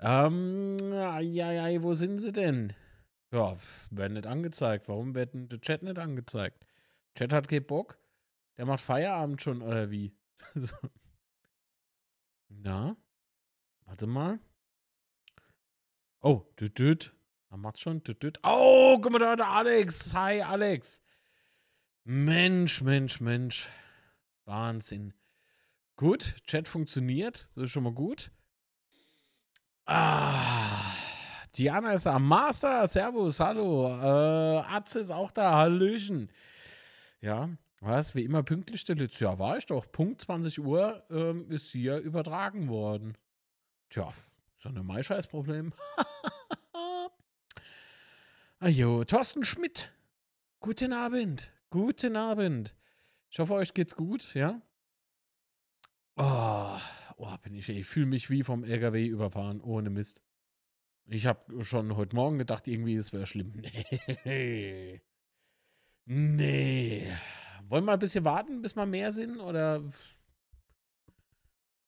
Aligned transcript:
Ähm, 0.00 0.76
ja, 0.92 1.20
ja, 1.20 1.82
wo 1.82 1.94
sind 1.94 2.18
sie 2.20 2.32
denn? 2.32 2.72
Ja, 3.32 3.56
werden 3.90 4.14
nicht 4.14 4.26
angezeigt. 4.26 4.88
Warum 4.88 5.14
wird 5.14 5.34
denn 5.34 5.48
der 5.48 5.60
Chat 5.60 5.82
nicht 5.82 5.98
angezeigt? 5.98 6.66
Chat 7.14 7.32
hat 7.32 7.48
keinen 7.48 7.66
Bock. 7.66 7.98
Der 8.56 8.66
macht 8.66 8.80
Feierabend 8.80 9.42
schon, 9.42 9.60
oder 9.60 9.90
wie? 9.90 10.16
Na? 12.48 12.96
Warte 13.84 14.06
mal. 14.06 14.38
Oh, 16.20 16.44
düt, 16.58 16.78
düt. 16.78 17.14
Man 17.50 17.60
macht's 17.60 17.80
schon. 17.80 18.02
Düt, 18.02 18.22
düt. 18.22 18.38
Oh, 18.42 18.98
guck 19.00 19.12
mal 19.12 19.18
da, 19.18 19.36
der 19.36 19.48
Alex. 19.48 20.14
Hi, 20.14 20.42
Alex. 20.42 21.02
Mensch, 22.04 22.80
Mensch, 22.82 23.20
Mensch. 23.20 23.68
Wahnsinn. 24.44 25.12
Gut, 25.96 26.36
Chat 26.44 26.68
funktioniert. 26.68 27.46
Das 27.54 27.64
ist 27.64 27.70
schon 27.72 27.82
mal 27.82 27.92
gut. 27.92 28.30
Ah. 29.90 30.82
Diana 31.56 31.92
ist 31.92 32.06
am 32.06 32.28
Master. 32.28 32.86
Servus, 32.86 33.40
hallo. 33.40 33.88
Äh, 33.88 34.58
Atze 34.66 35.00
ist 35.00 35.10
auch 35.10 35.30
da. 35.30 35.52
Hallöchen. 35.52 36.30
Ja, 37.22 37.48
was? 37.80 38.14
Wie 38.14 38.22
immer 38.22 38.42
pünktlich, 38.42 38.84
der 38.84 38.96
Litz. 38.96 39.18
Ja, 39.18 39.38
war 39.38 39.56
ich 39.56 39.64
doch. 39.64 39.90
Punkt 39.90 40.20
20 40.20 40.60
Uhr 40.60 41.02
ähm, 41.08 41.50
ist 41.50 41.70
hier 41.70 41.96
übertragen 42.00 42.68
worden. 42.68 43.16
Tja, 43.88 44.12
doch 44.62 44.70
ein 44.70 44.84
Maischeiß-Problem. 44.84 45.72
Ajo, 48.58 49.04
Thorsten 49.04 49.42
Schmidt. 49.42 49.90
Guten 50.60 50.92
Abend. 50.92 51.50
Guten 51.70 52.14
Abend. 52.14 52.74
Ich 53.30 53.38
hoffe, 53.38 53.54
euch 53.54 53.72
geht's 53.72 53.96
gut, 53.96 54.34
ja? 54.34 54.60
Oh, 56.16 56.76
oh 57.18 57.36
bin 57.42 57.54
ich, 57.54 57.68
ich 57.68 57.86
fühle 57.86 58.06
mich 58.06 58.30
wie 58.30 58.42
vom 58.42 58.64
LKW 58.64 59.06
überfahren, 59.06 59.60
ohne 59.60 59.90
Mist. 59.90 60.22
Ich 61.06 61.26
habe 61.26 61.64
schon 61.64 61.96
heute 61.96 62.14
Morgen 62.14 62.38
gedacht, 62.38 62.68
irgendwie 62.68 62.94
es 62.96 63.12
wäre 63.12 63.26
schlimm. 63.26 63.62
Nee. 64.24 65.00
Nee. 66.04 67.06
Wollen 67.68 67.84
wir 67.84 67.92
ein 67.92 67.98
bisschen 67.98 68.24
warten, 68.24 68.62
bis 68.62 68.76
wir 68.76 68.86
mehr 68.86 69.12
sind? 69.12 69.40
Oder 69.40 69.82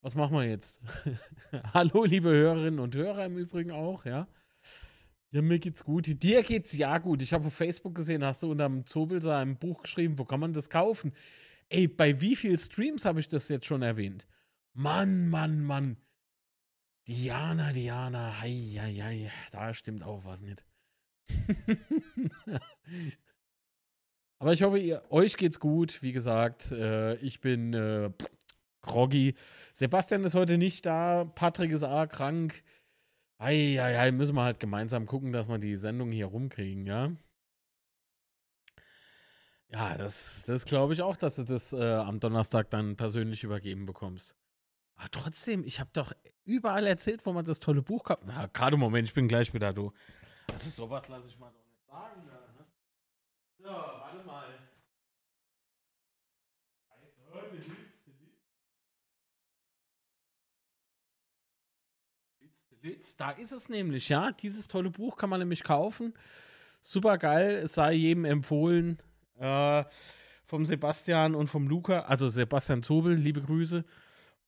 was 0.03 0.15
machen 0.15 0.37
wir 0.37 0.45
jetzt? 0.45 0.81
Hallo, 1.75 2.05
liebe 2.05 2.29
Hörerinnen 2.29 2.81
und 2.81 2.95
Hörer 2.95 3.27
im 3.27 3.39
Übrigen 3.39 3.71
auch, 3.71 4.05
ja? 4.05 4.29
Ja, 5.31 5.43
mir 5.43 5.59
geht's 5.59 5.85
gut. 5.85 6.23
Dir 6.23 6.43
geht's 6.43 6.77
ja 6.77 6.99
gut. 6.99 7.23
Ich 7.23 7.33
habe 7.33 7.47
auf 7.47 7.55
Facebook 7.55 7.95
gesehen, 7.95 8.25
hast 8.25 8.43
du 8.43 8.51
unter 8.51 8.69
dem 8.69 8.85
Zobelser 8.85 9.37
ein 9.39 9.57
Buch 9.57 9.83
geschrieben, 9.83 10.19
wo 10.19 10.25
kann 10.25 10.41
man 10.41 10.53
das 10.53 10.69
kaufen? 10.69 11.13
Ey, 11.69 11.87
bei 11.87 12.21
wie 12.21 12.37
vielen 12.37 12.59
Streams 12.59 13.05
habe 13.05 13.21
ich 13.21 13.29
das 13.29 13.49
jetzt 13.49 13.67
schon 13.67 13.83
erwähnt? 13.83 14.27
Mann, 14.81 15.29
Mann, 15.29 15.63
Mann. 15.63 15.99
Diana, 17.07 17.71
Diana, 17.71 18.41
hei, 18.41 18.79
hei, 18.79 18.95
hei. 18.95 19.31
Da 19.51 19.75
stimmt 19.75 20.03
auch 20.03 20.25
was 20.25 20.41
nicht. 20.41 20.65
Aber 24.39 24.55
ich 24.55 24.63
hoffe, 24.63 24.79
ihr, 24.79 25.03
euch 25.11 25.37
geht's 25.37 25.61
gut. 25.61 26.01
Wie 26.01 26.13
gesagt, 26.13 26.73
äh, 26.73 27.17
ich 27.17 27.43
bin 27.43 27.75
äh, 27.75 28.11
groggy. 28.81 29.35
Sebastian 29.75 30.25
ist 30.25 30.35
heute 30.35 30.57
nicht 30.57 30.87
da. 30.87 31.25
Patrick 31.27 31.73
ist 31.73 31.83
auch 31.83 32.09
krank. 32.09 32.63
Eieiei, 33.37 34.13
müssen 34.13 34.35
wir 34.35 34.45
halt 34.45 34.61
gemeinsam 34.61 35.05
gucken, 35.05 35.35
dass 35.35 35.47
wir 35.47 35.59
die 35.59 35.77
Sendung 35.77 36.11
hier 36.11 36.25
rumkriegen, 36.25 36.87
ja? 36.87 37.13
Ja, 39.69 39.99
das, 39.99 40.45
das 40.47 40.65
glaube 40.65 40.95
ich 40.95 41.03
auch, 41.03 41.19
dass 41.19 41.37
du 41.37 41.43
das 41.45 41.75
äh, 41.75 41.85
am 41.85 42.19
Donnerstag 42.19 42.71
dann 42.71 42.97
persönlich 42.97 43.45
übergeben 43.45 43.85
bekommst. 43.85 44.40
Aber 45.01 45.11
trotzdem, 45.13 45.65
ich 45.65 45.81
habe 45.81 45.89
doch 45.95 46.13
überall 46.45 46.87
erzählt, 46.87 47.25
wo 47.25 47.33
man 47.33 47.43
das 47.43 47.59
tolle 47.59 47.81
Buch 47.81 48.05
kauft. 48.05 48.21
Na, 48.27 48.47
gerade 48.53 48.77
Moment, 48.77 49.09
ich 49.09 49.15
bin 49.15 49.29
gleich 49.29 49.55
wieder 49.55 49.73
du. 49.73 49.95
Also 50.53 50.69
sowas 50.69 51.09
lasse 51.09 51.27
ich 51.27 51.39
mal 51.39 51.51
doch 51.51 51.65
nicht 51.67 51.87
sagen. 51.87 52.27
Ne? 52.27 52.67
So, 53.57 53.71
warte 53.71 54.27
mal. 54.27 54.47
Da 63.17 63.31
ist 63.31 63.53
es 63.53 63.71
nämlich, 63.71 64.11
ja. 64.11 64.33
Dieses 64.33 64.69
tolle 64.69 64.91
Buch 64.91 65.17
kann 65.17 65.31
man 65.31 65.41
nämlich 65.41 65.65
kaufen. 65.65 66.13
Super 66.83 67.17
geil, 67.17 67.61
es 67.65 67.75
sei 67.75 67.95
jedem 67.95 68.27
empfohlen. 68.27 68.99
Äh, 69.39 69.85
vom 70.45 70.67
Sebastian 70.67 71.35
und 71.35 71.47
vom 71.47 71.69
Luca, 71.69 72.01
also 72.01 72.29
Sebastian 72.29 72.83
Zobel, 72.83 73.15
liebe 73.15 73.41
Grüße. 73.41 73.85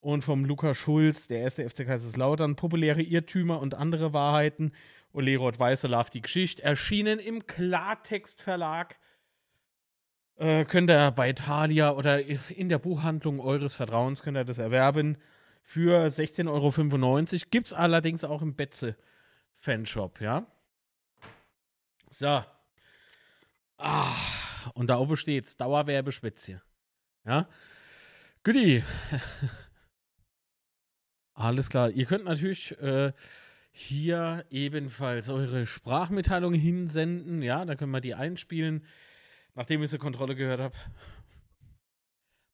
Und 0.03 0.25
vom 0.25 0.45
Luca 0.45 0.75
Schulz, 0.75 1.29
der 1.29 1.43
erste 1.43 1.69
FC 1.71 1.87
Kaiserslautern, 1.87 2.57
populäre 2.57 3.03
Irrtümer 3.03 3.61
und 3.61 3.75
andere 3.75 4.13
Wahrheiten. 4.13 4.73
Und 5.13 5.25
Leroth 5.25 5.61
Weißelaf, 5.61 6.11
die 6.11 6.23
Geschichte, 6.23 6.61
erschienen 6.61 7.21
im 7.21 7.47
Klartext 7.47 8.43
Verlag. 8.43 8.97
Äh, 10.35 10.65
könnt 10.65 10.91
ihr 10.91 11.13
bei 11.13 11.33
Thalia 11.33 11.93
oder 11.93 12.21
in 12.51 12.69
der 12.69 12.81
Buchhandlung 12.81 13.39
eures 13.39 13.75
Vertrauens 13.75 14.25
könnt 14.25 14.37
ihr 14.37 14.45
das 14.45 14.59
erwerben 14.59 15.19
für 15.63 16.05
16,95 16.07 16.49
Euro. 16.49 17.51
Gibt 17.51 17.69
es 17.69 17.73
allerdings 17.73 18.25
auch 18.25 18.43
im 18.43 18.57
Betze 18.57 18.97
Fanshop, 19.55 20.21
ja. 20.21 20.47
So. 22.11 22.43
Ah, 23.79 24.13
und 24.75 24.91
da 24.91 24.99
oben 24.99 25.17
steht's 25.17 25.57
Dauerwerbespezie. 25.57 26.59
Ja. 27.25 27.49
Goodie. 28.43 28.83
Alles 31.35 31.71
klar. 31.71 31.91
Ihr 31.91 32.07
könnt 32.07 32.25
natürlich 32.25 32.79
äh, 32.81 33.13
hier 33.71 34.45
ebenfalls 34.51 35.29
eure 35.29 35.67
Sprachmitteilung 35.67 36.55
hinsenden. 36.55 37.43
Ja, 37.43 37.65
da 37.65 37.75
können 37.75 37.93
wir 37.93 38.01
die 38.01 38.15
einspielen, 38.15 38.85
nachdem 39.55 39.83
ich 39.83 39.91
zur 39.91 39.99
Kontrolle 39.99 40.35
gehört 40.35 40.61
habe. 40.61 40.75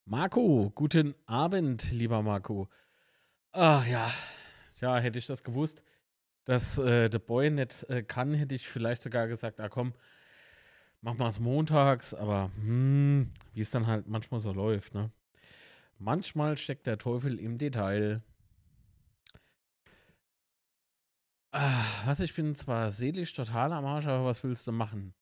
Marco, 0.05 0.71
guten 0.75 1.15
Abend, 1.27 1.91
lieber 1.91 2.23
Marco. 2.23 2.69
Ach 3.53 3.87
ja, 3.87 4.11
ja, 4.77 4.97
hätte 4.99 5.19
ich 5.19 5.27
das 5.27 5.43
gewusst, 5.43 5.83
dass 6.45 6.79
äh, 6.79 7.11
The 7.13 7.19
Boy 7.19 7.51
nicht 7.51 7.85
äh, 7.91 8.03
kann, 8.03 8.33
hätte 8.33 8.55
ich 8.55 8.69
vielleicht 8.69 9.03
sogar 9.03 9.29
gesagt, 9.29 9.61
ah 9.61 9.69
komm, 9.69 9.93
mach 11.03 11.15
mal 11.15 11.29
es 11.29 11.41
montags, 11.41 12.15
aber 12.15 12.51
hm, 12.57 13.31
wie 13.53 13.61
es 13.61 13.71
dann 13.71 13.87
halt 13.87 14.09
manchmal 14.09 14.41
so 14.41 14.53
läuft, 14.53 14.95
ne? 14.95 15.11
Manchmal 15.99 16.57
steckt 16.57 16.87
der 16.87 16.97
Teufel 16.97 17.39
im 17.41 17.59
Detail. 17.59 18.23
Ah, 21.51 21.85
was, 22.05 22.21
ich 22.21 22.35
bin 22.35 22.55
zwar 22.55 22.91
seelisch 22.91 23.33
total 23.33 23.73
am 23.73 23.87
Arsch, 23.87 24.07
aber 24.07 24.25
was 24.25 24.45
willst 24.45 24.67
du 24.67 24.73
machen? 24.73 25.15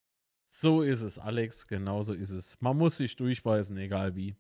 So 0.45 0.83
ist 0.83 1.03
es, 1.03 1.19
Alex, 1.19 1.67
genau 1.67 2.03
so 2.03 2.13
ist 2.13 2.31
es. 2.31 2.61
Man 2.61 2.77
muss 2.77 2.97
sich 2.97 3.17
durchbeißen, 3.17 3.77
egal 3.77 4.15
wie. 4.17 4.37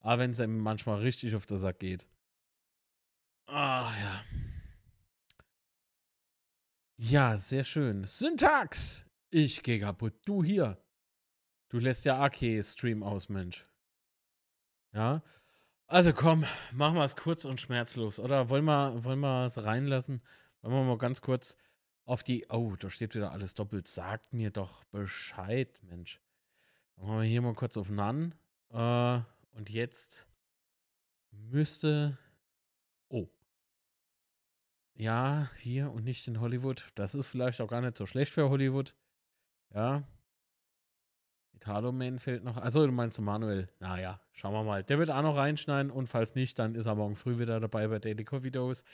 Aber 0.00 0.20
wenn 0.20 0.30
es 0.30 0.40
einem 0.40 0.58
manchmal 0.58 1.00
richtig 1.00 1.34
auf 1.34 1.46
den 1.46 1.58
Sack 1.58 1.80
geht. 1.80 2.06
Ach 3.46 3.96
ja. 3.98 4.24
Ja, 6.98 7.36
sehr 7.36 7.64
schön. 7.64 8.04
Syntax! 8.04 9.04
Ich 9.30 9.62
gehe 9.62 9.80
kaputt. 9.80 10.14
Du 10.24 10.42
hier. 10.42 10.82
Du 11.68 11.78
lässt 11.78 12.04
ja 12.04 12.22
AK-Stream 12.22 13.02
aus, 13.02 13.28
Mensch. 13.28 13.66
Ja. 14.92 15.22
Also 15.88 16.12
komm, 16.12 16.44
machen 16.72 16.96
wir 16.96 17.04
es 17.04 17.16
kurz 17.16 17.44
und 17.44 17.60
schmerzlos. 17.60 18.18
Oder 18.18 18.48
wollen 18.48 18.64
wir, 18.64 19.04
wollen 19.04 19.20
wir 19.20 19.44
es 19.44 19.62
reinlassen? 19.62 20.22
Wollen 20.70 20.84
wir 20.86 20.94
mal 20.94 20.98
ganz 20.98 21.20
kurz 21.20 21.56
auf 22.04 22.22
die. 22.22 22.46
Oh, 22.50 22.74
da 22.78 22.90
steht 22.90 23.14
wieder 23.14 23.32
alles 23.32 23.54
doppelt. 23.54 23.88
Sagt 23.88 24.32
mir 24.32 24.50
doch 24.50 24.84
Bescheid, 24.84 25.80
Mensch. 25.82 26.20
Machen 26.96 27.16
wir 27.16 27.22
hier 27.22 27.42
mal 27.42 27.54
kurz 27.54 27.76
auf 27.76 27.90
Nan. 27.90 28.34
Äh, 28.70 29.20
und 29.52 29.70
jetzt 29.70 30.28
müsste 31.30 32.18
ja, 34.98 35.50
hier 35.58 35.92
und 35.92 36.04
nicht 36.04 36.26
in 36.26 36.40
Hollywood. 36.40 36.90
Das 36.94 37.14
ist 37.14 37.26
vielleicht 37.26 37.60
auch 37.60 37.68
gar 37.68 37.82
nicht 37.82 37.96
so 37.96 38.06
schlecht 38.06 38.32
für 38.32 38.48
Hollywood. 38.48 38.94
Ja. 39.74 40.04
Italo-Man 41.52 42.18
fehlt 42.18 42.44
noch. 42.44 42.56
Also 42.56 42.86
du 42.86 42.92
meinst 42.92 43.20
Manuel. 43.20 43.68
Naja, 43.78 44.20
schauen 44.32 44.54
wir 44.54 44.64
mal. 44.64 44.84
Der 44.84 44.98
wird 44.98 45.10
auch 45.10 45.22
noch 45.22 45.36
reinschneiden 45.36 45.90
und 45.90 46.06
falls 46.06 46.34
nicht, 46.34 46.58
dann 46.58 46.74
ist 46.74 46.86
er 46.86 46.94
morgen 46.94 47.16
früh 47.16 47.38
wieder 47.38 47.60
dabei 47.60 47.88
bei 47.88 47.98
Daily 47.98 48.24
Coffee 48.24 48.50
Dose. 48.50 48.84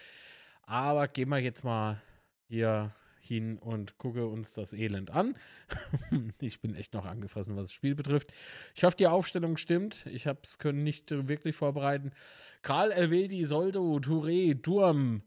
Aber 0.62 1.08
gehen 1.08 1.28
wir 1.28 1.38
jetzt 1.38 1.64
mal 1.64 2.00
hier 2.48 2.90
hin 3.20 3.56
und 3.58 3.98
gucke 3.98 4.26
uns 4.26 4.54
das 4.54 4.72
Elend 4.72 5.10
an. 5.12 5.36
ich 6.40 6.60
bin 6.60 6.74
echt 6.74 6.92
noch 6.92 7.06
angefressen, 7.06 7.56
was 7.56 7.68
das 7.68 7.72
Spiel 7.72 7.94
betrifft. 7.94 8.32
Ich 8.74 8.82
hoffe, 8.82 8.96
die 8.96 9.06
Aufstellung 9.06 9.56
stimmt. 9.56 10.06
Ich 10.06 10.26
habe 10.26 10.40
es 10.42 10.58
können 10.58 10.82
nicht 10.82 11.10
wirklich 11.28 11.54
vorbereiten. 11.54 12.10
Karl 12.62 12.90
Elvedi, 12.90 13.44
Soldo, 13.44 13.96
Touré, 13.98 14.54
Durm, 14.54 15.22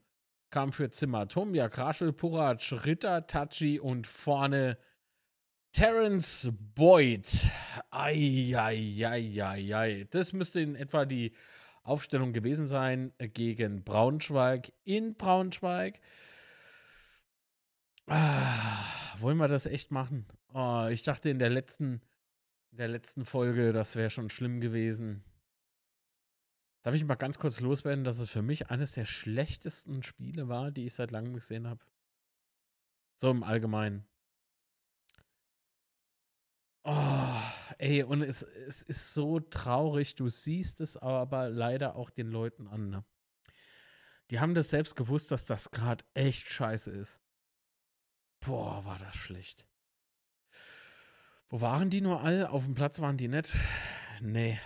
kam 0.49 0.71
für 0.71 0.89
Zimmer 0.89 1.27
Tomja, 1.27 1.69
Kraschel, 1.69 2.11
Purac, 2.13 2.61
Ritter, 2.85 3.27
Tachi 3.27 3.79
und 3.79 4.07
vorne 4.07 4.77
Terence 5.71 6.49
Boyd. 6.75 7.27
Eieieiei. 7.91 9.27
Das 10.11 10.33
müsste 10.33 10.59
in 10.61 10.75
etwa 10.75 11.05
die 11.05 11.33
Aufstellung 11.85 12.33
gewesen 12.33 12.67
sein 12.67 13.13
gegen 13.17 13.83
Braunschweig 13.83 14.73
in 14.83 15.15
Braunschweig. 15.15 15.99
Ah, 18.07 18.85
wollen 19.19 19.37
wir 19.37 19.47
das 19.47 19.65
echt 19.65 19.91
machen? 19.91 20.25
Oh, 20.53 20.87
ich 20.89 21.03
dachte 21.03 21.29
in 21.29 21.39
der 21.39 21.49
letzten, 21.49 22.01
in 22.71 22.77
der 22.77 22.87
letzten 22.87 23.25
Folge, 23.25 23.71
das 23.71 23.95
wäre 23.95 24.09
schon 24.09 24.29
schlimm 24.29 24.61
gewesen. 24.61 25.23
Darf 26.81 26.93
ich 26.93 27.03
mal 27.03 27.15
ganz 27.15 27.39
kurz 27.39 27.59
loswerden, 27.59 28.03
dass 28.03 28.19
es 28.19 28.29
für 28.29 28.43
mich 28.43 28.69
eines 28.69 28.91
der 28.91 29.05
schlechtesten 29.05 30.03
Spiele 30.03 30.47
war, 30.47 30.71
die 30.71 30.85
ich 30.85 30.93
seit 30.93 31.11
langem 31.11 31.33
gesehen 31.33 31.67
habe? 31.67 31.83
So 33.17 33.31
im 33.31 33.43
Allgemeinen. 33.43 34.05
Oh, 36.83 37.24
ey, 37.77 38.03
und 38.03 38.21
es, 38.21 38.41
es 38.41 38.81
ist 38.81 39.13
so 39.13 39.39
traurig. 39.39 40.15
Du 40.15 40.29
siehst 40.29 40.81
es 40.81 40.97
aber 40.97 41.49
leider 41.49 41.95
auch 41.95 42.09
den 42.09 42.27
Leuten 42.27 42.67
an. 42.67 42.89
Ne? 42.89 43.03
Die 44.31 44.39
haben 44.39 44.55
das 44.55 44.69
selbst 44.69 44.95
gewusst, 44.95 45.31
dass 45.31 45.45
das 45.45 45.71
gerade 45.71 46.03
echt 46.13 46.49
scheiße 46.49 46.91
ist. 46.91 47.21
Boah, 48.39 48.85
war 48.85 48.99
das 48.99 49.15
schlecht. 49.15 49.67
Wo 51.49 51.61
waren 51.61 51.89
die 51.89 52.01
nur 52.01 52.21
alle? 52.21 52.49
Auf 52.49 52.63
dem 52.63 52.75
Platz 52.75 52.99
waren 52.99 53.17
die 53.17 53.27
nicht? 53.27 53.53
Nee. 54.21 54.59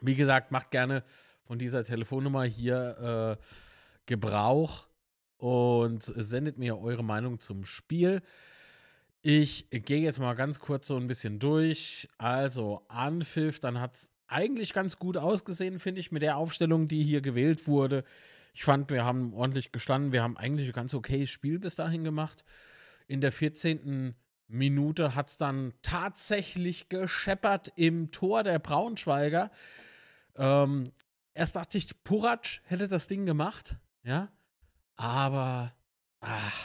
Wie 0.00 0.14
gesagt, 0.14 0.50
macht 0.50 0.70
gerne 0.70 1.04
von 1.44 1.58
dieser 1.58 1.84
Telefonnummer 1.84 2.44
hier 2.44 3.38
äh, 3.38 3.44
Gebrauch 4.06 4.88
und 5.36 6.02
sendet 6.02 6.58
mir 6.58 6.78
eure 6.78 7.04
Meinung 7.04 7.40
zum 7.40 7.64
Spiel. 7.64 8.22
Ich 9.26 9.70
gehe 9.70 10.02
jetzt 10.02 10.18
mal 10.18 10.34
ganz 10.34 10.60
kurz 10.60 10.86
so 10.86 10.98
ein 10.98 11.06
bisschen 11.06 11.38
durch. 11.38 12.10
Also, 12.18 12.84
Anpfiff, 12.88 13.58
dann 13.58 13.80
hat 13.80 13.94
es 13.94 14.12
eigentlich 14.26 14.74
ganz 14.74 14.98
gut 14.98 15.16
ausgesehen, 15.16 15.78
finde 15.78 16.02
ich, 16.02 16.12
mit 16.12 16.20
der 16.20 16.36
Aufstellung, 16.36 16.88
die 16.88 17.02
hier 17.02 17.22
gewählt 17.22 17.66
wurde. 17.66 18.04
Ich 18.52 18.64
fand, 18.64 18.90
wir 18.90 19.06
haben 19.06 19.32
ordentlich 19.32 19.72
gestanden. 19.72 20.12
Wir 20.12 20.22
haben 20.22 20.36
eigentlich 20.36 20.68
ein 20.68 20.74
ganz 20.74 20.92
okayes 20.92 21.30
Spiel 21.30 21.58
bis 21.58 21.74
dahin 21.74 22.04
gemacht. 22.04 22.44
In 23.06 23.22
der 23.22 23.32
14. 23.32 24.14
Minute 24.46 25.14
hat 25.14 25.30
es 25.30 25.38
dann 25.38 25.72
tatsächlich 25.80 26.90
gescheppert 26.90 27.72
im 27.76 28.10
Tor 28.10 28.42
der 28.42 28.58
Braunschweiger. 28.58 29.50
Ähm, 30.36 30.92
erst 31.32 31.56
dachte 31.56 31.78
ich, 31.78 32.04
Puratsch 32.04 32.60
hätte 32.64 32.88
das 32.88 33.06
Ding 33.06 33.24
gemacht, 33.24 33.76
ja. 34.02 34.30
Aber, 34.96 35.72
ach, 36.20 36.60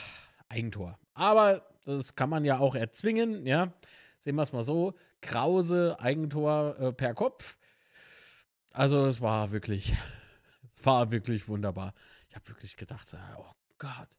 Eigentor. 0.50 1.00
Aber 1.14 1.69
das 1.86 2.16
kann 2.16 2.30
man 2.30 2.46
ja 2.46 2.60
auch 2.60 2.76
erzwingen, 2.76 3.46
ja. 3.46 3.74
Sehen 4.20 4.36
wir 4.36 4.44
es 4.44 4.52
mal 4.52 4.64
so. 4.64 4.96
Krause, 5.22 5.98
Eigentor 6.00 6.78
äh, 6.80 6.94
per 6.94 7.14
Kopf. 7.14 7.58
Also 8.72 9.06
es 9.06 9.22
war 9.22 9.52
wirklich 9.52 9.94
war 10.84 11.12
wirklich 11.12 11.48
wunderbar. 11.48 11.94
Ich 12.30 12.36
habe 12.36 12.48
wirklich 12.48 12.78
gedacht, 12.78 13.16
oh 13.38 13.52
Gott. 13.78 14.10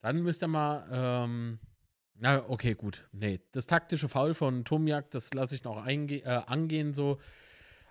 Dann 0.00 0.22
müsst 0.22 0.42
ihr 0.42 0.48
mal, 0.48 0.86
ähm, 0.90 1.58
na, 2.14 2.48
okay, 2.48 2.74
gut. 2.74 3.08
Nee, 3.12 3.40
das 3.52 3.66
taktische 3.66 4.08
Foul 4.08 4.34
von 4.34 4.64
Tomiak, 4.64 5.10
das 5.10 5.34
lasse 5.34 5.54
ich 5.54 5.64
noch 5.64 5.84
äh, 5.86 6.22
angehen 6.24 6.92
so. 6.94 7.18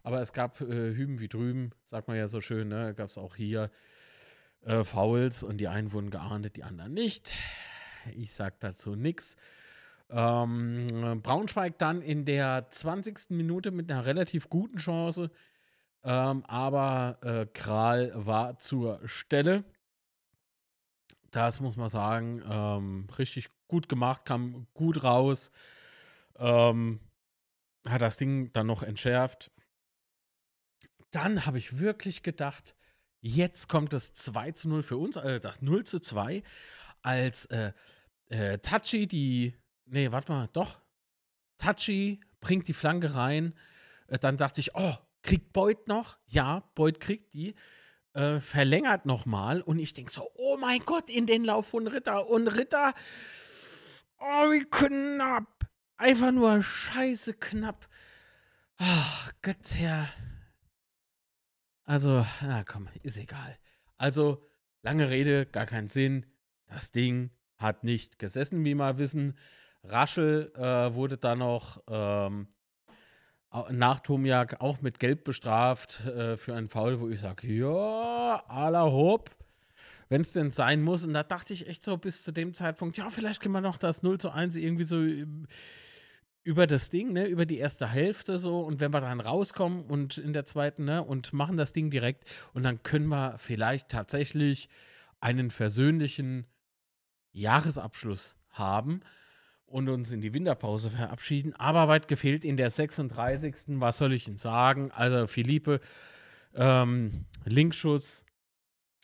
Aber 0.04 0.22
es 0.22 0.32
gab 0.32 0.62
äh, 0.62 0.94
hüben 0.96 1.20
wie 1.20 1.28
drüben, 1.28 1.72
sagt 1.84 2.08
man 2.08 2.16
ja 2.16 2.28
so 2.28 2.40
schön, 2.40 2.70
ne? 2.70 2.94
Gab 2.96 3.10
es 3.10 3.18
auch 3.18 3.36
hier 3.36 3.70
äh, 4.62 4.84
Fouls 4.86 5.44
und 5.44 5.58
die 5.58 5.68
einen 5.68 5.92
wurden 5.92 6.10
geahndet, 6.10 6.56
die 6.56 6.64
anderen 6.64 6.94
nicht. 6.94 7.34
Ich 8.16 8.32
sag 8.32 8.60
dazu 8.60 8.96
nichts. 8.96 9.36
Ähm, 10.10 10.88
Braunschweig 11.22 11.78
dann 11.78 12.02
in 12.02 12.26
der 12.26 12.68
20. 12.70 13.32
Minute 13.32 13.72
mit 13.72 13.92
einer 13.92 14.06
relativ 14.06 14.50
guten 14.50 14.78
Chance 14.78 15.30
ähm, 16.08 16.46
aber 16.46 17.18
äh, 17.22 17.46
Kral 17.48 18.12
war 18.16 18.60
zur 18.60 19.02
Stelle. 19.06 19.66
Das 21.32 21.60
muss 21.60 21.76
man 21.76 21.90
sagen, 21.90 22.42
ähm, 22.50 23.08
richtig 23.18 23.50
gut 23.68 23.90
gemacht, 23.90 24.24
kam 24.24 24.68
gut 24.74 25.04
raus. 25.04 25.52
Ähm, 26.38 27.02
hat 27.86 28.02
das 28.02 28.16
Ding 28.16 28.54
dann 28.54 28.68
noch 28.68 28.84
entschärft. 28.84 29.52
Dann 31.12 31.46
habe 31.46 31.58
ich 31.58 31.80
wirklich 31.80 32.24
gedacht, 32.24 32.74
jetzt 33.20 33.68
kommt 33.68 33.92
das 33.92 34.14
2 34.14 34.54
zu 34.54 34.70
0 34.70 34.84
für 34.84 34.98
uns, 34.98 35.18
äh, 35.18 35.42
das 35.42 35.62
0 35.62 35.84
zu 35.84 36.00
2, 36.00 36.42
als 37.02 37.48
äh, 37.48 37.74
äh, 38.30 38.58
Tachi 38.60 39.08
die, 39.08 39.56
nee, 39.86 40.12
warte 40.12 40.32
mal, 40.32 40.50
doch, 40.54 40.80
Tachi 41.58 42.20
bringt 42.40 42.68
die 42.68 42.74
Flanke 42.74 43.16
rein. 43.16 43.54
Äh, 44.08 44.20
dann 44.20 44.38
dachte 44.38 44.62
ich, 44.62 44.76
oh, 44.76 44.96
Kriegt 45.28 45.52
Beut 45.52 45.90
noch? 45.90 46.18
Ja, 46.28 46.64
Beut 46.74 47.02
kriegt 47.02 47.34
die. 47.34 47.54
Äh, 48.14 48.40
verlängert 48.40 49.06
nochmal. 49.06 49.62
Und 49.62 49.78
ich 49.78 49.94
denke 49.94 50.12
so, 50.12 50.32
oh 50.36 50.56
mein 50.56 50.80
Gott, 50.80 51.10
in 51.10 51.26
den 51.26 51.44
Lauf 51.44 51.68
von 51.68 51.86
Ritter. 51.86 52.30
Und 52.30 52.48
Ritter, 52.48 52.94
oh, 54.20 54.52
wie 54.52 54.64
knapp. 54.70 55.68
Einfach 55.98 56.32
nur 56.32 56.64
scheiße 56.64 57.34
knapp. 57.34 57.90
Ach, 58.78 59.34
Gott, 59.42 59.74
Herr. 59.74 60.08
Also, 61.84 62.26
na 62.42 62.64
komm, 62.64 62.88
ist 63.04 63.18
egal. 63.18 63.58
Also, 63.98 64.48
lange 64.82 65.10
Rede, 65.10 65.46
gar 65.46 65.66
keinen 65.66 65.90
Sinn. 65.90 66.26
Das 66.68 66.92
Ding 66.92 67.32
hat 67.58 67.84
nicht 67.84 68.20
gesessen, 68.20 68.64
wie 68.66 68.76
wir 68.76 68.98
wissen. 68.98 69.38
Raschel 69.84 70.52
äh, 70.56 70.94
wurde 70.94 71.18
dann 71.18 71.40
noch 71.40 71.82
ähm, 71.90 72.48
nach 73.70 74.00
Tomiak 74.02 74.62
auch 74.62 74.82
mit 74.82 75.00
Gelb 75.00 75.24
bestraft 75.24 76.06
äh, 76.06 76.38
für 76.38 76.56
einen 76.56 76.68
Foul, 76.68 77.00
wo 77.00 77.10
ich 77.10 77.22
sage, 77.22 77.48
ja, 77.48 78.44
aller 78.48 78.92
Hopp, 78.92 79.32
wenn 80.10 80.22
es 80.22 80.34
denn 80.34 80.52
sein 80.52 80.82
muss. 80.82 81.06
Und 81.06 81.14
da 81.14 81.24
dachte 81.24 81.54
ich 81.54 81.68
echt 81.68 81.84
so 81.84 81.98
bis 81.98 82.24
zu 82.24 82.32
dem 82.32 82.54
Zeitpunkt, 82.54 82.98
ja, 82.98 83.10
vielleicht 83.10 83.42
können 83.42 83.54
wir 83.54 83.62
noch 83.62 83.78
das 83.78 84.04
0 84.04 84.18
zu 84.20 84.32
1 84.32 84.56
irgendwie 84.56 84.84
so 84.84 85.04
über 86.44 86.66
das 86.66 86.90
Ding, 86.90 87.12
ne, 87.14 87.26
über 87.26 87.46
die 87.46 87.58
erste 87.58 87.88
Hälfte 87.88 88.40
so. 88.40 88.62
Und 88.62 88.80
wenn 88.80 88.94
wir 88.94 89.02
dann 89.02 89.20
rauskommen 89.20 89.84
und 89.84 90.18
in 90.18 90.34
der 90.34 90.46
zweiten, 90.46 90.86
ne, 90.86 91.04
und 91.04 91.34
machen 91.34 91.58
das 91.58 91.74
Ding 91.74 91.90
direkt 91.90 92.26
und 92.54 92.64
dann 92.64 92.84
können 92.84 93.08
wir 93.08 93.38
vielleicht 93.38 93.90
tatsächlich 93.90 94.70
einen 95.20 95.50
versöhnlichen 95.50 96.46
Jahresabschluss 97.40 98.36
haben 98.50 99.02
und 99.66 99.90
uns 99.90 100.12
in 100.12 100.22
die 100.22 100.34
Winterpause 100.34 100.90
verabschieden. 100.90 101.54
Aber 101.56 101.88
weit 101.88 102.08
gefehlt 102.08 102.46
in 102.46 102.58
der 102.58 102.70
36. 102.70 103.80
Was 103.80 103.98
soll 103.98 104.14
ich 104.14 104.28
Ihnen 104.28 104.38
sagen? 104.38 104.92
Also, 104.92 105.28
Philippe, 105.28 105.80
ähm, 106.56 107.26
Linkschuss, 107.46 108.26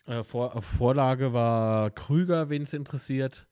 äh, 0.06 0.22
Vor 0.22 0.60
Vorlage 0.62 1.32
war 1.32 1.90
Krüger, 1.90 2.50
wen 2.50 2.62
es 2.62 2.72
interessiert. 2.72 3.46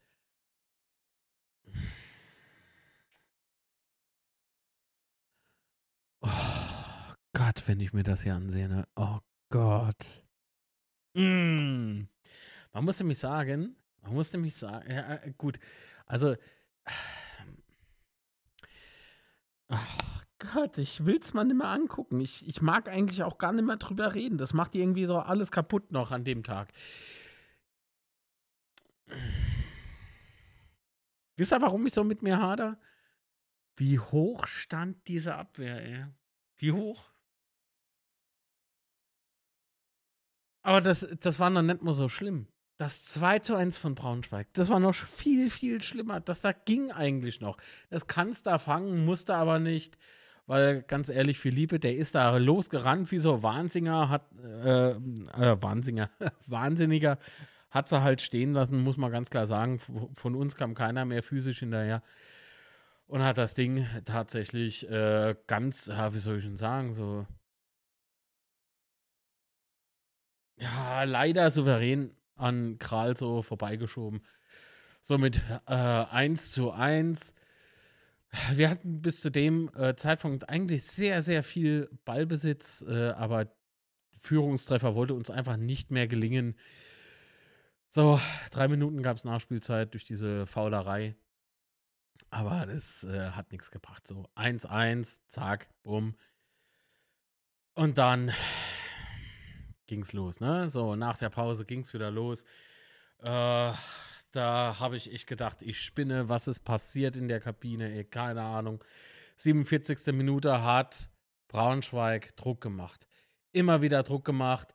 Oh 6.20 6.28
Gott, 7.32 7.62
wenn 7.66 7.80
ich 7.80 7.92
mir 7.92 8.02
das 8.02 8.22
hier 8.22 8.34
ansehe. 8.34 8.68
Ne? 8.68 8.86
Oh 8.96 9.18
Gott. 9.50 10.24
Mm. 11.14 12.02
Man 12.72 12.84
muss 12.84 12.98
nämlich 12.98 13.18
sagen, 13.18 13.76
man 14.02 14.14
muss 14.14 14.32
nämlich 14.32 14.54
sagen, 14.54 14.90
ja, 14.90 15.14
äh, 15.14 15.32
gut, 15.36 15.58
also 16.06 16.36
Ach 19.68 20.24
Gott, 20.38 20.76
ich 20.76 21.06
will 21.06 21.16
es 21.16 21.32
mal 21.32 21.44
nicht 21.44 21.56
mehr 21.56 21.68
angucken. 21.68 22.20
Ich, 22.20 22.46
ich 22.46 22.60
mag 22.60 22.88
eigentlich 22.88 23.22
auch 23.22 23.38
gar 23.38 23.52
nicht 23.52 23.64
mehr 23.64 23.76
drüber 23.76 24.14
reden. 24.14 24.36
Das 24.36 24.52
macht 24.52 24.74
irgendwie 24.74 25.06
so 25.06 25.18
alles 25.18 25.50
kaputt 25.50 25.92
noch 25.92 26.10
an 26.10 26.24
dem 26.24 26.42
Tag. 26.42 26.72
Wisst 31.36 31.52
ihr, 31.52 31.62
warum 31.62 31.86
ich 31.86 31.94
so 31.94 32.04
mit 32.04 32.22
mir 32.22 32.38
hader? 32.38 32.78
Wie 33.76 33.98
hoch 33.98 34.46
stand 34.46 35.08
diese 35.08 35.34
Abwehr, 35.36 35.82
ey? 35.82 36.06
Wie 36.56 36.72
hoch? 36.72 37.10
Aber 40.62 40.80
das, 40.82 41.06
das 41.20 41.40
war 41.40 41.48
noch 41.48 41.62
nicht 41.62 41.82
mal 41.82 41.94
so 41.94 42.08
schlimm. 42.10 42.46
Das 42.82 43.04
2 43.04 43.38
zu 43.38 43.54
1 43.54 43.78
von 43.78 43.94
Braunschweig, 43.94 44.48
das 44.54 44.68
war 44.68 44.80
noch 44.80 44.96
viel, 44.96 45.50
viel 45.50 45.80
schlimmer. 45.84 46.18
Das 46.18 46.40
da 46.40 46.50
ging 46.50 46.90
eigentlich 46.90 47.40
noch. 47.40 47.56
Das 47.90 48.08
kannst 48.08 48.48
da 48.48 48.58
fangen, 48.58 49.04
musste 49.04 49.36
aber 49.36 49.60
nicht. 49.60 49.98
Weil 50.46 50.82
ganz 50.82 51.08
ehrlich, 51.08 51.38
Philippe, 51.38 51.78
der 51.78 51.96
ist 51.96 52.16
da 52.16 52.36
losgerannt 52.38 53.12
wie 53.12 53.20
so 53.20 53.40
Wahnsinniger, 53.44 54.08
hat, 54.08 54.26
äh, 54.42 54.88
äh, 54.88 55.62
Wahnsinniger, 55.62 56.10
Wahnsinniger, 56.48 57.18
hat 57.70 57.88
sie 57.88 58.02
halt 58.02 58.20
stehen 58.20 58.52
lassen, 58.52 58.82
muss 58.82 58.96
man 58.96 59.12
ganz 59.12 59.30
klar 59.30 59.46
sagen. 59.46 59.78
Von 59.78 60.34
uns 60.34 60.56
kam 60.56 60.74
keiner 60.74 61.04
mehr 61.04 61.22
physisch 61.22 61.60
hinterher. 61.60 62.02
Und 63.06 63.22
hat 63.22 63.38
das 63.38 63.54
Ding 63.54 63.86
tatsächlich 64.04 64.90
äh, 64.90 65.36
ganz, 65.46 65.86
ja, 65.86 66.12
wie 66.14 66.18
soll 66.18 66.38
ich 66.38 66.44
denn 66.44 66.56
sagen, 66.56 66.94
so. 66.94 67.28
Ja, 70.56 71.04
leider 71.04 71.48
souverän 71.48 72.16
an 72.42 72.78
Kral 72.78 73.16
so 73.16 73.42
vorbeigeschoben. 73.42 74.22
So 75.00 75.18
mit 75.18 75.40
äh, 75.66 75.72
1 75.72 76.52
zu 76.52 76.72
1. 76.72 77.34
wir 78.52 78.70
hatten 78.70 79.02
bis 79.02 79.20
zu 79.20 79.30
dem 79.30 79.70
äh, 79.74 79.94
Zeitpunkt 79.96 80.48
eigentlich 80.48 80.84
sehr, 80.84 81.22
sehr 81.22 81.42
viel 81.42 81.88
Ballbesitz, 82.04 82.84
äh, 82.88 83.10
aber 83.10 83.52
Führungstreffer 84.18 84.94
wollte 84.94 85.14
uns 85.14 85.30
einfach 85.30 85.56
nicht 85.56 85.90
mehr 85.90 86.06
gelingen. 86.06 86.56
So, 87.88 88.18
drei 88.50 88.68
Minuten 88.68 89.02
gab 89.02 89.16
es 89.16 89.24
Nachspielzeit 89.24 89.92
durch 89.92 90.04
diese 90.04 90.46
Faulerei. 90.46 91.16
Aber 92.30 92.64
das 92.64 93.04
äh, 93.04 93.32
hat 93.32 93.52
nichts 93.52 93.70
gebracht. 93.70 94.06
So 94.06 94.24
1-1, 94.36 95.20
zack, 95.28 95.68
bumm. 95.82 96.16
Und 97.74 97.98
dann 97.98 98.32
ging's 99.86 100.12
los, 100.12 100.40
ne? 100.40 100.70
So, 100.70 100.96
nach 100.96 101.18
der 101.18 101.30
Pause 101.30 101.64
ging's 101.64 101.94
wieder 101.94 102.10
los. 102.10 102.44
Äh, 103.22 103.72
da 104.32 104.76
habe 104.78 104.96
ich 104.96 105.12
echt 105.12 105.26
gedacht, 105.26 105.62
ich 105.62 105.80
spinne, 105.80 106.28
was 106.28 106.48
ist 106.48 106.60
passiert 106.60 107.16
in 107.16 107.28
der 107.28 107.40
Kabine, 107.40 107.92
ey, 107.92 108.04
keine 108.04 108.42
Ahnung. 108.42 108.82
47. 109.36 110.14
Minute 110.14 110.62
hat 110.62 111.10
Braunschweig 111.48 112.34
Druck 112.36 112.60
gemacht. 112.60 113.06
Immer 113.52 113.82
wieder 113.82 114.02
Druck 114.02 114.24
gemacht. 114.24 114.74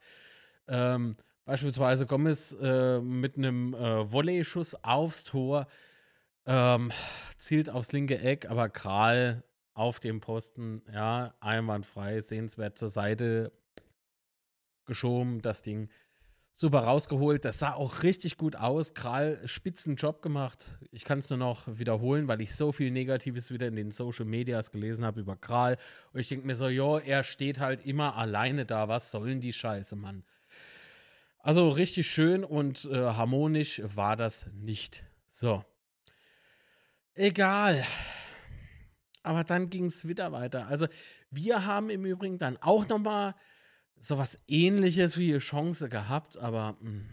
Ähm, 0.68 1.18
beispielsweise 1.46 2.06
Gomez 2.06 2.56
äh, 2.62 3.00
mit 3.00 3.38
einem 3.38 3.74
äh, 3.74 4.12
Volley-Schuss 4.12 4.76
aufs 4.84 5.24
Tor 5.24 5.68
ähm, 6.46 6.92
zielt 7.38 7.70
aufs 7.70 7.92
linke 7.92 8.20
Eck, 8.20 8.50
aber 8.50 8.70
Kral 8.70 9.44
auf 9.74 10.00
dem 10.00 10.22
Posten, 10.22 10.82
ja, 10.92 11.36
einwandfrei, 11.40 12.22
sehenswert 12.22 12.78
zur 12.78 12.90
Seite 12.90 13.52
geschoben, 14.88 15.42
das 15.42 15.62
Ding 15.62 15.90
super 16.58 16.80
rausgeholt. 16.80 17.46
Das 17.46 17.60
sah 17.60 17.74
auch 17.74 18.02
richtig 18.02 18.36
gut 18.36 18.56
aus. 18.56 18.96
Kral, 18.96 19.40
spitzen 19.46 19.96
Job 19.96 20.24
gemacht. 20.24 20.80
Ich 20.92 21.06
kann 21.06 21.20
es 21.20 21.30
nur 21.30 21.38
noch 21.38 21.68
wiederholen, 21.68 22.28
weil 22.28 22.42
ich 22.42 22.56
so 22.56 22.72
viel 22.72 22.90
Negatives 22.90 23.52
wieder 23.52 23.68
in 23.68 23.76
den 23.76 23.92
Social 23.92 24.26
Medias 24.26 24.72
gelesen 24.72 25.06
habe 25.06 25.22
über 25.22 25.36
Kral. 25.36 25.78
Und 26.14 26.20
ich 26.20 26.28
denke 26.28 26.48
mir 26.48 26.56
so, 26.56 26.68
jo, 26.68 26.98
er 26.98 27.24
steht 27.24 27.60
halt 27.60 27.86
immer 27.86 28.16
alleine 28.16 28.66
da. 28.66 28.88
Was 28.88 29.12
sollen 29.12 29.40
die 29.40 29.54
Scheiße, 29.54 29.96
Mann? 29.96 30.24
Also 31.40 31.70
richtig 31.70 32.08
schön 32.08 32.44
und 32.44 32.86
äh, 32.86 32.96
harmonisch 32.96 33.82
war 33.96 34.16
das 34.16 34.48
nicht. 34.54 35.04
So. 35.28 35.64
Egal. 37.14 37.86
Aber 39.22 39.44
dann 39.44 39.70
ging 39.70 39.86
es 39.86 40.08
wieder 40.08 40.32
weiter. 40.32 40.68
Also 40.68 40.88
wir 41.30 41.66
haben 41.66 41.92
im 41.92 42.04
Übrigen 42.04 42.40
dann 42.40 42.58
auch 42.58 42.88
noch 42.88 42.98
mal 42.98 43.36
sowas 44.00 44.42
ähnliches 44.48 45.18
wie 45.18 45.38
Chance 45.38 45.90
gehabt, 45.90 46.38
aber 46.38 46.78
hm, 46.80 47.10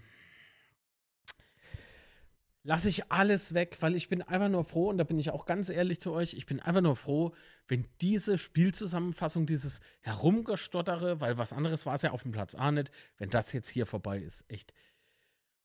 lasse 2.64 2.88
ich 2.88 3.12
alles 3.12 3.54
weg, 3.54 3.76
weil 3.80 3.94
ich 3.94 4.08
bin 4.08 4.22
einfach 4.22 4.48
nur 4.48 4.64
froh, 4.64 4.88
und 4.88 4.98
da 4.98 5.04
bin 5.04 5.18
ich 5.18 5.30
auch 5.30 5.46
ganz 5.46 5.68
ehrlich 5.68 6.00
zu 6.00 6.12
euch, 6.12 6.34
ich 6.34 6.46
bin 6.46 6.60
einfach 6.60 6.80
nur 6.80 6.96
froh, 6.96 7.32
wenn 7.68 7.86
diese 8.00 8.38
Spielzusammenfassung, 8.38 9.46
dieses 9.46 9.80
Herumgestottere, 10.00 11.20
weil 11.20 11.38
was 11.38 11.52
anderes 11.52 11.86
war 11.86 11.94
es 11.94 12.02
ja 12.02 12.10
auf 12.10 12.22
dem 12.22 12.32
Platz 12.32 12.54
A 12.54 12.72
nicht, 12.72 12.90
wenn 13.18 13.30
das 13.30 13.52
jetzt 13.52 13.68
hier 13.68 13.86
vorbei 13.86 14.18
ist. 14.18 14.44
Echt. 14.48 14.72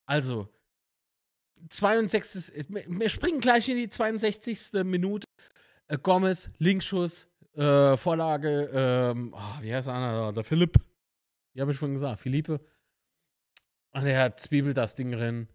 Also, 0.06 0.50
62. 1.70 2.68
Wir 2.70 3.10
springen 3.10 3.40
gleich 3.40 3.68
in 3.70 3.78
die 3.78 3.90
62. 3.90 4.84
Minute. 4.84 5.26
Äh, 5.88 5.98
Gomez, 5.98 6.52
Linkschuss, 6.58 7.28
äh, 7.56 7.98
Vorlage, 7.98 8.70
ähm, 8.74 9.34
oh, 9.36 9.62
wie 9.62 9.74
heißt 9.74 9.88
einer? 9.88 10.32
Der 10.34 10.44
Philipp. 10.44 10.76
Wie 11.60 11.62
habe 11.62 11.74
ich 11.74 11.78
schon 11.78 11.92
gesagt? 11.92 12.22
Philippe. 12.22 12.62
Und 13.92 14.06
er 14.06 14.38
zwiebelt 14.38 14.78
das 14.78 14.96
Ding 14.96 15.12
drin. 15.12 15.50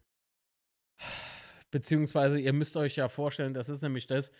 Beziehungsweise, 1.70 2.38
ihr 2.38 2.52
müsst 2.52 2.76
euch 2.76 2.96
ja 2.96 3.08
vorstellen, 3.08 3.54
das 3.54 3.70
ist 3.70 3.80
nämlich 3.80 4.06
das, 4.06 4.30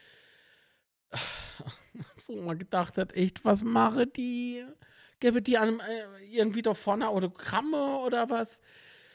wo 2.26 2.42
man 2.42 2.58
gedacht 2.58 2.98
hat, 2.98 3.14
echt, 3.14 3.46
was 3.46 3.62
mache 3.62 4.06
die? 4.06 4.62
Gäbe 5.20 5.40
die 5.40 5.56
an 5.56 5.80
äh, 5.80 6.26
irgendwie 6.26 6.60
da 6.60 6.74
vorne 6.74 7.08
Autogramme 7.08 8.00
oder 8.00 8.28
was? 8.28 8.60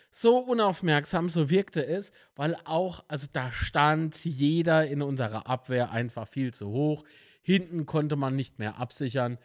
so 0.10 0.40
unaufmerksam, 0.40 1.30
so 1.30 1.52
wirkte 1.52 1.86
es, 1.86 2.12
weil 2.36 2.56
auch, 2.66 3.06
also 3.08 3.28
da 3.32 3.52
stand 3.52 4.26
jeder 4.26 4.88
in 4.88 5.04
unserer 5.04 5.46
Abwehr 5.46 5.92
einfach 5.92 6.28
viel 6.28 6.52
zu 6.52 6.70
hoch. 6.70 7.04
Hinten 7.44 7.86
konnte 7.86 8.16
man 8.16 8.36
nicht 8.36 8.58
mehr 8.58 8.80
absichern. 8.80 9.38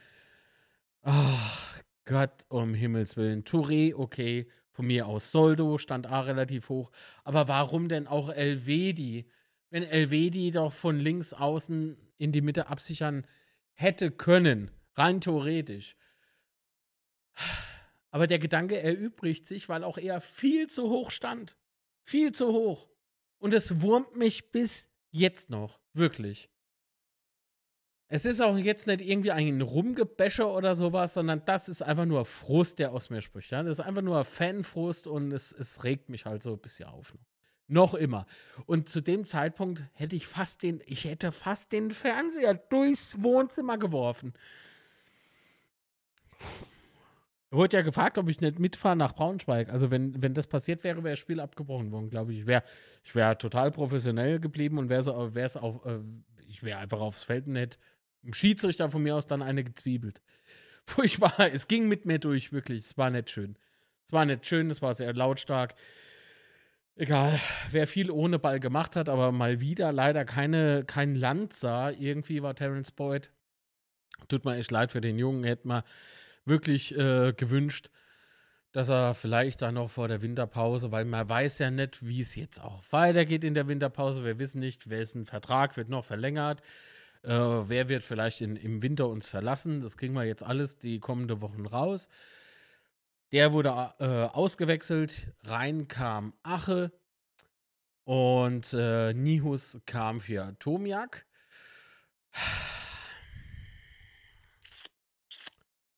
Ach 1.02 1.73
Gott, 2.04 2.44
um 2.48 2.74
Himmels 2.74 3.16
Willen. 3.16 3.44
Touré, 3.44 3.94
okay, 3.94 4.48
von 4.70 4.86
mir 4.86 5.06
aus. 5.06 5.32
Soldo 5.32 5.78
stand 5.78 6.06
A 6.06 6.20
relativ 6.20 6.68
hoch. 6.68 6.90
Aber 7.22 7.48
warum 7.48 7.88
denn 7.88 8.06
auch 8.06 8.28
Elvedi? 8.28 9.26
Wenn 9.70 9.82
Elvedi 9.82 10.50
doch 10.50 10.72
von 10.72 10.98
links 10.98 11.32
außen 11.32 11.96
in 12.18 12.32
die 12.32 12.42
Mitte 12.42 12.68
absichern 12.68 13.26
hätte 13.72 14.10
können, 14.10 14.70
rein 14.94 15.20
theoretisch 15.20 15.96
aber 18.14 18.28
der 18.28 18.38
Gedanke 18.38 18.80
erübrigt 18.80 19.48
sich, 19.48 19.68
weil 19.68 19.82
auch 19.82 19.98
er 19.98 20.20
viel 20.20 20.68
zu 20.68 20.88
hoch 20.88 21.10
stand. 21.10 21.56
Viel 22.04 22.30
zu 22.30 22.52
hoch. 22.52 22.88
Und 23.38 23.54
es 23.54 23.80
wurmt 23.80 24.14
mich 24.14 24.52
bis 24.52 24.88
jetzt 25.10 25.50
noch. 25.50 25.80
Wirklich. 25.94 26.48
Es 28.14 28.24
ist 28.24 28.40
auch 28.40 28.56
jetzt 28.56 28.86
nicht 28.86 29.00
irgendwie 29.00 29.32
ein 29.32 29.60
Rumgebäscher 29.60 30.48
oder 30.54 30.76
sowas, 30.76 31.14
sondern 31.14 31.44
das 31.46 31.68
ist 31.68 31.82
einfach 31.82 32.04
nur 32.04 32.24
Frust, 32.24 32.78
der 32.78 32.92
aus 32.92 33.10
mir 33.10 33.20
spricht. 33.20 33.50
Ja? 33.50 33.64
Das 33.64 33.80
ist 33.80 33.84
einfach 33.84 34.02
nur 34.02 34.24
Fanfrust 34.24 35.08
und 35.08 35.32
es, 35.32 35.50
es 35.50 35.82
regt 35.82 36.08
mich 36.10 36.24
halt 36.24 36.40
so 36.40 36.52
ein 36.52 36.60
bisschen 36.60 36.88
auf. 36.88 37.12
Noch 37.66 37.92
immer. 37.92 38.26
Und 38.66 38.88
zu 38.88 39.00
dem 39.00 39.24
Zeitpunkt 39.24 39.86
hätte 39.94 40.14
ich 40.14 40.28
fast 40.28 40.62
den, 40.62 40.80
ich 40.86 41.06
hätte 41.06 41.32
fast 41.32 41.72
den 41.72 41.90
Fernseher 41.90 42.54
durchs 42.54 43.20
Wohnzimmer 43.20 43.78
geworfen. 43.78 44.32
Wurde 47.50 47.78
ja 47.78 47.82
gefragt, 47.82 48.16
ob 48.16 48.28
ich 48.28 48.40
nicht 48.40 48.60
mitfahre 48.60 48.94
nach 48.94 49.16
Braunschweig. 49.16 49.70
Also, 49.70 49.90
wenn, 49.90 50.22
wenn 50.22 50.34
das 50.34 50.46
passiert 50.46 50.84
wäre, 50.84 51.02
wäre 51.02 51.14
das 51.14 51.18
Spiel 51.18 51.40
abgebrochen 51.40 51.90
worden, 51.90 52.10
glaube 52.10 52.32
ich. 52.32 52.40
Ich 52.42 52.46
wäre 52.46 52.62
ich 53.02 53.16
wär 53.16 53.36
total 53.38 53.72
professionell 53.72 54.38
geblieben 54.38 54.78
und 54.78 54.88
wäre 54.88 55.02
so, 55.02 55.34
wär's 55.34 55.56
auf, 55.56 55.84
äh, 55.84 55.98
ich 56.46 56.62
wäre 56.62 56.78
einfach 56.78 57.00
aufs 57.00 57.24
Feld 57.24 57.48
und 57.48 57.56
im 58.24 58.34
Schiedsrichter 58.34 58.90
von 58.90 59.02
mir 59.02 59.16
aus 59.16 59.26
dann 59.26 59.42
eine 59.42 59.64
gezwiebelt. 59.64 60.20
Furchtbar. 60.86 61.34
Es 61.52 61.68
ging 61.68 61.88
mit 61.88 62.06
mir 62.06 62.18
durch, 62.18 62.52
wirklich. 62.52 62.84
Es 62.86 62.98
war 62.98 63.10
nicht 63.10 63.30
schön. 63.30 63.56
Es 64.06 64.12
war 64.12 64.24
nicht 64.24 64.46
schön, 64.46 64.70
es 64.70 64.82
war 64.82 64.94
sehr 64.94 65.12
lautstark. 65.14 65.74
Egal, 66.96 67.40
wer 67.70 67.86
viel 67.86 68.10
ohne 68.10 68.38
Ball 68.38 68.60
gemacht 68.60 68.94
hat, 68.94 69.08
aber 69.08 69.32
mal 69.32 69.60
wieder 69.60 69.90
leider 69.92 70.24
keine, 70.24 70.84
kein 70.84 71.16
Land 71.16 71.52
sah. 71.52 71.90
Irgendwie 71.90 72.42
war 72.42 72.54
Terence 72.54 72.92
Boyd. 72.92 73.32
Tut 74.28 74.44
mir 74.44 74.56
echt 74.56 74.70
leid 74.70 74.92
für 74.92 75.00
den 75.00 75.18
Jungen. 75.18 75.42
Hätte 75.42 75.66
man 75.66 75.82
wirklich 76.44 76.96
äh, 76.96 77.32
gewünscht, 77.32 77.90
dass 78.72 78.90
er 78.90 79.14
vielleicht 79.14 79.62
dann 79.62 79.74
noch 79.74 79.90
vor 79.90 80.08
der 80.08 80.22
Winterpause, 80.22 80.92
weil 80.92 81.04
man 81.04 81.28
weiß 81.28 81.58
ja 81.58 81.70
nicht, 81.70 82.06
wie 82.06 82.20
es 82.20 82.36
jetzt 82.36 82.60
auch 82.60 82.82
weitergeht 82.90 83.42
in 83.42 83.54
der 83.54 83.66
Winterpause. 83.66 84.24
Wir 84.24 84.38
wissen 84.38 84.60
nicht, 84.60 84.88
wessen 84.88 85.26
Vertrag 85.26 85.76
wird 85.76 85.88
noch 85.88 86.04
verlängert. 86.04 86.60
Äh, 87.24 87.68
wer 87.68 87.88
wird 87.88 88.04
vielleicht 88.04 88.42
in, 88.42 88.56
im 88.56 88.82
Winter 88.82 89.08
uns 89.08 89.26
verlassen? 89.26 89.80
Das 89.80 89.96
kriegen 89.96 90.14
wir 90.14 90.24
jetzt 90.24 90.42
alles 90.42 90.78
die 90.78 91.00
kommenden 91.00 91.40
Wochen 91.40 91.64
raus. 91.66 92.08
Der 93.32 93.52
wurde 93.52 93.70
äh, 93.98 94.04
ausgewechselt. 94.26 95.32
Rein 95.42 95.88
kam 95.88 96.34
Ache. 96.42 96.92
Und 98.04 98.74
äh, 98.74 99.14
Nihus 99.14 99.80
kam 99.86 100.20
für 100.20 100.54
Tomiak. 100.58 101.26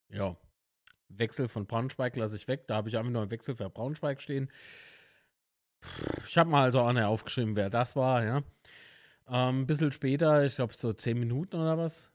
Ja. 0.08 0.36
Wechsel 1.08 1.48
von 1.48 1.66
Braunschweig 1.66 2.14
lasse 2.16 2.36
ich 2.36 2.46
weg. 2.46 2.66
Da 2.68 2.76
habe 2.76 2.88
ich 2.88 2.96
einfach 2.96 3.10
nur 3.10 3.22
einen 3.22 3.30
Wechsel 3.30 3.56
für 3.56 3.68
Braunschweig 3.68 4.22
stehen. 4.22 4.50
Ich 6.26 6.38
habe 6.38 6.50
mal 6.50 6.62
also 6.62 6.80
auch 6.80 6.92
nicht 6.92 7.02
aufgeschrieben, 7.02 7.56
wer 7.56 7.70
das 7.70 7.96
war, 7.96 8.24
ja. 8.24 8.42
Ähm, 9.28 9.62
ein 9.62 9.66
bisschen 9.66 9.92
später, 9.92 10.44
ich 10.44 10.56
glaube 10.56 10.74
so 10.76 10.92
zehn 10.92 11.18
Minuten 11.18 11.56
oder 11.56 11.78
was. 11.78 12.10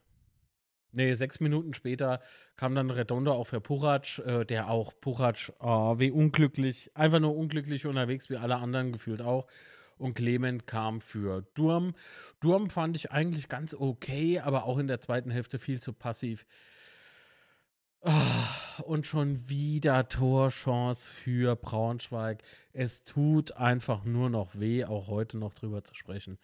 Nee, 0.93 1.13
sechs 1.13 1.39
Minuten 1.39 1.73
später 1.73 2.19
kam 2.57 2.75
dann 2.75 2.89
Redondo 2.89 3.31
auch 3.31 3.45
für 3.45 3.61
Puchac, 3.61 4.19
äh, 4.19 4.45
der 4.45 4.69
auch 4.69 4.93
Puchac, 4.99 5.53
oh, 5.59 5.99
wie 5.99 6.11
unglücklich, 6.11 6.91
einfach 6.95 7.19
nur 7.19 7.35
unglücklich 7.35 7.85
unterwegs, 7.85 8.29
wie 8.29 8.37
alle 8.37 8.57
anderen 8.57 8.91
gefühlt 8.91 9.21
auch. 9.21 9.47
Und 9.97 10.15
Clement 10.15 10.67
kam 10.67 10.99
für 10.99 11.43
Durm. 11.53 11.93
Durm 12.39 12.69
fand 12.69 12.95
ich 12.97 13.11
eigentlich 13.11 13.47
ganz 13.47 13.73
okay, 13.73 14.39
aber 14.39 14.65
auch 14.65 14.79
in 14.79 14.87
der 14.87 14.99
zweiten 14.99 15.29
Hälfte 15.29 15.59
viel 15.59 15.79
zu 15.79 15.93
passiv. 15.93 16.45
Oh, 18.01 18.81
und 18.83 19.05
schon 19.05 19.47
wieder 19.47 20.09
Torchance 20.09 21.11
für 21.11 21.55
Braunschweig. 21.55 22.41
Es 22.73 23.03
tut 23.03 23.51
einfach 23.53 24.03
nur 24.03 24.29
noch 24.29 24.59
weh, 24.59 24.85
auch 24.85 25.07
heute 25.07 25.37
noch 25.37 25.53
drüber 25.53 25.83
zu 25.83 25.93
sprechen. 25.93 26.39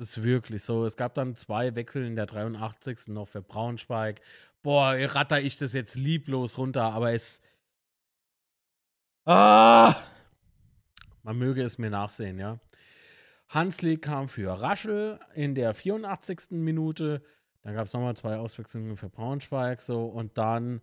Es 0.00 0.16
ist 0.16 0.22
wirklich 0.22 0.62
so. 0.62 0.84
Es 0.84 0.96
gab 0.96 1.14
dann 1.14 1.34
zwei 1.34 1.74
Wechsel 1.74 2.06
in 2.06 2.14
der 2.14 2.26
83. 2.26 3.08
noch 3.08 3.26
für 3.26 3.42
Braunschweig. 3.42 4.20
Boah, 4.62 4.94
ratter 4.96 5.40
ich 5.40 5.56
das 5.56 5.72
jetzt 5.72 5.96
lieblos 5.96 6.56
runter, 6.56 6.84
aber 6.84 7.12
es. 7.12 7.40
Ah! 9.24 9.96
Man 11.24 11.36
möge 11.36 11.62
es 11.62 11.78
mir 11.78 11.90
nachsehen, 11.90 12.38
ja. 12.38 12.60
Hanslik 13.48 14.02
kam 14.02 14.28
für 14.28 14.60
Raschel 14.60 15.18
in 15.34 15.56
der 15.56 15.74
84. 15.74 16.52
Minute. 16.52 17.22
Dann 17.62 17.74
gab 17.74 17.86
es 17.86 17.92
nochmal 17.92 18.16
zwei 18.16 18.36
Auswechslungen 18.36 18.96
für 18.96 19.08
Braunschweig. 19.08 19.80
So, 19.80 20.06
und 20.06 20.38
dann 20.38 20.80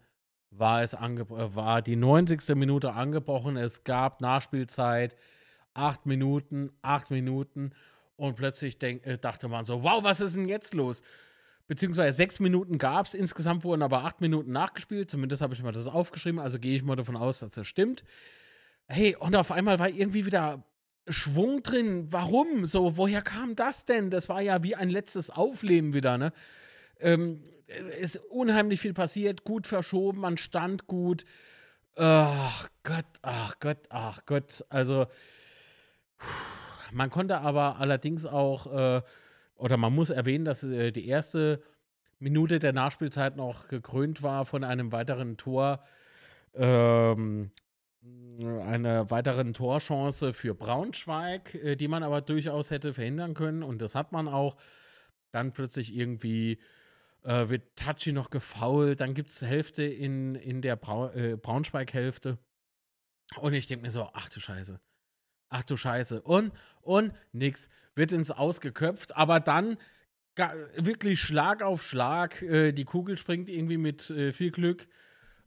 war 0.51 0.83
es 0.83 0.93
ange 0.93 1.29
war 1.29 1.81
die 1.81 1.95
90. 1.95 2.55
Minute 2.55 2.91
angebrochen. 2.93 3.55
Es 3.55 3.85
gab 3.85 4.19
Nachspielzeit. 4.19 5.15
Acht 5.73 6.05
Minuten, 6.05 6.71
acht 6.81 7.11
Minuten. 7.11 7.71
Und 8.17 8.35
plötzlich 8.35 8.77
denk, 8.77 9.05
äh, 9.05 9.17
dachte 9.17 9.47
man 9.47 9.65
so: 9.65 9.83
Wow, 9.83 10.03
was 10.03 10.19
ist 10.19 10.35
denn 10.35 10.47
jetzt 10.47 10.73
los? 10.73 11.01
Beziehungsweise 11.67 12.15
sechs 12.15 12.39
Minuten 12.39 12.77
gab 12.77 13.07
es. 13.07 13.13
Insgesamt 13.13 13.63
wurden 13.63 13.81
aber 13.81 14.03
acht 14.03 14.21
Minuten 14.21 14.51
nachgespielt. 14.51 15.09
Zumindest 15.09 15.41
habe 15.41 15.53
ich 15.53 15.63
mal 15.63 15.71
das 15.71 15.87
aufgeschrieben. 15.87 16.39
Also 16.39 16.59
gehe 16.59 16.75
ich 16.75 16.83
mal 16.83 16.95
davon 16.95 17.17
aus, 17.17 17.39
dass 17.39 17.49
das 17.49 17.67
stimmt. 17.67 18.03
Hey, 18.87 19.15
und 19.15 19.35
auf 19.35 19.51
einmal 19.51 19.79
war 19.79 19.89
irgendwie 19.89 20.27
wieder 20.27 20.63
Schwung 21.07 21.63
drin. 21.63 22.11
Warum? 22.11 22.65
So, 22.65 22.97
woher 22.97 23.21
kam 23.21 23.55
das 23.55 23.85
denn? 23.85 24.11
Das 24.11 24.29
war 24.29 24.41
ja 24.41 24.63
wie 24.63 24.75
ein 24.75 24.89
letztes 24.89 25.31
Aufleben 25.31 25.93
wieder, 25.93 26.17
ne? 26.17 26.31
Ähm, 26.99 27.43
ist 27.99 28.17
unheimlich 28.17 28.79
viel 28.79 28.93
passiert, 28.93 29.43
gut 29.43 29.65
verschoben, 29.67 30.21
man 30.21 30.37
stand 30.37 30.87
gut. 30.87 31.25
Ach 31.95 32.69
Gott, 32.83 33.05
ach 33.21 33.59
Gott, 33.59 33.79
ach 33.89 34.21
Gott. 34.25 34.63
Also, 34.69 35.07
man 36.91 37.09
konnte 37.09 37.39
aber 37.41 37.77
allerdings 37.79 38.25
auch, 38.25 38.67
äh, 38.73 39.01
oder 39.55 39.77
man 39.77 39.93
muss 39.93 40.09
erwähnen, 40.09 40.45
dass 40.45 40.63
äh, 40.63 40.91
die 40.91 41.07
erste 41.07 41.61
Minute 42.19 42.59
der 42.59 42.73
Nachspielzeit 42.73 43.35
noch 43.35 43.67
gekrönt 43.67 44.23
war 44.23 44.45
von 44.45 44.63
einem 44.63 44.91
weiteren 44.91 45.37
Tor. 45.37 45.83
Ähm, 46.53 47.51
einer 48.39 49.09
weiteren 49.09 49.53
Torchance 49.53 50.33
für 50.33 50.53
Braunschweig, 50.53 51.55
äh, 51.55 51.75
die 51.75 51.87
man 51.87 52.03
aber 52.03 52.21
durchaus 52.21 52.69
hätte 52.71 52.93
verhindern 52.93 53.33
können. 53.33 53.63
Und 53.63 53.81
das 53.81 53.95
hat 53.95 54.11
man 54.11 54.27
auch. 54.27 54.57
Dann 55.31 55.51
plötzlich 55.51 55.93
irgendwie 55.93 56.59
äh, 57.23 57.49
wird 57.49 57.75
Tachi 57.75 58.13
noch 58.13 58.29
gefault. 58.29 59.01
Dann 59.01 59.13
gibt 59.13 59.31
es 59.31 59.41
Hälfte 59.41 59.83
in, 59.83 60.35
in 60.35 60.61
der 60.61 60.75
Brau 60.75 61.09
äh, 61.09 61.35
Braunschweig-Hälfte. 61.35 62.37
Und 63.37 63.53
ich 63.53 63.67
denke 63.67 63.83
mir 63.83 63.91
so, 63.91 64.07
ach 64.13 64.29
du 64.29 64.39
Scheiße. 64.39 64.79
Ach 65.55 65.63
du 65.63 65.77
Scheiße. 65.77 66.21
Und, 66.21 66.51
und 66.81 67.13
nix. 67.31 67.69
Wird 67.95 68.11
ins 68.11 68.29
Ausgeköpft. 68.31 69.15
Aber 69.15 69.39
dann 69.39 69.77
wirklich 70.77 71.21
Schlag 71.21 71.63
auf 71.63 71.81
Schlag. 71.81 72.41
Äh, 72.41 72.73
die 72.73 72.83
Kugel 72.83 73.17
springt 73.17 73.47
irgendwie 73.47 73.77
mit 73.77 74.09
äh, 74.09 74.33
viel 74.33 74.51
Glück 74.51 74.87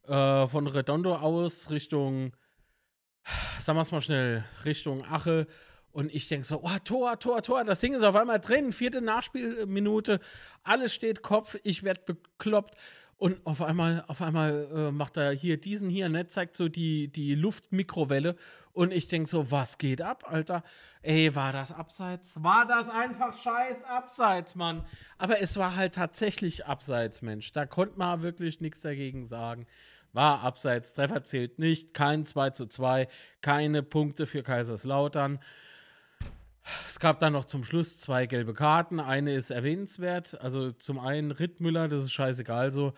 äh, 0.06 0.46
von 0.46 0.66
Redondo 0.66 1.14
aus 1.14 1.70
Richtung 1.70 2.32
sagen 3.58 3.76
wir 3.76 3.82
es 3.82 3.92
mal 3.92 4.00
schnell, 4.00 4.44
Richtung 4.64 5.04
Ache. 5.04 5.46
Und 5.90 6.14
ich 6.14 6.28
denke 6.28 6.46
so, 6.46 6.60
oh, 6.62 6.78
Tor, 6.84 7.18
Tor, 7.18 7.42
Tor, 7.42 7.64
das 7.64 7.80
Ding 7.80 7.94
ist 7.94 8.04
auf 8.04 8.14
einmal 8.14 8.40
drin, 8.40 8.72
vierte 8.72 9.00
Nachspielminute, 9.00 10.20
alles 10.62 10.94
steht 10.94 11.22
Kopf, 11.22 11.56
ich 11.64 11.82
werde 11.82 12.14
bekloppt. 12.14 12.76
Und 13.18 13.44
auf 13.44 13.60
einmal, 13.62 14.04
auf 14.06 14.22
einmal 14.22 14.68
äh, 14.72 14.92
macht 14.92 15.16
er 15.16 15.32
hier 15.32 15.60
diesen 15.60 15.90
hier, 15.90 16.08
ne, 16.08 16.26
zeigt 16.26 16.56
so 16.56 16.68
die, 16.68 17.08
die 17.08 17.34
Luftmikrowelle. 17.34 18.36
Und 18.72 18.92
ich 18.92 19.08
denke 19.08 19.28
so, 19.28 19.50
was 19.50 19.76
geht 19.76 20.00
ab, 20.00 20.24
Alter? 20.28 20.62
Ey, 21.02 21.34
war 21.34 21.52
das 21.52 21.72
abseits? 21.72 22.40
War 22.42 22.64
das 22.66 22.88
einfach 22.88 23.34
scheiß 23.34 23.82
abseits, 23.84 24.54
Mann? 24.54 24.84
Aber 25.18 25.40
es 25.40 25.56
war 25.56 25.74
halt 25.74 25.96
tatsächlich 25.96 26.66
abseits, 26.66 27.20
Mensch. 27.20 27.52
Da 27.52 27.66
konnte 27.66 27.98
man 27.98 28.22
wirklich 28.22 28.60
nichts 28.60 28.80
dagegen 28.80 29.26
sagen 29.26 29.66
war 30.12 30.42
abseits, 30.42 30.94
Treffer 30.94 31.22
zählt 31.22 31.58
nicht, 31.58 31.94
kein 31.94 32.24
2 32.24 32.50
zu 32.50 32.66
2, 32.66 33.08
keine 33.40 33.82
Punkte 33.82 34.26
für 34.26 34.42
Kaiserslautern. 34.42 35.38
Es 36.86 36.98
gab 36.98 37.20
dann 37.20 37.32
noch 37.32 37.44
zum 37.44 37.64
Schluss 37.64 37.98
zwei 37.98 38.26
gelbe 38.26 38.54
Karten. 38.54 39.00
Eine 39.00 39.34
ist 39.34 39.50
erwähnenswert. 39.50 40.40
Also 40.40 40.72
zum 40.72 40.98
einen 40.98 41.30
Rittmüller, 41.30 41.88
das 41.88 42.04
ist 42.04 42.12
scheißegal 42.12 42.72
so. 42.72 42.94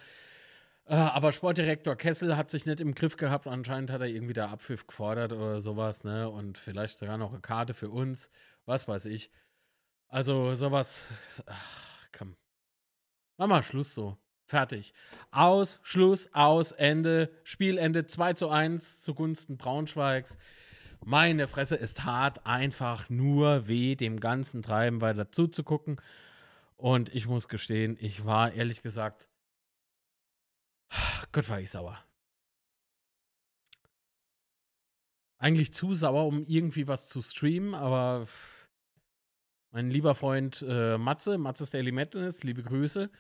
Äh, 0.87 0.95
aber 0.95 1.33
Sportdirektor 1.33 1.97
Kessel 1.97 2.37
hat 2.37 2.51
sich 2.51 2.67
nicht 2.67 2.81
im 2.81 2.95
Griff 2.95 3.17
gehabt. 3.17 3.47
Anscheinend 3.47 3.91
hat 3.91 4.01
er 4.01 4.09
irgendwie 4.09 4.33
da 4.33 4.49
Abpfiff 4.49 4.87
gefordert 4.87 5.33
oder 5.33 5.61
sowas, 5.61 6.05
ne? 6.05 6.29
Und 6.29 6.59
vielleicht 6.59 6.99
sogar 6.99 7.17
noch 7.17 7.31
eine 7.31 7.41
Karte 7.41 7.75
für 7.75 7.91
uns. 7.91 8.31
Was 8.67 8.89
weiß 8.89 9.07
ich. 9.07 9.31
Also 10.09 10.55
sowas. 10.55 11.03
Ach, 11.47 12.09
komm. 12.17 12.37
Mach 13.37 13.47
mal 13.47 13.63
Schluss 13.63 13.95
so. 13.95 14.19
Fertig. 14.47 14.93
Aus, 15.31 15.79
Schluss, 15.85 16.29
aus, 16.33 16.73
Ende. 16.73 17.31
Spielende 17.45 18.07
2 18.07 18.33
zu 18.33 18.49
1 18.49 19.01
zugunsten 19.03 19.57
Braunschweigs. 19.57 20.39
Meine 21.05 21.49
Fresse 21.49 21.77
ist 21.77 22.05
hart, 22.05 22.47
einfach 22.47 23.09
nur 23.09 23.69
weh, 23.69 23.97
dem 23.97 24.21
ganzen 24.21 24.63
Treiben 24.63 25.01
weiter 25.01 25.33
zuzugucken. 25.33 26.01
Und 26.77 27.15
ich 27.15 27.27
muss 27.27 27.49
gestehen, 27.49 27.97
ich 28.01 28.25
war 28.25 28.53
ehrlich 28.53 28.83
gesagt, 28.83 29.29
Gott 31.33 31.49
war 31.49 31.61
ich 31.61 31.71
sauer. 31.71 32.03
Eigentlich 35.39 35.73
zu 35.73 35.95
sauer, 35.95 36.27
um 36.27 36.45
irgendwie 36.45 36.87
was 36.87 37.09
zu 37.09 37.23
streamen, 37.23 37.75
aber 37.75 38.27
mein 39.71 39.91
lieber 39.91 40.15
Freund 40.15 40.65
äh, 40.69 40.99
Matze, 40.99 41.39
Matze's 41.39 41.71
Daily 41.71 41.93
Madness, 41.93 42.43
liebe 42.43 42.63
Grüße, 42.63 43.11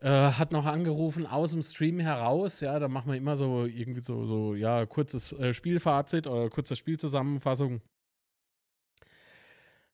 äh, 0.00 0.08
hat 0.08 0.52
noch 0.52 0.66
angerufen 0.66 1.26
aus 1.26 1.52
dem 1.52 1.62
Stream 1.62 2.00
heraus. 2.00 2.60
Ja, 2.60 2.78
da 2.78 2.88
machen 2.88 3.10
wir 3.10 3.18
immer 3.18 3.36
so 3.36 3.66
irgendwie 3.66 4.02
so, 4.02 4.24
so 4.26 4.54
ja, 4.54 4.86
kurzes 4.86 5.32
äh, 5.32 5.52
Spielfazit 5.52 6.26
oder 6.26 6.48
kurze 6.50 6.76
Spielzusammenfassung. 6.76 7.82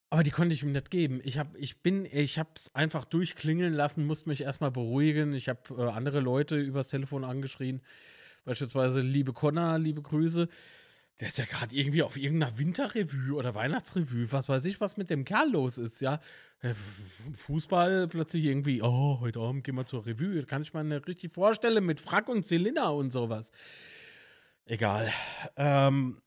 Aber 0.08 0.22
die 0.22 0.30
konnte 0.30 0.54
ich 0.54 0.62
ihm 0.62 0.70
nicht 0.70 0.90
geben. 0.90 1.20
Ich 1.24 1.38
habe 1.38 1.58
ich 1.58 1.82
bin 1.82 2.06
ich 2.10 2.38
habe 2.38 2.50
es 2.54 2.72
einfach 2.74 3.04
durchklingeln 3.04 3.74
lassen, 3.74 4.06
musste 4.06 4.28
mich 4.28 4.42
erstmal 4.42 4.70
beruhigen. 4.70 5.34
Ich 5.34 5.48
habe 5.48 5.60
äh, 5.76 5.90
andere 5.90 6.20
Leute 6.20 6.56
übers 6.56 6.88
Telefon 6.88 7.24
angeschrien, 7.24 7.82
beispielsweise 8.44 9.00
liebe 9.00 9.32
Connor, 9.32 9.78
liebe 9.78 10.02
Grüße. 10.02 10.48
Der 11.20 11.28
ist 11.28 11.38
ja 11.38 11.46
gerade 11.46 11.74
irgendwie 11.74 12.02
auf 12.02 12.18
irgendeiner 12.18 12.58
Winterrevue 12.58 13.34
oder 13.34 13.54
Weihnachtsrevue. 13.54 14.30
Was 14.32 14.48
weiß 14.50 14.66
ich, 14.66 14.80
was 14.80 14.98
mit 14.98 15.08
dem 15.08 15.24
Kerl 15.24 15.50
los 15.50 15.78
ist, 15.78 16.00
ja. 16.00 16.20
Äh, 16.60 16.74
Fußball 17.32 18.06
plötzlich 18.08 18.44
irgendwie, 18.44 18.82
oh, 18.82 19.18
heute 19.20 19.40
Abend 19.40 19.64
gehen 19.64 19.76
wir 19.76 19.86
zur 19.86 20.04
Revue. 20.04 20.44
Kann 20.44 20.60
ich 20.62 20.74
mir 20.74 21.06
richtig 21.06 21.32
vorstellen 21.32 21.86
mit 21.86 22.00
Frack 22.00 22.28
und 22.28 22.44
Zylinder 22.44 22.94
und 22.94 23.10
sowas. 23.10 23.50
Egal. 24.66 25.10
Ähm, 25.56 26.20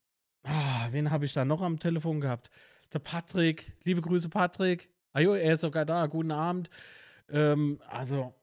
ah, 0.44 0.88
wen 0.92 1.12
habe 1.12 1.26
ich 1.26 1.34
da 1.34 1.46
noch 1.46 1.62
am 1.62 1.80
Telefon 1.80 2.20
gehabt? 2.20 2.50
Der 2.92 3.00
Patrick. 3.00 3.74
Liebe 3.84 4.02
Grüße, 4.02 4.30
Patrick. 4.30 4.90
Ajo, 5.14 5.36
er 5.36 5.54
ist 5.54 5.62
sogar 5.62 5.86
da. 5.86 6.08
Guten 6.08 6.32
Abend. 6.32 6.70
Ähm, 7.30 7.80
also. 7.88 8.34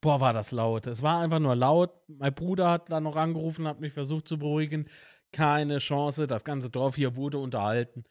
Boah, 0.00 0.20
war 0.20 0.32
das 0.32 0.52
laut. 0.52 0.86
Es 0.86 1.02
war 1.02 1.20
einfach 1.20 1.40
nur 1.40 1.56
laut. 1.56 1.90
Mein 2.06 2.34
Bruder 2.34 2.70
hat 2.70 2.90
da 2.90 3.00
noch 3.00 3.16
angerufen, 3.16 3.66
hat 3.66 3.80
mich 3.80 3.92
versucht 3.92 4.28
zu 4.28 4.38
beruhigen. 4.38 4.88
Keine 5.32 5.78
Chance. 5.78 6.26
Das 6.26 6.44
ganze 6.44 6.70
Dorf 6.70 6.96
hier 6.96 7.16
wurde 7.16 7.38
unterhalten. 7.38 8.04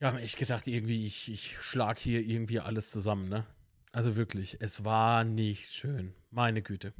Ja, 0.00 0.16
ich 0.18 0.36
gedacht, 0.36 0.66
irgendwie, 0.66 1.06
ich, 1.06 1.30
ich 1.30 1.58
schlag 1.58 1.98
hier 1.98 2.20
irgendwie 2.22 2.58
alles 2.58 2.90
zusammen, 2.90 3.28
ne? 3.28 3.46
Also 3.92 4.16
wirklich, 4.16 4.56
es 4.60 4.82
war 4.84 5.24
nicht 5.24 5.70
schön. 5.72 6.14
Meine 6.30 6.62
Güte. 6.62 6.94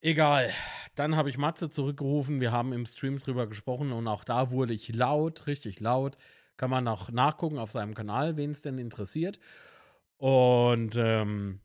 Egal. 0.00 0.50
Dann 0.94 1.16
habe 1.16 1.28
ich 1.28 1.36
Matze 1.36 1.68
zurückgerufen. 1.68 2.40
Wir 2.40 2.52
haben 2.52 2.72
im 2.72 2.86
Stream 2.86 3.18
drüber 3.18 3.46
gesprochen 3.46 3.92
und 3.92 4.06
auch 4.08 4.24
da 4.24 4.50
wurde 4.50 4.72
ich 4.72 4.94
laut, 4.94 5.46
richtig 5.46 5.80
laut. 5.80 6.16
Kann 6.56 6.70
man 6.70 6.86
auch 6.88 7.10
nachgucken 7.10 7.58
auf 7.58 7.70
seinem 7.70 7.94
Kanal, 7.94 8.36
wen 8.36 8.52
es 8.52 8.62
denn 8.62 8.78
interessiert. 8.78 9.38
Und 10.16 10.96
ähm, 10.96 11.60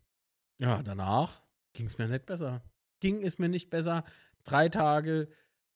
ja, 0.59 0.83
danach 0.83 1.41
ging 1.73 1.87
es 1.87 1.97
mir 1.97 2.07
nicht 2.07 2.25
besser. 2.25 2.61
Ging 2.99 3.23
es 3.23 3.39
mir 3.39 3.49
nicht 3.49 3.69
besser. 3.69 4.03
Drei 4.43 4.69
Tage 4.69 5.29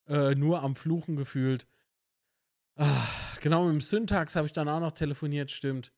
äh, 0.07 0.35
nur 0.35 0.61
am 0.61 0.75
Fluchen 0.75 1.15
gefühlt. 1.15 1.67
Ach, 2.75 3.39
genau, 3.39 3.65
mit 3.65 3.73
dem 3.73 3.81
Syntax 3.81 4.35
habe 4.35 4.47
ich 4.47 4.53
dann 4.53 4.69
auch 4.69 4.79
noch 4.79 4.91
telefoniert, 4.91 5.51
stimmt. 5.51 5.93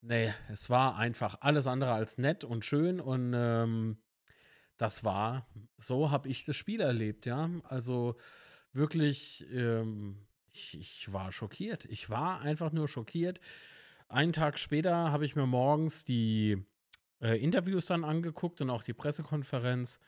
Nee, 0.00 0.32
es 0.48 0.68
war 0.68 0.96
einfach 0.96 1.38
alles 1.40 1.66
andere 1.66 1.92
als 1.92 2.18
nett 2.18 2.44
und 2.44 2.64
schön 2.64 3.00
und 3.00 3.32
ähm, 3.34 3.98
das 4.76 5.04
war, 5.04 5.46
so 5.78 6.10
habe 6.10 6.28
ich 6.28 6.44
das 6.44 6.56
Spiel 6.56 6.80
erlebt, 6.80 7.24
ja. 7.24 7.48
Also 7.64 8.16
wirklich, 8.72 9.46
ähm, 9.52 10.26
ich, 10.50 10.78
ich 10.78 11.12
war 11.12 11.30
schockiert. 11.30 11.84
Ich 11.86 12.10
war 12.10 12.40
einfach 12.40 12.72
nur 12.72 12.88
schockiert. 12.88 13.40
Einen 14.08 14.32
Tag 14.32 14.58
später 14.58 15.12
habe 15.12 15.24
ich 15.24 15.36
mir 15.36 15.46
morgens 15.46 16.04
die 16.04 16.66
äh, 17.22 17.36
Interviews 17.42 17.86
dann 17.86 18.04
angeguckt 18.04 18.60
und 18.60 18.70
auch 18.70 18.82
die 18.82 18.92
Pressekonferenz. 18.92 20.00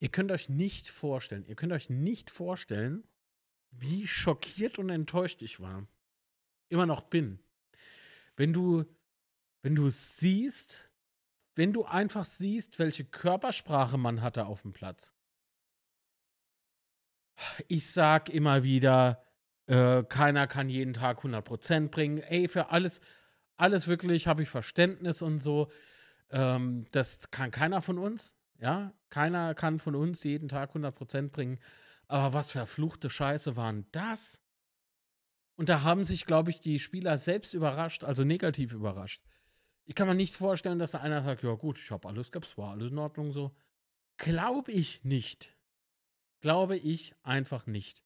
Ihr 0.00 0.08
könnt 0.08 0.30
euch 0.30 0.48
nicht 0.48 0.88
vorstellen, 0.88 1.44
ihr 1.46 1.56
könnt 1.56 1.72
euch 1.72 1.90
nicht 1.90 2.30
vorstellen, 2.30 3.04
wie 3.70 4.06
schockiert 4.06 4.78
und 4.78 4.88
enttäuscht 4.90 5.42
ich 5.42 5.60
war. 5.60 5.86
Immer 6.68 6.86
noch 6.86 7.02
bin. 7.02 7.40
Wenn 8.36 8.52
du, 8.52 8.84
wenn 9.62 9.74
du 9.74 9.88
siehst, 9.90 10.90
wenn 11.54 11.72
du 11.72 11.84
einfach 11.84 12.24
siehst, 12.24 12.78
welche 12.78 13.04
Körpersprache 13.04 13.98
man 13.98 14.22
hatte 14.22 14.46
auf 14.46 14.62
dem 14.62 14.72
Platz. 14.72 15.14
ich 17.68 17.90
sag 17.90 18.28
immer 18.28 18.62
wieder, 18.64 19.23
äh, 19.66 20.02
keiner 20.04 20.46
kann 20.46 20.68
jeden 20.68 20.94
Tag 20.94 21.20
100% 21.20 21.90
bringen. 21.90 22.18
Ey, 22.18 22.48
für 22.48 22.70
alles, 22.70 23.00
alles 23.56 23.88
wirklich 23.88 24.26
habe 24.26 24.42
ich 24.42 24.48
Verständnis 24.48 25.22
und 25.22 25.38
so. 25.38 25.70
Ähm, 26.30 26.86
das 26.92 27.30
kann 27.30 27.50
keiner 27.50 27.80
von 27.80 27.98
uns. 27.98 28.36
Ja, 28.58 28.92
keiner 29.10 29.54
kann 29.54 29.78
von 29.78 29.94
uns 29.94 30.24
jeden 30.24 30.48
Tag 30.48 30.74
100% 30.74 31.30
bringen. 31.30 31.58
Aber 32.06 32.32
was 32.32 32.50
für 32.50 32.58
verfluchte 32.58 33.10
Scheiße 33.10 33.56
waren 33.56 33.86
das? 33.92 34.40
Und 35.56 35.68
da 35.68 35.82
haben 35.82 36.04
sich, 36.04 36.26
glaube 36.26 36.50
ich, 36.50 36.60
die 36.60 36.78
Spieler 36.78 37.16
selbst 37.16 37.54
überrascht, 37.54 38.04
also 38.04 38.24
negativ 38.24 38.72
überrascht. 38.72 39.22
Ich 39.84 39.94
kann 39.94 40.08
mir 40.08 40.14
nicht 40.14 40.34
vorstellen, 40.34 40.78
dass 40.78 40.92
da 40.92 41.00
einer 41.00 41.22
sagt, 41.22 41.42
ja 41.42 41.54
gut, 41.54 41.78
ich 41.78 41.90
habe 41.90 42.08
alles 42.08 42.32
gehabt, 42.32 42.46
es 42.46 42.58
war 42.58 42.70
alles 42.70 42.90
in 42.90 42.98
Ordnung 42.98 43.32
so. 43.32 43.54
Glaube 44.16 44.72
ich 44.72 45.04
nicht. 45.04 45.54
Glaube 46.40 46.76
ich 46.76 47.14
einfach 47.22 47.66
nicht. 47.66 48.02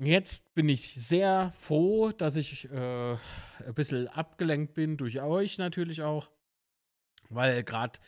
Jetzt 0.00 0.54
bin 0.54 0.68
ich 0.68 0.94
sehr 0.94 1.52
froh, 1.58 2.12
dass 2.12 2.36
ich 2.36 2.70
äh, 2.70 3.12
ein 3.14 3.74
bisschen 3.74 4.06
abgelenkt 4.06 4.74
bin 4.74 4.96
durch 4.96 5.20
euch 5.20 5.58
natürlich 5.58 6.02
auch, 6.02 6.30
weil 7.30 7.64
gerade 7.64 7.98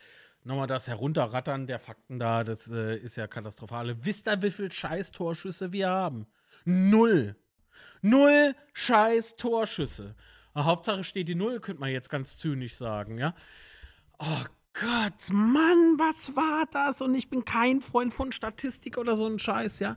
nochmal 0.44 0.68
das 0.68 0.86
Herunterrattern 0.86 1.66
der 1.66 1.80
Fakten 1.80 2.20
da, 2.20 2.44
das 2.44 2.70
äh, 2.70 2.96
ist 2.96 3.16
ja 3.16 3.26
katastrophal. 3.26 4.04
Wisst 4.04 4.28
ihr, 4.28 4.40
wie 4.40 4.50
viele 4.50 4.70
scheiß 4.70 5.10
Torschüsse 5.10 5.72
wir 5.72 5.88
haben? 5.88 6.28
Null. 6.64 7.34
Null 8.02 8.54
scheiß 8.72 9.34
Torschüsse. 9.34 10.14
Hauptsache 10.56 11.02
steht 11.02 11.26
die 11.26 11.34
Null, 11.34 11.58
könnte 11.58 11.80
man 11.80 11.90
jetzt 11.90 12.08
ganz 12.08 12.38
zynisch 12.38 12.76
sagen, 12.76 13.18
ja. 13.18 13.34
Oh 14.18 14.44
Gott, 14.74 15.32
Mann, 15.32 15.98
was 15.98 16.36
war 16.36 16.66
das? 16.70 17.02
Und 17.02 17.16
ich 17.16 17.30
bin 17.30 17.44
kein 17.44 17.80
Freund 17.80 18.12
von 18.12 18.30
Statistik 18.30 18.96
oder 18.96 19.16
so 19.16 19.26
ein 19.26 19.40
Scheiß, 19.40 19.80
ja. 19.80 19.96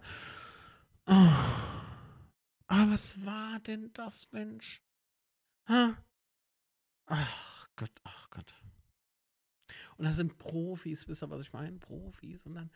Oh. 1.06 1.30
Aber 2.74 2.94
was 2.94 3.24
war 3.24 3.60
denn 3.60 3.92
das, 3.94 4.28
Mensch? 4.32 4.82
Ha? 5.68 5.96
Ach 7.06 7.70
Gott, 7.76 7.92
ach 8.04 8.32
Gott. 8.32 8.52
Und 9.98 10.06
das 10.06 10.16
sind 10.16 10.40
Profis, 10.40 11.08
wisst 11.08 11.22
ihr, 11.22 11.30
was 11.30 11.42
ich 11.42 11.54
meine? 11.54 11.78
Profis. 11.78 12.48
Und 12.48 12.56
dann 12.56 12.72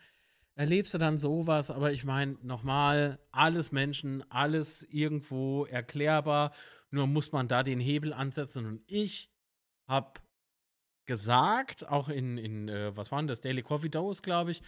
erlebst 0.54 0.94
du 0.94 0.98
dann 0.98 1.18
sowas, 1.18 1.72
aber 1.72 1.90
ich 1.90 2.04
meine, 2.04 2.38
nochmal, 2.42 3.18
alles 3.32 3.72
Menschen, 3.72 4.22
alles 4.30 4.84
irgendwo 4.84 5.64
erklärbar, 5.64 6.52
nur 6.90 7.08
muss 7.08 7.32
man 7.32 7.48
da 7.48 7.64
den 7.64 7.80
Hebel 7.80 8.12
ansetzen. 8.12 8.66
Und 8.66 8.82
ich 8.86 9.32
habe 9.88 10.20
gesagt, 11.06 11.88
auch 11.88 12.08
in, 12.08 12.38
in 12.38 12.68
äh, 12.68 12.96
was 12.96 13.10
waren 13.10 13.26
das, 13.26 13.40
Daily 13.40 13.62
Coffee 13.62 13.88
Dose, 13.88 14.22
glaube 14.22 14.52
ich, 14.52 14.62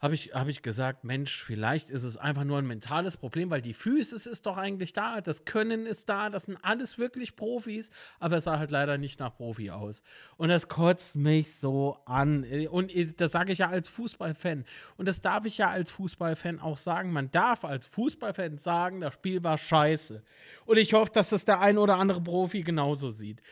habe 0.00 0.14
ich, 0.14 0.32
hab 0.32 0.48
ich 0.48 0.62
gesagt, 0.62 1.04
Mensch, 1.04 1.42
vielleicht 1.44 1.90
ist 1.90 2.04
es 2.04 2.16
einfach 2.16 2.44
nur 2.44 2.58
ein 2.58 2.66
mentales 2.66 3.18
Problem, 3.18 3.50
weil 3.50 3.60
die 3.60 3.74
Physis 3.74 4.26
ist 4.26 4.46
doch 4.46 4.56
eigentlich 4.56 4.94
da, 4.94 5.20
das 5.20 5.44
Können 5.44 5.84
ist 5.84 6.08
da, 6.08 6.30
das 6.30 6.44
sind 6.44 6.56
alles 6.62 6.98
wirklich 6.98 7.36
Profis, 7.36 7.90
aber 8.18 8.38
es 8.38 8.44
sah 8.44 8.58
halt 8.58 8.70
leider 8.70 8.96
nicht 8.96 9.20
nach 9.20 9.36
Profi 9.36 9.70
aus. 9.70 10.02
Und 10.38 10.48
das 10.48 10.68
kotzt 10.68 11.16
mich 11.16 11.48
so 11.60 11.98
an. 12.06 12.44
Und 12.70 12.92
das 13.18 13.32
sage 13.32 13.52
ich 13.52 13.58
ja 13.58 13.68
als 13.68 13.90
Fußballfan. 13.90 14.64
Und 14.96 15.06
das 15.06 15.20
darf 15.20 15.44
ich 15.44 15.58
ja 15.58 15.68
als 15.68 15.90
Fußballfan 15.90 16.60
auch 16.60 16.78
sagen. 16.78 17.12
Man 17.12 17.30
darf 17.30 17.64
als 17.64 17.86
Fußballfan 17.86 18.56
sagen, 18.56 19.00
das 19.00 19.12
Spiel 19.12 19.44
war 19.44 19.58
scheiße. 19.58 20.22
Und 20.64 20.78
ich 20.78 20.94
hoffe, 20.94 21.12
dass 21.12 21.28
das 21.28 21.44
der 21.44 21.60
ein 21.60 21.76
oder 21.76 21.96
andere 21.96 22.22
Profi 22.22 22.62
genauso 22.62 23.10
sieht. 23.10 23.42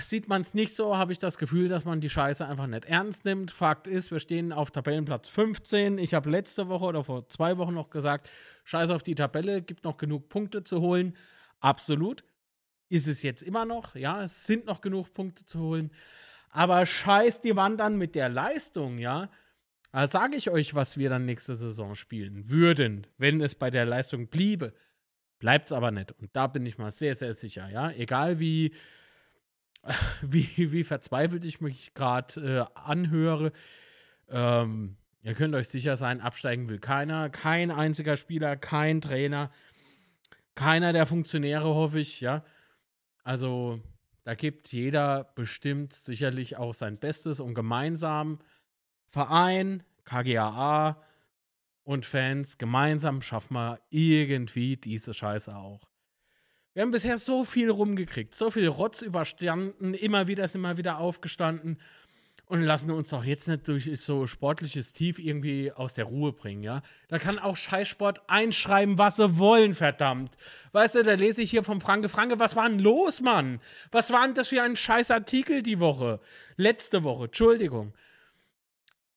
Sieht 0.00 0.28
man 0.28 0.40
es 0.40 0.54
nicht 0.54 0.74
so, 0.74 0.96
habe 0.96 1.12
ich 1.12 1.18
das 1.18 1.36
Gefühl, 1.36 1.68
dass 1.68 1.84
man 1.84 2.00
die 2.00 2.08
Scheiße 2.08 2.46
einfach 2.46 2.66
nicht 2.66 2.86
ernst 2.86 3.24
nimmt. 3.24 3.50
Fakt 3.50 3.86
ist, 3.86 4.10
wir 4.10 4.20
stehen 4.20 4.52
auf 4.52 4.70
Tabellenplatz 4.70 5.28
15. 5.28 5.98
Ich 5.98 6.14
habe 6.14 6.30
letzte 6.30 6.68
Woche 6.68 6.86
oder 6.86 7.04
vor 7.04 7.28
zwei 7.28 7.58
Wochen 7.58 7.74
noch 7.74 7.90
gesagt, 7.90 8.30
Scheiße 8.64 8.94
auf 8.94 9.02
die 9.02 9.14
Tabelle, 9.14 9.60
gibt 9.60 9.84
noch 9.84 9.98
genug 9.98 10.28
Punkte 10.28 10.64
zu 10.64 10.80
holen. 10.80 11.14
Absolut. 11.60 12.24
Ist 12.88 13.08
es 13.08 13.22
jetzt 13.22 13.42
immer 13.42 13.64
noch, 13.64 13.96
ja, 13.96 14.22
es 14.22 14.46
sind 14.46 14.66
noch 14.66 14.80
genug 14.80 15.12
Punkte 15.12 15.44
zu 15.44 15.60
holen. 15.60 15.90
Aber 16.50 16.86
scheiß 16.86 17.42
die 17.42 17.56
Wand 17.56 17.80
dann 17.80 17.98
mit 17.98 18.14
der 18.14 18.28
Leistung, 18.28 18.98
ja. 18.98 19.28
Da 19.92 20.06
sage 20.06 20.36
ich 20.36 20.50
euch, 20.50 20.74
was 20.74 20.96
wir 20.98 21.08
dann 21.08 21.24
nächste 21.24 21.54
Saison 21.54 21.94
spielen 21.94 22.48
würden, 22.48 23.06
wenn 23.18 23.40
es 23.40 23.54
bei 23.54 23.70
der 23.70 23.84
Leistung 23.84 24.28
bliebe. 24.28 24.72
Bleibt 25.38 25.66
es 25.66 25.72
aber 25.72 25.90
nicht. 25.90 26.12
Und 26.12 26.34
da 26.34 26.46
bin 26.46 26.64
ich 26.64 26.78
mal 26.78 26.90
sehr, 26.90 27.14
sehr 27.14 27.34
sicher, 27.34 27.68
ja. 27.68 27.90
Egal 27.90 28.38
wie 28.38 28.72
wie, 30.22 30.72
wie 30.72 30.84
verzweifelt 30.84 31.44
ich 31.44 31.60
mich 31.60 31.94
gerade 31.94 32.68
äh, 32.74 32.78
anhöre. 32.78 33.52
Ähm, 34.28 34.96
ihr 35.22 35.34
könnt 35.34 35.54
euch 35.54 35.68
sicher 35.68 35.96
sein, 35.96 36.20
absteigen 36.20 36.68
will 36.68 36.78
keiner. 36.78 37.30
Kein 37.30 37.70
einziger 37.70 38.16
Spieler, 38.16 38.56
kein 38.56 39.00
Trainer, 39.00 39.50
keiner 40.54 40.92
der 40.92 41.06
Funktionäre, 41.06 41.66
hoffe 41.66 42.00
ich, 42.00 42.20
ja. 42.20 42.44
Also, 43.22 43.80
da 44.24 44.34
gibt 44.34 44.72
jeder 44.72 45.24
bestimmt 45.34 45.92
sicherlich 45.92 46.56
auch 46.56 46.74
sein 46.74 46.98
Bestes 46.98 47.40
und 47.40 47.54
gemeinsam 47.54 48.40
Verein, 49.08 49.82
KGAA 50.04 51.00
und 51.84 52.04
Fans, 52.06 52.58
gemeinsam 52.58 53.22
schaffen 53.22 53.54
wir 53.54 53.80
irgendwie 53.90 54.76
diese 54.76 55.14
Scheiße 55.14 55.54
auch. 55.54 55.80
Wir 56.76 56.82
haben 56.82 56.90
bisher 56.90 57.16
so 57.16 57.42
viel 57.42 57.70
rumgekriegt, 57.70 58.34
so 58.34 58.50
viel 58.50 58.68
Rotz 58.68 59.00
überstanden, 59.00 59.94
immer 59.94 60.28
wieder 60.28 60.44
ist 60.44 60.54
immer 60.54 60.76
wieder 60.76 60.98
aufgestanden 60.98 61.80
und 62.44 62.60
lassen 62.60 62.90
uns 62.90 63.08
doch 63.08 63.24
jetzt 63.24 63.48
nicht 63.48 63.66
durch 63.66 63.88
so 63.98 64.26
sportliches 64.26 64.92
Tief 64.92 65.18
irgendwie 65.18 65.72
aus 65.72 65.94
der 65.94 66.04
Ruhe 66.04 66.34
bringen, 66.34 66.62
ja? 66.62 66.82
Da 67.08 67.18
kann 67.18 67.38
auch 67.38 67.56
Scheißsport 67.56 68.28
einschreiben, 68.28 68.98
was 68.98 69.16
sie 69.16 69.38
wollen, 69.38 69.72
verdammt. 69.72 70.36
Weißt 70.72 70.96
du, 70.96 71.02
da 71.02 71.14
lese 71.14 71.42
ich 71.42 71.50
hier 71.50 71.64
vom 71.64 71.80
Franke 71.80 72.10
Franke, 72.10 72.38
was 72.40 72.56
war 72.56 72.68
denn 72.68 72.78
los, 72.78 73.22
Mann? 73.22 73.62
Was 73.90 74.12
war 74.12 74.26
denn 74.26 74.34
das 74.34 74.48
für 74.48 74.60
ein 74.60 74.76
scheiß 74.76 75.10
Artikel 75.10 75.62
die 75.62 75.80
Woche? 75.80 76.20
Letzte 76.58 77.04
Woche, 77.04 77.24
Entschuldigung. 77.24 77.94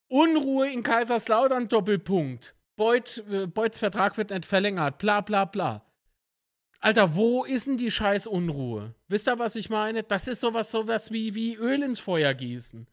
Unruhe 0.08 0.72
in 0.72 0.82
Kaiserslautern, 0.82 1.68
Doppelpunkt. 1.68 2.56
Beut, 2.78 3.22
äh, 3.30 3.48
Beuts 3.48 3.80
Vertrag 3.80 4.16
wird 4.16 4.30
nicht 4.30 4.46
verlängert, 4.46 4.98
bla 4.98 5.20
bla 5.20 5.44
bla. 5.44 5.89
Alter, 6.80 7.16
wo 7.16 7.44
ist 7.44 7.68
denn 7.68 7.78
die 7.78 7.92
scheiß 7.92 8.28
Unruhe? 8.28 8.96
Wisst 9.10 9.28
ihr, 9.28 9.38
was 9.38 9.56
ich 9.56 9.70
meine? 9.70 10.04
Das 10.04 10.28
ist 10.28 10.40
sowas, 10.40 10.72
sowas 10.72 11.12
wie, 11.12 11.36
wie 11.36 11.56
Öl 11.56 11.84
ins 11.84 12.00
Feuer 12.00 12.34
gießen. 12.34 12.88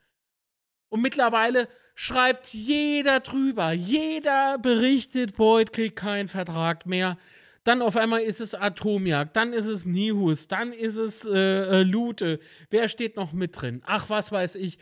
Und 0.88 1.02
mittlerweile 1.02 1.68
schreibt 1.94 2.48
jeder 2.48 3.20
drüber. 3.20 3.72
Jeder 3.72 4.58
berichtet, 4.58 5.36
Boyd 5.36 5.72
kriegt 5.72 5.96
keinen 5.96 6.28
Vertrag 6.28 6.86
mehr. 6.86 7.16
Dann 7.62 7.82
auf 7.82 7.96
einmal 7.96 8.20
ist 8.22 8.40
es 8.40 8.54
Atomjagd, 8.54 9.34
dann 9.36 9.52
ist 9.52 9.66
es 9.66 9.86
Nihus, 9.86 10.46
dann 10.46 10.72
ist 10.72 10.96
es 10.96 11.24
äh, 11.24 11.80
äh, 11.80 11.82
Lute. 11.82 12.38
Wer 12.70 12.88
steht 12.88 13.16
noch 13.16 13.32
mit 13.32 13.60
drin? 13.60 13.82
Ach, 13.86 14.08
was 14.08 14.30
weiß 14.30 14.54
ich. 14.56 14.78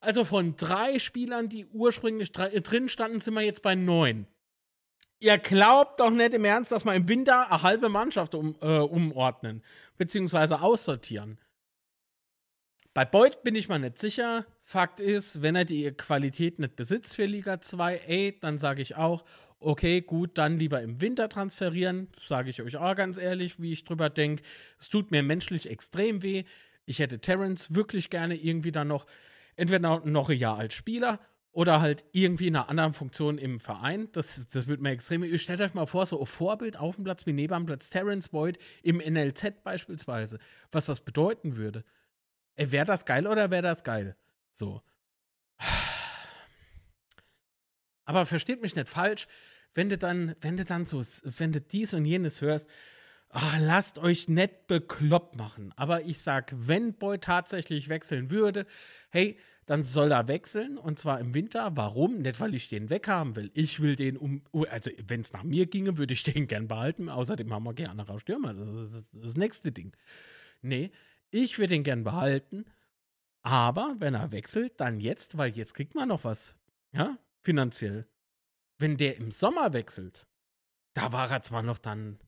Also 0.00 0.24
von 0.24 0.54
drei 0.56 0.98
Spielern, 0.98 1.48
die 1.48 1.66
ursprünglich 1.66 2.32
drin 2.32 2.88
standen, 2.88 3.20
sind 3.20 3.34
wir 3.34 3.40
jetzt 3.40 3.62
bei 3.62 3.74
neun. 3.74 4.26
Ihr 5.18 5.38
glaubt 5.38 6.00
doch 6.00 6.10
nicht 6.10 6.34
im 6.34 6.44
Ernst, 6.44 6.72
dass 6.72 6.84
wir 6.84 6.94
im 6.94 7.08
Winter 7.08 7.50
eine 7.50 7.62
halbe 7.62 7.88
Mannschaft 7.88 8.34
um, 8.34 8.54
äh, 8.60 8.78
umordnen, 8.78 9.62
beziehungsweise 9.96 10.60
aussortieren. 10.60 11.38
Bei 12.92 13.04
Beuth 13.04 13.42
bin 13.42 13.54
ich 13.54 13.68
mal 13.68 13.78
nicht 13.78 13.98
sicher. 13.98 14.46
Fakt 14.64 15.00
ist, 15.00 15.42
wenn 15.42 15.56
er 15.56 15.64
die 15.64 15.90
Qualität 15.92 16.58
nicht 16.58 16.76
besitzt 16.76 17.14
für 17.14 17.26
Liga 17.26 17.60
2, 17.60 18.02
ey, 18.06 18.38
dann 18.40 18.58
sage 18.58 18.82
ich 18.82 18.96
auch, 18.96 19.24
okay, 19.58 20.00
gut, 20.00 20.38
dann 20.38 20.58
lieber 20.58 20.82
im 20.82 21.00
Winter 21.00 21.28
transferieren. 21.28 22.08
Sage 22.20 22.50
ich 22.50 22.60
euch 22.62 22.76
auch 22.76 22.94
ganz 22.94 23.16
ehrlich, 23.16 23.60
wie 23.60 23.72
ich 23.72 23.84
drüber 23.84 24.10
denke. 24.10 24.42
Es 24.78 24.88
tut 24.88 25.10
mir 25.10 25.22
menschlich 25.22 25.70
extrem 25.70 26.22
weh. 26.22 26.44
Ich 26.84 26.98
hätte 26.98 27.20
Terence 27.20 27.74
wirklich 27.74 28.10
gerne 28.10 28.34
irgendwie 28.34 28.72
dann 28.72 28.88
noch, 28.88 29.06
entweder 29.56 30.00
noch 30.04 30.28
ein 30.28 30.38
Jahr 30.38 30.58
als 30.58 30.74
Spieler 30.74 31.20
oder 31.56 31.80
halt 31.80 32.04
irgendwie 32.12 32.48
in 32.48 32.54
einer 32.54 32.68
anderen 32.68 32.92
Funktion 32.92 33.38
im 33.38 33.58
Verein. 33.58 34.10
Das, 34.12 34.46
das 34.52 34.66
wird 34.66 34.82
mir 34.82 34.90
extrem. 34.90 35.24
Stellt 35.38 35.62
euch 35.62 35.72
mal 35.72 35.86
vor, 35.86 36.04
so 36.04 36.20
ein 36.20 36.26
Vorbild 36.26 36.76
auf 36.76 36.96
dem 36.96 37.04
Platz 37.04 37.24
wie 37.24 37.32
neben 37.32 37.54
am 37.54 37.64
Platz 37.64 37.88
Terence 37.88 38.28
Boyd 38.28 38.58
im 38.82 38.98
NLZ 38.98 39.64
beispielsweise, 39.64 40.38
was 40.70 40.84
das 40.84 41.00
bedeuten 41.00 41.56
würde. 41.56 41.82
Wäre 42.56 42.84
das 42.84 43.06
geil 43.06 43.26
oder 43.26 43.50
wäre 43.50 43.62
das 43.62 43.84
geil? 43.84 44.16
So. 44.52 44.82
Aber 48.04 48.26
versteht 48.26 48.60
mich 48.60 48.76
nicht 48.76 48.90
falsch, 48.90 49.26
wenn 49.72 49.88
du 49.88 49.96
dann, 49.96 50.36
wenn 50.42 50.58
du 50.58 50.66
dann 50.66 50.84
so, 50.84 51.02
wenn 51.22 51.52
du 51.52 51.62
dies 51.62 51.94
und 51.94 52.04
jenes 52.04 52.42
hörst, 52.42 52.68
ach, 53.30 53.58
lasst 53.60 53.96
euch 53.96 54.28
nicht 54.28 54.66
bekloppt 54.66 55.36
machen. 55.36 55.72
Aber 55.76 56.02
ich 56.02 56.20
sag, 56.20 56.52
wenn 56.54 56.92
Boyd 56.92 57.24
tatsächlich 57.24 57.88
wechseln 57.88 58.30
würde, 58.30 58.66
hey, 59.08 59.38
dann 59.66 59.82
soll 59.82 60.12
er 60.12 60.28
wechseln 60.28 60.78
und 60.78 60.98
zwar 60.98 61.18
im 61.18 61.34
Winter. 61.34 61.76
Warum? 61.76 62.18
Nicht, 62.18 62.40
weil 62.40 62.54
ich 62.54 62.68
den 62.68 62.88
weghaben 62.88 63.34
will. 63.34 63.50
Ich 63.52 63.80
will 63.80 63.96
den 63.96 64.16
um. 64.16 64.42
Also, 64.70 64.90
wenn 65.06 65.20
es 65.22 65.32
nach 65.32 65.42
mir 65.42 65.66
ginge, 65.66 65.98
würde 65.98 66.14
ich 66.14 66.22
den 66.22 66.46
gern 66.46 66.68
behalten. 66.68 67.08
Außerdem 67.08 67.52
haben 67.52 67.64
wir 67.64 67.74
gerne 67.74 67.90
andere 67.90 68.20
Stürmer. 68.20 68.54
Das 68.54 68.68
ist 68.68 69.04
das 69.12 69.36
nächste 69.36 69.72
Ding. 69.72 69.94
Nee, 70.62 70.92
ich 71.30 71.58
würde 71.58 71.74
den 71.74 71.82
gern 71.84 72.04
behalten. 72.04 72.64
Aber 73.42 73.96
wenn 73.98 74.14
er 74.14 74.32
wechselt, 74.32 74.80
dann 74.80 75.00
jetzt, 75.00 75.36
weil 75.36 75.56
jetzt 75.56 75.74
kriegt 75.74 75.94
man 75.94 76.08
noch 76.08 76.24
was. 76.24 76.56
Ja, 76.92 77.18
finanziell. 77.42 78.08
wenn 78.78 78.96
der 78.96 79.16
im 79.16 79.30
Sommer 79.30 79.72
wechselt, 79.72 80.26
da 80.94 81.12
war 81.12 81.30
er 81.30 81.42
zwar 81.42 81.62
noch 81.62 81.78
dann 81.78 82.18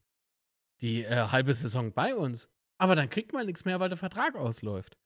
die 0.81 1.05
äh, 1.05 1.29
halbe 1.29 1.55
Saison 1.55 1.93
bei 1.93 2.15
uns, 2.15 2.49
aber 2.79 2.95
dann 2.95 3.11
kriegt 3.11 3.33
man 3.33 3.47
nichts 3.47 3.65
mehr, 3.65 3.81
weil 3.81 3.89
der 3.89 3.99
Vertrag 3.99 4.37
ausläuft. 4.37 4.97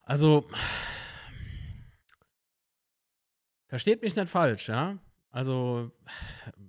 Also, 0.00 0.48
versteht 3.66 4.02
mich 4.02 4.16
nicht 4.16 4.28
falsch, 4.28 4.68
ja? 4.68 4.98
Also, 5.30 5.92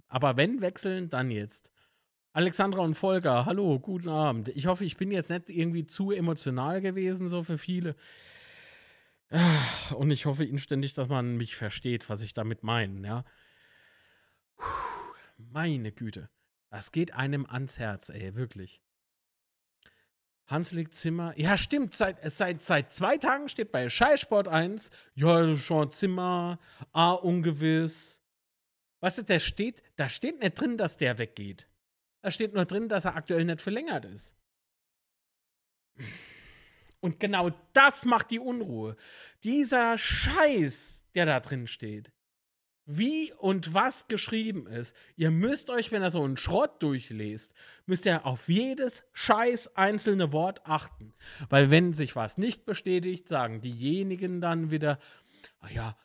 aber 0.08 0.38
wenn 0.38 0.62
wechseln, 0.62 1.10
dann 1.10 1.32
jetzt. 1.32 1.72
Alexandra 2.34 2.82
und 2.82 2.96
Volker, 2.96 3.46
hallo, 3.46 3.80
guten 3.80 4.10
Abend. 4.10 4.50
Ich 4.50 4.68
hoffe, 4.68 4.86
ich 4.86 4.98
bin 4.98 5.10
jetzt 5.10 5.30
nicht 5.30 5.50
irgendwie 5.50 5.86
zu 5.86 6.12
emotional 6.12 6.82
gewesen, 6.82 7.30
so 7.30 7.44
für 7.44 7.58
viele. 7.58 7.96
Und 9.96 10.12
ich 10.12 10.26
hoffe 10.26 10.46
inständig, 10.46 10.94
dass 10.94 11.10
man 11.10 11.38
mich 11.38 11.56
versteht, 11.56 12.10
was 12.10 12.22
ich 12.22 12.34
damit 12.34 12.64
meine, 12.64 13.08
ja. 13.08 13.26
Meine 15.38 15.92
Güte. 15.92 16.30
Das 16.70 16.92
geht 16.92 17.14
einem 17.14 17.46
ans 17.46 17.80
Herz, 17.80 18.10
ey, 18.10 18.36
wirklich. 18.36 18.82
Hanslik 20.48 20.94
Zimmer. 20.94 21.34
Ja, 21.38 21.58
stimmt. 21.58 21.94
Seit, 21.94 22.18
seit, 22.32 22.62
seit 22.62 22.92
zwei 22.92 23.18
Tagen 23.18 23.50
steht 23.50 23.72
bei 23.72 23.90
Scheißsport 23.90 24.48
1, 24.48 24.90
ja, 25.16 25.56
schon 25.58 25.92
Zimmer, 25.92 26.60
A, 26.94 27.12
ungewiss. 27.12 28.22
Weißt 29.02 29.20
du, 29.20 29.24
der 29.24 29.40
steht, 29.40 29.84
da 29.96 30.10
steht 30.10 30.40
nicht 30.40 30.60
drin, 30.60 30.78
dass 30.78 30.98
der 30.98 31.18
weggeht. 31.18 31.68
Da 32.22 32.32
steht 32.32 32.54
nur 32.54 32.66
drin, 32.66 32.90
dass 32.90 33.06
er 33.06 33.16
aktuell 33.16 33.46
nicht 33.46 33.62
verlängert 33.62 34.06
ist. 34.06 34.36
Und 37.00 37.20
genau 37.20 37.52
das 37.74 38.06
macht 38.06 38.32
die 38.32 38.40
Unruhe. 38.40 38.96
Dieser 39.44 39.98
Scheiß, 39.98 41.06
der 41.14 41.26
da 41.26 41.40
drin 41.40 41.68
steht 41.68 42.12
wie 42.88 43.34
und 43.34 43.74
was 43.74 44.08
geschrieben 44.08 44.66
ist. 44.66 44.96
Ihr 45.18 45.30
müsst 45.30 45.70
euch, 45.70 45.92
wenn 45.92 46.02
ihr 46.02 46.10
so 46.10 46.24
einen 46.24 46.38
Schrott 46.38 46.82
durchlest, 46.82 47.54
müsst 47.86 48.06
ihr 48.06 48.26
auf 48.26 48.48
jedes 48.48 49.04
scheiß 49.12 49.76
einzelne 49.76 50.32
Wort 50.32 50.66
achten. 50.66 51.14
Weil 51.50 51.70
wenn 51.70 51.92
sich 51.92 52.16
was 52.16 52.38
nicht 52.38 52.66
bestätigt, 52.66 53.28
sagen 53.28 53.60
diejenigen 53.60 54.40
dann 54.40 54.72
wieder, 54.72 55.00
ah 55.60 55.70
ja, 55.70 55.98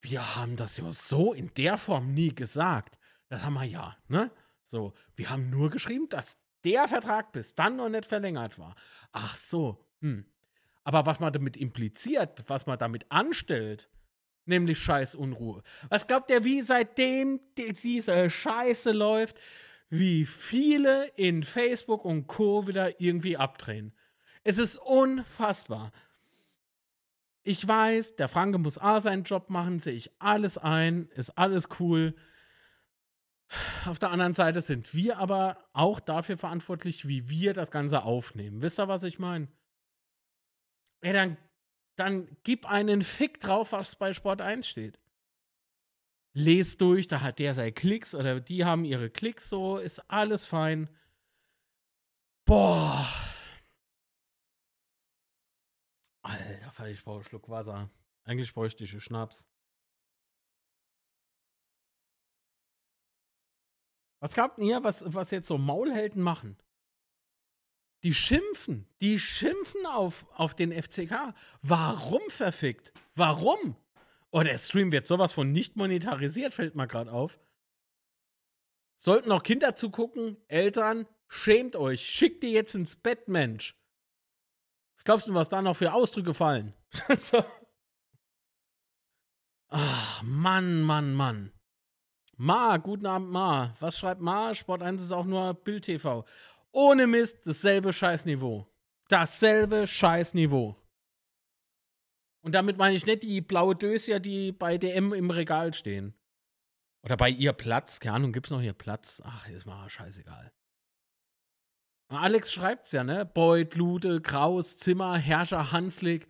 wir 0.00 0.36
haben 0.36 0.54
das 0.54 0.76
ja 0.76 0.90
so 0.92 1.34
in 1.34 1.52
der 1.54 1.76
Form 1.76 2.14
nie 2.14 2.32
gesagt. 2.32 2.98
Das 3.28 3.44
haben 3.44 3.54
wir 3.54 3.64
ja, 3.64 3.96
ne? 4.08 4.30
So, 4.62 4.94
wir 5.16 5.30
haben 5.30 5.50
nur 5.50 5.68
geschrieben, 5.68 6.08
dass 6.08 6.38
der 6.64 6.86
Vertrag 6.86 7.32
bis 7.32 7.56
dann 7.56 7.76
noch 7.76 7.88
nicht 7.88 8.06
verlängert 8.06 8.56
war. 8.56 8.76
Ach 9.10 9.36
so, 9.36 9.84
hm. 10.00 10.24
Aber 10.84 11.06
was 11.06 11.18
man 11.20 11.32
damit 11.32 11.56
impliziert, 11.56 12.44
was 12.46 12.66
man 12.66 12.78
damit 12.78 13.10
anstellt, 13.10 13.90
nämlich 14.50 14.78
Scheißunruhe. 14.78 15.62
Was 15.88 16.06
glaubt 16.06 16.30
ihr, 16.30 16.44
wie 16.44 16.60
seitdem 16.60 17.40
die, 17.56 17.72
diese 17.72 18.28
Scheiße 18.28 18.92
läuft, 18.92 19.40
wie 19.88 20.26
viele 20.26 21.06
in 21.16 21.42
Facebook 21.42 22.04
und 22.04 22.26
Co. 22.26 22.66
wieder 22.66 23.00
irgendwie 23.00 23.38
abdrehen? 23.38 23.94
Es 24.44 24.58
ist 24.58 24.76
unfassbar. 24.76 25.92
Ich 27.42 27.66
weiß, 27.66 28.16
der 28.16 28.28
Franke 28.28 28.58
muss 28.58 28.76
A 28.76 29.00
seinen 29.00 29.24
Job 29.24 29.48
machen, 29.48 29.78
sehe 29.78 29.94
ich 29.94 30.10
alles 30.18 30.58
ein, 30.58 31.08
ist 31.14 31.30
alles 31.38 31.68
cool. 31.80 32.14
Auf 33.86 33.98
der 33.98 34.10
anderen 34.10 34.34
Seite 34.34 34.60
sind 34.60 34.94
wir 34.94 35.18
aber 35.18 35.58
auch 35.72 35.98
dafür 35.98 36.36
verantwortlich, 36.36 37.08
wie 37.08 37.28
wir 37.28 37.52
das 37.52 37.70
Ganze 37.70 38.02
aufnehmen. 38.02 38.62
Wisst 38.62 38.78
ihr, 38.78 38.88
was 38.88 39.02
ich 39.02 39.18
meine? 39.18 39.48
Ey, 41.00 41.12
dann 41.12 41.36
dann 42.00 42.36
gib 42.42 42.66
einen 42.66 43.02
Fick 43.02 43.40
drauf, 43.40 43.72
was 43.72 43.94
bei 43.94 44.12
Sport 44.12 44.40
1 44.40 44.66
steht. 44.66 44.98
Lest 46.32 46.80
durch, 46.80 47.06
da 47.06 47.20
hat 47.20 47.38
der 47.38 47.54
seine 47.54 47.72
Klicks 47.72 48.14
oder 48.14 48.40
die 48.40 48.64
haben 48.64 48.84
ihre 48.84 49.10
Klicks 49.10 49.48
so, 49.48 49.78
ist 49.78 50.00
alles 50.10 50.46
fein. 50.46 50.88
Boah. 52.44 53.06
Alter, 56.22 56.88
ich 56.88 57.04
brauche 57.04 57.16
einen 57.16 57.24
Schluck 57.24 57.48
Wasser. 57.48 57.90
Eigentlich 58.24 58.52
bräuchte 58.54 58.84
ich 58.84 58.92
einen 58.92 59.00
Schnaps. 59.00 59.44
Was 64.20 64.34
glaubt 64.34 64.58
ihr, 64.58 64.82
was, 64.84 65.02
was 65.06 65.30
jetzt 65.30 65.48
so 65.48 65.58
Maulhelden 65.58 66.22
machen? 66.22 66.56
Die 68.02 68.14
schimpfen, 68.14 68.86
die 69.00 69.18
schimpfen 69.18 69.84
auf, 69.86 70.24
auf 70.34 70.54
den 70.54 70.72
FCK. 70.72 71.34
Warum 71.62 72.22
verfickt? 72.28 72.92
Warum? 73.14 73.76
Oh, 74.30 74.42
der 74.42 74.56
Stream 74.58 74.92
wird 74.92 75.06
sowas 75.06 75.32
von 75.32 75.52
nicht 75.52 75.76
monetarisiert, 75.76 76.54
fällt 76.54 76.76
mir 76.76 76.86
gerade 76.86 77.12
auf. 77.12 77.38
Sollten 78.96 79.28
noch 79.28 79.42
Kinder 79.42 79.74
zugucken, 79.74 80.36
Eltern, 80.48 81.06
schämt 81.28 81.76
euch, 81.76 82.02
schickt 82.02 82.44
ihr 82.44 82.50
jetzt 82.50 82.74
ins 82.74 82.96
Bett, 82.96 83.28
Mensch. 83.28 83.74
Was 84.96 85.04
glaubst 85.04 85.28
du, 85.28 85.34
was 85.34 85.48
da 85.48 85.62
noch 85.62 85.76
für 85.76 85.92
Ausdrücke 85.92 86.34
fallen? 86.34 86.74
Ach, 89.68 90.22
Mann, 90.22 90.82
Mann, 90.82 91.14
Mann. 91.14 91.52
Ma, 92.36 92.76
guten 92.78 93.06
Abend, 93.06 93.30
Ma. 93.30 93.74
Was 93.80 93.98
schreibt 93.98 94.20
Ma? 94.20 94.54
Sport 94.54 94.82
1 94.82 95.00
ist 95.00 95.12
auch 95.12 95.26
nur 95.26 95.54
Bild 95.54 95.84
TV. 95.84 96.24
Ohne 96.72 97.06
Mist, 97.06 97.46
dasselbe 97.46 97.92
Scheißniveau. 97.92 98.66
Dasselbe 99.08 99.86
Scheißniveau. 99.86 100.76
Und 102.42 102.54
damit 102.54 102.78
meine 102.78 102.96
ich 102.96 103.06
nicht 103.06 103.22
die 103.22 103.40
blaue 103.40 103.76
Dösier, 103.76 104.20
die 104.20 104.52
bei 104.52 104.78
DM 104.78 105.12
im 105.12 105.30
Regal 105.30 105.74
stehen. 105.74 106.14
Oder 107.02 107.16
bei 107.16 107.28
ihr 107.28 107.52
Platz. 107.52 108.00
Keine 108.00 108.16
Ahnung, 108.16 108.32
gibt's 108.32 108.50
noch 108.50 108.60
hier 108.60 108.72
Platz? 108.72 109.22
Ach, 109.24 109.48
ist 109.48 109.66
mal 109.66 109.88
scheißegal. 109.88 110.52
Alex 112.08 112.52
schreibt's 112.52 112.92
ja, 112.92 113.04
ne? 113.04 113.24
Beuth, 113.24 113.74
Lude, 113.76 114.20
Kraus, 114.20 114.76
Zimmer, 114.78 115.16
Herrscher, 115.16 115.72
Hanslik. 115.72 116.28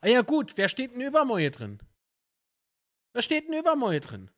Ah 0.00 0.08
ja, 0.08 0.22
gut, 0.22 0.56
wer 0.56 0.68
steht 0.68 0.92
denn 0.92 1.00
Übermäue 1.00 1.50
drin? 1.50 1.78
Wer 3.12 3.22
steht 3.22 3.46
denn 3.46 3.58
Übermäue 3.58 4.00
drin? 4.00 4.30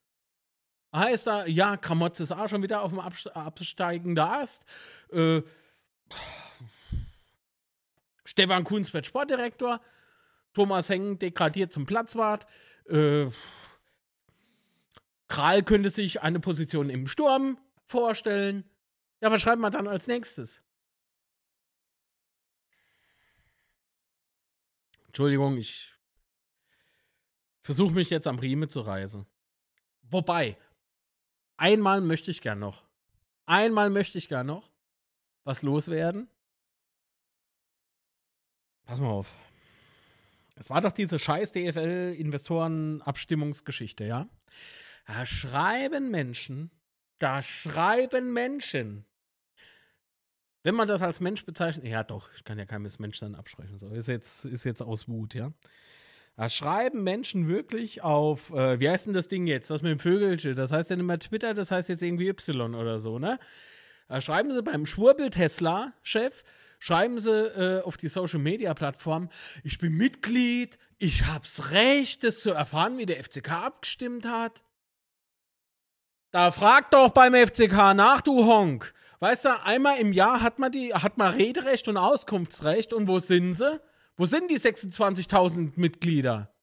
Heißt 0.94 1.26
da, 1.26 1.44
ja, 1.46 1.76
Kramotz 1.76 2.20
ist 2.20 2.30
auch 2.30 2.48
schon 2.48 2.62
wieder 2.62 2.82
auf 2.82 2.90
dem 2.90 3.00
absteigenden 3.00 4.24
Ast. 4.24 4.64
Äh, 5.10 5.42
Stefan 8.24 8.62
Kunz 8.62 8.94
wird 8.94 9.04
Sportdirektor. 9.04 9.80
Thomas 10.52 10.88
Heng 10.88 11.18
degradiert 11.18 11.72
zum 11.72 11.84
Platzwart. 11.84 12.46
Äh, 12.88 13.26
Kral 15.26 15.64
könnte 15.64 15.90
sich 15.90 16.22
eine 16.22 16.38
Position 16.38 16.90
im 16.90 17.08
Sturm 17.08 17.58
vorstellen. 17.86 18.62
Ja, 19.20 19.32
was 19.32 19.40
schreibt 19.40 19.60
man 19.60 19.72
dann 19.72 19.88
als 19.88 20.06
nächstes? 20.06 20.62
Entschuldigung, 25.06 25.56
ich 25.56 25.92
versuche 27.62 27.94
mich 27.94 28.10
jetzt 28.10 28.28
am 28.28 28.38
Riemen 28.38 28.68
zu 28.68 28.80
reißen. 28.80 29.26
Wobei, 30.02 30.56
einmal 31.56 32.00
möchte 32.00 32.30
ich 32.30 32.40
gern 32.40 32.58
noch. 32.58 32.82
Einmal 33.46 33.90
möchte 33.90 34.18
ich 34.18 34.28
gern 34.28 34.46
noch 34.46 34.70
was 35.44 35.62
loswerden. 35.62 36.28
Pass 38.86 39.00
mal 39.00 39.10
auf. 39.10 39.34
Es 40.56 40.70
war 40.70 40.80
doch 40.80 40.92
diese 40.92 41.18
scheiß 41.18 41.50
DFL-Investoren-Abstimmungsgeschichte, 41.52 44.04
ja? 44.04 44.28
Da 45.06 45.26
schreiben 45.26 46.10
Menschen, 46.10 46.70
da 47.18 47.42
schreiben 47.42 48.32
Menschen. 48.32 49.04
Wenn 50.62 50.74
man 50.74 50.88
das 50.88 51.02
als 51.02 51.20
Mensch 51.20 51.44
bezeichnet, 51.44 51.84
ja 51.86 52.02
doch, 52.04 52.32
ich 52.36 52.44
kann 52.44 52.58
ja 52.58 52.64
kein 52.64 52.80
Mensch 52.80 53.18
dann 53.18 53.34
absprechen. 53.34 53.78
So, 53.78 53.90
ist 53.90 54.08
jetzt, 54.08 54.46
ist 54.46 54.64
jetzt 54.64 54.80
aus 54.80 55.06
Wut, 55.08 55.34
ja. 55.34 55.52
Da 56.36 56.48
schreiben 56.48 57.04
Menschen 57.04 57.48
wirklich 57.48 58.02
auf, 58.02 58.50
äh, 58.50 58.80
wie 58.80 58.88
heißt 58.88 59.06
denn 59.06 59.12
das 59.12 59.28
Ding 59.28 59.46
jetzt? 59.46 59.70
Das 59.70 59.82
mit 59.82 59.92
dem 59.92 60.00
Vögelchen. 60.00 60.56
Das 60.56 60.72
heißt 60.72 60.90
ja 60.90 60.96
nicht 60.96 61.06
mehr 61.06 61.18
Twitter, 61.18 61.54
das 61.54 61.70
heißt 61.70 61.88
jetzt 61.88 62.02
irgendwie 62.02 62.28
Y 62.28 62.74
oder 62.74 62.98
so, 62.98 63.18
ne? 63.18 63.38
Da 64.08 64.20
schreiben 64.20 64.52
sie 64.52 64.62
beim 64.62 64.84
Schwurbel-Tesla-Chef, 64.84 66.42
schreiben 66.78 67.18
sie 67.18 67.30
äh, 67.30 67.82
auf 67.82 67.96
die 67.96 68.08
Social-Media-Plattform, 68.08 69.30
ich 69.62 69.78
bin 69.78 69.94
Mitglied, 69.94 70.78
ich 70.98 71.24
hab's 71.26 71.70
Recht, 71.70 72.24
das 72.24 72.40
zu 72.40 72.50
erfahren, 72.50 72.98
wie 72.98 73.06
der 73.06 73.22
FCK 73.22 73.50
abgestimmt 73.52 74.26
hat. 74.26 74.62
Da 76.32 76.50
frag 76.50 76.90
doch 76.90 77.10
beim 77.10 77.32
FCK 77.34 77.94
nach, 77.94 78.20
du 78.20 78.44
Honk. 78.44 78.92
Weißt 79.20 79.44
du, 79.44 79.62
einmal 79.62 79.98
im 79.98 80.12
Jahr 80.12 80.42
hat 80.42 80.58
man, 80.58 80.72
die, 80.72 80.92
hat 80.92 81.16
man 81.16 81.32
Rederecht 81.32 81.86
und 81.88 81.96
Auskunftsrecht 81.96 82.92
und 82.92 83.06
wo 83.06 83.20
sind 83.20 83.54
sie? 83.54 83.80
Wo 84.16 84.26
sind 84.26 84.50
die 84.50 84.58
26.000 84.58 85.72
Mitglieder? 85.76 86.54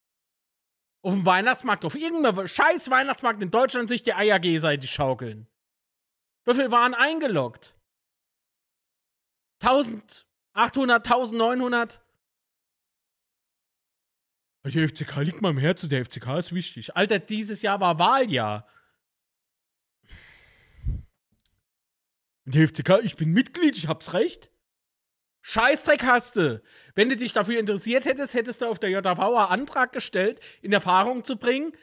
Auf 1.04 1.14
dem 1.14 1.26
Weihnachtsmarkt, 1.26 1.84
auf 1.84 1.96
irgendeinem 1.96 2.48
scheiß 2.48 2.90
Weihnachtsmarkt 2.90 3.42
in 3.42 3.52
Deutschland 3.52 3.90
sich 3.90 4.04
die 4.04 4.14
Eier 4.14 4.40
seit 4.60 4.84
die 4.84 4.88
schaukeln. 4.88 5.48
Wie 6.46 6.54
viel 6.54 6.72
waren 6.72 6.94
eingeloggt? 6.94 7.76
1800, 9.62 11.06
1900? 11.08 12.02
Der 14.64 14.88
FCK 14.88 15.18
liegt 15.18 15.42
mal 15.42 15.50
im 15.50 15.58
Herzen, 15.58 15.90
der 15.90 16.06
FCK 16.06 16.38
ist 16.38 16.54
wichtig. 16.54 16.96
Alter, 16.96 17.20
dieses 17.20 17.64
Jahr 17.64 17.80
war 17.80 17.98
Wahljahr. 17.98 18.68
Und 22.46 22.56
der 22.56 22.68
FCK, 22.68 23.00
ich 23.04 23.16
bin 23.16 23.32
Mitglied, 23.32 23.76
ich 23.76 23.88
hab's 23.88 24.14
recht. 24.14 24.52
Scheißdreck 25.42 26.04
hast 26.04 26.36
du. 26.36 26.62
Wenn 26.94 27.10
du 27.10 27.18
dich 27.18 27.34
dafür 27.34 27.60
interessiert 27.60 28.06
hättest, 28.06 28.34
hättest 28.34 28.62
du 28.62 28.68
auf 28.68 28.80
der 28.80 28.90
JV 28.90 29.20
einen 29.20 29.62
Antrag 29.62 29.92
gestellt, 29.92 30.40
in 30.62 30.72
Erfahrung 30.72 31.24
zu 31.24 31.38
bringen. 31.38 31.74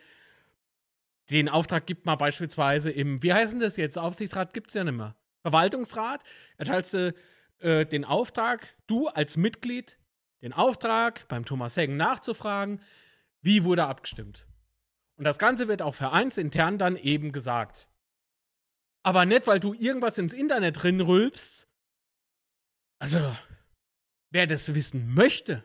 Den 1.30 1.48
Auftrag 1.48 1.86
gibt 1.86 2.06
man 2.06 2.16
beispielsweise 2.16 2.90
im, 2.90 3.22
wie 3.22 3.32
heißen 3.32 3.60
das 3.60 3.76
jetzt? 3.76 3.98
Aufsichtsrat 3.98 4.54
gibt 4.54 4.68
es 4.68 4.74
ja 4.74 4.84
nicht 4.84 4.94
mehr. 4.94 5.16
Verwaltungsrat. 5.42 6.22
Erteilst 6.56 6.94
du 6.94 7.14
äh, 7.58 7.84
den 7.84 8.04
Auftrag, 8.04 8.74
du 8.86 9.08
als 9.08 9.36
Mitglied, 9.36 9.98
den 10.42 10.52
Auftrag 10.52 11.26
beim 11.28 11.44
Thomas 11.44 11.76
Heggen 11.76 11.96
nachzufragen, 11.96 12.80
wie 13.42 13.64
wurde 13.64 13.84
abgestimmt. 13.84 14.46
Und 15.16 15.24
das 15.24 15.38
Ganze 15.38 15.68
wird 15.68 15.82
auch 15.82 15.94
vereinsintern 15.94 16.78
dann 16.78 16.96
eben 16.96 17.32
gesagt. 17.32 17.88
Aber 19.02 19.26
nicht, 19.26 19.46
weil 19.46 19.58
du 19.58 19.74
irgendwas 19.74 20.18
ins 20.18 20.32
Internet 20.32 20.82
drin 20.82 21.00
rülpst. 21.00 21.68
Also, 23.00 23.18
wer 24.30 24.46
das 24.46 24.74
wissen 24.74 25.14
möchte, 25.14 25.64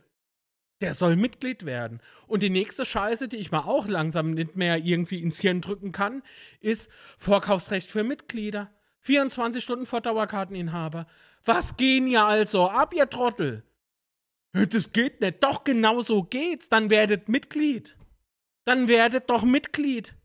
der 0.82 0.94
soll 0.94 1.16
Mitglied 1.16 1.66
werden. 1.66 2.02
Und 2.28 2.44
die 2.44 2.50
nächste 2.50 2.86
Scheiße, 2.86 3.28
die 3.28 3.38
ich 3.38 3.52
mal 3.52 3.62
auch 3.62 3.88
langsam 3.88 4.32
nicht 4.32 4.56
mehr 4.56 4.78
irgendwie 4.78 5.22
ins 5.22 5.40
Hirn 5.40 5.62
drücken 5.62 5.92
kann, 5.92 6.24
ist 6.60 6.90
Vorkaufsrecht 7.18 7.90
für 7.90 8.04
Mitglieder. 8.04 8.70
24 9.00 9.64
Stunden 9.64 9.86
vor 9.86 10.02
Dauerkarteninhaber. 10.02 11.08
Was 11.46 11.78
gehen 11.78 12.08
ja 12.08 12.26
also 12.26 12.70
ab, 12.70 12.94
ihr 12.94 13.10
Trottel? 13.10 13.64
Das 14.54 14.92
geht 14.92 15.20
nicht. 15.20 15.44
Doch, 15.44 15.64
genau 15.64 16.02
so 16.02 16.24
geht's. 16.24 16.70
Dann 16.70 16.90
werdet 16.90 17.28
Mitglied. 17.28 17.98
Dann 18.66 18.88
werdet 18.88 19.30
doch 19.30 19.44
Mitglied. 19.44 20.16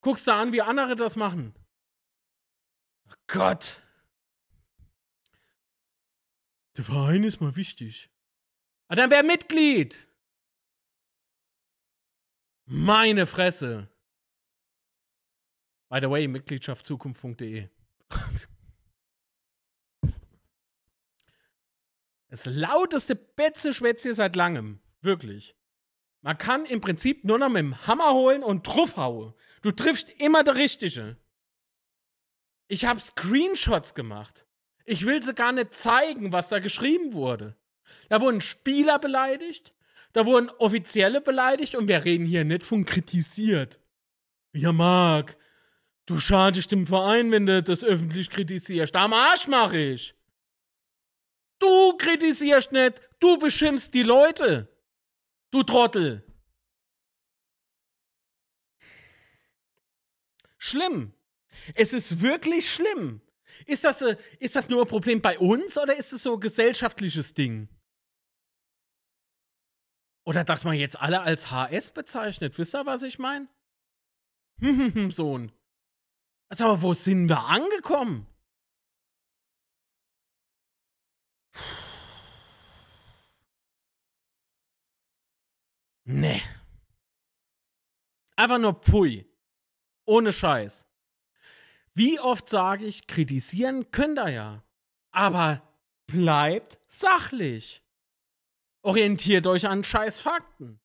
Guckst 0.00 0.26
du 0.26 0.32
an, 0.32 0.52
wie 0.52 0.62
andere 0.62 0.96
das 0.96 1.16
machen. 1.16 1.54
Oh 3.10 3.14
Gott. 3.26 3.82
Der 6.78 6.84
Verein 6.84 7.24
ist 7.24 7.40
mal 7.40 7.56
wichtig. 7.56 8.08
Aber 8.86 8.94
dann 8.94 9.10
wär 9.10 9.24
Mitglied. 9.24 10.08
Meine 12.66 13.26
Fresse. 13.26 13.88
By 15.88 15.98
the 16.00 16.08
way, 16.08 16.28
Mitgliedschaftzukunft.de. 16.28 17.68
Das 22.30 22.44
lauteste 22.44 23.16
Betze-Schwätze 23.16 24.12
seit 24.12 24.36
langem. 24.36 24.80
Wirklich. 25.00 25.56
Man 26.20 26.36
kann 26.36 26.66
im 26.66 26.82
Prinzip 26.82 27.24
nur 27.24 27.38
noch 27.38 27.48
mit 27.48 27.60
dem 27.60 27.86
Hammer 27.86 28.12
holen 28.12 28.44
und 28.44 28.66
draufhauen. 28.66 29.32
Du 29.62 29.70
triffst 29.70 30.10
immer 30.10 30.44
der 30.44 30.56
Richtige. 30.56 31.16
Ich 32.66 32.84
habe 32.84 33.00
Screenshots 33.00 33.94
gemacht. 33.94 34.47
Ich 34.88 35.04
will 35.04 35.22
sie 35.22 35.34
gar 35.34 35.52
nicht 35.52 35.74
zeigen, 35.74 36.32
was 36.32 36.48
da 36.48 36.60
geschrieben 36.60 37.12
wurde. 37.12 37.54
Da 38.08 38.22
wurden 38.22 38.40
Spieler 38.40 38.98
beleidigt, 38.98 39.74
da 40.14 40.24
wurden 40.24 40.48
Offizielle 40.48 41.20
beleidigt 41.20 41.74
und 41.74 41.88
wir 41.88 42.06
reden 42.06 42.24
hier 42.24 42.42
nicht 42.44 42.64
von 42.64 42.86
kritisiert. 42.86 43.80
Ja, 44.54 44.72
Marc, 44.72 45.36
du 46.06 46.18
schadest 46.18 46.72
dem 46.72 46.86
Verein, 46.86 47.30
wenn 47.32 47.44
du 47.44 47.62
das 47.62 47.84
öffentlich 47.84 48.30
kritisierst. 48.30 48.96
Am 48.96 49.12
Arsch 49.12 49.46
mach 49.46 49.74
ich. 49.74 50.14
Du 51.58 51.98
kritisierst 51.98 52.72
nicht, 52.72 53.02
du 53.20 53.36
beschimpfst 53.36 53.90
die 53.92 54.04
Leute. 54.04 54.74
Du 55.50 55.64
Trottel. 55.64 56.24
Schlimm. 60.56 61.12
Es 61.74 61.92
ist 61.92 62.22
wirklich 62.22 62.72
schlimm. 62.72 63.20
Ist 63.66 63.84
das, 63.84 64.02
äh, 64.02 64.16
ist 64.38 64.56
das 64.56 64.68
nur 64.68 64.82
ein 64.82 64.88
Problem 64.88 65.20
bei 65.20 65.38
uns 65.38 65.78
oder 65.78 65.96
ist 65.96 66.12
es 66.12 66.22
so 66.22 66.34
ein 66.34 66.40
gesellschaftliches 66.40 67.34
Ding? 67.34 67.68
Oder 70.24 70.44
dass 70.44 70.64
man 70.64 70.76
jetzt 70.76 71.00
alle 71.00 71.22
als 71.22 71.50
HS 71.50 71.92
bezeichnet. 71.92 72.58
Wisst 72.58 72.74
ihr, 72.74 72.84
was 72.84 73.02
ich 73.02 73.18
meine? 73.18 73.48
Sohn. 75.10 75.52
Also, 76.50 76.64
aber 76.64 76.82
wo 76.82 76.94
sind 76.94 77.28
wir 77.28 77.44
angekommen? 77.44 78.26
Nee. 86.04 86.40
Einfach 88.36 88.58
nur 88.58 88.80
Pui. 88.80 89.26
Ohne 90.06 90.32
Scheiß. 90.32 90.87
Wie 91.98 92.20
oft 92.20 92.48
sage 92.48 92.84
ich, 92.84 93.08
kritisieren 93.08 93.90
könnt 93.90 94.20
ihr 94.20 94.28
ja. 94.28 94.62
Aber 95.10 95.60
bleibt 96.06 96.78
sachlich. 96.86 97.82
Orientiert 98.82 99.48
euch 99.48 99.66
an 99.66 99.82
scheiß 99.82 100.20
Fakten. 100.20 100.78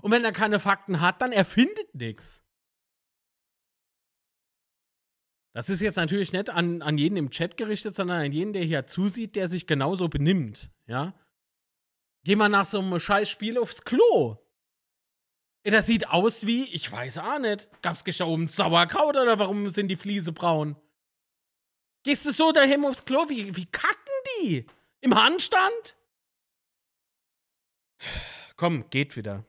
Und 0.00 0.12
wenn 0.12 0.24
er 0.24 0.30
keine 0.30 0.60
Fakten 0.60 1.00
hat, 1.00 1.22
dann 1.22 1.32
erfindet 1.32 1.92
nichts. 1.92 2.44
Das 5.54 5.68
ist 5.68 5.80
jetzt 5.80 5.96
natürlich 5.96 6.32
nicht 6.32 6.50
an, 6.50 6.82
an 6.82 6.98
jeden 6.98 7.16
im 7.16 7.30
Chat 7.32 7.56
gerichtet, 7.56 7.96
sondern 7.96 8.24
an 8.24 8.30
jeden, 8.30 8.52
der 8.52 8.62
hier 8.62 8.86
zusieht, 8.86 9.34
der 9.34 9.48
sich 9.48 9.66
genauso 9.66 10.08
benimmt. 10.08 10.70
Ja? 10.86 11.14
Geh 12.22 12.36
mal 12.36 12.48
nach 12.48 12.66
so 12.66 12.78
einem 12.78 13.00
scheiß 13.00 13.28
Spiel 13.28 13.58
aufs 13.58 13.82
Klo. 13.82 14.36
Das 15.62 15.86
sieht 15.86 16.08
aus 16.08 16.46
wie, 16.46 16.64
ich 16.72 16.90
weiß 16.90 17.18
auch 17.18 17.38
nicht. 17.38 17.68
Gab's 17.82 18.04
gestern 18.04 18.28
oben 18.28 18.48
Sauerkraut 18.48 19.16
oder 19.16 19.38
warum 19.38 19.68
sind 19.68 19.88
die 19.88 19.96
Fliese 19.96 20.32
braun? 20.32 20.76
Gehst 22.02 22.24
du 22.24 22.30
so 22.30 22.50
daheim 22.50 22.86
aufs 22.86 23.04
Klo? 23.04 23.28
Wie, 23.28 23.54
wie 23.54 23.66
kacken 23.66 23.96
die? 24.42 24.66
Im 25.00 25.14
Handstand? 25.14 25.96
Komm, 28.56 28.88
geht 28.88 29.16
wieder. 29.16 29.44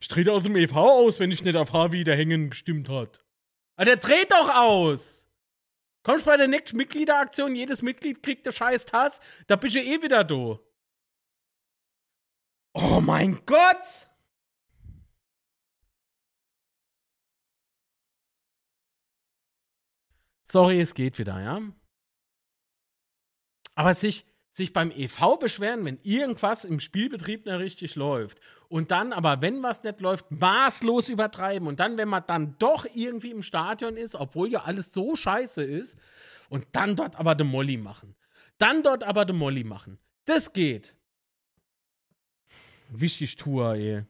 Ich 0.00 0.08
trete 0.08 0.32
aus 0.32 0.42
dem 0.42 0.56
EV 0.56 0.76
aus, 0.76 1.18
wenn 1.18 1.30
ich 1.30 1.42
nicht 1.42 1.56
auf 1.56 1.72
Harvey 1.72 2.04
der 2.04 2.16
Hängen 2.16 2.50
gestimmt 2.50 2.90
hat. 2.90 3.24
Aber 3.76 3.86
der 3.86 3.96
dreht 3.96 4.30
doch 4.30 4.54
aus! 4.54 5.26
Kommst 6.02 6.26
bei 6.26 6.36
der 6.36 6.48
nächsten 6.48 6.76
Mitgliederaktion, 6.76 7.56
jedes 7.56 7.80
Mitglied 7.80 8.22
kriegt 8.22 8.44
der 8.44 8.52
scheiß 8.52 8.84
Tass, 8.84 9.20
da 9.46 9.56
bist 9.56 9.74
du 9.74 9.80
eh 9.80 10.02
wieder 10.02 10.22
do. 10.22 10.60
Oh 12.76 13.00
mein 13.00 13.40
Gott! 13.46 14.08
Sorry, 20.46 20.80
es 20.80 20.94
geht 20.94 21.18
wieder, 21.18 21.40
ja? 21.40 21.60
Aber 23.76 23.94
sich, 23.94 24.24
sich 24.50 24.72
beim 24.72 24.90
EV 24.90 25.36
beschweren, 25.38 25.84
wenn 25.84 25.98
irgendwas 26.02 26.64
im 26.64 26.78
Spielbetrieb 26.80 27.46
nicht 27.46 27.58
richtig 27.58 27.96
läuft 27.96 28.40
und 28.68 28.90
dann 28.90 29.12
aber, 29.12 29.42
wenn 29.42 29.62
was 29.62 29.82
nicht 29.82 30.00
läuft, 30.00 30.30
maßlos 30.30 31.08
übertreiben 31.08 31.66
und 31.68 31.80
dann, 31.80 31.98
wenn 31.98 32.08
man 32.08 32.24
dann 32.26 32.56
doch 32.58 32.86
irgendwie 32.94 33.30
im 33.30 33.42
Stadion 33.42 33.96
ist, 33.96 34.14
obwohl 34.14 34.50
ja 34.50 34.62
alles 34.62 34.92
so 34.92 35.16
scheiße 35.16 35.62
ist 35.62 35.98
und 36.48 36.66
dann 36.72 36.94
dort 36.96 37.16
aber 37.16 37.34
de 37.34 37.46
Molly 37.46 37.76
machen. 37.76 38.14
Dann 38.58 38.82
dort 38.82 39.02
aber 39.02 39.24
de 39.24 39.34
Molly 39.34 39.64
machen. 39.64 39.98
Das 40.24 40.52
geht. 40.52 40.93
Wichtig 42.90 43.36
Tour, 43.36 43.74
ey. 43.74 44.04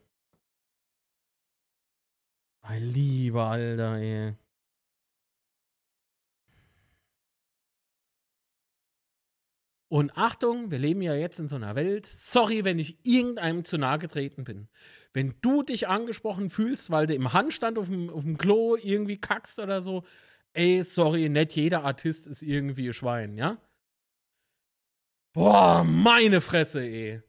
Mein 2.63 2.83
lieber 2.83 3.47
Alter, 3.47 3.97
ey. 3.97 4.35
Und 9.89 10.17
Achtung, 10.17 10.71
wir 10.71 10.79
leben 10.79 11.03
ja 11.03 11.15
jetzt 11.15 11.39
in 11.39 11.47
so 11.47 11.57
einer 11.57 11.77
Welt. 11.77 12.07
Sorry, 12.07 12.65
wenn 12.65 12.79
ich 12.81 12.99
irgendeinem 13.07 13.65
zu 13.65 13.79
nahe 13.79 13.99
getreten 13.99 14.43
bin. 14.43 14.69
Wenn 15.13 15.35
du 15.41 15.63
dich 15.63 15.87
angesprochen 15.87 16.51
fühlst, 16.51 16.91
weil 16.91 17.07
du 17.07 17.15
im 17.15 17.33
Handstand 17.33 17.79
auf 17.79 17.89
dem, 17.89 18.11
auf 18.11 18.25
dem 18.25 18.37
Klo 18.37 18.77
irgendwie 18.77 19.19
kackst 19.21 19.61
oder 19.61 19.81
so, 19.81 20.03
ey, 20.53 20.83
sorry, 20.83 21.29
nicht 21.29 21.55
jeder 21.55 21.85
Artist 21.85 22.27
ist 22.27 22.43
irgendwie 22.43 22.89
ein 22.89 22.93
Schwein, 22.93 23.37
ja? 23.37 23.59
Boah, 25.33 25.85
meine 25.85 26.41
Fresse, 26.41 26.83
ey. 26.83 27.23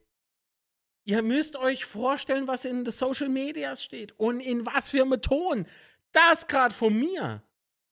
Ihr 1.05 1.21
müsst 1.21 1.55
euch 1.55 1.85
vorstellen, 1.85 2.47
was 2.47 2.65
in 2.65 2.83
den 2.83 2.91
Social 2.91 3.29
Medias 3.29 3.83
steht 3.83 4.11
und 4.19 4.39
in 4.39 4.65
was 4.65 4.89
für 4.89 5.03
einem 5.03 5.21
Ton. 5.21 5.67
Das 6.11 6.47
gerade 6.47 6.73
von 6.73 6.97
mir. 6.97 7.43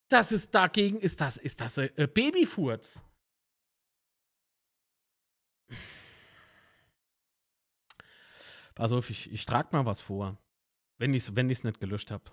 Das 0.10 0.32
ist 0.32 0.54
dagegen, 0.56 1.00
ist 1.00 1.22
das, 1.22 1.38
ist 1.38 1.62
das 1.62 1.78
ein 1.78 1.92
Babyfurz. 1.96 3.04
Pass 8.74 8.92
auf, 8.92 9.12
ich, 9.12 9.32
ich 9.32 9.46
trage 9.46 9.70
mal 9.72 9.86
was 9.86 10.02
vor. 10.02 10.38
Wenn 10.98 11.14
ich 11.14 11.24
es 11.24 11.36
wenn 11.36 11.48
nicht 11.48 11.80
gelöscht 11.80 12.10
habe. 12.10 12.32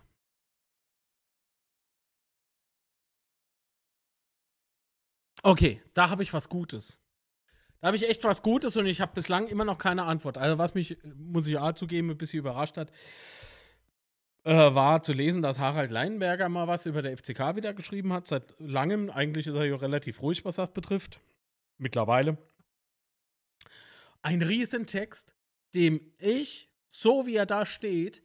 Okay, 5.42 5.82
da 5.94 6.08
habe 6.08 6.22
ich 6.22 6.32
was 6.32 6.48
Gutes. 6.48 6.98
Da 7.80 7.86
habe 7.88 7.96
ich 7.96 8.08
echt 8.08 8.24
was 8.24 8.42
Gutes 8.42 8.76
und 8.76 8.86
ich 8.86 9.00
habe 9.00 9.12
bislang 9.14 9.46
immer 9.48 9.64
noch 9.64 9.78
keine 9.78 10.04
Antwort. 10.04 10.36
Also, 10.36 10.58
was 10.58 10.74
mich, 10.74 10.98
muss 11.16 11.46
ich 11.46 11.56
auch 11.58 11.72
zugeben, 11.72 12.10
ein 12.10 12.18
bisschen 12.18 12.40
überrascht 12.40 12.76
hat. 12.76 12.92
äh, 14.44 14.74
war 14.74 15.02
zu 15.02 15.12
lesen, 15.12 15.42
dass 15.42 15.58
Harald 15.58 15.90
Leinberger 15.90 16.48
mal 16.48 16.66
was 16.66 16.86
über 16.86 17.02
der 17.02 17.16
FCK 17.16 17.56
wieder 17.56 17.74
geschrieben 17.74 18.12
hat. 18.12 18.26
Seit 18.26 18.44
langem. 18.58 19.10
Eigentlich 19.10 19.46
ist 19.46 19.54
er 19.54 19.64
ja 19.64 19.76
relativ 19.76 20.22
ruhig, 20.22 20.44
was 20.44 20.56
das 20.56 20.72
betrifft. 20.72 21.20
Mittlerweile. 21.78 22.36
Ein 24.22 24.42
Riesentext, 24.42 25.34
dem 25.74 26.00
ich, 26.18 26.68
so 26.90 27.26
wie 27.26 27.36
er 27.36 27.46
da 27.46 27.64
steht, 27.64 28.22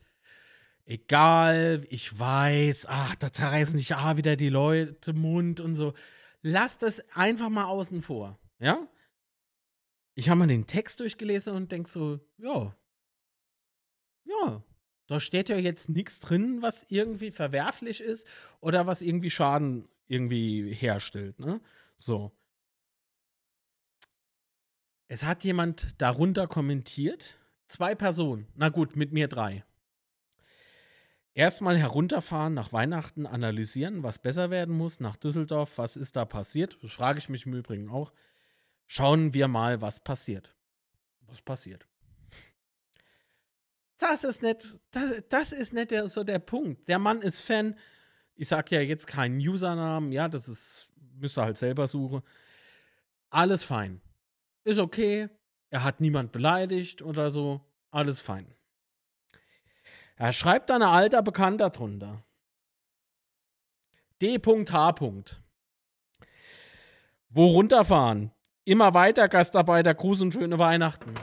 egal, 0.86 1.86
ich 1.90 2.18
weiß, 2.20 2.88
ach, 2.90 3.16
da 3.16 3.32
zerreißen 3.32 3.78
sich 3.78 3.96
ah, 3.96 4.18
wieder 4.18 4.36
die 4.36 4.50
Leute 4.50 5.14
Mund 5.14 5.62
und 5.62 5.76
so. 5.76 5.94
Lasst 6.42 6.84
es 6.84 7.02
einfach 7.16 7.50
mal 7.50 7.66
außen 7.66 8.02
vor. 8.02 8.38
Ja? 8.60 8.88
Ich 10.16 10.30
habe 10.30 10.40
mal 10.40 10.48
den 10.48 10.66
Text 10.66 11.02
durchgelesen 11.02 11.54
und 11.54 11.72
denke 11.72 11.90
so, 11.90 12.20
ja. 12.38 12.76
Ja, 14.24 14.64
da 15.08 15.20
steht 15.20 15.50
ja 15.50 15.58
jetzt 15.58 15.90
nichts 15.90 16.20
drin, 16.20 16.62
was 16.62 16.86
irgendwie 16.90 17.32
verwerflich 17.32 18.02
ist 18.02 18.28
oder 18.60 18.88
was 18.88 19.02
irgendwie 19.02 19.30
Schaden 19.30 19.88
irgendwie 20.08 20.74
herstellt. 20.74 21.40
Ne? 21.40 21.62
So. 21.98 22.32
Es 25.08 25.24
hat 25.24 25.44
jemand 25.44 26.02
darunter 26.02 26.48
kommentiert. 26.48 27.38
Zwei 27.68 27.94
Personen. 27.94 28.48
Na 28.56 28.70
gut, 28.70 28.96
mit 28.96 29.12
mir 29.12 29.28
drei. 29.28 29.64
Erstmal 31.34 31.78
herunterfahren 31.78 32.54
nach 32.54 32.72
Weihnachten, 32.72 33.26
analysieren, 33.26 34.04
was 34.04 34.20
besser 34.20 34.50
werden 34.50 34.74
muss, 34.74 35.02
nach 35.02 35.18
Düsseldorf, 35.18 35.78
was 35.78 35.98
ist 35.98 36.16
da 36.16 36.24
passiert? 36.24 36.78
Das 36.82 36.94
frage 36.94 37.20
ich 37.20 37.28
mich 37.28 37.46
im 37.46 37.54
Übrigen 37.54 37.90
auch. 37.90 38.14
Schauen 38.88 39.34
wir 39.34 39.48
mal, 39.48 39.82
was 39.82 40.00
passiert. 40.00 40.56
Was 41.22 41.42
passiert? 41.42 41.88
Das 43.98 44.24
ist 44.24 44.42
nicht, 44.42 44.80
das, 44.92 45.24
das 45.30 45.52
ist 45.52 45.74
nicht 45.74 45.92
der, 45.92 46.08
so 46.08 46.24
der 46.24 46.40
Punkt. 46.40 46.88
Der 46.88 47.00
Mann 47.00 47.22
ist 47.22 47.40
Fan. 47.40 47.78
Ich 48.36 48.50
sage 48.50 48.76
ja 48.76 48.82
jetzt 48.82 49.08
keinen 49.08 49.40
Usernamen, 49.40 50.12
ja, 50.12 50.28
das 50.28 50.50
ist, 50.50 50.92
müsst 51.14 51.38
ihr 51.38 51.44
halt 51.44 51.58
selber 51.58 51.88
suchen. 51.88 52.22
Alles 53.30 53.64
fein. 53.64 54.02
Ist 54.64 54.80
okay. 54.80 55.30
Er 55.70 55.84
hat 55.84 56.02
niemand 56.02 56.32
beleidigt 56.32 57.02
oder 57.02 57.30
so. 57.30 57.62
Alles 57.92 58.20
fein. 58.20 58.54
Er 60.18 60.34
schreibt 60.34 60.70
dann 60.70 60.82
ein 60.82 60.90
alter 60.90 61.22
Bekannter 61.22 61.70
drunter. 61.70 62.24
D.H. 64.22 64.96
Wo 67.30 67.48
runterfahren? 67.48 68.32
Immer 68.66 68.96
weiter, 68.96 69.30
Gastarbeiter, 69.30 69.94
Gruß 69.94 70.22
und 70.22 70.32
schöne 70.32 70.58
Weihnachten. 70.58 71.14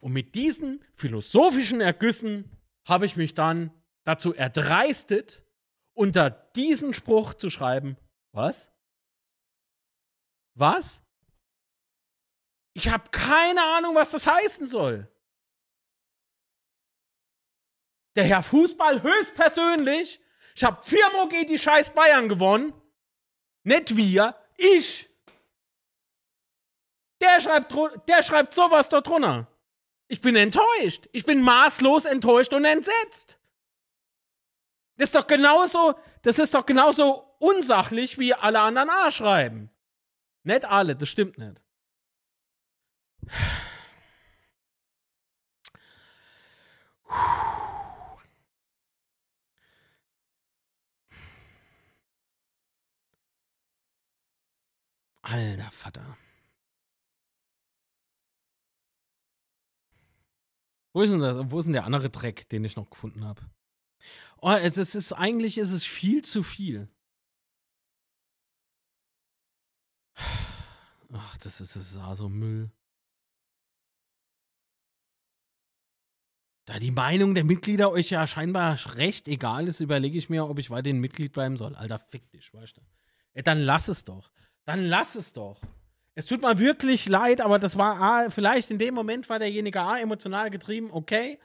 Und 0.00 0.12
mit 0.12 0.34
diesen 0.34 0.84
philosophischen 0.94 1.80
Ergüssen 1.80 2.50
habe 2.88 3.06
ich 3.06 3.16
mich 3.16 3.34
dann 3.34 3.70
dazu 4.04 4.34
erdreistet, 4.34 5.44
unter 5.94 6.30
diesen 6.30 6.94
Spruch 6.94 7.34
zu 7.34 7.50
schreiben, 7.50 7.96
was? 8.32 8.72
Was? 10.54 11.04
Ich 12.72 12.88
habe 12.88 13.10
keine 13.10 13.62
Ahnung, 13.62 13.94
was 13.94 14.12
das 14.12 14.26
heißen 14.26 14.66
soll. 14.66 15.08
Der 18.16 18.24
Herr 18.24 18.42
Fußball 18.42 19.02
höchstpersönlich, 19.02 20.20
ich 20.54 20.64
habe 20.64 20.82
viermal 20.84 21.28
gegen 21.28 21.48
die 21.48 21.58
scheiß 21.58 21.90
Bayern 21.94 22.28
gewonnen. 22.28 22.74
Nicht 23.64 23.96
wir, 23.96 24.36
ich. 24.56 25.08
Der 27.20 27.40
schreibt, 27.40 27.72
der 28.08 28.22
schreibt 28.22 28.54
sowas 28.54 28.88
da 28.88 29.00
drunter. 29.00 29.46
Ich 30.08 30.20
bin 30.20 30.36
enttäuscht. 30.36 31.08
Ich 31.12 31.24
bin 31.24 31.40
maßlos 31.40 32.04
enttäuscht 32.04 32.52
und 32.52 32.64
entsetzt. 32.64 33.38
Das 34.96 35.08
ist 35.08 35.14
doch 35.14 35.26
genauso, 35.26 35.94
das 36.22 36.38
ist 36.38 36.54
doch 36.54 36.66
genauso 36.66 37.34
unsachlich, 37.38 38.18
wie 38.18 38.34
alle 38.34 38.60
anderen 38.60 38.90
A 38.90 39.10
schreiben. 39.10 39.70
Nicht 40.42 40.64
alle, 40.64 40.96
das 40.96 41.08
stimmt 41.08 41.38
nicht. 41.38 41.60
Alter 55.32 55.70
Vater. 55.70 56.18
Wo 60.92 61.00
ist 61.00 61.10
denn, 61.10 61.20
das, 61.20 61.50
wo 61.50 61.58
ist 61.58 61.64
denn 61.64 61.72
der 61.72 61.84
andere 61.84 62.10
Dreck, 62.10 62.46
den 62.50 62.66
ich 62.66 62.76
noch 62.76 62.90
gefunden 62.90 63.24
habe? 63.24 63.40
Oh, 64.42 64.50
es, 64.50 64.76
es 64.76 64.94
ist 64.94 65.14
eigentlich 65.14 65.56
ist 65.56 65.72
es 65.72 65.84
viel 65.84 66.22
zu 66.22 66.42
viel. 66.42 66.90
Ach, 71.14 71.38
das 71.38 71.62
ist, 71.62 71.76
das 71.76 71.94
ist 71.94 72.16
so 72.16 72.28
Müll. 72.28 72.70
Da 76.66 76.78
die 76.78 76.90
Meinung 76.90 77.34
der 77.34 77.44
Mitglieder 77.44 77.90
euch 77.90 78.10
ja 78.10 78.26
scheinbar 78.26 78.78
recht 78.96 79.28
egal 79.28 79.66
ist, 79.66 79.80
überlege 79.80 80.18
ich 80.18 80.28
mir, 80.28 80.46
ob 80.46 80.58
ich 80.58 80.68
weiterhin 80.68 81.00
Mitglied 81.00 81.32
bleiben 81.32 81.56
soll. 81.56 81.74
Alter, 81.74 81.98
fick 81.98 82.30
dich, 82.30 82.52
weißt 82.52 82.76
du. 82.76 83.42
Dann 83.42 83.60
lass 83.60 83.88
es 83.88 84.04
doch. 84.04 84.30
Dann 84.64 84.84
lass 84.84 85.14
es 85.14 85.32
doch. 85.32 85.60
Es 86.14 86.26
tut 86.26 86.42
mir 86.42 86.58
wirklich 86.58 87.08
leid, 87.08 87.40
aber 87.40 87.58
das 87.58 87.78
war 87.78 88.00
A, 88.00 88.30
vielleicht 88.30 88.70
in 88.70 88.78
dem 88.78 88.94
Moment 88.94 89.28
war 89.28 89.38
derjenige 89.38 89.80
A 89.80 89.98
emotional 89.98 90.50
getrieben, 90.50 90.90
okay. 90.92 91.38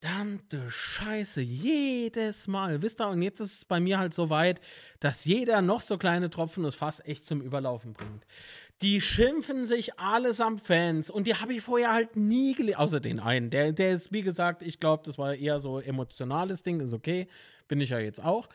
Verdammte 0.00 0.70
Scheiße, 0.70 1.40
jedes 1.40 2.46
Mal. 2.46 2.82
Wisst 2.82 3.00
ihr, 3.00 3.08
und 3.08 3.20
jetzt 3.20 3.40
ist 3.40 3.54
es 3.54 3.64
bei 3.64 3.80
mir 3.80 3.98
halt 3.98 4.14
so 4.14 4.30
weit, 4.30 4.60
dass 5.00 5.24
jeder 5.24 5.60
noch 5.60 5.80
so 5.80 5.98
kleine 5.98 6.30
Tropfen 6.30 6.62
das 6.62 6.76
Fass 6.76 7.00
echt 7.00 7.26
zum 7.26 7.40
Überlaufen 7.40 7.94
bringt. 7.94 8.24
Die 8.80 9.00
schimpfen 9.00 9.64
sich 9.64 9.98
allesamt 9.98 10.60
Fans 10.60 11.10
und 11.10 11.26
die 11.26 11.34
habe 11.34 11.52
ich 11.52 11.62
vorher 11.62 11.92
halt 11.92 12.14
nie 12.14 12.54
gelesen, 12.54 12.78
außer 12.78 13.00
den 13.00 13.18
einen. 13.18 13.50
Der, 13.50 13.72
der 13.72 13.90
ist, 13.90 14.12
wie 14.12 14.22
gesagt, 14.22 14.62
ich 14.62 14.78
glaube, 14.78 15.02
das 15.04 15.18
war 15.18 15.34
eher 15.34 15.58
so 15.58 15.80
emotionales 15.80 16.62
Ding, 16.62 16.78
ist 16.78 16.92
okay, 16.92 17.26
bin 17.66 17.80
ich 17.80 17.90
ja 17.90 17.98
jetzt 17.98 18.22
auch. 18.22 18.48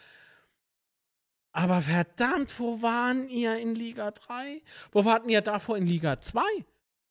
Aber 1.53 1.81
verdammt, 1.81 2.59
wo 2.59 2.81
waren 2.81 3.29
ihr 3.29 3.57
in 3.57 3.75
Liga 3.75 4.11
3? 4.11 4.61
Wo 4.91 5.05
warten 5.05 5.29
ihr 5.29 5.41
davor 5.41 5.77
in 5.77 5.85
Liga 5.85 6.19
2? 6.19 6.41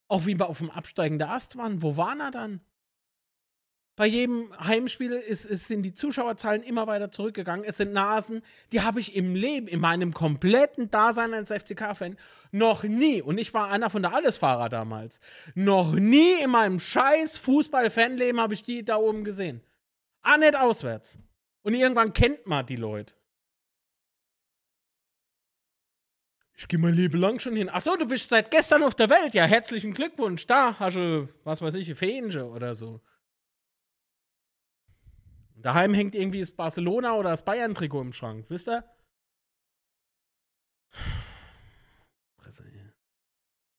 Auch 0.09 0.27
wie 0.27 0.39
wir 0.39 0.49
auf 0.49 0.59
dem 0.59 0.71
absteigenden 0.71 1.29
Ast 1.29 1.57
waren. 1.57 1.81
Wo 1.81 1.97
waren 1.97 2.21
er 2.21 2.33
dann? 2.33 2.61
Bei 3.95 4.07
jedem 4.07 4.53
Heimspiel 4.59 5.13
ist, 5.13 5.45
ist, 5.45 5.69
sind 5.69 5.83
die 5.83 5.93
Zuschauerzahlen 5.93 6.63
immer 6.63 6.87
weiter 6.87 7.11
zurückgegangen. 7.11 7.65
Es 7.65 7.77
sind 7.77 7.93
Nasen, 7.93 8.43
die 8.73 8.81
habe 8.81 9.01
ich 9.01 9.15
im 9.15 9.35
Leben, 9.35 9.69
in 9.69 9.81
meinem 9.81 10.15
kompletten 10.15 10.91
Dasein 10.91 11.35
als 11.35 11.51
FCK-Fan 11.53 12.17
noch 12.51 12.85
nie, 12.85 13.21
und 13.21 13.39
ich 13.39 13.53
war 13.53 13.71
einer 13.71 13.91
von 13.91 14.03
der 14.03 14.15
Allesfahrer 14.15 14.71
damals, 14.71 15.21
noch 15.55 15.93
nie 15.93 16.43
in 16.43 16.51
meinem 16.51 16.81
scheiß 16.81 17.39
Fußball-Fanleben 17.39 18.41
habe 18.41 18.55
ich 18.55 18.63
die 18.63 18.83
da 18.83 18.97
oben 18.97 19.25
gesehen. 19.25 19.61
Ah, 20.23 20.39
nicht 20.39 20.57
auswärts. 20.57 21.19
Und 21.63 21.75
irgendwann 21.75 22.13
kennt 22.13 22.47
man 22.47 22.65
die 22.65 22.77
Leute. 22.77 23.15
Ich 26.63 26.69
gehe 26.69 26.79
mein 26.79 26.95
Leben 26.95 27.19
lang 27.19 27.41
schon 27.41 27.57
hin. 27.57 27.69
Achso, 27.69 27.97
du 27.97 28.07
bist 28.07 28.31
seit 28.31 28.53
gestern 28.53 28.85
auf 28.85 28.95
der 28.95 29.11
Welt. 29.11 29.35
Ja, 29.35 29.47
herzlichen 29.47 29.93
Glückwunsch. 29.93 30.47
Da 30.47 30.79
hast 30.79 30.95
du, 30.95 31.29
was 31.43 31.61
weiß 31.61 31.75
ich, 31.75 31.93
Fähnchen 31.97 32.45
oder 32.45 32.73
so. 32.73 33.01
Daheim 35.57 35.93
hängt 35.93 36.15
irgendwie 36.15 36.39
das 36.39 36.53
Barcelona 36.53 37.15
oder 37.15 37.31
das 37.31 37.45
Bayern-Trikot 37.45 38.01
im 38.03 38.13
Schrank, 38.13 38.47
wisst 38.49 38.69
ihr? 38.69 38.85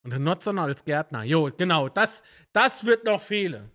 Und 0.04 0.12
der 0.12 0.20
Notzon 0.20 0.60
als 0.60 0.84
Gärtner. 0.84 1.24
Jo, 1.24 1.50
genau, 1.56 1.88
das, 1.88 2.22
das 2.52 2.86
wird 2.86 3.06
noch 3.06 3.22
fehlen. 3.22 3.72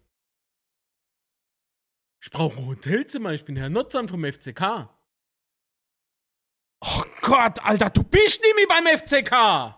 Ich 2.21 2.31
brauche 2.31 2.59
ein 2.59 2.67
Hotelzimmer, 2.67 3.33
ich 3.33 3.47
bin 3.47 3.57
Herr 3.57 3.71
Notzon 3.71 4.07
vom 4.07 4.23
FCK. 4.23 4.91
Gott, 7.29 7.63
Alter, 7.63 7.91
du 7.91 8.03
bist 8.05 8.41
nicht 8.41 8.55
mehr 8.57 8.67
beim 8.67 8.87
FCK! 8.87 9.75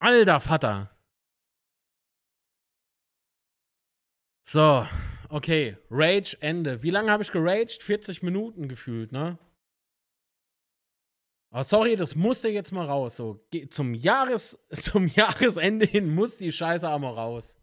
Alter 0.00 0.40
Vater. 0.40 0.90
So, 4.42 4.86
okay. 5.30 5.78
Rage 5.90 6.36
Ende. 6.40 6.82
Wie 6.82 6.90
lange 6.90 7.10
habe 7.10 7.22
ich 7.22 7.32
geraged? 7.32 7.82
40 7.82 8.22
Minuten 8.22 8.68
gefühlt, 8.68 9.12
ne? 9.12 9.38
Aber 11.50 11.64
sorry, 11.64 11.96
das 11.96 12.14
musste 12.14 12.50
jetzt 12.50 12.72
mal 12.72 12.84
raus. 12.84 13.16
So, 13.16 13.48
zum, 13.70 13.94
Jahres, 13.94 14.58
zum 14.72 15.06
Jahresende 15.06 15.86
hin 15.86 16.14
muss 16.14 16.36
die 16.36 16.52
Scheiße 16.52 16.86
mal 16.98 17.14
raus. 17.14 17.56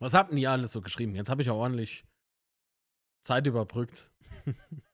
Was 0.00 0.14
habt 0.14 0.32
ihr 0.32 0.50
alles 0.50 0.72
so 0.72 0.80
geschrieben? 0.80 1.14
Jetzt 1.14 1.28
habe 1.28 1.42
ich 1.42 1.46
ja 1.46 1.52
ordentlich 1.52 2.04
Zeit 3.22 3.46
überbrückt. 3.46 4.10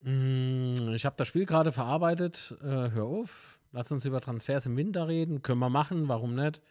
Mm, 0.00 0.92
ich 0.94 1.04
habe 1.04 1.16
das 1.16 1.26
Spiel 1.26 1.44
gerade 1.44 1.72
verarbeitet. 1.72 2.56
Äh, 2.62 2.90
hör 2.92 3.04
auf. 3.04 3.58
Lass 3.72 3.90
uns 3.90 4.04
über 4.04 4.20
Transfers 4.20 4.64
im 4.66 4.76
Winter 4.76 5.08
reden. 5.08 5.42
Können 5.42 5.58
wir 5.58 5.70
machen, 5.70 6.06
warum 6.06 6.36
nicht? 6.36 6.62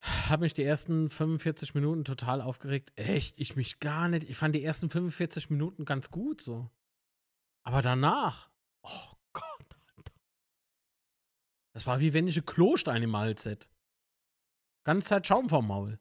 Habe 0.00 0.42
mich 0.42 0.54
die 0.54 0.64
ersten 0.64 1.08
45 1.08 1.76
Minuten 1.76 2.04
total 2.04 2.40
aufgeregt. 2.40 2.92
Echt, 2.96 3.38
ich 3.38 3.54
mich 3.54 3.78
gar 3.78 4.08
nicht. 4.08 4.28
Ich 4.28 4.36
fand 4.36 4.56
die 4.56 4.64
ersten 4.64 4.90
45 4.90 5.50
Minuten 5.50 5.84
ganz 5.84 6.10
gut 6.10 6.40
so. 6.40 6.68
Aber 7.62 7.80
danach, 7.80 8.50
oh. 8.82 9.17
Das 11.78 11.86
war 11.86 12.00
wie 12.00 12.12
wenn 12.12 12.26
ich 12.26 12.36
ein 12.36 12.44
Klostein 12.44 13.04
im 13.04 13.16
Hals 13.16 13.44
hätte. 13.44 13.68
Zeit 15.00 15.28
Schaum 15.28 15.48
vom 15.48 15.68
Maul. 15.68 16.00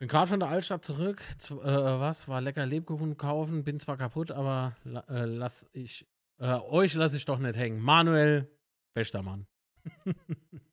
Bin 0.00 0.08
gerade 0.08 0.26
von 0.26 0.40
der 0.40 0.48
Altstadt 0.48 0.84
zurück. 0.84 1.22
Zu, 1.38 1.62
äh, 1.62 2.00
was? 2.00 2.26
War 2.26 2.40
lecker 2.40 2.66
Lebkuchen 2.66 3.16
kaufen. 3.16 3.62
Bin 3.62 3.78
zwar 3.78 3.96
kaputt, 3.96 4.32
aber 4.32 4.74
äh, 4.84 5.24
lass 5.26 5.70
ich. 5.72 6.04
Äh, 6.38 6.58
euch 6.62 6.94
lasse 6.94 7.16
ich 7.16 7.26
doch 7.26 7.38
nicht 7.38 7.56
hängen. 7.56 7.78
Manuel, 7.78 8.50
bester 8.92 9.22
Mann. 9.22 9.46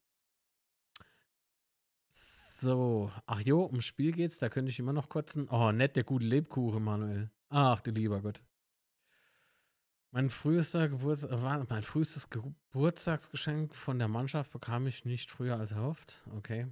so. 2.10 3.12
Ach 3.26 3.40
jo, 3.42 3.64
ums 3.64 3.84
Spiel 3.84 4.10
geht's. 4.10 4.40
Da 4.40 4.48
könnte 4.48 4.72
ich 4.72 4.80
immer 4.80 4.92
noch 4.92 5.08
kotzen. 5.08 5.46
Oh, 5.50 5.70
nett, 5.70 5.94
der 5.94 6.02
gute 6.02 6.26
Lebkuchen, 6.26 6.82
Manuel. 6.82 7.30
Ach, 7.48 7.80
du 7.80 7.92
lieber 7.92 8.20
Gott. 8.22 8.42
Mein, 10.14 10.30
frühester 10.30 10.88
Geburts 10.88 11.26
mein 11.28 11.82
frühestes 11.82 12.30
Geburtstagsgeschenk 12.30 13.74
von 13.74 13.98
der 13.98 14.06
Mannschaft 14.06 14.52
bekam 14.52 14.86
ich 14.86 15.04
nicht 15.04 15.28
früher 15.28 15.58
als 15.58 15.72
erhofft. 15.72 16.24
Okay. 16.36 16.68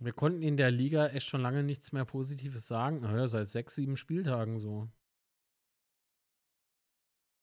Wir 0.00 0.12
konnten 0.12 0.42
in 0.42 0.56
der 0.56 0.72
Liga 0.72 1.06
echt 1.06 1.28
schon 1.28 1.42
lange 1.42 1.62
nichts 1.62 1.92
mehr 1.92 2.04
Positives 2.04 2.66
sagen. 2.66 3.02
Naja, 3.02 3.28
seit 3.28 3.46
sechs, 3.46 3.76
sieben 3.76 3.96
Spieltagen 3.96 4.58
so. 4.58 4.88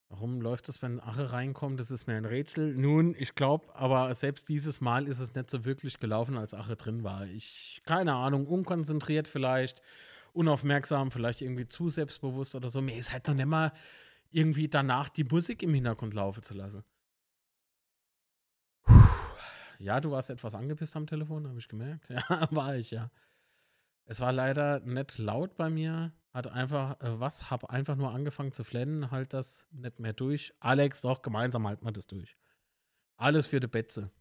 Warum 0.10 0.42
läuft 0.42 0.68
das, 0.68 0.82
wenn 0.82 1.00
Ache 1.00 1.32
reinkommt? 1.32 1.80
Das 1.80 1.90
ist 1.90 2.06
mir 2.06 2.16
ein 2.16 2.26
Rätsel. 2.26 2.76
Nun, 2.76 3.16
ich 3.18 3.34
glaube, 3.34 3.74
aber 3.74 4.14
selbst 4.14 4.50
dieses 4.50 4.82
Mal 4.82 5.08
ist 5.08 5.22
es 5.22 5.34
nicht 5.34 5.50
so 5.50 5.64
wirklich 5.64 6.00
gelaufen, 6.00 6.36
als 6.36 6.54
Ache 6.54 6.76
drin 6.76 7.06
war. 7.06 7.28
Ich, 7.28 7.82
keine 7.86 8.16
Ahnung, 8.16 8.46
unkonzentriert 8.46 9.30
vielleicht, 9.30 9.82
unaufmerksam, 10.34 11.12
vielleicht 11.12 11.42
irgendwie 11.42 11.68
zu 11.68 11.90
selbstbewusst 11.90 12.56
oder 12.56 12.70
so. 12.70 12.82
Mir 12.82 12.98
ist 12.98 13.12
halt 13.12 13.28
noch 13.28 13.36
nicht 13.36 13.46
mal 13.46 13.74
irgendwie 14.30 14.68
danach 14.68 15.10
die 15.10 15.24
Musik 15.24 15.64
im 15.64 15.74
Hintergrund 15.74 16.14
laufen 16.14 16.44
zu 16.44 16.54
lassen. 16.54 16.84
Ja, 19.80 20.00
du 20.00 20.12
warst 20.12 20.30
etwas 20.30 20.54
angepisst 20.54 20.96
am 20.96 21.08
Telefon, 21.08 21.48
habe 21.48 21.58
ich 21.58 21.68
gemerkt. 21.68 22.10
Ja, 22.30 22.48
war 22.52 22.76
ich, 22.76 22.92
ja. 22.92 23.10
Es 24.06 24.20
war 24.20 24.32
leider 24.32 24.80
nicht 24.82 25.18
laut 25.18 25.56
bei 25.56 25.70
mir. 25.70 26.14
Hat 26.34 26.48
einfach, 26.48 27.00
äh, 27.02 27.20
was? 27.20 27.50
Hab 27.50 27.66
einfach 27.66 27.96
nur 27.96 28.12
angefangen 28.14 28.54
zu 28.54 28.64
flennen, 28.64 29.12
halt 29.12 29.34
das 29.34 29.68
nicht 29.72 30.00
mehr 30.00 30.14
durch. 30.14 30.54
Alex, 30.60 31.02
doch, 31.02 31.22
gemeinsam 31.22 31.68
halten 31.68 31.86
wir 31.86 31.92
das 31.92 32.08
durch. 32.08 32.38
Alles 33.18 33.48
für 33.48 33.60
die 33.60 33.68
Betze. 33.68 34.12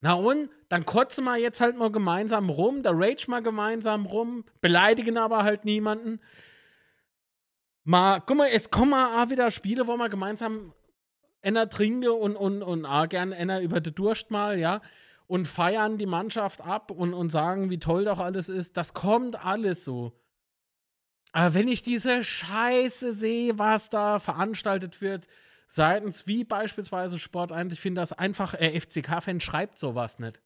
Na 0.00 0.14
und? 0.14 0.50
Dann 0.68 0.84
kotzen 0.84 1.24
wir 1.24 1.36
jetzt 1.36 1.60
halt 1.60 1.76
mal 1.76 1.90
gemeinsam 1.90 2.50
rum, 2.50 2.82
da 2.82 2.90
rage 2.92 3.24
mal 3.28 3.42
gemeinsam 3.42 4.06
rum, 4.06 4.44
beleidigen 4.60 5.16
aber 5.16 5.42
halt 5.42 5.64
niemanden. 5.64 6.20
Mal, 7.84 8.20
guck 8.20 8.36
mal, 8.36 8.50
jetzt 8.50 8.70
kommen 8.70 8.90
mal 8.90 9.30
wieder 9.30 9.50
Spiele, 9.50 9.86
wo 9.86 9.96
wir 9.96 10.10
gemeinsam 10.10 10.74
einer 11.42 11.68
trinke 11.68 12.12
und, 12.12 12.36
und, 12.36 12.62
und 12.62 12.84
auch 12.84 13.08
gern 13.08 13.32
einer 13.32 13.60
über 13.62 13.80
den 13.80 13.94
Durst 13.94 14.30
mal, 14.30 14.58
ja, 14.58 14.82
und 15.26 15.46
feiern 15.46 15.98
die 15.98 16.06
Mannschaft 16.06 16.60
ab 16.60 16.90
und, 16.90 17.14
und 17.14 17.30
sagen, 17.30 17.70
wie 17.70 17.78
toll 17.78 18.04
doch 18.04 18.18
alles 18.18 18.48
ist. 18.48 18.76
Das 18.76 18.94
kommt 18.94 19.42
alles 19.44 19.84
so. 19.84 20.12
Aber 21.32 21.54
wenn 21.54 21.68
ich 21.68 21.82
diese 21.82 22.22
Scheiße 22.22 23.12
sehe, 23.12 23.58
was 23.58 23.90
da 23.90 24.18
veranstaltet 24.18 25.00
wird, 25.00 25.26
seitens 25.68 26.26
wie 26.26 26.44
beispielsweise 26.44 27.18
Sport 27.18 27.52
1, 27.52 27.72
ich 27.72 27.80
finde 27.80 28.00
das 28.00 28.12
einfach, 28.12 28.54
äh, 28.54 28.78
FCK-Fan 28.80 29.40
schreibt 29.40 29.78
sowas 29.78 30.18
nicht. 30.18 30.42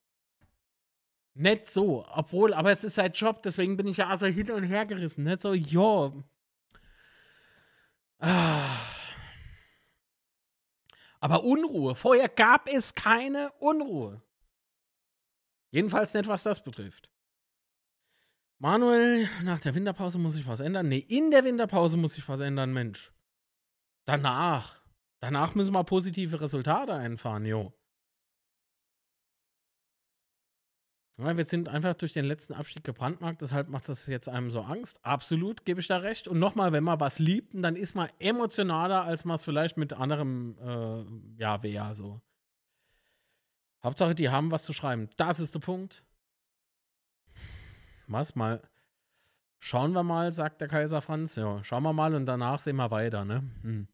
Nicht 1.34 1.66
so, 1.66 2.04
obwohl, 2.10 2.52
aber 2.52 2.70
es 2.70 2.84
ist 2.84 2.96
sein 2.96 3.12
Job, 3.12 3.42
deswegen 3.42 3.78
bin 3.78 3.86
ich 3.86 3.96
ja 3.96 4.08
also 4.08 4.26
hin 4.26 4.50
und 4.50 4.64
her 4.64 4.84
gerissen. 4.84 5.24
Nicht 5.24 5.40
so, 5.40 5.54
jo. 5.54 6.22
Ah. 8.18 8.76
Aber 11.20 11.44
Unruhe. 11.44 11.94
Vorher 11.94 12.28
gab 12.28 12.68
es 12.68 12.94
keine 12.94 13.52
Unruhe. 13.60 14.20
Jedenfalls 15.70 16.12
nicht, 16.12 16.28
was 16.28 16.42
das 16.42 16.62
betrifft. 16.62 17.08
Manuel, 18.58 19.28
nach 19.42 19.60
der 19.60 19.74
Winterpause 19.74 20.18
muss 20.18 20.36
ich 20.36 20.46
was 20.46 20.60
ändern. 20.60 20.88
Nee, 20.88 21.04
in 21.08 21.30
der 21.30 21.44
Winterpause 21.44 21.96
muss 21.96 22.18
ich 22.18 22.28
was 22.28 22.40
ändern, 22.40 22.72
Mensch. 22.72 23.12
Danach. 24.04 24.81
Danach 25.22 25.54
müssen 25.54 25.72
wir 25.72 25.84
positive 25.84 26.40
Resultate 26.40 26.94
einfahren, 26.94 27.46
jo. 27.46 27.72
Ja, 31.16 31.36
wir 31.36 31.44
sind 31.44 31.68
einfach 31.68 31.94
durch 31.94 32.12
den 32.12 32.24
letzten 32.24 32.54
Abstieg 32.54 32.82
gebrandmarkt, 32.82 33.40
deshalb 33.40 33.68
macht 33.68 33.88
das 33.88 34.08
jetzt 34.08 34.28
einem 34.28 34.50
so 34.50 34.62
Angst. 34.62 34.98
Absolut, 35.04 35.64
gebe 35.64 35.78
ich 35.78 35.86
da 35.86 35.98
recht. 35.98 36.26
Und 36.26 36.40
nochmal, 36.40 36.72
wenn 36.72 36.82
man 36.82 36.98
was 36.98 37.20
liebt, 37.20 37.52
dann 37.54 37.76
ist 37.76 37.94
man 37.94 38.08
emotionaler, 38.18 39.04
als 39.04 39.24
man 39.24 39.36
es 39.36 39.44
vielleicht 39.44 39.76
mit 39.76 39.92
anderem, 39.92 40.58
äh, 40.58 41.40
ja, 41.40 41.62
wäre 41.62 41.94
so. 41.94 42.20
Hauptsache, 43.84 44.16
die 44.16 44.28
haben 44.28 44.50
was 44.50 44.64
zu 44.64 44.72
schreiben. 44.72 45.08
Das 45.16 45.38
ist 45.38 45.54
der 45.54 45.60
Punkt. 45.60 46.04
Was 48.08 48.34
mal? 48.34 48.60
Schauen 49.60 49.92
wir 49.92 50.02
mal, 50.02 50.32
sagt 50.32 50.60
der 50.60 50.66
Kaiser 50.66 51.00
Franz. 51.00 51.36
Ja, 51.36 51.62
schauen 51.62 51.84
wir 51.84 51.92
mal 51.92 52.12
und 52.16 52.26
danach 52.26 52.58
sehen 52.58 52.74
wir 52.74 52.90
weiter, 52.90 53.24
ne? 53.24 53.48
Hm. 53.62 53.86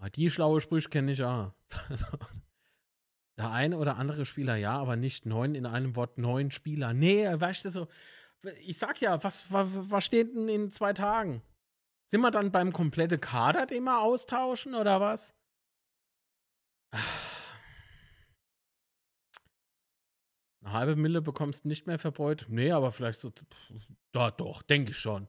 Ah, 0.00 0.08
die 0.08 0.30
schlaue 0.30 0.60
Sprüche 0.60 0.88
kenne 0.88 1.12
ich 1.12 1.18
ja. 1.18 1.54
Der 3.36 3.50
eine 3.52 3.78
oder 3.78 3.96
andere 3.96 4.24
Spieler 4.24 4.56
ja, 4.56 4.76
aber 4.78 4.96
nicht 4.96 5.26
neun 5.26 5.54
in 5.54 5.66
einem 5.66 5.94
Wort 5.94 6.18
neun 6.18 6.50
Spieler. 6.50 6.92
Nee, 6.92 7.24
weißt 7.24 7.64
du 7.64 7.70
so, 7.70 7.88
ich 8.60 8.78
sag 8.78 9.00
ja, 9.00 9.22
was, 9.22 9.52
was, 9.52 9.68
was 9.72 10.04
steht 10.04 10.34
denn 10.34 10.48
in 10.48 10.70
zwei 10.70 10.92
Tagen? 10.92 11.42
Sind 12.06 12.20
wir 12.20 12.30
dann 12.30 12.50
beim 12.50 12.72
komplette 12.72 13.18
Kader, 13.18 13.66
den 13.66 13.84
wir 13.84 14.00
austauschen 14.00 14.74
oder 14.74 15.00
was? 15.00 15.34
Eine 20.60 20.72
halbe 20.72 20.96
Mille 20.96 21.22
bekommst 21.22 21.64
du 21.64 21.68
nicht 21.68 21.86
mehr 21.86 21.98
verbräut. 21.98 22.46
Nee, 22.48 22.72
aber 22.72 22.92
vielleicht 22.92 23.20
so. 23.20 23.30
Da, 24.12 24.30
doch, 24.30 24.62
denke 24.62 24.90
ich 24.90 24.98
schon. 24.98 25.28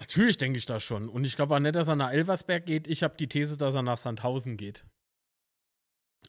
Natürlich 0.00 0.38
denke 0.38 0.58
ich 0.58 0.64
das 0.64 0.82
schon. 0.82 1.10
Und 1.10 1.24
ich 1.24 1.36
glaube 1.36 1.54
auch 1.54 1.60
nicht, 1.60 1.76
dass 1.76 1.86
er 1.86 1.94
nach 1.94 2.10
Elversberg 2.10 2.64
geht. 2.64 2.88
Ich 2.88 3.02
habe 3.02 3.16
die 3.18 3.28
These, 3.28 3.58
dass 3.58 3.74
er 3.74 3.82
nach 3.82 3.98
Sandhausen 3.98 4.56
geht. 4.56 4.86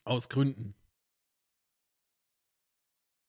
Aus 0.04 0.28
Gründen. 0.28 0.76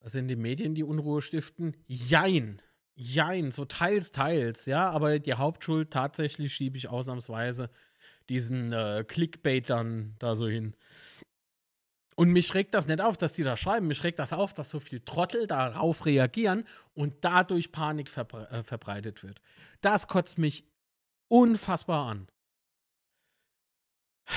Was 0.00 0.12
sind 0.12 0.26
die 0.26 0.36
Medien, 0.36 0.74
die 0.74 0.82
Unruhe 0.82 1.22
stiften? 1.22 1.76
Jein. 1.86 2.60
Jein, 2.94 3.52
so 3.52 3.64
teils, 3.64 4.10
teils, 4.10 4.66
ja, 4.66 4.90
aber 4.90 5.18
die 5.18 5.32
Hauptschuld 5.32 5.90
tatsächlich 5.90 6.52
schiebe 6.52 6.76
ich 6.76 6.88
ausnahmsweise 6.88 7.70
diesen 8.28 8.72
äh, 8.72 9.04
Clickbaitern 9.06 10.16
da 10.18 10.34
so 10.34 10.48
hin. 10.48 10.74
Und 12.14 12.30
mich 12.30 12.54
regt 12.54 12.74
das 12.74 12.86
nicht 12.86 13.00
auf, 13.00 13.16
dass 13.16 13.32
die 13.32 13.42
da 13.42 13.56
schreiben. 13.56 13.86
Mich 13.86 14.04
regt 14.04 14.18
das 14.18 14.32
auf, 14.32 14.52
dass 14.54 14.70
so 14.70 14.80
viel 14.80 15.00
Trottel 15.00 15.46
darauf 15.46 16.06
reagieren 16.06 16.64
und 16.94 17.14
dadurch 17.24 17.72
Panik 17.72 18.08
verbre 18.08 18.50
äh, 18.50 18.62
verbreitet 18.62 19.22
wird. 19.22 19.40
Das 19.80 20.08
kotzt 20.08 20.38
mich 20.38 20.64
unfassbar 21.28 22.08
an. 22.08 22.28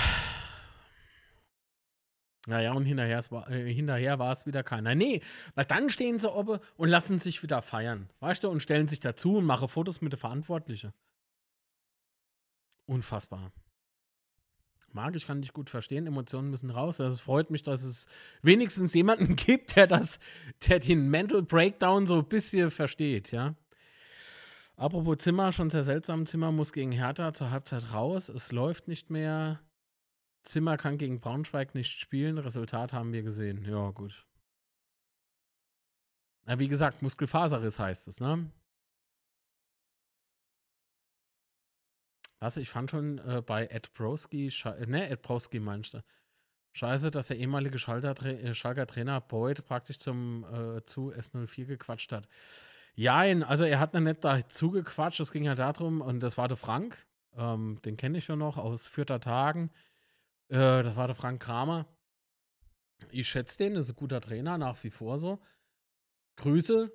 Naja, 2.47 2.73
und 2.73 2.86
hinterher, 2.86 3.23
äh, 3.49 3.73
hinterher 3.73 4.19
war 4.19 4.32
es 4.32 4.45
wieder 4.45 4.61
keiner. 4.61 4.93
Nee, 4.93 5.23
weil 5.55 5.65
dann 5.65 5.89
stehen 5.89 6.19
sie 6.19 6.32
oben 6.32 6.59
und 6.78 6.89
lassen 6.89 7.17
sich 7.17 7.41
wieder 7.41 7.63
feiern. 7.63 8.07
Weißt 8.19 8.43
du, 8.43 8.49
und 8.49 8.59
stellen 8.59 8.88
sich 8.88 8.99
dazu 8.99 9.38
und 9.38 9.45
machen 9.45 9.67
Fotos 9.67 9.99
mit 10.01 10.13
der 10.13 10.19
Verantwortlichen. 10.19 10.93
Unfassbar. 12.86 13.51
Mag 14.95 15.13
ich, 15.13 15.27
kann 15.27 15.41
dich 15.41 15.51
gut 15.51 15.69
verstehen. 15.69 16.07
Emotionen 16.07 16.49
müssen 16.49 16.69
raus. 16.69 17.01
Also 17.01 17.15
es 17.15 17.19
freut 17.19 17.51
mich, 17.51 17.63
dass 17.63 17.83
es 17.83 18.07
wenigstens 18.41 18.93
jemanden 18.93 19.35
gibt, 19.35 19.75
der 19.75 19.87
das, 19.87 20.19
der 20.67 20.79
den 20.79 21.09
Mental 21.09 21.43
Breakdown 21.43 22.05
so 22.05 22.15
ein 22.19 22.25
bisschen 22.29 22.71
versteht, 22.71 23.33
ja. 23.33 23.55
Apropos 24.77 25.17
Zimmer, 25.17 25.51
schon 25.51 25.69
sehr 25.69 25.83
seltsam. 25.83 26.25
Zimmer 26.25 26.53
muss 26.53 26.71
gegen 26.71 26.93
Hertha 26.93 27.33
zur 27.33 27.51
Halbzeit 27.51 27.91
raus. 27.91 28.29
Es 28.29 28.53
läuft 28.53 28.87
nicht 28.87 29.09
mehr. 29.09 29.59
Zimmer 30.43 30.77
kann 30.77 30.97
gegen 30.97 31.19
Braunschweig 31.19 31.75
nicht 31.75 31.99
spielen. 31.99 32.37
Resultat 32.37 32.93
haben 32.93 33.11
wir 33.11 33.21
gesehen. 33.21 33.65
Ja, 33.65 33.89
gut. 33.89 34.25
Na, 36.45 36.57
wie 36.57 36.69
gesagt, 36.69 37.01
Muskelfaserriss 37.01 37.79
heißt 37.79 38.07
es, 38.07 38.21
ne? 38.21 38.49
Was, 42.45 42.57
ich 42.57 42.69
fand 42.69 42.91
schon 42.91 43.17
äh, 43.27 43.41
bei 43.43 43.65
Ed 43.65 43.91
Broski, 43.93 44.53
ne, 44.85 45.09
Ed 45.09 45.23
Broski 45.23 45.59
meinst 45.59 45.97
Scheiße, 46.73 47.09
dass 47.09 47.29
der 47.29 47.37
ehemalige 47.37 47.77
äh, 47.77 48.53
Schalker 48.53 48.85
Trainer 48.85 49.19
Boyd 49.19 49.65
praktisch 49.65 49.97
zum 49.97 50.45
äh, 50.53 50.85
zu 50.85 51.11
S04 51.11 51.65
gequatscht 51.65 52.11
hat. 52.11 52.27
Ja, 52.93 53.21
also 53.47 53.65
er 53.65 53.79
hat 53.79 53.95
nicht 53.95 54.23
dazu 54.23 54.69
gequatscht, 54.69 55.21
es 55.21 55.31
ging 55.31 55.45
ja 55.45 55.55
darum, 55.55 56.01
und 56.01 56.19
das 56.19 56.37
war 56.37 56.47
der 56.47 56.55
Frank, 56.55 57.07
ähm, 57.35 57.79
den 57.83 57.97
kenne 57.97 58.19
ich 58.19 58.27
ja 58.27 58.35
noch 58.35 58.57
aus 58.57 58.85
Vierter 58.85 59.19
Tagen. 59.19 59.71
Äh, 60.49 60.83
das 60.83 60.95
war 60.95 61.07
der 61.07 61.15
Frank 61.15 61.41
Kramer. 61.41 61.87
Ich 63.09 63.27
schätze 63.27 63.57
den, 63.57 63.73
ist 63.73 63.89
ein 63.89 63.95
guter 63.95 64.21
Trainer, 64.21 64.59
nach 64.59 64.83
wie 64.83 64.91
vor 64.91 65.17
so. 65.17 65.41
Grüße. 66.35 66.91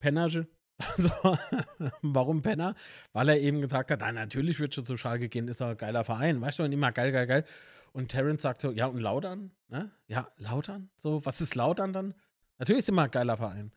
Pennerge. 0.00 0.46
Also, 0.96 1.10
warum 2.02 2.42
Penner? 2.42 2.74
Weil 3.12 3.28
er 3.28 3.40
eben 3.40 3.60
gesagt 3.60 3.90
hat, 3.90 4.00
na, 4.00 4.12
natürlich 4.12 4.58
wird 4.58 4.74
schon 4.74 4.84
zu 4.84 4.96
Schalke 4.96 5.28
gehen, 5.28 5.48
ist 5.48 5.60
doch 5.60 5.68
ein 5.68 5.76
geiler 5.76 6.04
Verein. 6.04 6.40
Weißt 6.40 6.58
du, 6.58 6.64
und 6.64 6.72
immer 6.72 6.92
geil, 6.92 7.12
geil, 7.12 7.26
geil. 7.26 7.44
Und 7.92 8.08
Terence 8.08 8.42
sagt 8.42 8.60
so, 8.60 8.72
ja, 8.72 8.86
und 8.86 8.98
Lautern? 8.98 9.52
Ne? 9.68 9.92
Ja, 10.08 10.28
Lautern? 10.36 10.90
So, 10.96 11.24
was 11.24 11.40
ist 11.40 11.54
Lautern 11.54 11.92
dann? 11.92 12.14
Natürlich 12.58 12.80
ist 12.80 12.88
immer 12.88 13.04
ein 13.04 13.10
geiler 13.10 13.36
Verein. 13.36 13.72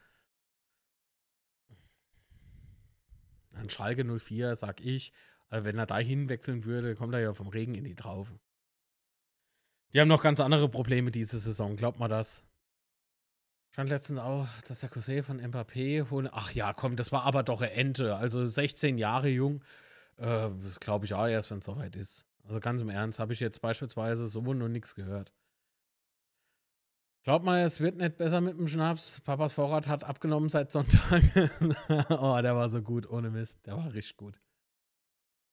An 3.54 3.70
Schalke 3.70 4.04
04 4.04 4.56
sag 4.56 4.82
ich, 4.82 5.14
also 5.50 5.66
wenn 5.66 5.78
er 5.78 5.86
da 5.86 5.98
hinwechseln 5.98 6.66
würde, 6.66 6.95
kommt 6.95 7.14
er 7.14 7.20
ja 7.22 7.34
vom 7.34 7.48
Regen 7.48 7.76
in 7.76 7.84
die 7.84 7.95
Traufe. 7.95 8.39
Die 9.93 10.02
haben 10.02 10.08
noch 10.08 10.22
ganz 10.22 10.39
andere 10.39 10.70
Probleme 10.70 11.12
diese 11.12 11.39
Saison, 11.39 11.76
glaubt 11.76 12.00
mal 12.00 12.08
das. 12.08 12.43
Stand 13.78 13.92
letztens 13.92 14.20
auch, 14.20 14.48
dass 14.68 14.80
der 14.80 14.90
Cousin 14.90 15.22
von 15.22 15.40
Mbappé 15.40 16.10
holen. 16.10 16.28
Ach 16.32 16.52
ja, 16.52 16.74
komm, 16.74 16.96
das 16.96 17.12
war 17.12 17.26
aber 17.26 17.44
doch 17.44 17.62
eine 17.62 17.74
Ente. 17.74 18.16
Also 18.16 18.44
16 18.44 18.98
Jahre 18.98 19.30
jung. 19.30 19.62
Äh, 20.16 20.50
das 20.64 20.80
glaube 20.80 21.06
ich 21.06 21.14
auch 21.14 21.28
erst, 21.28 21.52
wenn 21.52 21.60
es 21.60 21.66
soweit 21.66 21.96
ist. 21.96 22.26
Also 22.44 22.60
ganz 22.60 22.82
im 22.82 22.90
Ernst, 22.90 23.20
habe 23.20 23.34
ich 23.34 23.40
jetzt 23.40 23.62
beispielsweise 23.62 24.26
so 24.26 24.42
noch 24.42 24.68
nichts 24.68 24.96
gehört. 24.96 25.32
Glaub 27.22 27.44
mal, 27.44 27.62
es 27.62 27.80
wird 27.80 27.98
nicht 27.98 28.18
besser 28.18 28.42
mit 28.42 28.58
dem 28.58 28.68
Schnaps. 28.68 29.22
Papas 29.22 29.54
Vorrat 29.54 29.88
hat 29.88 30.04
abgenommen 30.04 30.50
seit 30.50 30.72
Sonntag. 30.72 31.22
oh, 32.10 32.40
der 32.42 32.56
war 32.56 32.70
so 32.70 32.82
gut, 32.82 33.08
ohne 33.08 33.30
Mist. 33.30 33.64
Der 33.68 33.78
war 33.78 33.94
richtig 33.94 34.18
gut. 34.18 34.42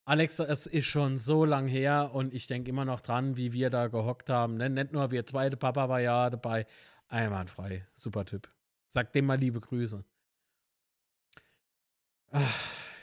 Alex, 0.07 0.39
es 0.39 0.64
ist 0.66 0.87
schon 0.87 1.18
so 1.18 1.45
lang 1.45 1.66
her 1.66 2.11
und 2.14 2.33
ich 2.33 2.47
denke 2.47 2.70
immer 2.70 2.87
noch 2.87 3.01
dran, 3.01 3.37
wie 3.37 3.53
wir 3.53 3.68
da 3.68 3.89
gehockt 3.89 4.31
haben. 4.31 4.57
Ne? 4.57 4.70
Nicht 4.70 4.93
nur 4.93 5.11
wir 5.11 5.27
zweite, 5.27 5.59
Papa 5.59 5.91
war 5.91 6.01
ja 6.01 6.31
dabei. 6.31 6.66
Einwandfrei. 7.14 7.86
Super 7.94 8.24
Typ. 8.24 8.52
Sag 8.88 9.12
dem 9.12 9.26
mal 9.26 9.38
liebe 9.38 9.60
Grüße. 9.60 10.04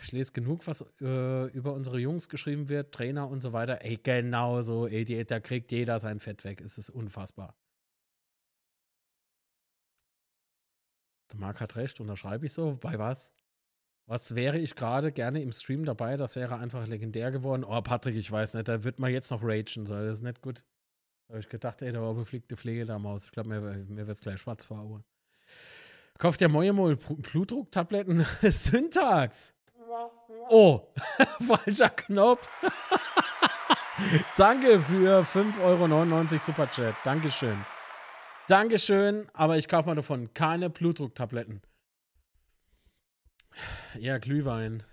Ich 0.02 0.12
lese 0.12 0.34
genug, 0.34 0.68
was 0.68 0.82
äh, 1.00 1.46
über 1.52 1.74
unsere 1.74 2.00
Jungs 2.00 2.28
geschrieben 2.28 2.68
wird, 2.70 2.94
Trainer 2.94 3.30
und 3.30 3.40
so 3.40 3.54
weiter. 3.54 3.82
Ey, 3.84 3.98
genau 3.98 4.62
so. 4.62 4.88
Ey, 4.88 5.26
da 5.26 5.40
kriegt 5.40 5.72
jeder 5.72 6.00
sein 6.00 6.20
Fett 6.20 6.44
weg. 6.44 6.60
Es 6.60 6.78
ist 6.78 6.90
unfassbar. 6.90 7.56
Der 11.32 11.40
Marc 11.40 11.62
hat 11.62 11.78
recht, 11.78 12.02
unterschreibe 12.02 12.46
ich 12.46 12.54
so. 12.54 12.76
Bei 12.76 13.00
was? 13.00 13.34
Was 14.08 14.36
wäre 14.36 14.58
ich 14.60 14.76
gerade 14.76 15.14
gerne 15.14 15.42
im 15.42 15.54
Stream 15.54 15.86
dabei? 15.86 16.18
Das 16.18 16.36
wäre 16.36 16.58
einfach 16.58 16.86
legendär 16.88 17.32
geworden. 17.32 17.64
Oh, 17.64 17.82
Patrick, 17.82 18.16
ich 18.16 18.30
weiß 18.30 18.56
nicht, 18.56 18.68
da 18.68 18.84
wird 18.84 19.00
man 19.00 19.12
jetzt 19.12 19.32
noch 19.32 19.42
ragen. 19.42 19.86
So. 19.86 19.94
Das 19.94 20.18
ist 20.18 20.24
nicht 20.24 20.42
gut. 20.42 20.66
Habe 21.32 21.40
ich 21.40 21.48
gedacht, 21.48 21.82
ey, 21.82 21.94
da 21.94 22.02
war 22.02 22.14
befliegte 22.14 22.58
Pflege 22.58 22.86
da 22.86 23.00
Maus. 23.00 23.24
Ich 23.24 23.32
glaube, 23.32 23.48
mir, 23.48 23.62
mir 23.62 24.06
wird 24.06 24.18
es 24.18 24.22
gleich 24.22 24.42
schwarz 24.42 24.66
vor 24.66 24.80
Augen. 24.80 25.06
Kauft 26.18 26.42
der 26.42 26.50
Mojemol 26.50 26.98
Blutdrucktabletten? 26.98 28.26
Syntax. 28.42 29.56
Oh, 30.50 30.82
falscher 31.48 31.90
Knopf. 31.90 32.46
Danke 34.36 34.82
für 34.82 35.22
5,99 35.22 35.62
Euro 35.62 36.40
Superchat. 36.40 36.96
Dankeschön. 37.06 37.66
Dankeschön, 38.50 39.30
aber 39.32 39.58
ich 39.58 39.70
kaufe 39.70 39.88
mal 39.88 39.96
davon 39.96 40.34
keine 40.34 40.70
Blutdrucktabletten. 40.70 41.62
Ja, 43.98 44.18
Glühwein. 44.18 44.84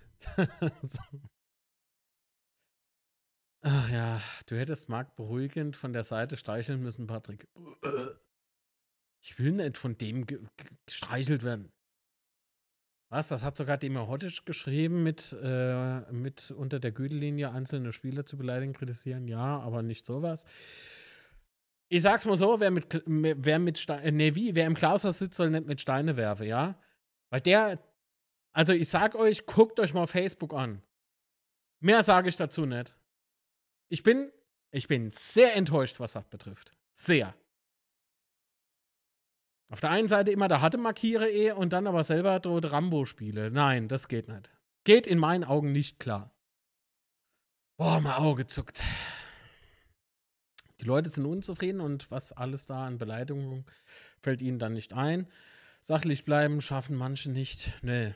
Ach 3.62 3.90
ja, 3.90 4.22
du 4.46 4.56
hättest 4.56 4.88
Marc 4.88 5.16
beruhigend 5.16 5.76
von 5.76 5.92
der 5.92 6.04
Seite 6.04 6.36
streicheln 6.36 6.82
müssen, 6.82 7.06
Patrick. 7.06 7.46
Ich 9.20 9.36
will 9.40 9.50
nicht 9.50 9.76
von 9.76 9.98
dem 9.98 10.26
gestreichelt 10.86 11.42
werden. 11.42 11.72
Was? 13.11 13.28
Das 13.28 13.42
hat 13.42 13.56
sogar 13.56 13.78
Demir 13.78 14.06
Hottisch 14.06 14.44
geschrieben, 14.44 15.02
mit, 15.02 15.36
äh, 15.42 16.00
mit 16.12 16.50
unter 16.52 16.78
der 16.78 16.92
Gütellinie 16.92 17.50
einzelne 17.50 17.92
Spieler 17.92 18.26
zu 18.26 18.36
beleidigen, 18.36 18.74
kritisieren. 18.74 19.26
Ja, 19.26 19.59
aber 19.61 19.82
nicht 19.82 20.06
sowas. 20.06 20.44
Ich 21.88 22.02
sag's 22.02 22.26
mal 22.26 22.36
so, 22.36 22.61
wer 22.61 22.70
mit, 22.70 23.02
wer 23.06 23.59
mit 23.59 23.78
Steine, 23.78 24.12
nee, 24.12 24.34
wie, 24.34 24.54
wer 24.54 24.66
im 24.66 24.74
Klaushaus 24.74 25.18
sitzt, 25.18 25.36
soll 25.36 25.50
nicht 25.50 25.66
mit 25.66 25.80
Steine 25.80 26.16
werfen, 26.16 26.46
ja? 26.46 26.78
Weil 27.30 27.40
der, 27.40 27.82
also 28.52 28.74
ich 28.74 28.90
sag 28.90 29.14
euch, 29.14 29.46
guckt 29.46 29.80
euch 29.80 29.94
mal 29.94 30.06
Facebook 30.06 30.52
an. 30.52 30.82
Mehr 31.80 32.02
sage 32.02 32.28
ich 32.28 32.36
dazu 32.36 32.66
nicht. 32.66 32.96
Ich 33.89 34.03
bin, 34.03 34.30
ich 34.70 34.89
bin 34.89 35.11
sehr 35.11 35.57
enttäuscht, 35.57 36.01
was 36.01 36.12
das 36.12 36.28
betrifft. 36.28 36.72
Sehr. 36.95 37.34
Auf 39.70 39.80
der 39.80 39.91
einen 39.91 40.09
Seite 40.09 40.30
immer, 40.30 40.49
da 40.49 40.61
hatte 40.61 40.78
markiere 40.78 41.30
eh 41.30 41.53
und 41.53 41.72
dann 41.72 41.86
aber 41.86 42.03
selber 42.03 42.41
dort 42.41 42.72
Rambo-Spiele. 42.72 43.51
Nein, 43.51 43.89
das 43.89 44.09
geht 44.09 44.28
nicht. 44.28 44.51
Geht 44.84 45.07
in 45.07 45.18
meinen 45.18 45.45
Augen 45.45 45.72
nicht 45.72 45.99
klar. 45.99 46.34
Boah, 47.76 48.01
mein 48.01 48.14
Auge 48.14 48.47
zuckt. 48.47 48.80
Die 50.80 50.84
Leute 50.84 51.11
sind 51.11 51.26
unzufrieden 51.26 51.80
und 51.80 52.11
was 52.11 52.32
alles 52.32 52.66
da 52.66 52.86
an 52.86 52.99
Beleidigungen 52.99 53.66
fällt 54.22 54.43
ihnen 54.43 54.59
dann 54.59 54.72
nicht 54.72 54.95
ein. 54.95 55.28
Sachlich 55.80 56.24
bleiben 56.24 56.61
schaffen 56.61 56.97
manche 56.97 57.30
nicht. 57.30 57.72
Nee. 57.82 58.14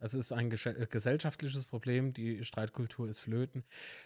Es 0.00 0.14
ist 0.14 0.32
ein 0.32 0.50
äh, 0.50 0.86
gesellschaftliches 0.88 1.64
Problem, 1.64 2.12
die 2.12 2.44
Streitkultur 2.44 3.08
ist 3.08 3.18
flöten. 3.18 3.64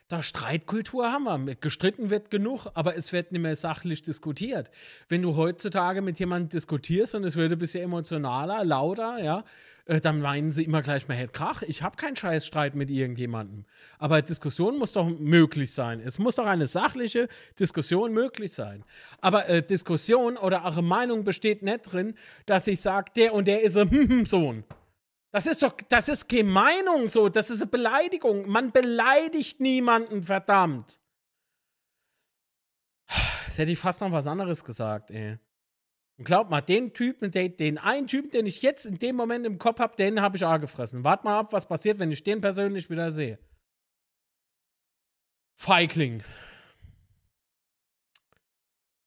Da 0.09 0.23
Streitkultur 0.23 1.13
haben 1.13 1.47
wir. 1.47 1.55
Gestritten 1.55 2.09
wird 2.09 2.31
genug, 2.31 2.67
aber 2.75 2.97
es 2.97 3.13
wird 3.13 3.33
nicht 3.33 3.43
mehr 3.43 3.57
sachlich 3.57 4.03
diskutiert. 4.03 4.71
Wenn 5.09 5.21
du 5.23 5.37
heutzutage 5.37 6.01
mit 6.01 6.19
jemandem 6.19 6.49
diskutierst 6.49 7.15
und 7.15 7.25
es 7.25 7.37
wird 7.37 7.53
ein 7.53 7.59
bisschen 7.59 7.85
emotionaler, 7.85 8.65
lauter, 8.65 9.23
ja, 9.23 9.45
äh, 9.85 10.01
dann 10.01 10.21
meinen 10.21 10.51
sie 10.51 10.65
immer 10.65 10.81
gleich, 10.81 11.09
man 11.09 11.17
hätte 11.19 11.33
Krach. 11.33 11.63
Ich 11.63 11.83
habe 11.83 11.97
keinen 11.97 12.17
Scheißstreit 12.17 12.75
mit 12.75 12.89
irgendjemandem. 12.89 13.67
Aber 13.99 14.23
Diskussion 14.23 14.79
muss 14.79 14.93
doch 14.93 15.07
möglich 15.07 15.75
sein. 15.75 16.01
Es 16.01 16.19
muss 16.19 16.37
doch 16.37 16.47
eine 16.47 16.67
sachliche 16.67 17.29
Diskussion 17.59 18.15
möglich 18.15 18.53
sein. 18.55 18.85
Aber 19.21 19.47
äh, 19.51 19.63
Diskussion 19.63 20.39
oder 20.39 20.65
eure 20.65 20.83
Meinung 20.83 21.25
besteht 21.25 21.63
nicht 21.63 21.93
drin, 21.93 22.15
dass 22.47 22.67
ich 22.67 22.81
sage, 22.81 23.13
der 23.15 23.35
und 23.35 23.47
der 23.47 23.63
ist 23.63 23.77
ein 23.77 24.25
Sohn. 24.25 24.65
Das 25.33 25.47
ist 25.47 25.63
doch, 25.63 25.75
das 25.89 26.09
ist 26.09 26.29
keine 26.29 26.45
Meinung 26.45 27.09
so, 27.09 27.31
das 27.31 27.49
ist 27.49 27.63
eine 27.63 27.71
Beleidigung. 27.71 28.47
Man 28.49 28.71
beleidigt 28.71 29.61
niemanden, 29.61 30.23
verdammt. 30.23 31.01
Das 33.47 33.59
hätte 33.59 33.73
ich 33.73 33.79
fast 33.79 34.03
noch 34.03 34.13
was 34.13 34.27
anderes 34.27 34.63
gesagt, 34.63 35.11
ey. 35.11 35.39
Und 36.19 36.25
glaub 36.25 36.51
mal, 36.51 36.61
den 36.61 36.93
Typen, 36.93 37.31
den, 37.31 37.57
den 37.57 37.79
einen 37.79 38.07
Typen, 38.07 38.31
den 38.31 38.45
ich 38.45 38.61
jetzt 38.61 38.85
in 38.85 38.99
dem 38.99 39.17
Moment 39.17 39.47
im 39.47 39.59
Kopf 39.59 39.81
habe, 39.81 39.97
den 39.97 40.21
habe 40.21 40.37
ich 40.37 40.45
auch 40.45 40.61
gefressen. 40.61 41.03
Wart 41.03 41.25
mal 41.25 41.39
ab, 41.39 41.53
was 41.55 41.67
passiert, 41.67 41.99
wenn 41.99 42.13
ich 42.13 42.23
den 42.23 42.43
persönlich 42.43 42.91
wieder 42.91 43.11
sehe. 43.11 43.39
Feigling. 45.57 46.23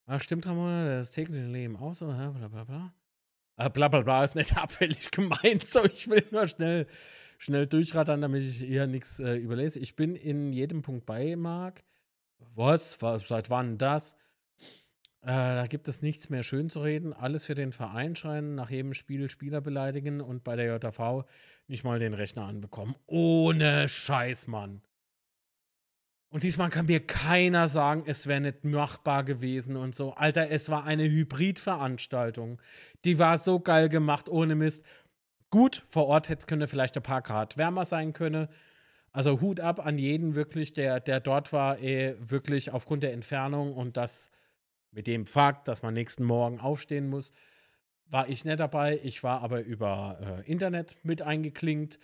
Ach, 0.08 0.22
stimmt, 0.22 0.48
Ramona, 0.48 0.98
das 0.98 1.12
tägliche 1.12 1.46
Leben 1.46 1.76
auch 1.76 1.94
so, 1.94 2.08
bla 2.08 2.30
bla 2.30 2.64
bla. 2.64 2.94
Äh, 3.58 3.70
bla 3.70 3.88
bla 3.88 4.02
bla 4.02 4.24
ist 4.24 4.36
nicht 4.36 4.58
abfällig 4.62 5.12
gemeint, 5.12 5.66
so 5.66 5.84
ich 5.86 6.10
will 6.10 6.26
nur 6.32 6.48
schnell, 6.48 6.88
schnell 7.38 7.68
durchrattern, 7.68 8.22
damit 8.22 8.44
ich 8.44 8.58
hier 8.58 8.88
nichts 8.88 9.20
äh, 9.20 9.36
überlese. 9.36 9.80
Ich 9.80 9.96
bin 9.96 10.16
in 10.16 10.52
jedem 10.54 10.82
Punkt 10.82 11.06
bei, 11.06 11.36
Marc. 11.36 11.84
Was? 12.54 13.02
Was? 13.02 13.28
Seit 13.28 13.50
wann 13.50 13.78
das? 13.78 14.16
Äh, 15.22 15.56
da 15.56 15.66
gibt 15.66 15.88
es 15.88 16.02
nichts 16.02 16.30
mehr 16.30 16.44
schön 16.44 16.70
zu 16.70 16.82
reden. 16.82 17.12
Alles 17.12 17.46
für 17.46 17.56
den 17.56 17.72
Verein 17.72 18.16
scheinen, 18.16 18.54
nach 18.56 18.70
jedem 18.70 18.94
Spiel 18.94 19.28
Spieler 19.30 19.60
beleidigen 19.60 20.22
und 20.22 20.44
bei 20.44 20.56
der 20.56 20.78
JV 20.78 21.26
nicht 21.68 21.84
mal 21.84 21.98
den 21.98 22.14
Rechner 22.14 22.44
anbekommen. 22.46 22.96
Ohne 23.08 23.90
Scheiß, 23.90 24.48
Mann. 24.48 24.82
Und 26.36 26.44
diesmal 26.44 26.70
kann 26.70 26.88
mir 26.88 27.00
keiner 27.00 27.70
sagen, 27.70 28.04
es 28.08 28.28
wäre 28.28 28.42
nicht 28.42 28.66
machbar 28.66 29.24
gewesen 29.24 29.78
und 29.78 29.96
so. 29.96 30.16
Alter, 30.16 30.52
es 30.52 30.70
war 30.70 30.84
eine 30.84 31.06
Hybridveranstaltung. 31.06 32.62
Die 33.06 33.20
war 33.20 33.38
so 33.38 33.62
geil 33.62 33.88
gemacht, 33.88 34.28
ohne 34.28 34.56
Mist. 34.56 34.84
Gut, 35.50 35.82
vor 35.88 36.08
Ort 36.08 36.28
hätte 36.28 36.40
es 36.40 36.48
können 36.48 36.68
vielleicht 36.68 36.98
ein 36.98 37.04
paar 37.04 37.22
Grad 37.22 37.56
wärmer 37.56 37.86
sein 37.86 38.12
können. 38.12 38.50
Also 39.14 39.40
Hut 39.40 39.62
ab 39.62 39.86
an 39.86 39.98
jeden 39.98 40.36
wirklich, 40.36 40.74
der, 40.74 41.00
der 41.00 41.22
dort 41.22 41.54
war, 41.54 41.80
eh, 41.80 42.16
wirklich 42.20 42.72
aufgrund 42.72 43.04
der 43.04 43.14
Entfernung 43.14 43.74
und 43.74 43.96
das 43.96 44.30
mit 44.92 45.08
dem 45.08 45.28
Fakt, 45.28 45.70
dass 45.70 45.84
man 45.84 45.94
nächsten 45.94 46.26
Morgen 46.26 46.60
aufstehen 46.60 47.08
muss, 47.08 47.32
war 48.08 48.28
ich 48.28 48.44
nicht 48.44 48.60
dabei. 48.60 49.00
Ich 49.04 49.24
war 49.24 49.42
aber 49.42 49.62
über 49.62 50.44
äh, 50.46 50.52
Internet 50.52 50.98
mit 51.02 51.22
eingeklinkt. 51.22 51.98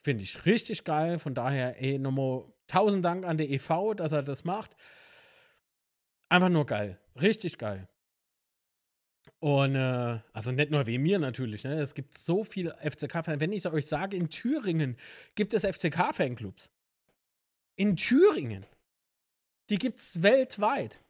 Finde 0.00 0.24
ich 0.24 0.44
richtig 0.44 0.82
geil. 0.82 1.20
Von 1.20 1.34
daher, 1.34 1.80
ey, 1.80 2.00
nochmal 2.00 2.46
Tausend 2.66 3.04
Dank 3.04 3.24
an 3.24 3.38
der 3.38 3.48
EV, 3.48 3.94
dass 3.94 4.12
er 4.12 4.22
das 4.22 4.44
macht. 4.44 4.76
Einfach 6.28 6.48
nur 6.48 6.66
geil. 6.66 6.98
Richtig 7.20 7.58
geil. 7.58 7.88
Und 9.38 9.74
äh, 9.74 10.18
also 10.32 10.52
nicht 10.52 10.70
nur 10.70 10.86
wegen 10.86 11.02
mir 11.02 11.18
natürlich, 11.18 11.64
ne? 11.64 11.80
Es 11.80 11.94
gibt 11.94 12.16
so 12.16 12.44
viele 12.44 12.76
FCK-Fans. 12.82 13.40
Wenn 13.40 13.52
ich 13.52 13.66
euch 13.66 13.86
sage, 13.86 14.16
in 14.16 14.30
Thüringen 14.30 14.96
gibt 15.34 15.54
es 15.54 15.64
FCK-Fanclubs. 15.64 16.70
In 17.76 17.96
Thüringen. 17.96 18.66
Die 19.68 19.78
gibt 19.78 20.00
es 20.00 20.22
weltweit. 20.22 21.00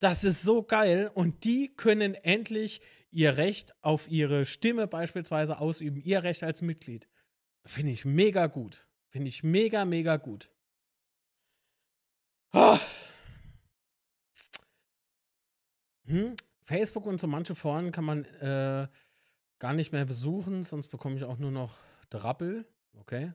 Das 0.00 0.24
ist 0.24 0.42
so 0.42 0.62
geil. 0.62 1.10
Und 1.14 1.44
die 1.44 1.74
können 1.74 2.14
endlich 2.14 2.80
ihr 3.10 3.36
Recht 3.36 3.74
auf 3.82 4.08
ihre 4.10 4.44
Stimme 4.44 4.86
beispielsweise 4.86 5.58
ausüben. 5.58 6.00
Ihr 6.00 6.24
Recht 6.24 6.42
als 6.42 6.62
Mitglied. 6.62 7.08
Finde 7.64 7.92
ich 7.92 8.04
mega 8.04 8.46
gut. 8.46 8.86
Finde 9.08 9.28
ich 9.28 9.42
mega, 9.42 9.84
mega 9.84 10.16
gut. 10.16 10.50
Oh. 12.58 12.78
Hm? 16.06 16.36
Facebook 16.64 17.04
und 17.04 17.20
so 17.20 17.26
manche 17.26 17.54
Foren 17.54 17.92
kann 17.92 18.04
man 18.04 18.24
äh, 18.24 18.88
gar 19.58 19.74
nicht 19.74 19.92
mehr 19.92 20.06
besuchen, 20.06 20.62
sonst 20.62 20.88
bekomme 20.88 21.16
ich 21.16 21.24
auch 21.24 21.36
nur 21.36 21.50
noch 21.50 21.76
Drappel. 22.08 22.64
Okay. 22.94 23.34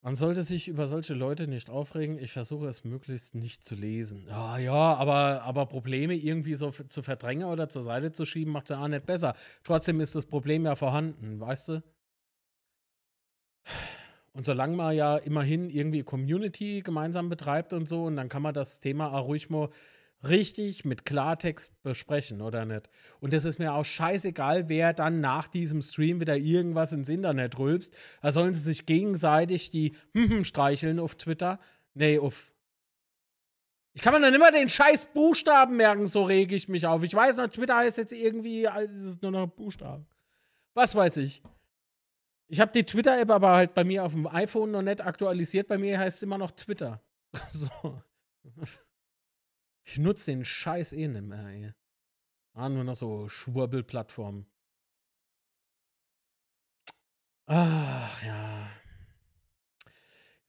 Man 0.00 0.14
sollte 0.14 0.42
sich 0.42 0.68
über 0.68 0.86
solche 0.86 1.12
Leute 1.12 1.46
nicht 1.46 1.68
aufregen. 1.68 2.18
Ich 2.18 2.32
versuche 2.32 2.66
es 2.66 2.82
möglichst 2.82 3.34
nicht 3.34 3.62
zu 3.62 3.74
lesen. 3.74 4.26
Ja, 4.26 4.56
ja, 4.56 4.72
aber, 4.72 5.42
aber 5.42 5.66
Probleme 5.66 6.14
irgendwie 6.14 6.54
so 6.54 6.70
zu 6.70 7.02
verdrängen 7.02 7.44
oder 7.44 7.68
zur 7.68 7.82
Seite 7.82 8.10
zu 8.10 8.24
schieben, 8.24 8.54
macht 8.54 8.70
es 8.70 8.70
ja 8.70 8.82
auch 8.82 8.88
nicht 8.88 9.04
besser. 9.04 9.36
Trotzdem 9.64 10.00
ist 10.00 10.14
das 10.14 10.24
Problem 10.24 10.64
ja 10.64 10.76
vorhanden, 10.76 11.38
weißt 11.40 11.68
du? 11.68 11.82
Und 14.34 14.46
solange 14.46 14.76
man 14.76 14.96
ja 14.96 15.16
immerhin 15.18 15.68
irgendwie 15.68 16.02
Community 16.02 16.80
gemeinsam 16.82 17.28
betreibt 17.28 17.72
und 17.72 17.86
so, 17.86 18.04
und 18.04 18.16
dann 18.16 18.28
kann 18.28 18.42
man 18.42 18.54
das 18.54 18.80
Thema 18.80 19.12
auch 19.12 19.26
ruhig 19.26 19.50
mal 19.50 19.68
richtig 20.26 20.84
mit 20.84 21.04
Klartext 21.04 21.82
besprechen, 21.82 22.40
oder 22.40 22.64
nicht? 22.64 22.88
Und 23.20 23.34
es 23.34 23.44
ist 23.44 23.58
mir 23.58 23.74
auch 23.74 23.84
scheißegal, 23.84 24.68
wer 24.68 24.94
dann 24.94 25.20
nach 25.20 25.48
diesem 25.48 25.82
Stream 25.82 26.20
wieder 26.20 26.36
irgendwas 26.36 26.92
ins 26.92 27.08
Internet 27.08 27.58
rülpst. 27.58 27.94
Da 28.22 28.32
sollen 28.32 28.54
sie 28.54 28.60
sich 28.60 28.86
gegenseitig 28.86 29.70
die 29.70 29.94
streicheln 30.42 30.98
auf 30.98 31.16
Twitter. 31.16 31.58
Nee, 31.94 32.18
auf. 32.18 32.52
Ich 33.94 34.00
kann 34.00 34.14
mir 34.14 34.20
dann 34.20 34.32
immer 34.32 34.50
den 34.50 34.70
scheiß 34.70 35.06
Buchstaben 35.12 35.76
merken, 35.76 36.06
so 36.06 36.22
rege 36.22 36.56
ich 36.56 36.68
mich 36.68 36.86
auf. 36.86 37.02
Ich 37.02 37.12
weiß 37.12 37.36
noch, 37.36 37.48
Twitter 37.48 37.76
heißt 37.76 37.98
jetzt 37.98 38.14
irgendwie, 38.14 38.64
es 38.64 39.02
ist 39.02 39.22
nur 39.22 39.32
noch 39.32 39.48
Buchstaben. 39.48 40.06
Was 40.72 40.94
weiß 40.94 41.18
ich. 41.18 41.42
Ich 42.52 42.60
habe 42.60 42.70
die 42.70 42.84
Twitter-App 42.84 43.30
aber 43.30 43.52
halt 43.52 43.72
bei 43.72 43.82
mir 43.82 44.04
auf 44.04 44.12
dem 44.12 44.26
iPhone 44.26 44.72
noch 44.72 44.82
nicht 44.82 45.00
aktualisiert. 45.00 45.68
Bei 45.68 45.78
mir 45.78 45.98
heißt 45.98 46.18
es 46.18 46.22
immer 46.22 46.36
noch 46.36 46.50
Twitter. 46.50 47.02
so. 47.50 48.02
Ich 49.84 49.96
nutze 49.96 50.32
den 50.32 50.44
Scheiß 50.44 50.92
eh 50.92 51.08
nicht 51.08 51.24
mehr, 51.24 51.46
ey. 51.46 51.72
Ah, 52.52 52.68
nur 52.68 52.84
noch 52.84 52.94
so 52.94 53.26
Schwurbelplattformen. 53.30 54.44
Ach, 57.46 58.22
ja. 58.22 58.68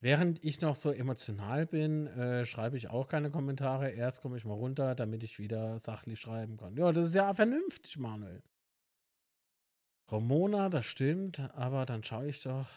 Während 0.01 0.43
ich 0.43 0.59
noch 0.59 0.75
so 0.75 0.91
emotional 0.91 1.65
bin, 1.65 2.07
äh, 2.07 2.45
schreibe 2.45 2.75
ich 2.75 2.89
auch 2.89 3.07
keine 3.07 3.31
Kommentare. 3.31 3.91
Erst 3.91 4.21
komme 4.21 4.35
ich 4.35 4.43
mal 4.43 4.55
runter, 4.55 4.93
damit 4.93 5.23
ich 5.23 5.39
wieder 5.39 5.79
sachlich 5.79 6.19
schreiben 6.19 6.57
kann. 6.57 6.75
Ja, 6.75 6.91
das 6.91 7.05
ist 7.05 7.15
ja 7.15 7.33
vernünftig, 7.33 7.97
Manuel. 7.97 8.43
Ramona, 10.07 10.69
das 10.69 10.85
stimmt, 10.85 11.39
aber 11.55 11.85
dann 11.85 12.03
schaue 12.03 12.27
ich 12.27 12.43
doch. 12.43 12.67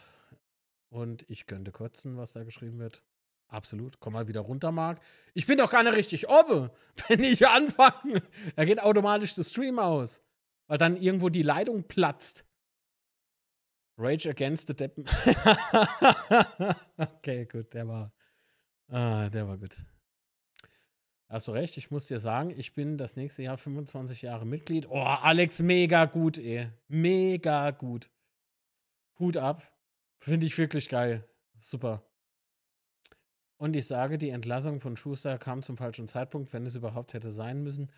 Und 0.88 1.28
ich 1.28 1.46
könnte 1.46 1.72
kotzen, 1.72 2.16
was 2.16 2.32
da 2.32 2.44
geschrieben 2.44 2.78
wird. 2.78 3.02
Absolut. 3.48 4.00
Komm 4.00 4.14
mal 4.14 4.28
wieder 4.28 4.40
runter, 4.40 4.72
Marc. 4.72 5.00
Ich 5.34 5.46
bin 5.46 5.58
doch 5.58 5.70
gar 5.70 5.82
nicht 5.82 5.96
richtig 5.96 6.28
oben, 6.28 6.70
wenn 7.08 7.22
ich 7.22 7.46
anfange. 7.46 8.22
Da 8.56 8.64
geht 8.64 8.82
automatisch 8.82 9.34
der 9.34 9.44
Stream 9.44 9.78
aus. 9.78 10.22
Weil 10.68 10.78
dann 10.78 10.96
irgendwo 10.96 11.28
die 11.28 11.42
Leitung 11.42 11.84
platzt. 11.84 12.44
Rage 13.98 14.28
Against 14.28 14.66
the 14.66 14.74
Deppen. 14.74 15.04
okay, 16.96 17.46
gut, 17.46 17.72
der 17.72 17.88
war. 17.88 18.12
Ah, 18.88 19.28
der 19.30 19.48
war 19.48 19.56
gut. 19.56 19.76
Hast 21.28 21.48
du 21.48 21.52
recht, 21.52 21.76
ich 21.76 21.90
muss 21.90 22.06
dir 22.06 22.20
sagen, 22.20 22.50
ich 22.56 22.74
bin 22.74 22.98
das 22.98 23.16
nächste 23.16 23.42
Jahr 23.42 23.58
25 23.58 24.22
Jahre 24.22 24.46
Mitglied. 24.46 24.86
Oh, 24.88 25.00
Alex, 25.00 25.60
mega 25.60 26.04
gut, 26.04 26.38
ey. 26.38 26.70
Mega 26.86 27.72
gut. 27.72 28.08
Hut 29.18 29.36
ab. 29.36 29.62
Finde 30.18 30.46
ich 30.46 30.56
wirklich 30.56 30.88
geil. 30.88 31.28
Super. 31.58 32.02
Und 33.56 33.74
ich 33.74 33.86
sage, 33.86 34.18
die 34.18 34.28
Entlassung 34.30 34.80
von 34.80 34.96
Schuster 34.96 35.38
kam 35.38 35.62
zum 35.62 35.76
falschen 35.76 36.06
Zeitpunkt, 36.06 36.52
wenn 36.52 36.66
es 36.66 36.76
überhaupt 36.76 37.14
hätte 37.14 37.30
sein 37.30 37.62
müssen. 37.62 37.90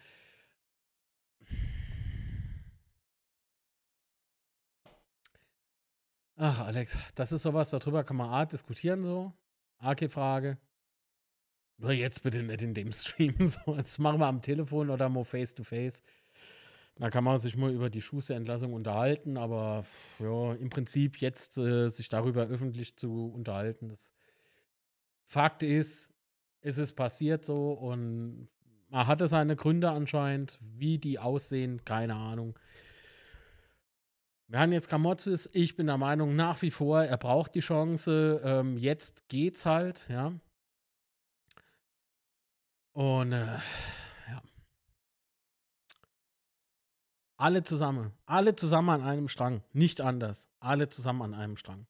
Ach, 6.36 6.60
Alex, 6.60 6.96
das 7.16 7.32
ist 7.32 7.42
sowas, 7.42 7.70
darüber 7.70 8.04
kann 8.04 8.16
man 8.16 8.30
A 8.30 8.46
diskutieren 8.46 9.02
so. 9.02 9.32
AK-Frage. 9.80 10.56
Nur 11.78 11.92
jetzt 11.92 12.22
bitte 12.22 12.42
nicht 12.42 12.62
in 12.62 12.74
dem 12.74 12.92
Stream. 12.92 13.34
So, 13.46 13.74
das 13.74 13.98
machen 13.98 14.20
wir 14.20 14.26
am 14.26 14.42
Telefon 14.42 14.90
oder 14.90 15.08
mal 15.08 15.24
face 15.24 15.54
to 15.54 15.64
face. 15.64 16.02
Da 16.96 17.10
kann 17.10 17.22
man 17.22 17.38
sich 17.38 17.56
mal 17.56 17.72
über 17.72 17.90
die 17.90 18.02
Schuster-Entlassung 18.02 18.72
unterhalten, 18.72 19.36
aber 19.36 19.84
ja, 20.18 20.54
im 20.54 20.68
Prinzip 20.68 21.18
jetzt 21.18 21.56
äh, 21.56 21.88
sich 21.88 22.08
darüber 22.08 22.46
öffentlich 22.46 22.96
zu 22.96 23.32
unterhalten, 23.32 23.88
das 23.88 24.12
Fakt 25.26 25.62
ist, 25.62 26.10
es 26.60 26.78
ist 26.78 26.94
passiert 26.94 27.44
so 27.44 27.72
und 27.72 28.48
man 28.88 29.06
hatte 29.06 29.28
seine 29.28 29.54
Gründe 29.54 29.90
anscheinend. 29.90 30.58
Wie 30.60 30.98
die 30.98 31.18
aussehen, 31.18 31.84
keine 31.84 32.14
Ahnung. 32.14 32.58
Wir 34.48 34.60
haben 34.60 34.72
jetzt 34.72 34.88
Kamotzes. 34.88 35.48
Ich 35.52 35.76
bin 35.76 35.86
der 35.86 35.98
Meinung 35.98 36.34
nach 36.34 36.62
wie 36.62 36.70
vor, 36.70 37.04
er 37.04 37.18
braucht 37.18 37.54
die 37.54 37.60
Chance. 37.60 38.40
Ähm, 38.42 38.78
jetzt 38.78 39.28
geht's 39.28 39.66
halt, 39.66 40.08
ja. 40.08 40.32
Und 42.98 43.30
äh, 43.30 43.46
ja. 43.46 44.42
Alle 47.36 47.62
zusammen. 47.62 48.10
Alle 48.26 48.56
zusammen 48.56 48.90
an 48.90 49.02
einem 49.02 49.28
Strang. 49.28 49.62
Nicht 49.72 50.00
anders. 50.00 50.48
Alle 50.58 50.88
zusammen 50.88 51.22
an 51.22 51.34
einem 51.34 51.56
Strang. 51.56 51.86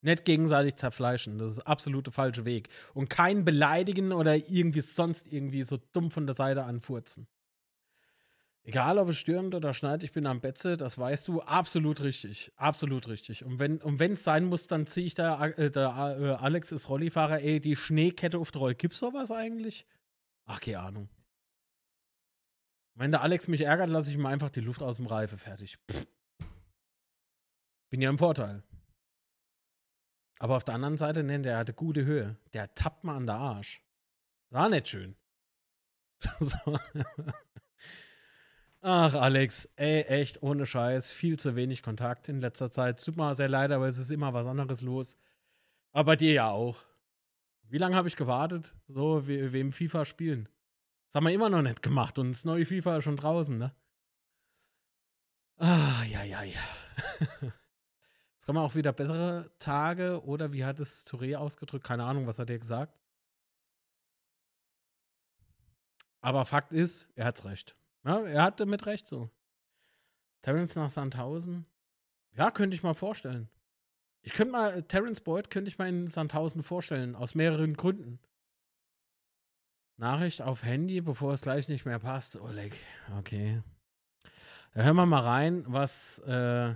Nicht 0.00 0.24
gegenseitig 0.24 0.74
zerfleischen. 0.74 1.38
Das 1.38 1.52
ist 1.52 1.58
der 1.58 1.68
absolute 1.68 2.10
falsche 2.10 2.44
Weg. 2.44 2.70
Und 2.92 3.08
kein 3.08 3.44
beleidigen 3.44 4.10
oder 4.10 4.34
irgendwie 4.34 4.80
sonst 4.80 5.32
irgendwie 5.32 5.62
so 5.62 5.78
dumm 5.92 6.10
von 6.10 6.26
der 6.26 6.34
Seite 6.34 6.64
anfurzen. 6.64 7.28
Egal, 8.64 8.98
ob 8.98 9.10
es 9.10 9.16
stürmt 9.16 9.54
oder 9.54 9.74
schneit, 9.74 10.02
ich 10.02 10.10
bin 10.10 10.26
am 10.26 10.40
Betze, 10.40 10.76
das 10.76 10.98
weißt 10.98 11.28
du, 11.28 11.40
absolut 11.40 12.02
richtig. 12.02 12.50
Absolut 12.56 13.06
richtig. 13.06 13.44
Und 13.44 13.60
wenn 13.60 13.80
und 13.80 14.00
es 14.00 14.24
sein 14.24 14.44
muss, 14.46 14.66
dann 14.66 14.88
ziehe 14.88 15.06
ich 15.06 15.14
da, 15.14 15.46
äh, 15.46 15.70
der 15.70 16.16
äh, 16.20 16.30
Alex 16.30 16.72
ist 16.72 16.88
Rollifahrer, 16.88 17.42
ey, 17.42 17.60
die 17.60 17.76
Schneekette 17.76 18.38
auf 18.38 18.50
der 18.50 18.60
Roll. 18.60 18.74
Gibt's 18.74 18.98
sowas 18.98 19.30
eigentlich? 19.30 19.86
Ach, 20.48 20.60
keine 20.60 20.80
Ahnung. 20.80 21.08
Wenn 22.94 23.10
der 23.10 23.20
Alex 23.20 23.46
mich 23.48 23.60
ärgert, 23.60 23.90
lasse 23.90 24.10
ich 24.10 24.16
ihm 24.16 24.26
einfach 24.26 24.50
die 24.50 24.60
Luft 24.60 24.82
aus 24.82 24.96
dem 24.96 25.06
Reife 25.06 25.36
fertig. 25.38 25.78
Pff. 25.90 26.06
Bin 27.90 28.00
ja 28.00 28.10
im 28.10 28.18
Vorteil. 28.18 28.62
Aber 30.40 30.56
auf 30.56 30.64
der 30.64 30.74
anderen 30.74 30.96
Seite, 30.96 31.22
ne, 31.22 31.40
der 31.40 31.58
hatte 31.58 31.74
gute 31.74 32.04
Höhe. 32.04 32.36
Der 32.54 32.74
tappt 32.74 33.04
mal 33.04 33.16
an 33.16 33.26
der 33.26 33.36
Arsch. 33.36 33.82
War 34.50 34.68
nicht 34.68 34.88
schön. 34.88 35.16
Ach, 38.80 39.14
Alex, 39.14 39.68
ey, 39.76 40.02
echt, 40.02 40.42
ohne 40.42 40.64
Scheiß. 40.64 41.10
Viel 41.10 41.38
zu 41.38 41.56
wenig 41.56 41.82
Kontakt 41.82 42.28
in 42.28 42.40
letzter 42.40 42.70
Zeit. 42.70 43.04
Tut 43.04 43.16
mir 43.16 43.34
sehr 43.34 43.48
leid, 43.48 43.70
aber 43.70 43.86
es 43.86 43.98
ist 43.98 44.10
immer 44.10 44.32
was 44.32 44.46
anderes 44.46 44.80
los. 44.80 45.18
Aber 45.92 46.16
dir 46.16 46.32
ja 46.32 46.50
auch. 46.50 46.87
Wie 47.68 47.78
lange 47.78 47.96
habe 47.96 48.08
ich 48.08 48.16
gewartet? 48.16 48.74
So, 48.86 49.26
we 49.26 49.52
wem 49.52 49.72
FIFA 49.72 50.04
spielen? 50.04 50.48
Das 51.08 51.16
haben 51.16 51.24
wir 51.24 51.32
immer 51.32 51.50
noch 51.50 51.62
nicht 51.62 51.82
gemacht 51.82 52.18
und 52.18 52.30
das 52.30 52.44
neue 52.44 52.66
FIFA 52.66 52.98
ist 52.98 53.04
schon 53.04 53.16
draußen, 53.16 53.56
ne? 53.56 53.74
Ah, 55.56 56.04
ja, 56.04 56.22
ja, 56.22 56.42
ja. 56.42 56.60
kommen 58.48 58.60
auch 58.60 58.74
wieder 58.74 58.94
bessere 58.94 59.50
Tage 59.58 60.24
oder 60.24 60.54
wie 60.54 60.64
hat 60.64 60.80
es 60.80 61.06
Touré 61.06 61.36
ausgedrückt? 61.36 61.84
Keine 61.84 62.04
Ahnung, 62.04 62.26
was 62.26 62.38
hat 62.38 62.48
er 62.48 62.58
gesagt? 62.58 62.98
Aber 66.22 66.46
Fakt 66.46 66.72
ist, 66.72 67.10
er 67.14 67.26
hat's 67.26 67.44
recht. 67.44 67.76
Ja, 68.06 68.22
er 68.22 68.42
hatte 68.42 68.64
mit 68.64 68.86
Recht 68.86 69.06
so. 69.06 69.30
Terence 70.40 70.76
nach 70.76 70.88
Sandhausen? 70.88 71.66
Ja, 72.32 72.50
könnte 72.50 72.74
ich 72.74 72.82
mal 72.82 72.94
vorstellen. 72.94 73.50
Ich 74.22 74.32
könnte 74.32 74.52
mal, 74.52 74.82
Terence 74.82 75.20
Boyd 75.20 75.50
könnte 75.50 75.68
ich 75.68 75.78
mal 75.78 75.88
in 75.88 76.06
Sandhausen 76.06 76.62
vorstellen, 76.62 77.14
aus 77.14 77.34
mehreren 77.34 77.74
Gründen. 77.74 78.18
Nachricht 79.96 80.42
auf 80.42 80.62
Handy, 80.62 81.00
bevor 81.00 81.32
es 81.32 81.42
gleich 81.42 81.68
nicht 81.68 81.84
mehr 81.84 81.98
passt. 81.98 82.40
Oleg, 82.40 82.76
okay. 83.18 83.62
Da 84.74 84.82
hören 84.82 84.96
wir 84.96 85.06
mal 85.06 85.20
rein, 85.22 85.64
was 85.66 86.18
äh, 86.20 86.74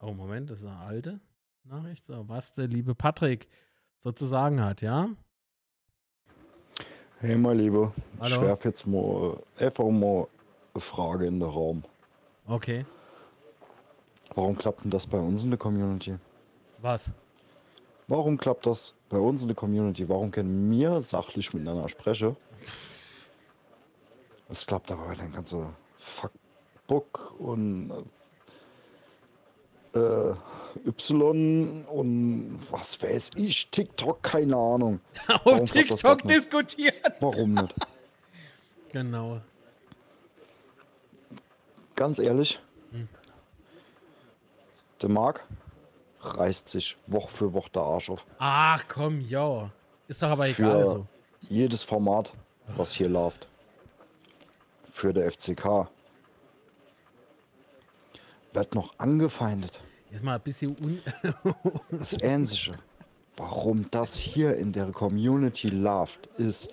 Oh, 0.00 0.12
Moment, 0.12 0.48
das 0.48 0.60
ist 0.60 0.66
eine 0.66 0.78
alte 0.78 1.20
Nachricht. 1.64 2.06
So, 2.06 2.28
was 2.28 2.52
der 2.52 2.68
liebe 2.68 2.94
Patrick 2.94 3.48
sozusagen 3.98 4.62
hat, 4.62 4.80
ja? 4.80 5.08
Hey, 7.18 7.36
mein 7.36 7.58
Lieber, 7.58 7.92
ich 8.22 8.32
Hallo? 8.32 8.42
werfe 8.42 8.68
jetzt 8.68 8.86
mal 8.86 9.38
äh, 9.58 9.66
einfach 9.66 9.90
mal 9.90 10.28
eine 10.72 10.80
Frage 10.80 11.26
in 11.26 11.40
den 11.40 11.48
Raum. 11.48 11.82
Okay. 12.46 12.86
Warum 14.36 14.56
klappt 14.56 14.84
denn 14.84 14.92
das 14.92 15.04
bei 15.04 15.18
uns 15.18 15.42
in 15.42 15.50
der 15.50 15.58
Community? 15.58 16.16
Was? 16.80 17.10
Warum 18.06 18.38
klappt 18.38 18.66
das 18.66 18.94
bei 19.08 19.18
uns 19.18 19.42
in 19.42 19.48
der 19.48 19.54
Community? 19.56 20.08
Warum 20.08 20.30
können 20.30 20.70
wir 20.70 21.00
sachlich 21.00 21.52
miteinander 21.52 21.88
sprechen? 21.88 22.36
Es 24.48 24.64
klappt 24.64 24.90
aber 24.90 25.06
bei 25.08 25.14
den 25.16 25.32
ganzen 25.32 25.74
Fuckbook 25.98 27.34
und 27.38 27.92
äh, 29.94 30.34
Y 30.86 31.84
und 31.86 32.58
was 32.70 33.02
weiß 33.02 33.32
ich, 33.36 33.68
TikTok, 33.70 34.22
keine 34.22 34.56
Ahnung. 34.56 35.00
Auf 35.28 35.44
Warum 35.44 35.64
TikTok 35.66 36.22
diskutieren. 36.22 36.94
Warum 37.20 37.54
nicht? 37.54 37.74
Genau. 38.90 39.38
Ganz 41.94 42.18
ehrlich, 42.18 42.58
Hm. 42.90 43.06
der 45.02 45.10
Marc 45.10 45.44
reißt 46.20 46.68
sich 46.68 46.96
Woche 47.06 47.30
für 47.30 47.52
Woche 47.52 47.70
der 47.70 47.82
Arsch 47.82 48.10
auf. 48.10 48.26
Ach 48.38 48.84
komm, 48.88 49.20
ja. 49.20 49.70
Ist 50.08 50.22
doch 50.22 50.30
aber 50.30 50.46
Für 50.46 50.62
egal 50.62 50.86
so. 50.88 51.06
jedes 51.48 51.82
Format, 51.82 52.32
was 52.76 52.92
hier 52.92 53.08
läuft. 53.08 53.48
Für 54.92 55.12
der 55.12 55.30
FCK. 55.30 55.88
Wird 58.52 58.74
noch 58.74 58.92
angefeindet. 58.98 59.80
Ist 60.10 60.24
mal 60.24 60.36
ein 60.36 60.40
bisschen 60.40 60.74
un. 60.82 61.00
Das 61.90 62.20
Ähnliche. 62.20 62.72
Warum 63.36 63.88
das 63.92 64.16
hier 64.16 64.56
in 64.56 64.72
der 64.72 64.90
Community 64.90 65.68
läuft, 65.68 66.26
ist, 66.38 66.68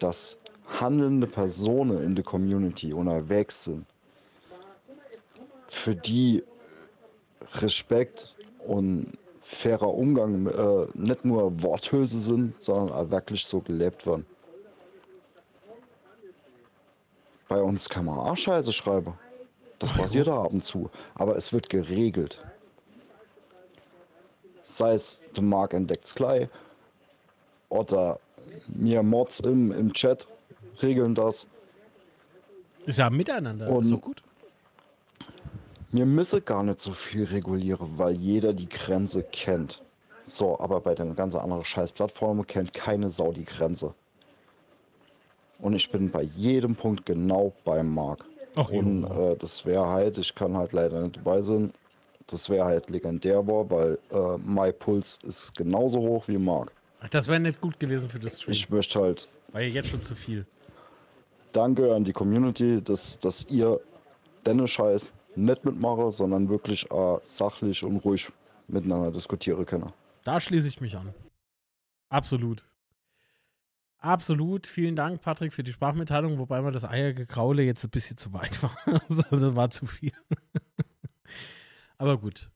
dass 0.00 0.38
handelnde 0.80 1.26
Personen 1.26 2.02
in 2.02 2.14
der 2.14 2.24
Community 2.24 2.92
unterwegs 2.92 3.64
sind, 3.64 3.86
für 5.68 5.94
die 5.94 6.42
Respekt 7.60 8.34
und 8.66 9.12
fairer 9.42 9.92
Umgang 9.92 10.46
äh, 10.46 10.86
nicht 10.94 11.24
nur 11.24 11.62
Worthülse 11.62 12.20
sind, 12.20 12.58
sondern 12.58 12.94
auch 12.94 13.10
wirklich 13.10 13.44
so 13.44 13.60
gelebt 13.60 14.06
werden. 14.06 14.24
Bei 17.48 17.60
uns 17.60 17.88
kann 17.88 18.06
man 18.06 18.18
auch 18.18 18.36
Scheiße 18.36 18.72
schreiben. 18.72 19.14
Das 19.78 19.92
passiert 19.92 20.28
da 20.28 20.42
ab 20.42 20.52
und 20.52 20.64
zu. 20.64 20.90
Aber 21.14 21.36
es 21.36 21.52
wird 21.52 21.68
geregelt. 21.68 22.42
Sei 24.62 24.94
es 24.94 25.22
der 25.36 25.42
Mark 25.42 25.74
entdeckt's 25.74 26.14
gleich 26.14 26.48
oder 27.68 28.18
mir 28.68 29.02
Mods 29.02 29.40
im, 29.40 29.72
im 29.72 29.92
Chat 29.92 30.26
regeln 30.82 31.14
das. 31.14 31.46
Ist 32.86 32.98
ja 32.98 33.10
miteinander. 33.10 33.68
Und- 33.68 33.82
ist 33.82 33.88
so 33.88 33.98
gut. 33.98 34.22
Mir 35.94 36.06
müsse 36.06 36.40
gar 36.40 36.64
nicht 36.64 36.80
so 36.80 36.90
viel 36.90 37.22
regulieren, 37.22 37.88
weil 37.96 38.16
jeder 38.16 38.52
die 38.52 38.68
Grenze 38.68 39.22
kennt. 39.22 39.80
So, 40.24 40.58
aber 40.58 40.80
bei 40.80 40.92
den 40.92 41.14
ganz 41.14 41.36
anderen 41.36 41.64
Scheiß-Plattformen 41.64 42.44
kennt 42.48 42.74
keine 42.74 43.10
Sau 43.10 43.30
die 43.30 43.44
Grenze. 43.44 43.94
Und 45.60 45.72
ich 45.74 45.88
bin 45.92 46.10
bei 46.10 46.22
jedem 46.22 46.74
Punkt 46.74 47.06
genau 47.06 47.52
beim 47.64 47.94
Mark. 47.94 48.24
Ach, 48.56 48.68
Und 48.70 49.04
äh, 49.04 49.36
das 49.36 49.64
wäre 49.66 49.86
halt, 49.86 50.18
ich 50.18 50.34
kann 50.34 50.56
halt 50.56 50.72
leider 50.72 51.00
nicht 51.00 51.18
dabei 51.18 51.40
sein, 51.42 51.72
das 52.26 52.50
wäre 52.50 52.64
halt 52.64 52.90
legendär 52.90 53.46
war, 53.46 53.70
weil 53.70 53.96
äh, 54.10 54.36
mein 54.44 54.76
Puls 54.76 55.20
ist 55.22 55.54
genauso 55.54 56.00
hoch 56.00 56.26
wie 56.26 56.38
Mark. 56.38 56.72
Ach, 57.02 57.08
das 57.08 57.28
wäre 57.28 57.38
nicht 57.38 57.60
gut 57.60 57.78
gewesen 57.78 58.10
für 58.10 58.18
das 58.18 58.40
Stream. 58.40 58.52
Ich 58.52 58.68
möchte 58.68 59.00
halt 59.00 59.28
War 59.52 59.60
ja 59.60 59.68
jetzt 59.68 59.90
schon 59.90 60.02
zu 60.02 60.16
viel. 60.16 60.44
Danke 61.52 61.94
an 61.94 62.02
die 62.02 62.12
Community, 62.12 62.82
dass, 62.82 63.16
dass 63.20 63.46
ihr 63.48 63.78
deine 64.42 64.66
Scheiß 64.66 65.12
nicht 65.36 65.64
mitmache, 65.64 66.10
sondern 66.12 66.48
wirklich 66.48 66.90
äh, 66.90 67.18
sachlich 67.22 67.82
und 67.84 67.98
ruhig 67.98 68.28
miteinander 68.68 69.10
diskutieren 69.10 69.66
können. 69.66 69.92
Da 70.24 70.40
schließe 70.40 70.68
ich 70.68 70.80
mich 70.80 70.96
an. 70.96 71.14
Absolut. 72.08 72.64
Absolut. 73.98 74.66
Vielen 74.66 74.96
Dank, 74.96 75.22
Patrick, 75.22 75.54
für 75.54 75.62
die 75.62 75.72
Sprachmitteilung, 75.72 76.38
wobei 76.38 76.60
mir 76.60 76.70
das 76.70 76.84
Eiergekraule 76.84 77.62
jetzt 77.62 77.84
ein 77.84 77.90
bisschen 77.90 78.18
zu 78.18 78.32
weit 78.32 78.62
war. 78.62 78.76
Also, 79.08 79.22
das 79.30 79.54
war 79.54 79.70
zu 79.70 79.86
viel. 79.86 80.12
Aber 81.98 82.18
gut. 82.18 82.50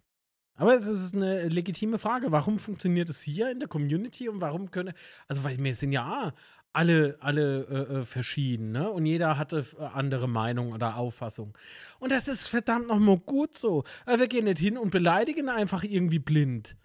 Aber 0.57 0.77
es 0.77 0.87
ist 0.87 1.15
eine 1.15 1.49
legitime 1.49 1.99
Frage. 1.99 2.33
Warum 2.33 2.59
funktioniert 2.59 3.09
es 3.09 3.23
hier 3.23 3.51
in 3.51 3.61
der 3.61 3.69
Community 3.69 4.29
und 4.29 4.41
warum 4.41 4.71
können. 4.71 4.93
Also, 5.27 5.43
weil 5.43 5.57
wir 5.57 5.75
sind 5.75 5.93
ja 5.93 6.35
alle, 6.73 7.17
alle 7.21 7.65
äh, 7.65 7.95
äh, 7.99 8.05
verschieden, 8.05 8.73
ne? 8.73 8.91
Und 8.91 9.07
jeder 9.07 9.39
hatte 9.39 9.65
äh, 9.79 9.85
andere 9.85 10.29
Meinung 10.29 10.73
oder 10.73 10.97
Auffassung. 10.97 11.57
Und 11.99 12.13
das 12.13 12.29
ist 12.29 12.47
verdammt 12.47 12.89
nochmal 12.89 13.19
gut 13.19 13.57
so. 13.57 13.85
Aber 14.07 14.21
wir 14.21 14.29
gehen 14.29 14.45
nicht 14.45 14.59
hin 14.59 14.79
und 14.79 14.91
beleidigen 14.91 15.49
einfach 15.49 15.83
irgendwie 15.83 16.19
blind. 16.19 16.77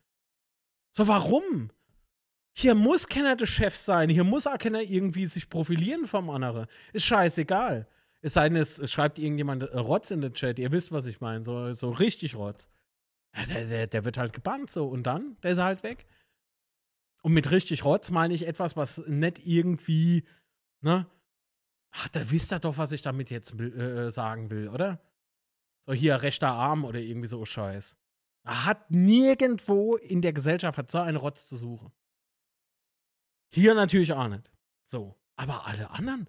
So, 0.92 1.08
warum? 1.08 1.72
Hier 2.56 2.76
muss 2.76 3.08
keiner 3.08 3.36
der 3.36 3.46
Chef 3.46 3.76
sein. 3.76 4.10
Hier 4.10 4.24
muss 4.24 4.48
auch 4.48 4.58
keiner 4.58 4.82
irgendwie 4.82 5.28
sich 5.28 5.50
profilieren 5.50 6.08
vom 6.08 6.30
anderen. 6.30 6.68
Ist 6.94 7.06
scheißegal. 7.06 7.88
Es 8.22 8.36
sei 8.36 8.48
denn, 8.48 8.58
es, 8.58 8.80
es 8.80 8.92
schreibt 8.92 9.20
irgendjemand 9.20 9.64
äh, 9.64 9.78
Rotz 9.78 10.12
in 10.12 10.22
den 10.22 10.34
Chat. 10.34 10.60
Ihr 10.60 10.72
wisst, 10.72 10.92
was 10.92 11.08
ich 11.08 11.20
meine. 11.20 11.44
So, 11.44 11.74
so 11.74 11.90
richtig 11.90 12.36
Rotz. 12.36 12.70
Der, 13.50 13.66
der, 13.66 13.88
der 13.88 14.06
wird 14.06 14.18
halt 14.18 14.34
gebannt 14.34 14.70
so. 14.70 14.88
Und 14.88 15.04
dann? 15.04 15.36
Der 15.44 15.52
ist 15.52 15.60
halt 15.60 15.84
weg. 15.84 16.06
Und 17.24 17.34
mit 17.34 17.52
richtig 17.52 17.86
Rotz 17.86 18.12
meine 18.12 18.34
ich 18.34 18.46
etwas, 18.46 18.76
was 18.76 19.00
nicht 19.08 19.46
irgendwie, 19.48 20.26
ne? 20.82 21.08
Ach, 21.92 22.08
da 22.10 22.30
wisst 22.32 22.52
ihr 22.52 22.60
doch, 22.60 22.78
was 22.78 22.92
ich 22.92 23.02
damit 23.02 23.30
jetzt 23.30 23.58
will, 23.58 23.74
äh, 23.80 24.12
sagen 24.12 24.52
will, 24.52 24.68
oder? 24.68 25.00
So 25.86 25.94
hier 25.94 26.22
rechter 26.22 26.50
Arm 26.50 26.86
oder 26.86 27.00
irgendwie 27.00 27.28
so 27.28 27.46
Scheiß. 27.46 27.96
Hat 28.46 28.92
nirgendwo 28.92 29.96
in 29.96 30.22
der 30.22 30.34
Gesellschaft 30.34 30.78
hat 30.78 30.92
so 30.92 30.98
einen 31.00 31.18
Rotz 31.18 31.48
zu 31.48 31.56
suchen. 31.56 31.94
Hier 33.54 33.74
natürlich 33.74 34.12
auch 34.14 34.28
nicht. 34.28 34.52
So. 34.84 35.16
Aber 35.36 35.66
alle 35.66 35.92
anderen, 35.92 36.28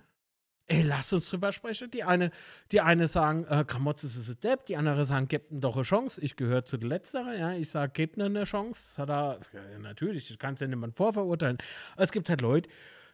ey, 0.67 0.83
lass 0.83 1.13
uns 1.13 1.29
drüber 1.29 1.53
sprechen. 1.53 1.91
Die 1.91 2.05
eine, 2.05 2.31
die 2.73 2.81
eine 2.81 3.07
sagen, 3.07 3.45
äh, 3.45 3.65
Kamotz 3.67 4.05
ist 4.05 4.29
ein 4.29 4.41
Depp, 4.41 4.67
die 4.67 4.77
andere 4.77 5.05
sagen, 5.05 5.29
gebt 5.29 5.51
ihm 5.51 5.61
doch 5.61 5.77
eine 5.77 5.85
Chance. 5.85 6.21
Ich 6.21 6.37
gehöre 6.37 6.65
zu 6.65 6.77
der 6.77 6.89
Letzteren, 6.89 7.39
ja. 7.39 7.53
Ich 7.55 7.71
sage, 7.71 7.93
gebt 7.93 8.17
ihm 8.17 8.23
eine 8.23 8.45
Chance. 8.45 8.97
Das 8.97 8.99
hat 8.99 9.11
er, 9.11 9.41
ja, 9.53 9.79
natürlich, 9.79 10.31
ich 10.31 10.39
kann 10.39 10.55
es 10.55 10.61
ja 10.61 10.67
niemand 10.67 10.97
vorverurteilen. 10.97 11.59
Es 11.97 12.13
gibt 12.13 12.29
halt 12.29 12.41
Leute, 12.41 12.69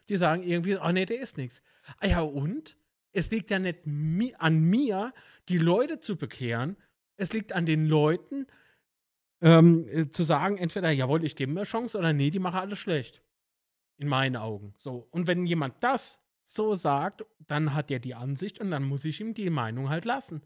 die 0.09 0.15
sagen 0.15 0.43
irgendwie, 0.43 0.77
oh 0.77 0.91
nee, 0.91 1.05
der 1.05 1.19
ist 1.19 1.37
nichts. 1.37 1.61
Ah 1.99 2.07
ja, 2.07 2.21
und? 2.21 2.77
Es 3.13 3.29
liegt 3.29 3.49
ja 3.51 3.59
nicht 3.59 3.85
mi 3.85 4.33
an 4.37 4.59
mir, 4.59 5.13
die 5.49 5.57
Leute 5.57 5.99
zu 5.99 6.15
bekehren. 6.15 6.77
Es 7.17 7.33
liegt 7.33 7.51
an 7.51 7.65
den 7.65 7.85
Leuten, 7.85 8.47
ähm, 9.41 9.87
äh, 9.89 10.07
zu 10.07 10.23
sagen, 10.23 10.57
entweder, 10.57 10.91
jawohl, 10.91 11.25
ich 11.25 11.35
gebe 11.35 11.51
mir 11.51 11.61
eine 11.61 11.65
Chance 11.65 11.97
oder 11.97 12.13
nee, 12.13 12.29
die 12.29 12.39
machen 12.39 12.59
alles 12.59 12.79
schlecht. 12.79 13.21
In 13.97 14.07
meinen 14.07 14.37
Augen. 14.37 14.73
So. 14.77 15.07
Und 15.11 15.27
wenn 15.27 15.45
jemand 15.45 15.83
das 15.83 16.20
so 16.53 16.75
sagt, 16.75 17.25
dann 17.39 17.73
hat 17.73 17.91
er 17.91 17.99
die 17.99 18.15
Ansicht 18.15 18.59
und 18.59 18.71
dann 18.71 18.83
muss 18.83 19.05
ich 19.05 19.19
ihm 19.21 19.33
die 19.33 19.49
Meinung 19.49 19.89
halt 19.89 20.05
lassen. 20.05 20.41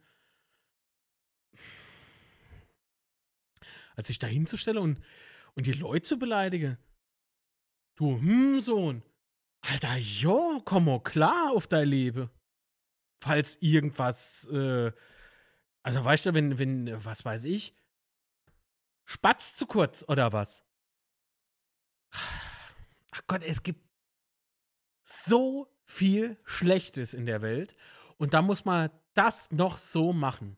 Als 3.95 4.09
ich 4.09 4.19
da 4.19 4.27
hinzustelle 4.27 4.81
und, 4.81 4.99
und 5.55 5.67
die 5.67 5.73
Leute 5.73 6.03
zu 6.03 6.19
beleidigen. 6.19 6.77
Du, 7.95 8.19
hm, 8.19 8.59
Sohn. 8.59 9.03
Alter, 9.61 9.95
jo, 9.97 10.61
komm 10.63 10.85
mal 10.85 11.01
klar 11.01 11.51
auf 11.51 11.65
dein 11.67 11.87
Leben. 11.87 12.29
Falls 13.23 13.57
irgendwas, 13.61 14.45
äh, 14.51 14.91
also 15.81 16.03
weißt 16.03 16.27
du, 16.27 16.35
wenn, 16.35 16.59
wenn, 16.59 17.03
was 17.03 17.25
weiß 17.25 17.45
ich, 17.45 17.73
Spatz 19.05 19.55
zu 19.55 19.65
kurz 19.65 20.03
oder 20.07 20.33
was? 20.33 20.63
Ach 22.11 23.21
Gott, 23.27 23.43
es 23.43 23.63
gibt 23.63 23.87
so 25.03 25.74
viel 25.95 26.37
Schlechtes 26.43 27.13
in 27.13 27.25
der 27.25 27.41
Welt 27.41 27.75
und 28.17 28.33
da 28.33 28.41
muss 28.41 28.65
man 28.65 28.91
das 29.13 29.51
noch 29.51 29.77
so 29.77 30.11
machen. 30.11 30.57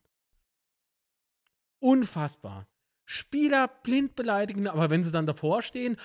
Unfassbar. 1.79 2.67
Spieler 3.05 3.67
blind 3.67 4.15
beleidigen, 4.15 4.67
aber 4.67 4.89
wenn 4.89 5.03
sie 5.03 5.11
dann 5.11 5.27
davor 5.27 5.61
stehen, 5.61 5.95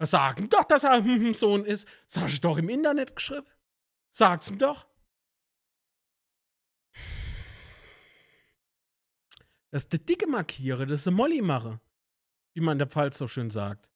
sagen 0.00 0.48
doch, 0.48 0.64
dass 0.64 0.84
er 0.84 0.92
ein 0.92 1.34
Sohn 1.34 1.64
ist. 1.64 1.86
Sag 2.06 2.28
ich 2.28 2.40
doch 2.40 2.56
im 2.56 2.68
Internet 2.68 3.14
geschrieben. 3.14 3.46
Sag's 4.10 4.48
ihm 4.48 4.58
doch. 4.58 4.88
Das 9.70 9.84
ist 9.84 9.92
der 9.92 10.00
Dicke 10.00 10.28
markiere, 10.28 10.86
das 10.86 11.00
ist 11.00 11.06
der 11.06 11.12
Molly 11.12 11.42
mache. 11.42 11.80
Wie 12.54 12.60
man 12.60 12.72
in 12.72 12.78
der 12.78 12.88
Pfalz 12.88 13.18
so 13.18 13.28
schön 13.28 13.50
sagt. 13.50 13.90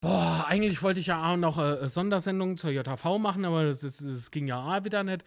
Boah, 0.00 0.44
eigentlich 0.46 0.82
wollte 0.82 1.00
ich 1.00 1.06
ja 1.06 1.32
auch 1.32 1.36
noch 1.36 1.58
äh, 1.58 1.88
Sondersendungen 1.88 2.56
zur 2.56 2.70
JV 2.70 3.18
machen, 3.18 3.44
aber 3.44 3.64
das, 3.64 3.82
ist, 3.82 4.00
das 4.00 4.30
ging 4.30 4.46
ja 4.46 4.62
auch 4.62 4.84
wieder 4.84 5.02
nicht. 5.02 5.24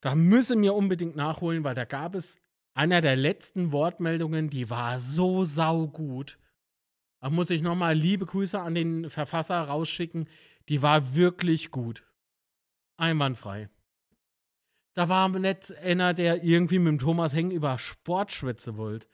Da 0.00 0.14
müssen 0.14 0.62
wir 0.62 0.74
unbedingt 0.74 1.16
nachholen, 1.16 1.64
weil 1.64 1.74
da 1.74 1.84
gab 1.84 2.14
es 2.14 2.38
einer 2.74 3.00
der 3.00 3.16
letzten 3.16 3.72
Wortmeldungen, 3.72 4.50
die 4.50 4.68
war 4.68 5.00
so 5.00 5.44
saugut. 5.44 6.38
Da 7.20 7.30
muss 7.30 7.48
ich 7.48 7.62
nochmal 7.62 7.94
liebe 7.94 8.26
Grüße 8.26 8.60
an 8.60 8.74
den 8.74 9.08
Verfasser 9.08 9.58
rausschicken. 9.62 10.28
Die 10.68 10.82
war 10.82 11.14
wirklich 11.14 11.70
gut. 11.70 12.04
Einwandfrei. 12.98 13.70
Da 14.92 15.08
war 15.08 15.28
nicht 15.30 15.74
einer, 15.78 16.12
der 16.12 16.44
irgendwie 16.44 16.78
mit 16.78 16.88
dem 16.88 16.98
Thomas 16.98 17.34
Heng 17.34 17.50
über 17.50 17.78
Sport 17.78 18.32
schwätzen 18.32 18.76
wollte. 18.76 19.06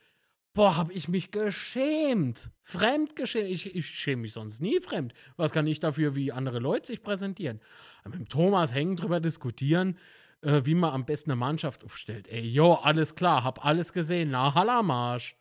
Boah, 0.53 0.77
hab 0.77 0.91
ich 0.91 1.07
mich 1.07 1.31
geschämt. 1.31 2.51
Fremd 2.61 3.15
geschämt. 3.15 3.49
Ich, 3.49 3.75
ich 3.75 3.87
schäme 3.87 4.21
mich 4.21 4.33
sonst 4.33 4.59
nie 4.59 4.79
fremd. 4.79 5.13
Was 5.35 5.51
kann 5.51 5.65
ich 5.65 5.79
dafür, 5.79 6.15
wie 6.15 6.31
andere 6.31 6.59
Leute 6.59 6.87
sich 6.87 7.01
präsentieren? 7.01 7.59
Mit 8.05 8.13
dem 8.13 8.29
Thomas 8.29 8.71
Heng 8.73 8.95
drüber 8.95 9.19
diskutieren, 9.19 9.97
äh, 10.41 10.61
wie 10.65 10.75
man 10.75 10.93
am 10.93 11.05
besten 11.05 11.31
eine 11.31 11.39
Mannschaft 11.39 11.83
aufstellt. 11.83 12.27
Ey, 12.27 12.47
jo, 12.47 12.73
alles 12.73 13.15
klar, 13.15 13.43
hab 13.43 13.65
alles 13.65 13.93
gesehen. 13.93 14.29
Na, 14.29 14.53
Hallamarsch. 14.53 15.35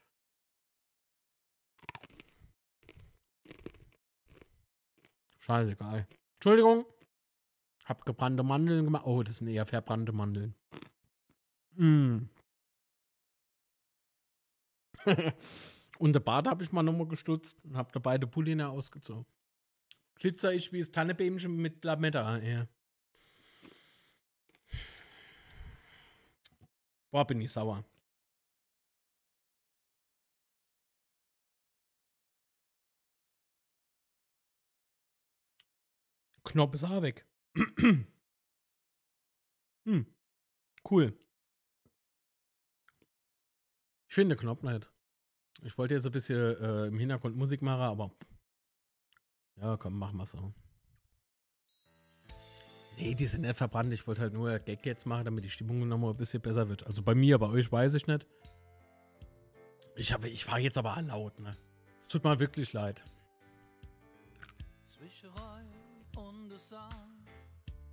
Scheißegal. 5.41 6.07
Entschuldigung. 6.37 6.87
Hab 7.85 8.07
gebrannte 8.07 8.45
Mandeln 8.45 8.85
gemacht. 8.85 9.05
Oh, 9.05 9.23
das 9.23 9.39
sind 9.39 9.49
eher 9.49 9.67
verbrannte 9.67 10.13
Mandeln. 10.13 10.55
Mm. 11.75 12.29
Und 15.99 16.13
der 16.13 16.21
Bart 16.21 16.47
habe 16.47 16.63
ich 16.63 16.73
mal 16.73 16.83
nochmal 16.83 17.07
gestutzt 17.09 17.59
und 17.65 17.77
habe 17.77 17.91
da 17.93 17.99
beide 17.99 18.27
Pulline 18.27 18.69
ausgezogen. 18.69 19.27
Glitzer 20.17 20.53
ich 20.53 20.73
wie 20.73 20.79
das 20.79 20.91
Tannebämchen 20.91 21.57
mit 21.57 21.85
Lametta. 21.85 22.39
Ja. 22.39 22.69
Boah, 27.11 27.27
bin 27.27 27.41
ich 27.41 27.53
sauer. 27.53 27.85
Knopf 36.45 36.75
ist 36.75 36.85
auch 36.85 37.03
weg. 37.03 37.27
hm. 39.85 40.07
Cool. 40.89 41.19
Ich 44.13 44.15
finde 44.15 44.37
Knopf 44.37 44.63
nicht. 44.63 44.91
Ich 45.63 45.79
wollte 45.79 45.95
jetzt 45.95 46.05
ein 46.05 46.13
bisschen 46.13 46.37
äh, 46.37 46.89
im 46.89 46.99
Hintergrund 46.99 47.35
Musik 47.35 47.63
machen, 47.63 47.81
aber 47.81 48.11
ja, 49.57 49.79
komm, 49.79 49.99
mach 49.99 50.13
mal 50.13 50.27
so. 50.27 50.53
Nee, 52.99 53.15
die 53.15 53.27
sind 53.27 53.41
nicht 53.41 53.57
verbrannt. 53.57 53.91
Ich 53.95 54.07
wollte 54.07 54.21
halt 54.21 54.35
nur 54.35 54.59
Gag 54.59 54.85
jetzt 54.85 55.07
machen, 55.07 55.25
damit 55.25 55.45
die 55.45 55.49
Stimmung 55.49 55.89
nochmal 55.89 56.11
ein 56.11 56.19
bisschen 56.19 56.43
besser 56.43 56.69
wird. 56.69 56.87
Also 56.87 57.01
bei 57.03 57.15
mir, 57.15 57.39
bei 57.39 57.47
euch 57.47 57.73
weiß 57.73 57.95
ich 57.95 58.07
nicht. 58.07 58.27
Ich, 59.97 60.11
ich 60.11 60.47
war 60.47 60.59
jetzt 60.59 60.77
aber 60.77 61.01
laut, 61.01 61.41
ne? 61.41 61.57
Es 61.99 62.07
tut 62.07 62.23
mir 62.23 62.39
wirklich 62.39 62.75
leid. 62.75 63.03
Zwischenrei 64.89 65.63
und 66.19 66.53
Sang, 66.59 67.25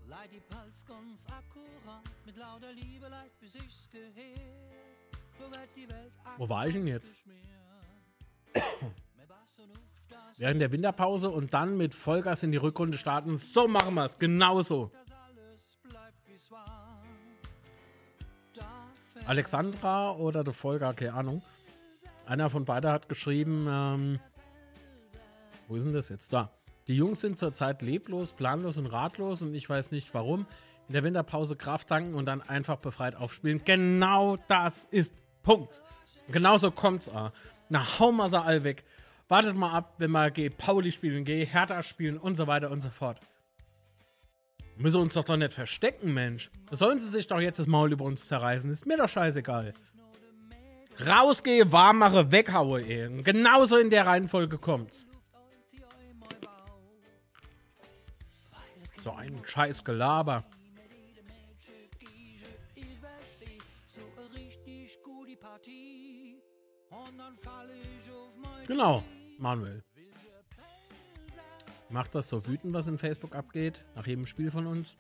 leid 0.05 0.31
die 0.33 0.41
Pals 0.53 0.85
ganz 0.85 1.25
akkurat, 1.27 2.03
mit 2.25 2.35
lauter 2.35 2.73
Liebe 2.73 3.07
leid, 3.07 3.31
bis 3.39 3.55
ich's 3.55 3.87
gehört. 3.89 4.88
Wo 6.37 6.49
war 6.49 6.67
ich 6.67 6.73
denn 6.73 6.87
jetzt? 6.87 7.15
Während 10.37 10.61
der 10.61 10.71
Winterpause 10.71 11.29
und 11.29 11.53
dann 11.53 11.75
mit 11.75 11.93
Vollgas 11.93 12.43
in 12.43 12.51
die 12.51 12.57
Rückrunde 12.57 12.97
starten. 12.97 13.37
So 13.37 13.67
machen 13.67 13.93
wir 13.95 14.05
es. 14.05 14.17
Genauso. 14.17 14.91
Alexandra 19.25 20.11
oder 20.13 20.43
der 20.43 20.53
Volker, 20.53 20.93
keine 20.93 21.13
Ahnung. 21.13 21.41
Einer 22.25 22.49
von 22.49 22.65
beiden 22.65 22.89
hat 22.89 23.09
geschrieben, 23.09 23.67
ähm, 23.69 24.19
wo 25.67 25.75
ist 25.75 25.83
denn 25.83 25.93
das 25.93 26.09
jetzt? 26.09 26.31
Da. 26.31 26.51
Die 26.87 26.95
Jungs 26.95 27.19
sind 27.19 27.37
zurzeit 27.37 27.81
leblos, 27.81 28.31
planlos 28.31 28.77
und 28.77 28.87
ratlos 28.87 29.41
und 29.41 29.53
ich 29.53 29.69
weiß 29.69 29.91
nicht 29.91 30.13
warum. 30.13 30.47
In 30.87 30.93
der 30.93 31.03
Winterpause 31.03 31.55
Kraft 31.55 31.89
tanken 31.89 32.15
und 32.15 32.25
dann 32.25 32.41
einfach 32.41 32.77
befreit 32.77 33.15
aufspielen. 33.15 33.61
Genau 33.63 34.37
das 34.47 34.87
ist 34.89 35.13
Punkt. 35.43 35.81
Genauso 36.31 36.71
kommt's 36.71 37.09
auch. 37.09 37.31
Na, 37.69 37.99
hau 37.99 38.11
mal 38.11 38.29
sie 38.29 38.41
all 38.41 38.63
weg. 38.63 38.83
Wartet 39.27 39.55
mal 39.55 39.71
ab, 39.71 39.93
wenn 39.97 40.11
wir 40.11 40.31
G 40.31 40.49
Pauli 40.49 40.91
spielen, 40.91 41.23
G 41.23 41.45
Hertha 41.45 41.83
spielen 41.83 42.17
und 42.17 42.35
so 42.35 42.47
weiter 42.47 42.71
und 42.71 42.81
so 42.81 42.89
fort. 42.89 43.19
Müssen 44.75 45.01
uns 45.01 45.13
doch 45.13 45.25
doch 45.25 45.37
nicht 45.37 45.51
verstecken, 45.51 46.13
Mensch. 46.13 46.49
Sollen 46.71 46.99
sie 46.99 47.09
sich 47.09 47.27
doch 47.27 47.39
jetzt 47.39 47.59
das 47.59 47.67
Maul 47.67 47.91
über 47.91 48.05
uns 48.05 48.27
zerreißen. 48.27 48.71
Ist 48.71 48.85
mir 48.85 48.97
doch 48.97 49.09
scheißegal. 49.09 49.73
Rausgehe, 51.05 51.71
warm 51.71 51.99
mache, 51.99 52.31
weghaue, 52.31 52.81
ey. 52.81 53.21
Genauso 53.23 53.77
in 53.77 53.89
der 53.89 54.05
Reihenfolge 54.05 54.57
kommt's. 54.57 55.05
So 59.03 59.11
ein 59.11 59.35
scheiß 59.45 59.83
Gelaber. 59.83 60.43
Genau, 68.67 69.03
Manuel. 69.37 69.83
Macht 71.89 72.13
das 72.13 72.29
so 72.29 72.45
wütend, 72.45 72.73
was 72.73 72.87
in 72.87 72.97
Facebook 72.97 73.35
abgeht, 73.35 73.83
nach 73.95 74.05
jedem 74.05 74.27
Spiel 74.27 74.51
von 74.51 74.67
uns? 74.67 74.95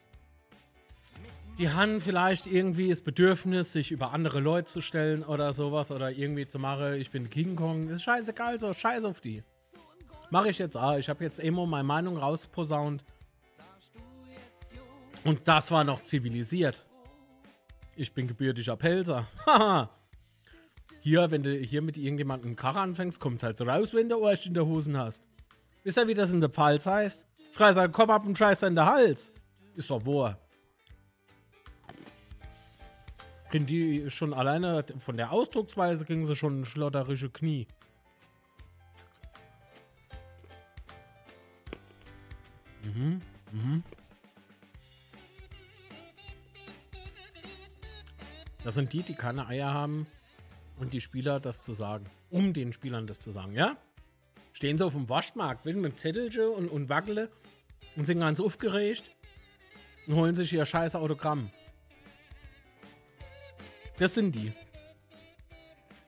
Die 1.59 1.69
haben 1.69 2.01
vielleicht 2.01 2.47
irgendwie 2.47 2.89
das 2.89 3.01
Bedürfnis, 3.01 3.73
sich 3.73 3.91
über 3.91 4.13
andere 4.13 4.39
Leute 4.39 4.67
zu 4.67 4.81
stellen 4.81 5.23
oder 5.23 5.53
sowas 5.53 5.91
oder 5.91 6.09
irgendwie 6.09 6.47
zu 6.47 6.57
machen, 6.57 6.93
ich 6.93 7.11
bin 7.11 7.29
King 7.29 7.55
Kong. 7.55 7.89
Ist 7.89 8.03
scheißegal, 8.03 8.57
so 8.57 8.73
scheiß 8.73 9.03
auf 9.03 9.21
die. 9.21 9.43
Mache 10.31 10.49
ich 10.49 10.57
jetzt 10.57 10.77
auch. 10.77 10.95
Ich 10.97 11.09
habe 11.09 11.23
jetzt 11.23 11.39
immer 11.39 11.65
meine 11.65 11.83
Meinung 11.83 12.17
rausposaunt. 12.17 13.03
Und 15.23 15.47
das 15.47 15.69
war 15.69 15.83
noch 15.83 16.01
zivilisiert. 16.01 16.85
Ich 17.95 18.13
bin 18.13 18.27
gebürtiger 18.27 18.77
Pelzer. 18.77 19.27
Haha. 19.45 19.89
Hier, 21.01 21.31
wenn 21.31 21.43
du 21.43 21.53
hier 21.53 21.81
mit 21.81 21.97
irgendjemandem 21.97 22.55
Krach 22.55 22.75
anfängst, 22.75 23.19
kommt 23.19 23.43
halt 23.43 23.61
raus, 23.61 23.93
wenn 23.93 24.09
du 24.09 24.25
Arsch 24.25 24.45
in 24.45 24.53
der 24.53 24.65
Hosen 24.65 24.97
hast. 24.97 25.25
Wisst 25.83 25.97
ihr, 25.97 26.07
wie 26.07 26.13
das 26.13 26.33
in 26.33 26.41
der 26.41 26.49
Pfalz 26.49 26.85
heißt? 26.85 27.25
Schrei 27.55 27.73
seinen 27.73 27.91
Kopf 27.91 28.09
ab 28.09 28.25
und 28.25 28.37
scheiß 28.37 28.63
in 28.63 28.75
der 28.75 28.85
Hals. 28.85 29.31
Ist 29.75 29.89
doch 29.89 30.05
wahr. 30.05 30.37
Kriegen 33.49 33.65
die 33.65 34.11
schon 34.11 34.33
alleine 34.33 34.85
von 34.99 35.17
der 35.17 35.31
Ausdrucksweise 35.31 36.05
kriegen 36.05 36.25
sie 36.25 36.35
schon 36.35 36.65
schlotterische 36.65 37.29
Knie. 37.29 37.65
Mhm, 42.83 43.21
mhm. 43.51 43.83
Das 48.63 48.75
sind 48.75 48.91
die, 48.93 49.01
die 49.01 49.15
keine 49.15 49.47
Eier 49.47 49.73
haben, 49.73 50.05
und 50.79 50.93
die 50.93 51.01
Spieler 51.01 51.39
das 51.39 51.61
zu 51.61 51.73
sagen. 51.73 52.05
Um 52.29 52.53
den 52.53 52.73
Spielern 52.73 53.05
das 53.05 53.19
zu 53.19 53.31
sagen, 53.31 53.51
ja? 53.53 53.77
Stehen 54.53 54.77
sie 54.77 54.85
auf 54.85 54.93
dem 54.93 55.07
Waschmarkt, 55.09 55.65
mit 55.65 55.75
einem 55.75 55.95
Zettelchen 55.97 56.47
und, 56.47 56.69
und 56.69 56.89
wackele 56.89 57.29
und 57.95 58.05
sind 58.05 58.19
ganz 58.19 58.39
aufgeregt 58.39 59.03
und 60.07 60.15
holen 60.15 60.35
sich 60.35 60.51
ihr 60.51 60.65
scheiß 60.65 60.95
Autogramm. 60.95 61.49
Das 63.99 64.13
sind 64.13 64.33
die. 64.33 64.53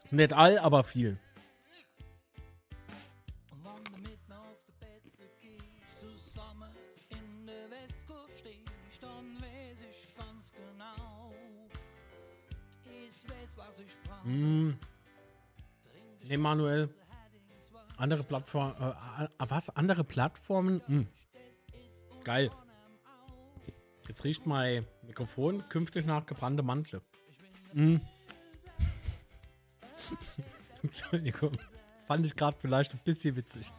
Nicht 0.10 0.34
all, 0.34 0.58
aber 0.58 0.84
viel. 0.84 1.18
Hm. 14.24 14.78
Emanuel. 16.30 16.90
Andere 17.98 18.24
Plattformen. 18.24 18.76
Äh, 18.80 19.28
was? 19.38 19.70
Andere 19.70 20.04
Plattformen? 20.04 20.82
Hm. 20.88 21.08
Geil. 22.24 22.52
Jetzt 24.08 24.24
riecht 24.24 24.46
mein 24.46 24.86
Mikrofon 25.04 25.64
künftig 25.70 26.06
nach 26.06 26.26
gebrannte 26.26 26.64
Mantel. 26.64 27.02
Hm. 27.74 28.02
Entschuldigung. 30.84 31.58
Fand 32.08 32.26
ich 32.26 32.36
gerade 32.36 32.58
vielleicht 32.60 32.94
ein 32.94 33.00
bisschen 33.04 33.36
witzig. 33.36 33.72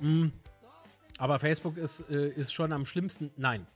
Hm. 0.00 0.32
Aber 1.18 1.38
Facebook 1.38 1.76
ist, 1.76 2.08
äh, 2.10 2.30
ist 2.30 2.52
schon 2.52 2.72
am 2.72 2.86
schlimmsten. 2.86 3.30
Nein. 3.36 3.66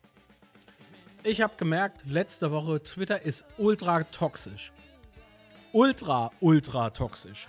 Ich 1.24 1.40
habe 1.40 1.54
gemerkt, 1.56 2.04
letzte 2.06 2.50
Woche, 2.50 2.82
Twitter 2.82 3.22
ist 3.22 3.44
ultra 3.58 4.02
toxisch 4.04 4.72
ultra, 5.72 6.30
ultra 6.40 6.90
toxisch. 6.90 7.48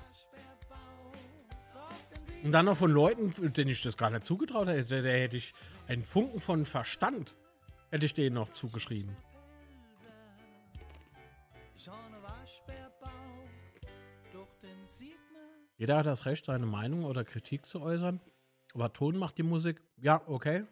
Und 2.43 2.51
dann 2.51 2.65
noch 2.65 2.77
von 2.77 2.91
Leuten, 2.91 3.53
denen 3.53 3.71
ich 3.71 3.81
das 3.81 3.95
gar 3.95 4.09
nicht 4.09 4.25
zugetraut 4.25 4.67
hätte, 4.67 5.01
der 5.01 5.19
hätte 5.19 5.37
ich 5.37 5.53
einen 5.87 6.03
Funken 6.03 6.41
von 6.41 6.65
Verstand, 6.65 7.35
hätte 7.89 8.05
ich 8.05 8.13
denen 8.13 8.35
noch 8.35 8.49
zugeschrieben. 8.49 9.15
Jeder 15.77 15.97
hat 15.97 16.05
das 16.05 16.25
Recht, 16.25 16.45
seine 16.45 16.65
Meinung 16.65 17.05
oder 17.05 17.23
Kritik 17.23 17.65
zu 17.65 17.81
äußern. 17.81 18.21
Aber 18.73 18.91
Ton 18.93 19.17
macht 19.17 19.37
die 19.37 19.43
Musik. 19.43 19.81
Ja, 19.97 20.21
okay. 20.27 20.65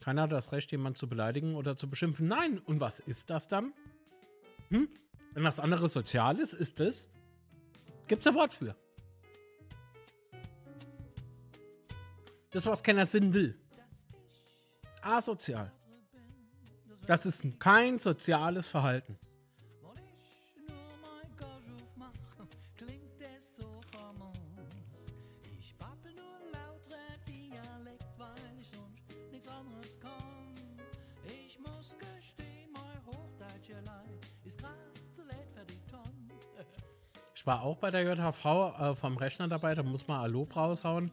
Keiner 0.00 0.22
hat 0.22 0.32
das 0.32 0.52
Recht, 0.52 0.70
jemanden 0.72 0.96
zu 0.96 1.08
beleidigen 1.08 1.54
oder 1.54 1.76
zu 1.76 1.88
beschimpfen. 1.88 2.28
Nein. 2.28 2.58
Und 2.58 2.80
was 2.80 3.00
ist 3.00 3.30
das 3.30 3.48
dann? 3.48 3.72
Hm? 4.70 4.88
Wenn 5.34 5.44
das 5.44 5.60
andere 5.60 5.88
sozial 5.88 6.38
ist, 6.38 6.52
ist 6.54 6.80
es. 6.80 7.08
Gibt's 8.06 8.26
ein 8.26 8.34
Wort 8.34 8.52
für. 8.52 8.74
Das, 12.50 12.64
was 12.64 12.82
keiner 12.82 13.06
Sinn 13.06 13.34
will. 13.34 13.58
Asozial. 15.02 15.72
Das 17.06 17.26
ist 17.26 17.58
kein 17.58 17.98
soziales 17.98 18.68
Verhalten. 18.68 19.18
War 37.48 37.62
auch 37.62 37.78
bei 37.78 37.90
der 37.90 38.02
JHV 38.02 38.44
äh, 38.44 38.94
vom 38.94 39.16
Rechner 39.16 39.48
dabei, 39.48 39.74
da 39.74 39.82
muss 39.82 40.06
man 40.06 40.20
Allo 40.20 40.46
raushauen. 40.54 41.10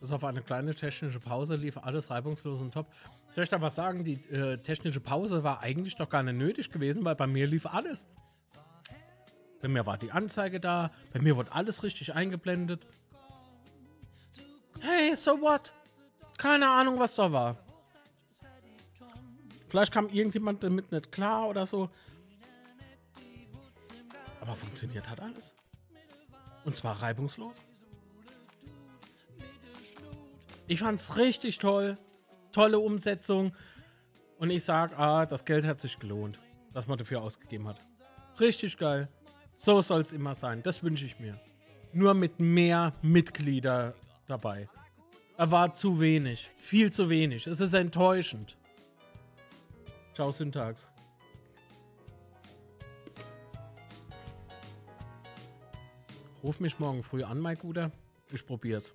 Bis 0.00 0.10
auf 0.10 0.24
eine 0.24 0.42
kleine 0.42 0.74
technische 0.74 1.20
Pause 1.20 1.54
lief 1.54 1.78
alles 1.78 2.10
reibungslos 2.10 2.60
und 2.60 2.74
top. 2.74 2.86
Soll 3.28 3.44
ich 3.44 3.50
da 3.50 3.60
was 3.60 3.76
sagen? 3.76 4.02
Die 4.02 4.14
äh, 4.32 4.58
technische 4.58 4.98
Pause 4.98 5.44
war 5.44 5.62
eigentlich 5.62 5.94
doch 5.94 6.10
gar 6.10 6.24
nicht 6.24 6.36
nötig 6.36 6.72
gewesen, 6.72 7.04
weil 7.04 7.14
bei 7.14 7.28
mir 7.28 7.46
lief 7.46 7.66
alles. 7.66 8.08
Bei 9.62 9.68
mir 9.68 9.86
war 9.86 9.96
die 9.96 10.10
Anzeige 10.10 10.58
da, 10.58 10.90
bei 11.12 11.20
mir 11.20 11.36
wurde 11.36 11.52
alles 11.52 11.84
richtig 11.84 12.14
eingeblendet. 12.14 12.84
Hey, 14.80 15.14
so 15.14 15.40
what? 15.40 15.72
Keine 16.36 16.68
Ahnung, 16.68 16.98
was 16.98 17.14
da 17.14 17.30
war. 17.30 17.56
Vielleicht 19.68 19.92
kam 19.92 20.08
irgendjemand 20.08 20.64
damit 20.64 20.90
nicht 20.90 21.12
klar 21.12 21.48
oder 21.48 21.64
so. 21.64 21.90
Aber 24.50 24.58
funktioniert 24.58 25.08
hat 25.08 25.20
alles. 25.20 25.54
Und 26.64 26.74
zwar 26.74 27.00
reibungslos. 27.00 27.62
Ich 30.66 30.80
fand's 30.80 31.16
richtig 31.16 31.58
toll. 31.58 31.96
Tolle 32.50 32.80
Umsetzung. 32.80 33.54
Und 34.40 34.50
ich 34.50 34.64
sag, 34.64 34.98
ah, 34.98 35.24
das 35.24 35.44
Geld 35.44 35.64
hat 35.64 35.80
sich 35.80 36.00
gelohnt, 36.00 36.40
das 36.72 36.88
man 36.88 36.98
dafür 36.98 37.22
ausgegeben 37.22 37.68
hat. 37.68 37.78
Richtig 38.40 38.76
geil. 38.76 39.08
So 39.56 39.82
soll's 39.82 40.10
immer 40.10 40.34
sein. 40.34 40.64
Das 40.64 40.82
wünsche 40.82 41.06
ich 41.06 41.20
mir. 41.20 41.38
Nur 41.92 42.14
mit 42.14 42.40
mehr 42.40 42.92
Mitglieder 43.02 43.94
dabei. 44.26 44.68
Er 45.36 45.52
war 45.52 45.74
zu 45.74 46.00
wenig. 46.00 46.50
Viel 46.56 46.90
zu 46.90 47.08
wenig. 47.08 47.46
Es 47.46 47.60
ist 47.60 47.74
enttäuschend. 47.74 48.56
Ciao, 50.12 50.32
Syntax. 50.32 50.88
Ruf 56.42 56.58
mich 56.58 56.78
morgen 56.78 57.02
früh 57.02 57.22
an, 57.22 57.38
mein 57.38 57.56
Guter. 57.56 57.90
Ich 58.32 58.46
probier's. 58.46 58.94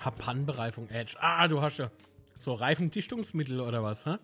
Hapan-Bereifung 0.00 0.88
Edge. 0.88 1.16
Ah, 1.20 1.48
du 1.48 1.62
hast 1.62 1.78
ja 1.78 1.90
so 2.36 2.54
Reifendichtungsmittel 2.54 3.60
oder 3.60 3.82
was, 3.82 4.04
hä? 4.04 4.18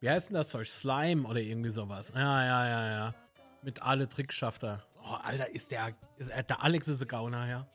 Wie 0.00 0.10
heißt 0.10 0.28
denn 0.30 0.34
das 0.34 0.48
Zeug? 0.48 0.66
Slime 0.66 1.26
oder 1.26 1.40
irgendwie 1.40 1.70
sowas. 1.70 2.12
Ja, 2.14 2.44
ja, 2.44 2.68
ja, 2.68 2.90
ja. 2.90 3.14
Mit 3.62 3.82
alle 3.82 4.08
Tricks 4.08 4.34
schafft 4.34 4.64
er. 4.64 4.82
Oh, 5.02 5.14
Alter, 5.22 5.50
ist 5.54 5.70
der. 5.70 5.94
Ist, 6.16 6.30
der 6.30 6.62
Alex 6.62 6.88
ist 6.88 7.02
ein 7.02 7.08
Gauner, 7.08 7.48
ja. 7.48 7.66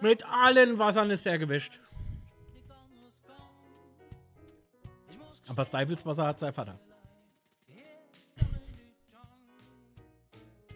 Mit 0.00 0.24
allen 0.26 0.78
Wassern 0.78 1.10
ist 1.10 1.24
der 1.24 1.38
gewischt. 1.38 1.80
Aber 5.48 5.56
das 5.56 5.70
Teufelswasser 5.70 6.26
hat 6.26 6.38
sein 6.38 6.52
Vater. 6.52 6.78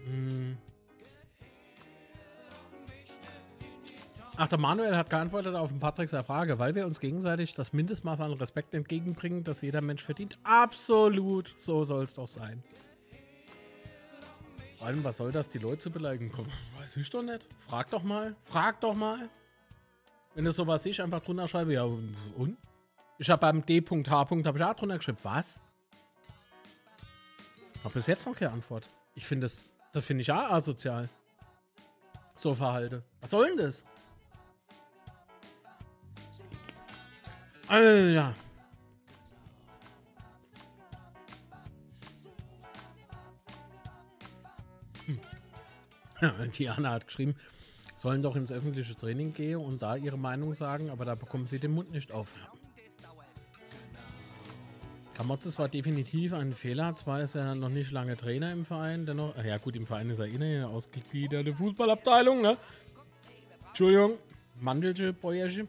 Hm. 0.05 0.57
Ach, 4.35 4.47
der 4.47 4.57
Manuel 4.57 4.97
hat 4.97 5.11
geantwortet 5.11 5.55
auf 5.55 5.71
Patricks 5.79 6.11
Frage, 6.25 6.57
weil 6.57 6.73
wir 6.73 6.87
uns 6.87 6.99
gegenseitig 6.99 7.53
das 7.53 7.71
Mindestmaß 7.71 8.21
an 8.21 8.33
Respekt 8.33 8.73
entgegenbringen, 8.73 9.43
das 9.43 9.61
jeder 9.61 9.81
Mensch 9.81 10.03
verdient. 10.03 10.39
Absolut, 10.43 11.53
so 11.55 11.83
soll 11.83 12.05
es 12.05 12.15
doch 12.15 12.27
sein. 12.27 12.63
Vor 14.77 14.87
allem, 14.87 15.03
was 15.03 15.17
soll 15.17 15.31
das, 15.31 15.49
die 15.49 15.59
Leute 15.59 15.77
zu 15.77 15.91
beleidigen? 15.91 16.31
Komm, 16.35 16.47
weiß 16.79 16.97
ich 16.97 17.09
doch 17.11 17.21
nicht. 17.21 17.47
Frag 17.59 17.91
doch 17.91 18.03
mal, 18.03 18.35
frag 18.45 18.81
doch 18.81 18.95
mal. 18.95 19.29
Wenn 20.33 20.45
das 20.45 20.55
sowas 20.55 20.83
ist, 20.87 20.99
einfach 20.99 21.21
drunter 21.21 21.47
schreibe, 21.47 21.73
ja 21.73 21.83
und? 21.83 22.57
Ich 23.19 23.29
habe 23.29 23.39
beim 23.39 23.65
D.H. 23.65 24.11
habe 24.11 24.39
ich 24.39 24.63
auch 24.63 24.73
drunter 24.73 24.97
geschrieben, 24.97 25.19
was? 25.23 25.59
Hab 27.83 27.93
bis 27.93 28.07
jetzt 28.07 28.25
noch 28.25 28.35
keine 28.35 28.51
Antwort. 28.51 28.89
Ich 29.15 29.25
finde 29.25 29.45
das, 29.45 29.73
das 29.91 30.05
finde 30.05 30.21
ich 30.21 30.31
auch 30.31 30.51
asozial. 30.51 31.09
So 32.35 32.53
Verhalte. 32.53 33.03
Was 33.21 33.31
soll 33.31 33.47
denn 33.47 33.57
das? 33.57 33.85
Alter. 37.67 38.33
Hm. 45.05 46.51
Diana 46.57 46.91
hat 46.91 47.07
geschrieben, 47.07 47.35
sollen 47.95 48.21
doch 48.21 48.35
ins 48.35 48.51
öffentliche 48.51 48.95
Training 48.95 49.33
gehen 49.33 49.59
und 49.59 49.81
da 49.81 49.95
ihre 49.95 50.17
Meinung 50.17 50.53
sagen, 50.53 50.89
aber 50.89 51.05
da 51.05 51.15
bekommen 51.15 51.47
sie 51.47 51.59
den 51.59 51.73
Mund 51.73 51.91
nicht 51.91 52.11
auf. 52.11 52.27
Kamotzes 55.15 55.59
war 55.59 55.69
definitiv 55.69 56.33
ein 56.33 56.53
Fehler. 56.53 56.95
Zwar 56.95 57.21
ist 57.21 57.35
er 57.35 57.55
noch 57.55 57.69
nicht 57.69 57.91
lange 57.91 58.17
Trainer 58.17 58.51
im 58.51 58.65
Verein, 58.65 59.05
dennoch, 59.05 59.35
ja 59.43 59.57
gut, 59.57 59.75
im 59.75 59.85
Verein 59.85 60.09
ist 60.09 60.19
er 60.19 60.25
eh 60.25 60.35
eine 60.35 60.67
ausgegliederte 60.67 61.53
Fußballabteilung, 61.53 62.41
ne? 62.41 62.57
Entschuldigung, 63.67 64.17
Mandelche 64.59 65.13
Bäuersche. 65.13 65.67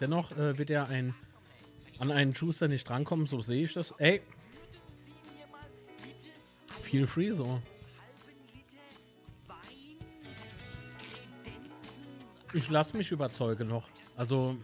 Dennoch 0.00 0.32
äh, 0.32 0.58
wird 0.58 0.70
er 0.70 0.88
ein, 0.88 1.14
an 1.98 2.10
einen 2.10 2.34
Schuster 2.34 2.68
nicht 2.68 2.88
drankommen, 2.88 3.26
so 3.26 3.40
sehe 3.40 3.64
ich 3.64 3.72
das. 3.72 3.92
Ey. 3.92 4.22
Feel 6.82 7.06
free 7.06 7.32
so. 7.32 7.60
Ich 12.52 12.68
lasse 12.70 12.96
mich 12.96 13.10
überzeugen 13.10 13.68
noch. 13.68 13.88
Also. 14.16 14.56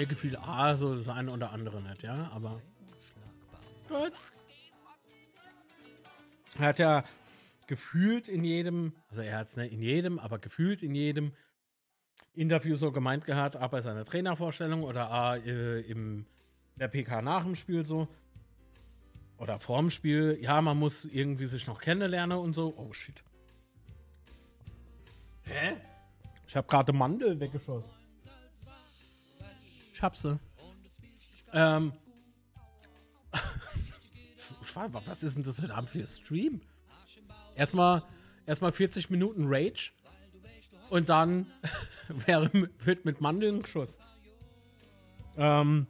Mir 0.00 0.06
gefiel 0.06 0.34
A 0.36 0.76
so 0.76 0.96
das 0.96 1.10
eine 1.10 1.30
oder 1.30 1.52
andere 1.52 1.82
nicht, 1.82 2.02
ja, 2.02 2.30
aber. 2.32 2.62
Gut. 3.86 4.12
Er 6.58 6.68
hat 6.68 6.78
ja 6.78 7.04
gefühlt 7.66 8.26
in 8.26 8.42
jedem, 8.42 8.94
also 9.10 9.20
er 9.20 9.36
hat 9.36 9.48
es 9.48 9.58
nicht 9.58 9.74
in 9.74 9.82
jedem, 9.82 10.18
aber 10.18 10.38
gefühlt 10.38 10.82
in 10.82 10.94
jedem 10.94 11.32
Interview 12.32 12.76
so 12.76 12.92
gemeint 12.92 13.26
gehabt, 13.26 13.56
A 13.56 13.68
bei 13.68 13.82
seiner 13.82 14.06
Trainervorstellung 14.06 14.84
oder 14.84 15.10
A 15.10 15.36
äh, 15.36 15.80
im 15.82 16.24
der 16.76 16.88
PK 16.88 17.20
nach 17.20 17.44
dem 17.44 17.54
Spiel 17.54 17.84
so. 17.84 18.08
Oder 19.36 19.60
vorm 19.60 19.90
Spiel, 19.90 20.38
ja, 20.40 20.62
man 20.62 20.78
muss 20.78 21.04
irgendwie 21.04 21.44
sich 21.44 21.66
noch 21.66 21.78
kennenlernen 21.78 22.38
und 22.38 22.54
so. 22.54 22.72
Oh 22.78 22.94
shit. 22.94 23.22
Hä? 25.42 25.76
Ich 26.48 26.56
habe 26.56 26.66
gerade 26.66 26.94
Mandel 26.94 27.38
weggeschossen. 27.38 27.99
Ich 30.00 30.02
hab 30.02 30.16
sie. 30.16 30.38
Ähm. 31.52 31.92
was 35.04 35.22
ist 35.22 35.36
denn 35.36 35.42
das 35.42 35.60
heute 35.60 35.74
Abend 35.74 35.90
für 35.90 36.06
Stream? 36.06 36.62
Erstmal, 37.54 38.02
erstmal 38.46 38.72
40 38.72 39.10
Minuten 39.10 39.44
Rage 39.46 39.92
und 40.88 41.10
dann 41.10 41.46
wäre, 42.08 42.50
wird 42.78 43.04
mit 43.04 43.20
Mandeln 43.20 43.60
geschossen. 43.60 44.00
Ähm, 45.36 45.86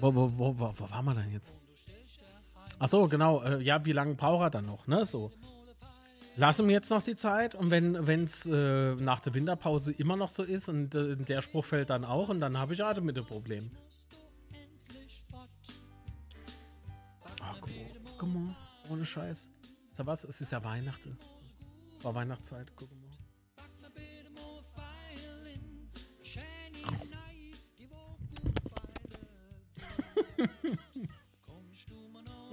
wo, 0.00 0.12
wo, 0.12 0.36
wo, 0.36 0.58
wo, 0.58 0.74
wo 0.76 0.90
waren 0.90 1.04
wir 1.04 1.14
denn 1.14 1.30
jetzt? 1.30 1.54
Ach 2.80 2.88
so, 2.88 3.06
genau. 3.06 3.40
Äh, 3.44 3.62
ja, 3.62 3.84
wie 3.84 3.92
lange 3.92 4.14
braucht 4.14 4.42
er 4.42 4.50
dann 4.50 4.66
noch? 4.66 4.88
Ne, 4.88 5.04
so. 5.04 5.30
Lass 6.36 6.58
ihm 6.58 6.68
jetzt 6.68 6.90
noch 6.90 7.02
die 7.02 7.14
Zeit 7.14 7.54
und 7.54 7.70
wenn 7.70 8.24
es 8.24 8.44
äh, 8.46 8.94
nach 8.96 9.20
der 9.20 9.34
Winterpause 9.34 9.92
immer 9.92 10.16
noch 10.16 10.28
so 10.28 10.42
ist 10.42 10.68
und 10.68 10.92
äh, 10.94 11.16
der 11.16 11.42
Spruch 11.42 11.64
fällt 11.64 11.90
dann 11.90 12.04
auch 12.04 12.28
und 12.28 12.40
dann 12.40 12.58
habe 12.58 12.74
ich 12.74 12.82
Atemmittelproblem. 12.82 13.70
Ah, 17.40 17.54
guck 17.60 17.70
mal, 17.70 17.86
guck 18.18 18.28
mal, 18.34 18.56
ohne 18.90 19.04
Scheiß. 19.04 19.50
Ist 19.90 19.98
ja 19.98 20.06
was? 20.06 20.24
Es 20.24 20.40
ist 20.40 20.50
ja 20.50 20.64
Weihnachten. 20.64 21.16
War 22.02 22.14
Weihnachtszeit, 22.16 22.72
guck 22.74 22.90
mal. 22.90 23.04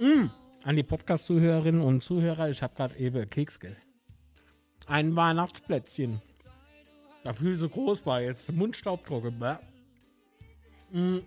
mm 0.00 0.41
an 0.64 0.76
die 0.76 0.82
Podcast-Zuhörerinnen 0.82 1.80
und 1.80 2.02
Zuhörer, 2.02 2.48
ich 2.48 2.62
habe 2.62 2.74
gerade 2.74 2.96
eben 2.96 3.28
Keksgeld. 3.28 3.78
Ein 4.86 5.14
Weihnachtsplätzchen. 5.16 6.20
Da 7.24 7.32
viel 7.32 7.56
so 7.56 7.68
groß 7.68 8.04
war 8.04 8.20
jetzt 8.20 8.48
der 8.48 8.54
Mundstaubdruck. 8.54 9.24
Mm. 10.90 10.92
Mm. 10.92 11.22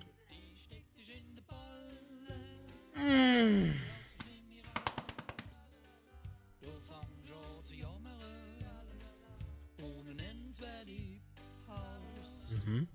Mhm. 12.65 12.87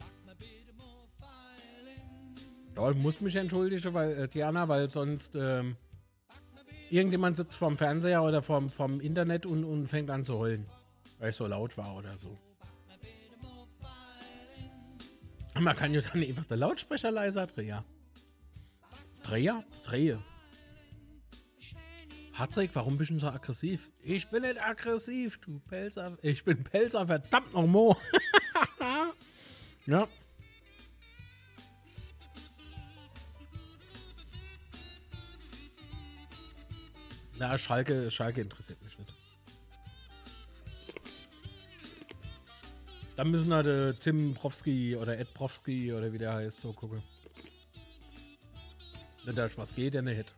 Ja, 2.77 2.91
ich 2.91 2.97
muss 2.97 3.21
mich 3.21 3.37
entschuldigen, 3.37 3.95
weil, 3.95 4.13
äh, 4.13 4.29
Diana, 4.29 4.69
weil 4.69 4.89
sonst 4.89 5.37
ähm, 5.37 5.77
irgendjemand 6.91 7.37
sitzt 7.37 7.57
vorm 7.57 7.77
Fernseher 7.77 8.23
oder 8.23 8.43
vorm, 8.43 8.69
vorm 8.69 9.01
Internet 9.01 9.47
und, 9.47 9.65
und 9.65 9.89
fängt 9.89 10.11
an 10.11 10.25
zu 10.25 10.39
heulen, 10.39 10.67
weil 11.19 11.31
es 11.31 11.37
so 11.37 11.47
laut 11.47 11.77
war 11.77 11.97
oder 11.97 12.17
so. 12.17 12.39
Man 15.59 15.77
kann 15.77 15.93
ja 15.93 16.01
dann 16.01 16.23
einfach 16.23 16.45
der 16.45 16.57
Lautsprecher 16.57 17.11
leiser 17.11 17.47
drehen. 17.47 17.83
Dreher? 19.23 19.65
Drehe. 19.83 20.23
Patrick, 22.33 22.71
warum 22.75 22.97
bist 22.97 23.11
du 23.11 23.19
so 23.19 23.27
aggressiv? 23.27 23.91
Ich 24.01 24.29
bin 24.29 24.43
nicht 24.43 24.65
aggressiv, 24.65 25.39
du 25.43 25.61
Pelzer. 25.61 26.17
Ich 26.23 26.43
bin 26.43 26.65
Pelzer, 26.65 27.07
verdammt 27.07 27.53
nochmal. 27.53 27.97
ja. 29.87 30.09
Na, 37.41 37.57
Schalke, 37.57 38.11
Schalke 38.11 38.43
interessiert 38.43 38.83
mich 38.85 38.99
nicht. 38.99 39.15
Dann 43.17 43.31
müssen 43.31 43.49
wir 43.49 43.63
der 43.63 43.99
Tim 43.99 44.35
Profsky 44.35 44.95
oder 44.95 45.19
Ed 45.19 45.33
Profsky 45.33 45.91
oder 45.95 46.13
wie 46.13 46.19
der 46.19 46.35
heißt, 46.35 46.61
so 46.61 46.75
gucken. 46.75 47.03
Wenn 49.25 49.35
da 49.35 49.49
was 49.57 49.75
geht, 49.75 49.95
der 49.95 50.03
nicht. 50.03 50.35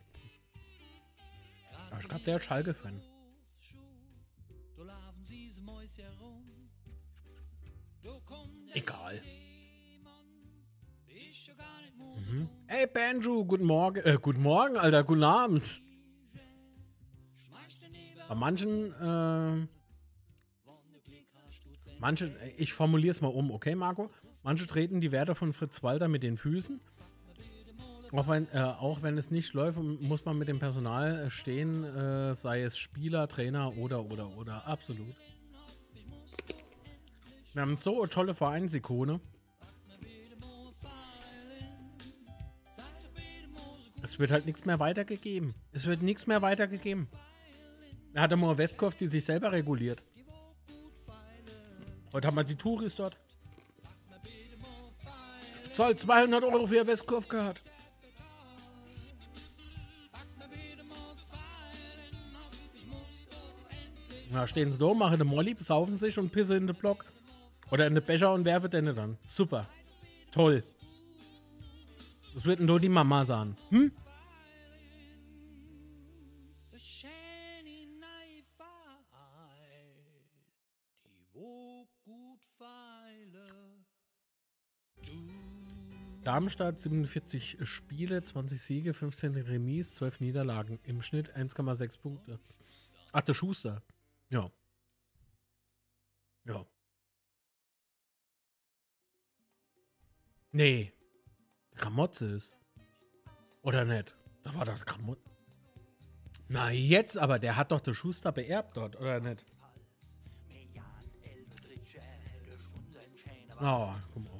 Aber 1.91 1.99
ich 1.99 2.07
glaube, 2.07 2.23
der 2.23 2.37
ist 2.37 2.45
Schalke-Fan. 2.45 3.01
Egal. 8.73 9.21
Mhm. 12.15 12.49
Hey 12.67 12.87
Banjo, 12.87 13.43
guten 13.43 13.65
Morgen. 13.65 13.99
Äh, 14.05 14.17
guten 14.21 14.41
Morgen, 14.41 14.77
Alter, 14.77 15.03
guten 15.03 15.25
Abend. 15.25 15.81
Bei 18.33 18.39
manchen, 18.39 18.91
äh, 18.99 19.67
manche, 21.99 22.35
ich 22.57 22.73
formuliere 22.73 23.11
es 23.11 23.21
mal 23.21 23.27
um, 23.27 23.51
okay, 23.51 23.75
Marco? 23.75 24.09
Manche 24.41 24.65
treten 24.65 25.01
die 25.01 25.11
Werte 25.11 25.35
von 25.35 25.53
Fritz 25.53 25.83
Walter 25.83 26.07
mit 26.07 26.23
den 26.23 26.37
Füßen. 26.37 26.81
Auch 28.11 28.27
wenn, 28.27 28.47
äh, 28.51 28.57
auch 28.57 29.03
wenn 29.03 29.19
es 29.19 29.29
nicht 29.29 29.53
läuft, 29.53 29.77
muss 29.79 30.25
man 30.25 30.39
mit 30.39 30.47
dem 30.47 30.57
Personal 30.57 31.29
stehen, 31.29 31.83
äh, 31.83 32.33
sei 32.33 32.63
es 32.63 32.75
Spieler, 32.75 33.27
Trainer 33.27 33.77
oder, 33.77 34.03
oder, 34.03 34.35
oder. 34.35 34.65
Absolut. 34.65 35.15
Wir 37.53 37.61
haben 37.61 37.77
so 37.77 38.01
eine 38.01 38.09
tolle 38.09 38.33
Vereinsikone. 38.33 39.19
Es 44.01 44.17
wird 44.17 44.31
halt 44.31 44.47
nichts 44.47 44.65
mehr 44.65 44.79
weitergegeben. 44.79 45.53
Es 45.71 45.85
wird 45.85 46.01
nichts 46.01 46.25
mehr 46.25 46.41
weitergegeben. 46.41 47.07
Er 48.13 48.21
hat 48.21 48.31
immer 48.31 48.57
Westkurve, 48.57 48.95
die 48.95 49.07
sich 49.07 49.25
selber 49.25 49.51
reguliert. 49.51 50.03
Heute 52.11 52.27
haben 52.27 52.35
wir 52.35 52.43
die 52.43 52.55
Touris 52.55 52.95
dort. 52.95 53.17
Bezahle 55.63 55.95
200 55.95 56.43
Euro 56.43 56.67
für 56.67 56.85
Westkurve 56.85 57.27
gehabt. 57.27 57.63
Na, 64.31 64.47
stehen 64.47 64.71
sie 64.71 64.77
da, 64.77 64.93
machen 64.93 65.15
eine 65.15 65.23
Molly, 65.23 65.53
besaufen 65.53 65.97
sich 65.97 66.17
und 66.17 66.31
pissen 66.31 66.57
in 66.57 66.67
den 66.67 66.75
Block. 66.75 67.05
Oder 67.71 67.87
in 67.87 67.95
den 67.95 68.03
Becher 68.03 68.31
und 68.33 68.45
werfen 68.45 68.69
den 68.69 68.85
dann. 68.95 69.17
Super. 69.25 69.67
Toll. 70.31 70.63
Das 72.35 72.45
wird 72.45 72.59
nur 72.59 72.79
die 72.79 72.89
Mama 72.89 73.25
sagen. 73.25 73.55
Hm? 73.69 73.91
Darmstadt 86.33 86.79
47 86.79 87.57
Spiele, 87.61 88.23
20 88.23 88.59
Siege, 88.59 88.95
15 88.95 89.35
Remis, 89.35 89.93
12 89.93 90.19
Niederlagen. 90.19 90.79
Im 90.81 91.03
Schnitt 91.03 91.37
1,6 91.37 91.99
Punkte. 91.99 92.39
Ach, 93.11 93.21
der 93.21 93.35
Schuster. 93.35 93.83
Ja. 94.31 94.49
Ja. 96.45 96.65
Nee. 100.51 100.91
Gramotze 101.75 102.25
ist. 102.25 102.51
Oder 103.61 103.85
nicht? 103.85 104.15
Da 104.41 104.55
war 104.55 104.65
doch 104.65 104.83
Gramotze. 104.85 105.29
Na, 106.47 106.71
jetzt 106.71 107.15
aber, 107.15 107.37
der 107.37 107.57
hat 107.57 107.71
doch 107.71 107.79
der 107.79 107.93
Schuster 107.93 108.31
beerbt 108.31 108.75
dort, 108.75 108.95
oder 108.95 109.19
nicht? 109.19 109.45
Oh, 113.61 113.93
guck 114.11 114.23
mal. 114.23 114.32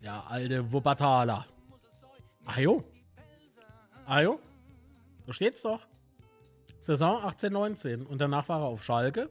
Ja, 0.00 0.24
alte 0.28 0.72
Wuppertaler. 0.72 1.46
Ajo. 2.44 2.84
Ajo. 4.06 4.40
Da 5.26 5.32
steht's 5.32 5.62
doch. 5.62 5.86
Saison 6.80 7.22
18-19. 7.24 8.04
Und 8.04 8.20
danach 8.20 8.48
war 8.48 8.60
er 8.60 8.66
auf 8.66 8.82
Schalke. 8.82 9.30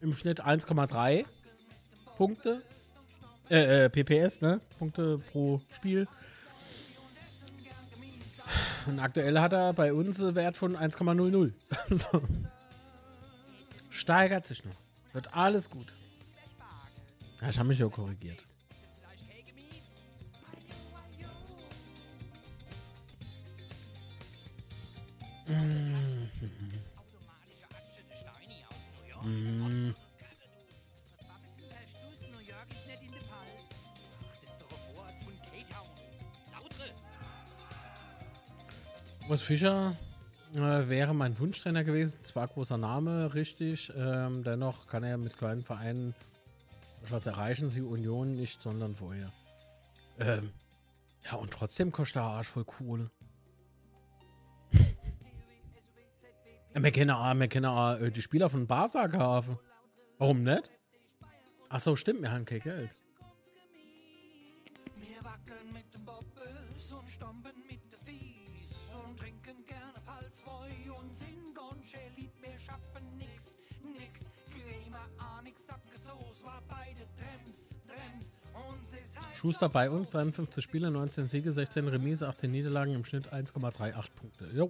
Im 0.00 0.14
Schnitt 0.14 0.44
1,3 0.44 1.24
Punkte. 2.16 2.62
Äh, 3.50 3.84
äh, 3.84 3.88
PPS, 3.90 4.40
ne? 4.40 4.60
Punkte 4.78 5.18
pro 5.32 5.60
Spiel. 5.70 6.06
Und 8.86 8.98
aktuell 9.00 9.38
hat 9.40 9.52
er 9.52 9.72
bei 9.74 9.92
uns 9.92 10.22
einen 10.22 10.34
Wert 10.34 10.56
von 10.56 10.76
1,00. 10.76 11.52
Steigert 13.90 14.46
sich 14.46 14.64
noch. 14.64 14.76
Wird 15.12 15.34
alles 15.34 15.68
gut. 15.68 15.92
Ja, 17.40 17.50
ich 17.50 17.58
habe 17.58 17.68
mich 17.68 17.82
auch 17.82 17.90
korrigiert. 17.90 18.44
Mm. 25.46 26.18
Thomas 39.28 39.42
Fischer 39.42 39.94
äh, 40.54 40.88
wäre 40.88 41.14
mein 41.14 41.38
Wunschtrainer 41.38 41.84
gewesen. 41.84 42.18
Zwar 42.22 42.48
großer 42.48 42.78
Name, 42.78 43.34
richtig. 43.34 43.92
Ähm, 43.94 44.42
dennoch 44.42 44.86
kann 44.86 45.04
er 45.04 45.18
mit 45.18 45.36
kleinen 45.36 45.62
Vereinen 45.62 46.14
was 47.10 47.26
erreichen 47.26 47.68
sie 47.68 47.82
Union 47.82 48.36
nicht, 48.36 48.62
sondern 48.62 48.94
vorher. 48.94 49.32
Ähm, 50.18 50.52
ja, 51.24 51.34
und 51.34 51.52
trotzdem 51.52 51.92
kostet 51.92 52.16
der 52.16 52.22
Arsch 52.22 52.48
voll 52.48 52.64
Kohle. 52.64 53.10
wir 56.74 56.90
kennen 56.90 57.10
auch, 57.10 57.34
wir 57.34 57.48
kennen 57.48 57.66
auch 57.66 57.98
äh, 57.98 58.10
die 58.10 58.22
Spieler 58.22 58.50
von 58.50 58.66
Barca 58.66 59.08
kaufen. 59.08 59.58
Warum 60.18 60.42
nicht? 60.42 60.70
Achso, 61.68 61.96
stimmt, 61.96 62.22
wir 62.22 62.30
haben 62.30 62.44
kein 62.44 62.60
Geld. 62.60 62.96
Schuster 79.38 79.68
bei 79.68 79.88
uns, 79.88 80.10
53 80.10 80.64
Spiele, 80.64 80.90
19 80.90 81.28
Siege, 81.28 81.52
16 81.52 81.86
Remise, 81.86 82.26
18 82.26 82.50
Niederlagen, 82.50 82.92
im 82.92 83.04
Schnitt 83.04 83.32
1,38 83.32 84.04
Punkte. 84.16 84.50
Jo. 84.52 84.68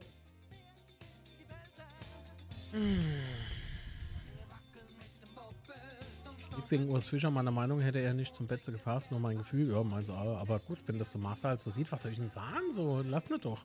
Boxing 6.54 6.90
Urs 6.90 7.06
Fischer, 7.06 7.30
meiner 7.30 7.50
Meinung 7.50 7.80
hätte 7.80 8.00
er 8.00 8.12
nicht 8.12 8.36
zum 8.36 8.46
Betze 8.46 8.70
gepasst, 8.70 9.10
nur 9.10 9.20
mein 9.20 9.38
Gefühl. 9.38 9.70
Ja, 9.70 9.82
meinst 9.82 10.10
du, 10.10 10.12
aber 10.12 10.58
gut, 10.58 10.80
wenn 10.84 10.98
das 10.98 11.12
der 11.12 11.22
Master 11.22 11.48
halt 11.48 11.62
so 11.62 11.70
sieht, 11.70 11.90
was 11.90 12.02
soll 12.02 12.12
ich 12.12 12.18
denn 12.18 12.28
sagen? 12.28 12.70
So, 12.70 13.02
lass 13.08 13.30
nicht 13.30 13.46
doch. 13.46 13.64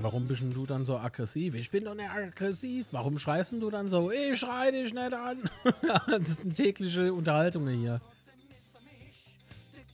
Warum 0.00 0.28
bist 0.28 0.42
du 0.42 0.64
dann 0.64 0.84
so 0.84 0.96
aggressiv? 0.96 1.54
Ich 1.54 1.70
bin 1.70 1.84
doch 1.84 1.94
nicht 1.94 2.08
aggressiv. 2.08 2.86
Warum 2.92 3.18
schreist 3.18 3.52
du 3.52 3.68
dann 3.68 3.88
so? 3.88 4.12
Ich 4.12 4.38
schrei 4.38 4.70
dich 4.70 4.94
nicht 4.94 5.12
an. 5.12 5.50
das 6.06 6.36
sind 6.36 6.54
tägliche 6.54 7.12
Unterhaltungen 7.12 7.80
hier. 7.80 8.00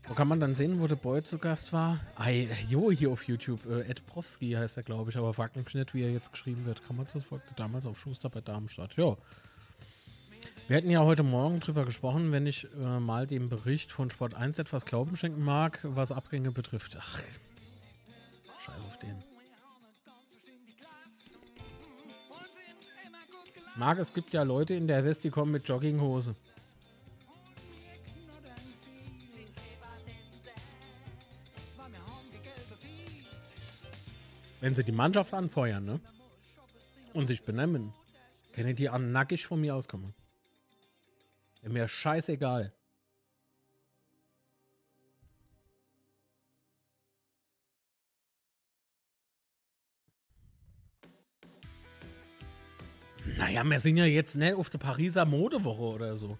Wo 0.06 0.12
kann 0.12 0.28
man 0.28 0.38
dann 0.38 0.54
sehen, 0.54 0.80
wo 0.80 0.86
der 0.86 0.96
Boy 0.96 1.22
zu 1.22 1.38
Gast 1.38 1.72
war? 1.72 1.98
Ah, 2.16 2.28
jo, 2.28 2.90
hier 2.90 3.10
auf 3.10 3.26
YouTube. 3.26 3.64
Äh, 3.64 3.88
Ed 3.88 4.06
Profsky 4.06 4.52
heißt 4.52 4.76
er, 4.76 4.82
glaube 4.82 5.10
ich, 5.10 5.16
aber 5.16 5.32
fragt 5.32 5.56
mich 5.56 5.72
nicht, 5.72 5.94
wie 5.94 6.02
er 6.02 6.12
jetzt 6.12 6.30
geschrieben 6.30 6.66
wird. 6.66 6.86
Kann 6.86 6.96
man 6.96 7.06
das 7.10 7.24
folgte 7.24 7.54
damals 7.54 7.86
auf 7.86 7.98
Schuster 7.98 8.28
bei 8.28 8.42
Darmstadt? 8.42 8.94
Ja. 8.96 9.16
Wir 10.68 10.76
hätten 10.76 10.90
ja 10.90 11.00
heute 11.00 11.22
Morgen 11.22 11.60
drüber 11.60 11.86
gesprochen, 11.86 12.32
wenn 12.32 12.46
ich 12.46 12.68
äh, 12.74 13.00
mal 13.00 13.26
dem 13.26 13.48
Bericht 13.48 13.92
von 13.92 14.10
Sport 14.10 14.34
1 14.34 14.58
etwas 14.58 14.84
Glauben 14.84 15.16
schenken 15.16 15.42
mag, 15.42 15.80
was 15.82 16.12
Abgänge 16.12 16.50
betrifft. 16.50 16.98
Ach, 17.00 17.22
scheiß 18.58 18.86
auf 18.86 18.98
den. 18.98 19.33
Marc, 23.76 23.98
es 23.98 24.14
gibt 24.14 24.32
ja 24.32 24.42
Leute 24.44 24.74
in 24.74 24.86
der 24.86 25.04
West, 25.04 25.24
die 25.24 25.30
kommen 25.30 25.50
mit 25.50 25.68
Jogginghose. 25.68 26.36
Wenn 34.60 34.74
sie 34.74 34.84
die 34.84 34.92
Mannschaft 34.92 35.34
anfeuern, 35.34 35.84
ne? 35.84 36.00
Und 37.12 37.26
sich 37.26 37.42
benennen, 37.42 37.92
können 38.52 38.74
die 38.74 38.88
an 38.88 39.12
nackig 39.12 39.46
von 39.46 39.60
mir 39.60 39.74
auskommen. 39.74 40.14
Mir 41.62 41.88
scheißegal. 41.88 42.72
Naja, 53.36 53.64
wir 53.64 53.80
sind 53.80 53.96
ja 53.96 54.04
jetzt 54.04 54.36
nicht 54.36 54.54
auf 54.54 54.70
der 54.70 54.78
Pariser 54.78 55.24
Modewoche 55.24 55.82
oder 55.82 56.16
so. 56.16 56.38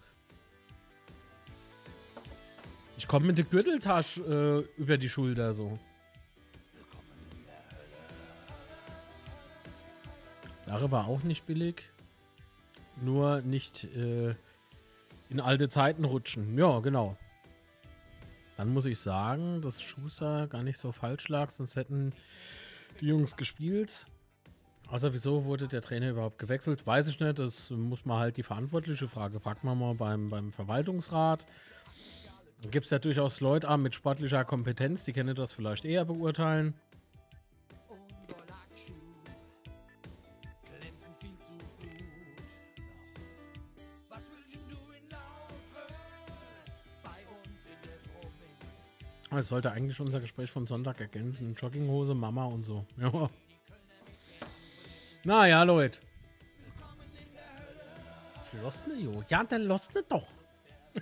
Ich 2.97 3.07
komme 3.07 3.27
mit 3.27 3.37
der 3.37 3.45
Gürteltasche 3.45 4.67
äh, 4.77 4.81
über 4.81 4.97
die 4.97 5.09
Schulter 5.09 5.53
so. 5.53 5.77
Sache 10.65 10.91
war 10.91 11.07
auch 11.07 11.23
nicht 11.23 11.45
billig. 11.45 11.83
Nur 13.01 13.41
nicht 13.41 13.83
äh, 13.95 14.33
in 15.29 15.39
alte 15.39 15.69
Zeiten 15.69 16.05
rutschen. 16.05 16.57
Ja, 16.57 16.79
genau. 16.79 17.17
Dann 18.57 18.73
muss 18.73 18.85
ich 18.85 18.99
sagen, 18.99 19.61
dass 19.61 19.81
Schuster 19.81 20.47
gar 20.47 20.63
nicht 20.63 20.77
so 20.77 20.93
falsch 20.93 21.27
lag, 21.27 21.49
sonst 21.49 21.75
hätten 21.75 22.13
die 23.01 23.07
Jungs 23.07 23.35
gespielt. 23.35 24.07
Außer 24.89 25.13
wieso 25.13 25.45
wurde 25.45 25.67
der 25.67 25.81
Trainer 25.81 26.11
überhaupt 26.11 26.37
gewechselt? 26.37 26.85
Weiß 26.85 27.07
ich 27.07 27.19
nicht. 27.19 27.39
Das 27.39 27.69
muss 27.71 28.05
man 28.05 28.19
halt 28.19 28.37
die 28.37 28.43
verantwortliche 28.43 29.07
Frage. 29.07 29.39
Fragt 29.39 29.63
man 29.63 29.79
mal 29.79 29.95
beim, 29.95 30.29
beim 30.29 30.51
Verwaltungsrat. 30.51 31.45
Gibt 32.71 32.85
es 32.85 32.91
ja 32.91 32.99
durchaus 32.99 33.41
Leute 33.41 33.75
mit 33.77 33.95
sportlicher 33.95 34.43
Kompetenz, 34.45 35.03
die 35.03 35.13
können 35.13 35.35
das 35.35 35.51
vielleicht 35.51 35.85
eher 35.85 36.05
beurteilen. 36.05 36.73
Es 49.31 49.49
sollte 49.49 49.71
eigentlich 49.71 49.99
unser 49.99 50.21
Gespräch 50.21 50.49
von 50.49 50.65
Sonntag 50.65 51.01
ergänzen. 51.01 51.55
Jogginghose, 51.55 52.15
Mama 52.15 52.45
und 52.45 52.63
so. 52.63 52.85
Ja. 52.97 53.29
Naja, 55.25 55.63
Leute. 55.63 55.99
Lost 58.61 58.87
ne, 58.87 58.95
jo. 58.95 59.23
Ja, 59.27 59.43
dann 59.43 59.63
lost 59.63 59.93
ne 59.93 60.03
doch. 60.07 60.27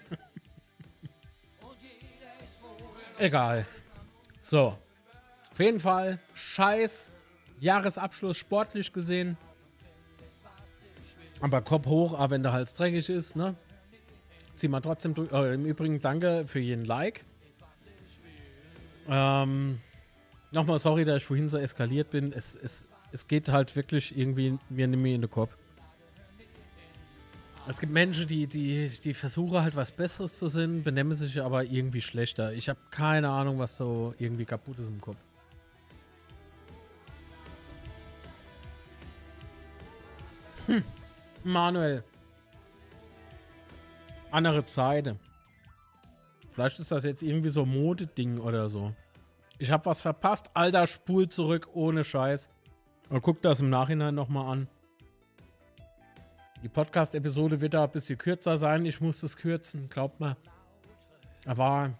Egal. 3.19 3.65
So. 4.39 4.77
Auf 5.51 5.59
jeden 5.59 5.79
Fall, 5.79 6.17
scheiß 6.33 7.11
Jahresabschluss 7.59 8.37
sportlich 8.37 8.91
gesehen. 8.91 9.37
Aber 11.39 11.61
Kopf 11.61 11.85
hoch, 11.85 12.13
aber 12.17 12.31
wenn 12.31 12.41
der 12.43 12.53
Hals 12.53 12.73
dreckig 12.73 13.09
ist, 13.09 13.35
ne? 13.35 13.55
Zieh 14.55 14.67
mal 14.67 14.81
trotzdem 14.81 15.13
durch. 15.13 15.31
Oh, 15.31 15.43
Im 15.43 15.65
Übrigen 15.65 16.01
danke 16.01 16.47
für 16.47 16.59
jeden 16.59 16.85
Like. 16.85 17.23
Ähm, 19.07 19.79
Nochmal 20.53 20.77
sorry, 20.77 21.03
dass 21.03 21.17
ich 21.17 21.25
vorhin 21.25 21.49
so 21.49 21.57
eskaliert 21.57 22.11
bin. 22.11 22.31
Es, 22.31 22.53
es, 22.53 22.87
es 23.13 23.27
geht 23.27 23.47
halt 23.49 23.75
wirklich 23.75 24.17
irgendwie 24.17 24.57
mir 24.69 24.87
nicht 24.87 24.99
mehr 24.99 25.15
in 25.15 25.21
den 25.21 25.29
Kopf. 25.29 25.55
Es 27.65 27.79
gibt 27.79 27.93
Menschen, 27.93 28.27
die, 28.27 28.47
die, 28.47 28.89
die 28.89 29.13
versuchen 29.13 29.61
halt 29.61 29.75
was 29.75 29.91
Besseres 29.91 30.37
zu 30.37 30.49
sein, 30.49 30.83
benehmen 30.83 31.13
sich 31.13 31.39
aber 31.39 31.63
irgendwie 31.63 32.01
schlechter. 32.01 32.51
Ich 32.51 32.67
habe 32.67 32.79
keine 32.91 33.29
Ahnung, 33.29 33.59
was 33.59 33.77
so 33.77 34.13
irgendwie 34.17 34.43
kaputt 34.43 34.79
ist 34.79 34.87
im 34.87 34.99
Kopf. 34.99 35.15
Hm. 40.65 40.83
Manuel. 41.43 42.03
Andere 44.31 44.65
Zeiten. 44.65 45.19
Vielleicht 46.51 46.79
ist 46.79 46.91
das 46.91 47.03
jetzt 47.03 47.21
irgendwie 47.23 47.49
so 47.49 47.61
ein 47.61 47.69
Modeding 47.69 48.39
oder 48.39 48.67
so. 48.67 48.91
Ich 49.59 49.71
habe 49.71 49.85
was 49.85 50.01
verpasst. 50.01 50.49
Alter, 50.53 50.87
spul 50.87 51.29
zurück 51.29 51.69
ohne 51.73 52.03
Scheiß. 52.03 52.49
Und 53.13 53.21
guck 53.21 53.43
das 53.43 53.59
im 53.59 53.69
Nachhinein 53.69 54.15
nochmal 54.15 54.51
an. 54.53 54.67
Die 56.63 56.67
Podcast-Episode 56.67 57.61
wird 57.61 57.75
da 57.75 57.83
ein 57.83 57.91
bisschen 57.91 58.17
kürzer 58.17 58.57
sein. 58.57 58.87
Ich 58.87 59.01
muss 59.01 59.21
es 59.21 59.37
kürzen, 59.37 59.87
glaubt 59.87 60.19
mal. 60.19 60.35
Aber 61.45 61.93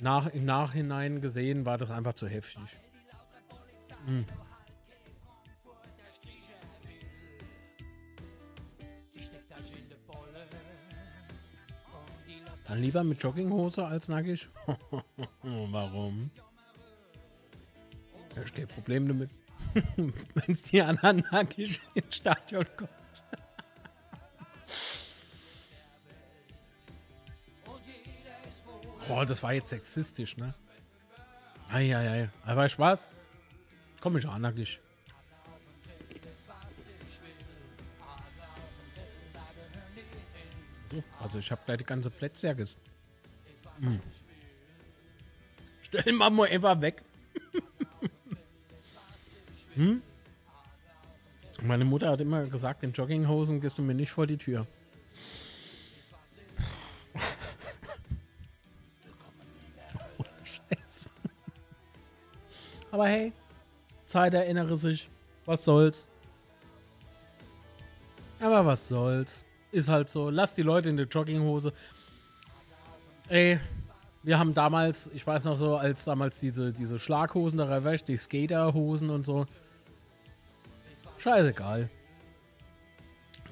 nach, 0.00 0.26
im 0.26 0.44
Nachhinein 0.44 1.20
gesehen 1.20 1.64
war 1.64 1.78
das 1.78 1.92
einfach 1.92 2.14
zu 2.14 2.26
heftig. 2.26 2.64
Hm. 4.06 4.24
Dann 12.66 12.78
lieber 12.80 13.04
mit 13.04 13.22
Jogginghose 13.22 13.86
als 13.86 14.08
nackig? 14.08 14.48
Warum? 15.42 16.32
Ich 18.44 18.52
kein 18.52 18.66
Problem 18.66 19.06
damit. 19.06 19.30
Wenn 19.96 20.22
es 20.46 20.62
die 20.62 20.80
nackig 21.30 21.80
ins 21.94 22.16
Stadion 22.16 22.66
kommt. 22.76 22.90
Boah, 29.08 29.26
das 29.26 29.42
war 29.42 29.52
jetzt 29.52 29.68
sexistisch, 29.68 30.36
ne? 30.36 30.54
Eieiei. 31.68 32.30
Aber 32.44 32.66
ich 32.66 32.78
was? 32.78 33.10
Komm 34.00 34.16
ich 34.16 34.26
nackig. 34.38 34.80
Also 41.20 41.38
ich 41.38 41.50
habe 41.50 41.60
gleich 41.66 41.78
die 41.78 41.84
ganze 41.84 42.10
Plätze 42.10 42.46
hm. 43.80 44.00
Stell 45.82 46.12
mal 46.12 46.30
mal 46.30 46.48
einfach 46.48 46.80
weg. 46.80 47.02
Hm? 49.74 50.02
Meine 51.62 51.84
Mutter 51.84 52.10
hat 52.10 52.20
immer 52.20 52.44
gesagt, 52.44 52.82
in 52.82 52.92
Jogginghosen 52.92 53.60
gehst 53.60 53.78
du 53.78 53.82
mir 53.82 53.94
nicht 53.94 54.10
vor 54.10 54.26
die 54.26 54.36
Tür. 54.36 54.66
oh, 60.18 60.24
Scheiße. 60.44 61.10
Aber 62.90 63.06
hey, 63.06 63.32
Zeit 64.06 64.34
erinnere 64.34 64.76
sich. 64.76 65.08
Was 65.46 65.64
soll's? 65.64 66.08
Aber 68.40 68.66
was 68.66 68.88
soll's? 68.88 69.44
Ist 69.72 69.88
halt 69.88 70.08
so. 70.08 70.30
Lass 70.30 70.54
die 70.54 70.62
Leute 70.62 70.88
in 70.88 70.96
der 70.96 71.06
Jogginghose. 71.06 71.72
Ey, 73.28 73.58
wir 74.22 74.38
haben 74.38 74.54
damals, 74.54 75.10
ich 75.14 75.26
weiß 75.26 75.44
noch 75.46 75.56
so, 75.56 75.76
als 75.76 76.04
damals 76.04 76.40
diese, 76.40 76.72
diese 76.72 76.98
Schlaghosen 76.98 77.58
da 77.58 77.64
rein, 77.64 78.00
die 78.06 78.16
Skaterhosen 78.16 79.10
und 79.10 79.24
so. 79.26 79.46
Scheißegal. 81.24 81.88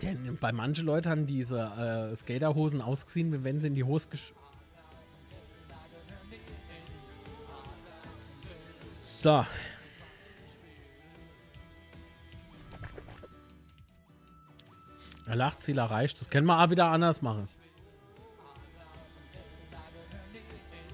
Denn 0.02 0.36
bei 0.36 0.52
manchen 0.52 0.84
Leuten 0.84 1.08
haben 1.08 1.26
diese 1.26 1.58
äh, 1.58 2.14
Skaterhosen 2.14 2.82
ausgesehen, 2.82 3.44
wenn 3.44 3.62
sie 3.62 3.68
in 3.68 3.74
die 3.74 3.84
Hose 3.84 4.10
gesch... 4.10 4.34
So. 9.00 9.46
Er 15.26 15.36
lacht, 15.36 15.62
Ziel 15.62 15.78
erreicht. 15.78 16.20
Das 16.20 16.28
können 16.28 16.46
wir 16.46 16.62
auch 16.62 16.68
wieder 16.68 16.88
anders 16.88 17.22
machen. 17.22 17.48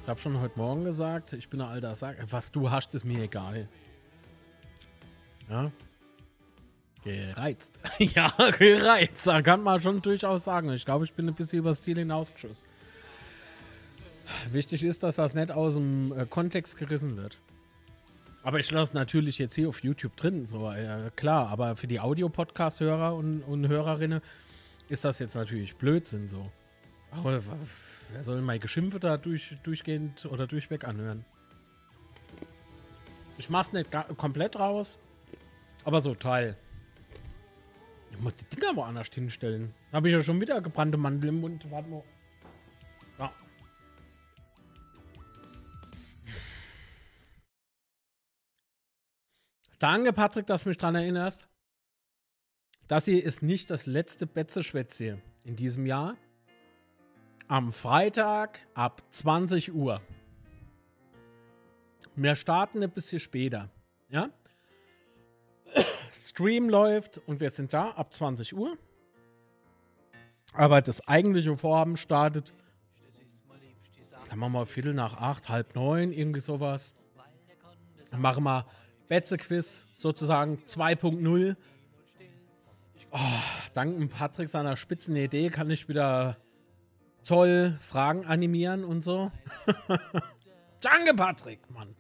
Ich 0.03 0.09
habe 0.09 0.21
schon 0.21 0.39
heute 0.39 0.57
Morgen 0.57 0.85
gesagt, 0.85 1.33
ich 1.33 1.49
bin 1.49 1.61
ein 1.61 1.69
alter 1.69 1.97
Sack. 1.97 2.19
Was 2.31 2.53
du 2.53 2.71
hast, 2.71 2.95
ist 2.95 3.05
mir 3.05 3.25
egal. 3.25 3.69
Ja. 5.51 5.73
Gereizt. 7.05 7.79
ja, 7.99 8.33
gereizt. 8.59 9.27
Da 9.27 9.43
kann 9.43 9.63
man 9.63 9.81
schon 9.81 10.03
durchaus 10.03 10.45
sagen. 10.45 10.73
Ich 10.73 10.85
glaube, 10.85 11.05
ich 11.05 11.13
bin 11.13 11.29
ein 11.29 11.35
bisschen 11.35 11.61
übers 11.61 11.83
Ziel 11.83 11.99
hinausgeschossen. 11.99 12.67
Wichtig 14.53 14.83
ist, 14.83 15.03
dass 15.03 15.17
das 15.17 15.35
nicht 15.35 15.51
aus 15.51 15.75
dem 15.75 16.13
äh, 16.13 16.27
Kontext 16.27 16.77
gerissen 16.77 17.17
wird. 17.17 17.39
Aber 18.43 18.59
ich 18.59 18.71
lasse 18.71 18.95
natürlich 18.95 19.39
jetzt 19.39 19.55
hier 19.55 19.69
auf 19.69 19.83
YouTube 19.83 20.17
drin, 20.17 20.47
so 20.47 20.71
äh, 20.71 21.11
klar. 21.17 21.49
Aber 21.49 21.77
für 21.77 21.87
die 21.87 22.01
Audio-Podcast-Hörer 22.01 23.15
und, 23.15 23.43
und 23.43 23.69
Hörerinnen 23.69 24.21
ist 24.89 25.05
das 25.05 25.19
jetzt 25.19 25.35
natürlich 25.35 25.77
Blödsinn 25.77 26.29
so. 26.29 26.45
Aber 27.11 27.41
wer 28.13 28.23
soll 28.23 28.41
mein 28.43 28.61
Geschimpfe 28.61 29.01
da 29.01 29.17
durch, 29.17 29.57
durchgehend 29.63 30.27
oder 30.27 30.47
durchweg 30.47 30.85
anhören? 30.85 31.25
Ich 33.39 33.51
mach's 33.51 33.73
nicht 33.73 33.91
komplett 34.17 34.59
raus, 34.59 34.99
aber 35.85 36.01
so 36.01 36.15
Teil. 36.15 36.57
Ich 38.19 38.25
muss 38.25 38.35
die 38.35 38.57
Dinger 38.57 38.75
woanders 38.75 39.07
hinstellen. 39.15 39.73
Habe 39.93 40.09
ich 40.09 40.13
ja 40.13 40.21
schon 40.25 40.41
wieder 40.41 40.61
gebrannte 40.61 40.99
Mandel 40.99 41.29
im 41.29 41.41
Mund. 41.41 41.71
Warte 41.71 41.89
mal. 41.89 42.03
Ja. 43.17 43.33
Danke, 49.79 50.13
Patrick, 50.13 50.47
dass 50.47 50.65
du 50.65 50.71
mich 50.71 50.79
daran 50.79 50.97
erinnerst. 50.97 51.47
Das 52.89 53.05
hier 53.05 53.23
ist 53.23 53.45
nicht 53.45 53.71
das 53.71 53.87
letzte 53.87 54.27
Betze-Schwätze 54.27 55.23
in 55.45 55.55
diesem 55.55 55.87
Jahr. 55.87 56.17
Am 57.47 57.71
Freitag 57.73 58.67
ab 58.75 59.01
20 59.11 59.73
Uhr. 59.73 60.03
Wir 62.17 62.35
starten 62.35 62.83
ein 62.83 62.91
bisschen 62.91 63.21
später. 63.21 63.71
Ja? 64.09 64.31
Stream 66.29 66.69
läuft 66.69 67.19
und 67.27 67.41
wir 67.41 67.51
sind 67.51 67.73
da 67.73 67.91
ab 67.91 68.13
20 68.13 68.57
Uhr. 68.57 68.77
Aber 70.53 70.83
das 70.83 71.07
eigentliche 71.07 71.57
Vorhaben 71.57 71.97
startet, 71.97 72.53
dann 74.29 74.39
machen 74.39 74.53
wir 74.53 74.67
Viertel 74.67 74.95
nach 74.95 75.17
acht, 75.17 75.49
halb 75.49 75.75
neun, 75.75 76.13
irgendwie 76.13 76.41
sowas. 76.41 76.95
Dann 78.11 78.21
machen 78.21 78.45
wir 78.45 78.67
Betze-Quiz 79.09 79.87
sozusagen 79.93 80.57
2.0. 80.57 81.57
Oh, 83.11 83.19
dank 83.73 84.11
Patrick 84.11 84.51
seiner 84.51 84.77
spitzen 84.77 85.17
Idee 85.17 85.49
kann 85.49 85.71
ich 85.71 85.89
wieder 85.89 86.37
toll 87.25 87.79
Fragen 87.81 88.27
animieren 88.27 88.85
und 88.85 89.03
so. 89.03 89.31
Danke, 90.81 91.15
Patrick, 91.15 91.61
Mann. 91.71 91.95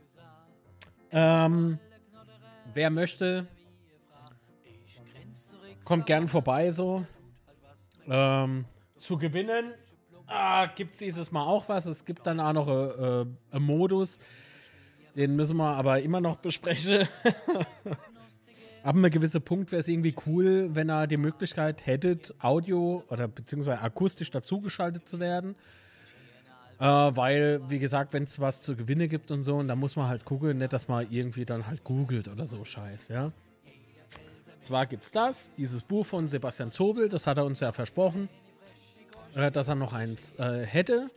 Ähm, 1.10 1.78
wer 2.74 2.90
möchte, 2.90 3.46
kommt 5.88 6.04
gern 6.04 6.28
vorbei 6.28 6.70
so. 6.70 7.06
Ähm, 8.06 8.66
zu 8.98 9.16
gewinnen 9.16 9.72
ah, 10.26 10.66
gibt 10.66 10.92
es 10.92 10.98
dieses 10.98 11.32
Mal 11.32 11.46
auch 11.46 11.66
was. 11.70 11.86
Es 11.86 12.04
gibt 12.04 12.26
dann 12.26 12.40
auch 12.40 12.52
noch 12.52 12.68
äh, 12.68 13.22
äh, 13.22 13.26
einen 13.52 13.64
Modus. 13.64 14.20
Den 15.16 15.34
müssen 15.34 15.56
wir 15.56 15.72
aber 15.72 16.02
immer 16.02 16.20
noch 16.20 16.36
besprechen. 16.36 17.08
Ab 18.82 18.96
einem 18.96 19.10
gewissen 19.10 19.40
Punkt 19.40 19.72
wäre 19.72 19.80
es 19.80 19.88
irgendwie 19.88 20.14
cool, 20.26 20.68
wenn 20.74 20.90
er 20.90 21.06
die 21.06 21.16
Möglichkeit 21.16 21.86
hättet, 21.86 22.34
Audio 22.38 23.02
oder 23.08 23.26
beziehungsweise 23.26 23.80
akustisch 23.80 24.30
dazugeschaltet 24.30 25.08
zu 25.08 25.20
werden. 25.20 25.56
Äh, 26.80 26.84
weil, 26.84 27.62
wie 27.70 27.78
gesagt, 27.78 28.12
wenn 28.12 28.24
es 28.24 28.38
was 28.38 28.62
zu 28.62 28.76
gewinnen 28.76 29.08
gibt 29.08 29.30
und 29.30 29.42
so, 29.42 29.56
und 29.56 29.68
da 29.68 29.74
muss 29.74 29.96
man 29.96 30.06
halt 30.06 30.26
gucken, 30.26 30.58
nicht, 30.58 30.74
dass 30.74 30.86
man 30.86 31.10
irgendwie 31.10 31.46
dann 31.46 31.66
halt 31.66 31.82
googelt 31.82 32.28
oder 32.28 32.44
so 32.44 32.62
Scheiß, 32.62 33.08
ja. 33.08 33.32
Zwar 34.68 34.84
gibt 34.84 35.06
es 35.06 35.12
das, 35.12 35.50
dieses 35.56 35.80
Buch 35.80 36.04
von 36.04 36.28
Sebastian 36.28 36.70
Zobel, 36.70 37.08
das 37.08 37.26
hat 37.26 37.38
er 37.38 37.46
uns 37.46 37.60
ja 37.60 37.72
versprochen, 37.72 38.28
äh, 39.34 39.50
dass 39.50 39.68
er 39.68 39.76
noch 39.76 39.94
eins 39.94 40.38
äh, 40.38 40.66
hätte. 40.66 41.08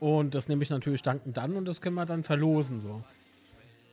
Und 0.00 0.34
das 0.34 0.48
nehme 0.48 0.62
ich 0.62 0.70
natürlich 0.70 1.02
dankend 1.02 1.36
an 1.36 1.54
und 1.54 1.66
das 1.66 1.82
können 1.82 1.96
wir 1.96 2.06
dann 2.06 2.22
verlosen 2.22 2.80
so. 2.80 3.02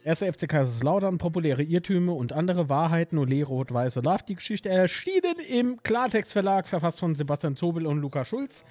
Erster 0.06 0.32
FC 0.32 0.48
Kaiserslautern, 0.48 1.18
populäre 1.18 1.62
Irrtümer 1.62 2.16
und 2.16 2.32
andere 2.32 2.70
Wahrheiten 2.70 3.18
und 3.18 3.30
Lehre 3.30 3.50
Rot-Weiß 3.50 3.96
Love. 3.96 4.24
Die 4.30 4.36
Geschichte 4.36 4.70
erschienen 4.70 5.36
im 5.46 5.84
Klartext-Verlag, 5.84 6.70
verfasst 6.70 7.02
von 7.02 7.14
Sebastian 7.14 7.58
Zobel 7.58 7.88
und 7.88 8.00
Luca 8.00 8.24
Schulz. 8.24 8.64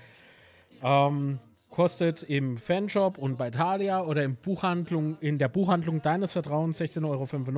Ähm, 0.82 1.38
kostet 1.68 2.22
im 2.22 2.56
Fanshop 2.56 3.18
und 3.18 3.36
bei 3.36 3.50
Thalia 3.50 4.04
oder 4.04 4.24
in, 4.24 4.36
Buchhandlung, 4.36 5.18
in 5.20 5.36
der 5.36 5.48
Buchhandlung 5.48 6.00
deines 6.00 6.32
Vertrauens 6.32 6.80
16,95 6.80 7.04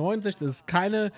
Euro. 0.03 0.17
Das 0.17 0.41
ist 0.41 0.67
keine 0.67 1.13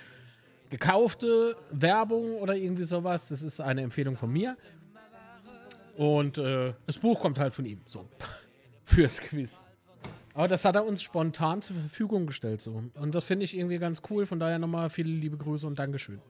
gekaufte 0.69 1.55
Werbung 1.71 2.35
oder 2.35 2.55
irgendwie 2.55 2.83
sowas. 2.83 3.29
Das 3.29 3.41
ist 3.41 3.59
eine 3.59 3.81
Empfehlung 3.81 4.17
von 4.17 4.31
mir. 4.31 4.55
Und 5.97 6.37
äh, 6.37 6.73
das 6.85 6.97
Buch 6.97 7.19
kommt 7.19 7.39
halt 7.39 7.53
von 7.53 7.65
ihm. 7.65 7.81
So. 7.85 8.05
Fürs 8.85 9.19
Quiz. 9.19 9.59
Aber 10.33 10.49
das 10.49 10.65
hat 10.65 10.75
er 10.75 10.85
uns 10.85 11.01
spontan 11.01 11.61
zur 11.61 11.77
Verfügung 11.77 12.27
gestellt. 12.27 12.61
So. 12.61 12.83
Und 12.95 13.15
das 13.15 13.23
finde 13.23 13.45
ich 13.45 13.55
irgendwie 13.55 13.77
ganz 13.77 14.01
cool. 14.09 14.25
Von 14.25 14.39
daher 14.39 14.59
nochmal 14.59 14.89
viele 14.89 15.09
liebe 15.09 15.37
Grüße 15.37 15.65
und 15.65 15.79
Dankeschön. 15.79 16.21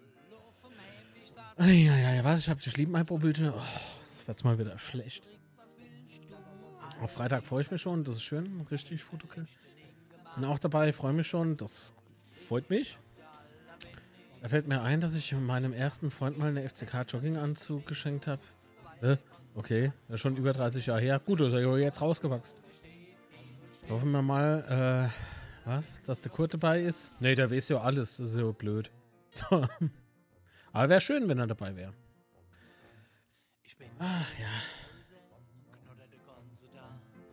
Ja, 1.58 1.66
ja, 1.66 2.14
ja, 2.14 2.24
was? 2.24 2.40
Ich 2.40 2.50
habe 2.50 2.62
dich 2.62 2.78
lieb, 2.78 2.90
mein 2.90 3.06
Bildschirm. 3.06 3.54
Oh, 3.56 3.62
das 4.18 4.28
wird 4.28 4.44
mal 4.44 4.60
wieder 4.60 4.78
schlecht. 4.78 5.28
Auf 7.02 7.12
Freitag 7.12 7.46
freue 7.46 7.64
ich 7.64 7.72
mich 7.72 7.82
schon. 7.82 8.04
Das 8.04 8.16
ist 8.16 8.24
schön. 8.24 8.66
Richtig 8.70 9.04
Fotokill. 9.04 9.46
Bin 10.36 10.46
auch 10.46 10.60
dabei. 10.60 10.94
Freue 10.94 11.14
mich 11.14 11.28
schon. 11.28 11.58
Das 11.58 11.94
freut 12.48 12.70
mich. 12.70 12.98
Da 14.46 14.50
fällt 14.50 14.68
mir 14.68 14.84
ein, 14.84 15.02
dass 15.02 15.16
ich 15.16 15.32
meinem 15.34 15.74
ersten 15.74 16.12
Freund 16.12 16.38
mal 16.38 16.50
eine 16.50 16.70
FCK-Jogginganzug 16.70 17.88
geschenkt 17.88 18.28
habe. 18.28 18.44
Äh, 19.02 19.18
okay, 19.56 19.92
ja, 20.08 20.18
schon 20.18 20.38
über 20.38 20.54
30 20.54 20.86
Jahre 20.86 21.02
her. 21.02 21.18
Gut, 21.18 21.42
ist 21.42 21.54
er 21.54 21.78
jetzt 21.80 22.00
rausgewachsen. 22.00 22.60
Hoffen 23.90 24.12
wir 24.12 24.22
mal, 24.22 25.10
äh, 25.66 25.68
was? 25.68 26.00
Dass 26.04 26.22
der 26.22 26.32
Kurt 26.32 26.54
dabei 26.54 26.80
ist? 26.80 27.12
Nee, 27.20 27.34
der 27.34 27.50
weiß 27.50 27.70
ja 27.70 27.82
alles. 27.82 28.18
Das 28.18 28.34
ist 28.34 28.38
ja 28.38 28.52
blöd. 28.52 28.92
Aber 29.50 30.90
wäre 30.90 31.02
schön, 31.02 31.28
wenn 31.28 31.40
er 31.40 31.48
dabei 31.48 31.76
wäre. 31.76 31.94
Ach 33.98 34.40
ja. 34.40 34.46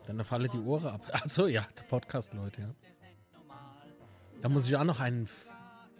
Dann 0.07 0.23
falle 0.23 0.49
die 0.49 0.57
Ohren 0.57 0.87
ab. 0.87 1.01
Achso, 1.11 1.45
ja, 1.45 1.67
der 1.77 1.83
Podcast, 1.83 2.33
Leute, 2.33 2.61
ja. 2.61 2.69
Da 4.41 4.49
muss 4.49 4.67
ich 4.67 4.75
auch 4.75 4.83
noch 4.83 4.99
einen. 4.99 5.29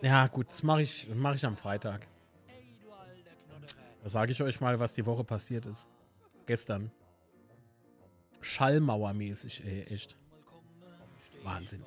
Ja, 0.04 0.28
gut, 0.28 0.50
das 0.50 0.64
mache 0.64 0.82
ich, 0.82 1.08
mach 1.16 1.34
ich 1.34 1.46
am 1.46 1.56
Freitag. 1.56 2.06
Da 4.04 4.10
sage 4.10 4.34
ich 4.34 4.44
euch 4.44 4.60
mal, 4.60 4.78
was 4.78 4.94
die 4.94 5.06
Woche 5.06 5.24
passiert 5.24 5.66
ist. 5.66 5.88
Gestern. 6.46 6.92
Schallmauermäßig, 8.42 9.64
ey, 9.66 9.84
echt. 9.84 10.18
Wahnsinn. 11.44 11.82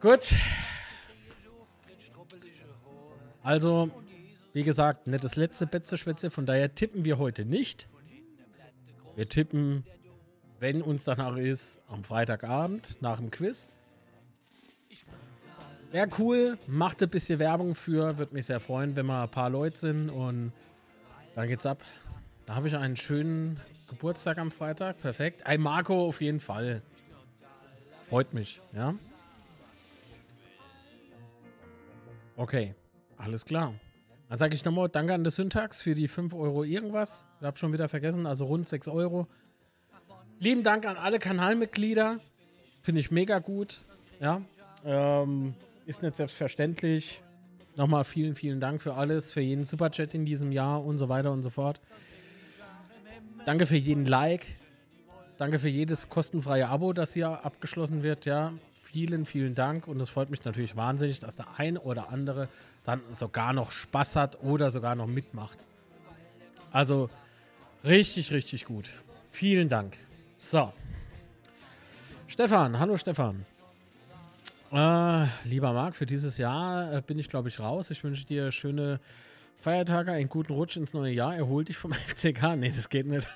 Gut. 0.00 0.32
Also, 3.42 3.90
wie 4.52 4.62
gesagt, 4.62 5.08
nicht 5.08 5.24
das 5.24 5.34
letzte 5.34 5.66
Betze-Schwätze, 5.66 6.30
von 6.30 6.46
daher 6.46 6.72
tippen 6.76 7.04
wir 7.04 7.18
heute 7.18 7.44
nicht. 7.44 7.88
Wir 9.16 9.28
tippen, 9.28 9.84
wenn 10.60 10.80
uns 10.80 11.02
danach 11.02 11.36
ist, 11.36 11.80
am 11.88 12.04
Freitagabend 12.04 12.98
nach 13.00 13.18
dem 13.18 13.32
Quiz. 13.32 13.66
Wäre 15.92 16.08
cool, 16.18 16.58
macht 16.66 17.02
ein 17.02 17.10
bisschen 17.10 17.38
Werbung 17.38 17.74
für, 17.74 18.16
würde 18.16 18.32
mich 18.32 18.46
sehr 18.46 18.60
freuen, 18.60 18.96
wenn 18.96 19.04
wir 19.04 19.24
ein 19.24 19.28
paar 19.28 19.50
Leute 19.50 19.76
sind 19.76 20.08
und 20.08 20.50
dann 21.34 21.48
geht's 21.48 21.66
ab. 21.66 21.82
Da 22.46 22.54
habe 22.54 22.66
ich 22.68 22.74
einen 22.74 22.96
schönen 22.96 23.60
Geburtstag 23.88 24.38
am 24.38 24.50
Freitag, 24.50 24.98
perfekt. 25.02 25.46
Ein 25.46 25.60
Marco 25.60 26.08
auf 26.08 26.22
jeden 26.22 26.40
Fall. 26.40 26.80
Freut 28.08 28.32
mich, 28.32 28.62
ja. 28.74 28.94
Okay, 32.36 32.74
alles 33.18 33.44
klar. 33.44 33.74
Dann 34.30 34.38
sage 34.38 34.54
ich 34.54 34.64
nochmal 34.64 34.88
Danke 34.88 35.12
an 35.12 35.24
das 35.24 35.36
Syntax 35.36 35.82
für 35.82 35.94
die 35.94 36.08
5 36.08 36.32
Euro 36.32 36.64
irgendwas. 36.64 37.26
Ich 37.38 37.46
habe 37.46 37.58
schon 37.58 37.70
wieder 37.74 37.90
vergessen, 37.90 38.24
also 38.24 38.46
rund 38.46 38.66
6 38.66 38.88
Euro. 38.88 39.26
Lieben 40.38 40.62
Dank 40.62 40.86
an 40.86 40.96
alle 40.96 41.18
Kanalmitglieder. 41.18 42.16
Finde 42.80 43.02
ich 43.02 43.10
mega 43.10 43.40
gut. 43.40 43.82
Ja, 44.20 44.40
ähm, 44.86 45.54
ist 45.92 46.02
nicht 46.02 46.16
selbstverständlich. 46.16 47.22
Nochmal 47.76 48.04
vielen, 48.04 48.34
vielen 48.34 48.60
Dank 48.60 48.80
für 48.80 48.94
alles, 48.94 49.32
für 49.32 49.40
jeden 49.40 49.64
Superchat 49.64 50.14
in 50.14 50.24
diesem 50.24 50.52
Jahr 50.52 50.82
und 50.84 50.98
so 50.98 51.08
weiter 51.08 51.32
und 51.32 51.42
so 51.42 51.50
fort. 51.50 51.80
Danke 53.44 53.66
für 53.66 53.76
jeden 53.76 54.06
Like, 54.06 54.46
Danke 55.38 55.58
für 55.58 55.68
jedes 55.68 56.08
kostenfreie 56.08 56.68
Abo, 56.68 56.92
das 56.92 57.14
hier 57.14 57.44
abgeschlossen 57.44 58.02
wird. 58.02 58.26
Ja, 58.26 58.52
vielen, 58.74 59.24
vielen 59.26 59.54
Dank. 59.54 59.88
Und 59.88 60.00
es 60.00 60.08
freut 60.08 60.30
mich 60.30 60.44
natürlich 60.44 60.76
wahnsinnig, 60.76 61.20
dass 61.20 61.34
der 61.34 61.46
eine 61.58 61.80
oder 61.80 62.10
andere 62.10 62.48
dann 62.84 63.00
sogar 63.12 63.52
noch 63.52 63.72
Spaß 63.72 64.16
hat 64.16 64.42
oder 64.42 64.70
sogar 64.70 64.94
noch 64.94 65.08
mitmacht. 65.08 65.66
Also 66.70 67.10
richtig, 67.84 68.32
richtig 68.32 68.66
gut. 68.66 68.90
Vielen 69.30 69.68
Dank. 69.68 69.96
So. 70.38 70.72
Stefan, 72.28 72.78
hallo 72.78 72.96
Stefan. 72.96 73.44
Äh, 74.72 75.26
lieber 75.44 75.74
Marc, 75.74 75.94
für 75.94 76.06
dieses 76.06 76.38
Jahr 76.38 76.94
äh, 76.94 77.02
bin 77.02 77.18
ich, 77.18 77.28
glaube 77.28 77.50
ich, 77.50 77.60
raus. 77.60 77.90
Ich 77.90 78.02
wünsche 78.04 78.24
dir 78.24 78.50
schöne 78.50 79.00
Feiertage, 79.56 80.12
einen 80.12 80.30
guten 80.30 80.54
Rutsch 80.54 80.78
ins 80.78 80.94
neue 80.94 81.12
Jahr. 81.12 81.36
Erhol 81.36 81.64
dich 81.64 81.76
vom 81.76 81.92
FCK. 81.92 82.56
Nee, 82.56 82.72
das 82.74 82.88
geht 82.88 83.06
nicht. 83.06 83.28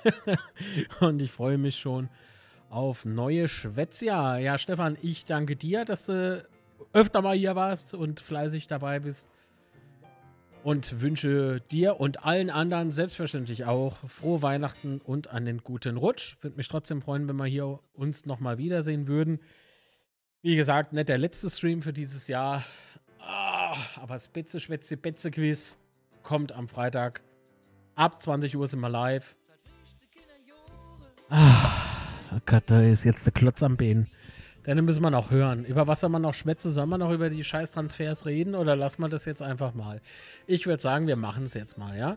Und 1.01 1.21
ich 1.21 1.31
freue 1.31 1.59
mich 1.59 1.77
schon 1.79 2.09
auf 2.71 3.05
neue 3.05 3.49
Schwätzjahr. 3.49 4.39
Ja, 4.39 4.57
Stefan, 4.57 4.97
ich 5.03 5.27
danke 5.27 5.57
dir, 5.57 5.85
dass 5.85 6.07
du 6.07 6.43
öfter 6.95 7.21
mal 7.21 7.37
hier 7.37 7.55
warst 7.55 7.93
und 7.93 8.21
fleißig 8.21 8.67
dabei 8.67 9.01
bist. 9.01 9.29
Und 10.65 11.03
wünsche 11.03 11.61
dir 11.71 12.01
und 12.01 12.25
allen 12.25 12.49
anderen 12.49 12.91
selbstverständlich 12.91 13.67
auch 13.67 13.99
frohe 14.09 14.41
Weihnachten 14.41 15.01
und 15.05 15.29
einen 15.29 15.59
guten 15.59 15.99
Rutsch. 15.99 16.39
Würde 16.41 16.57
mich 16.57 16.69
trotzdem 16.69 17.03
freuen, 17.03 17.29
wenn 17.29 17.37
wir 17.37 17.45
hier 17.45 17.79
uns 17.93 18.25
nochmal 18.25 18.57
wiedersehen 18.57 19.07
würden. 19.07 19.39
Wie 20.47 20.55
gesagt, 20.55 20.93
nicht 20.93 21.09
der 21.09 21.19
letzte 21.19 21.51
Stream 21.51 21.83
für 21.83 21.93
dieses 21.93 22.29
Jahr. 22.29 22.63
Ah, 23.19 23.75
aber 24.01 24.17
Spitze, 24.17 24.61
Schwätze, 24.61 24.97
Betze 24.97 25.33
Quiz 25.33 25.77
kommt 26.23 26.53
am 26.53 26.69
Freitag. 26.69 27.21
Ab 27.97 28.23
20 28.23 28.57
Uhr 28.57 28.65
sind 28.69 28.79
wir 28.79 28.89
live. 28.89 29.35
Ah, 31.31 31.73
oh 32.33 32.39
Gott, 32.47 32.63
da 32.67 32.81
ist 32.81 33.03
jetzt 33.03 33.27
der 33.27 33.33
Klotz 33.33 33.61
am 33.65 33.77
Bein. 33.77 34.07
Dann 34.63 34.85
müssen 34.85 35.03
wir 35.03 35.11
noch 35.11 35.33
hören. 35.33 35.65
Über 35.65 35.89
was 35.89 35.99
soll 35.99 36.11
man 36.11 36.23
noch 36.23 36.35
schwätzen? 36.35 36.71
Soll 36.71 36.87
man 36.87 37.01
noch 37.01 37.11
über 37.11 37.29
die 37.29 37.43
Scheiß-Transfers 37.43 38.25
reden 38.25 38.55
oder 38.55 38.77
lassen 38.77 39.03
wir 39.03 39.09
das 39.09 39.25
jetzt 39.25 39.43
einfach 39.43 39.75
mal? 39.75 40.01
Ich 40.47 40.69
würde 40.69 40.81
sagen, 40.81 41.09
wir 41.09 41.17
machen 41.17 41.47
es 41.47 41.55
jetzt 41.55 41.77
mal, 41.77 41.99
ja? 41.99 42.17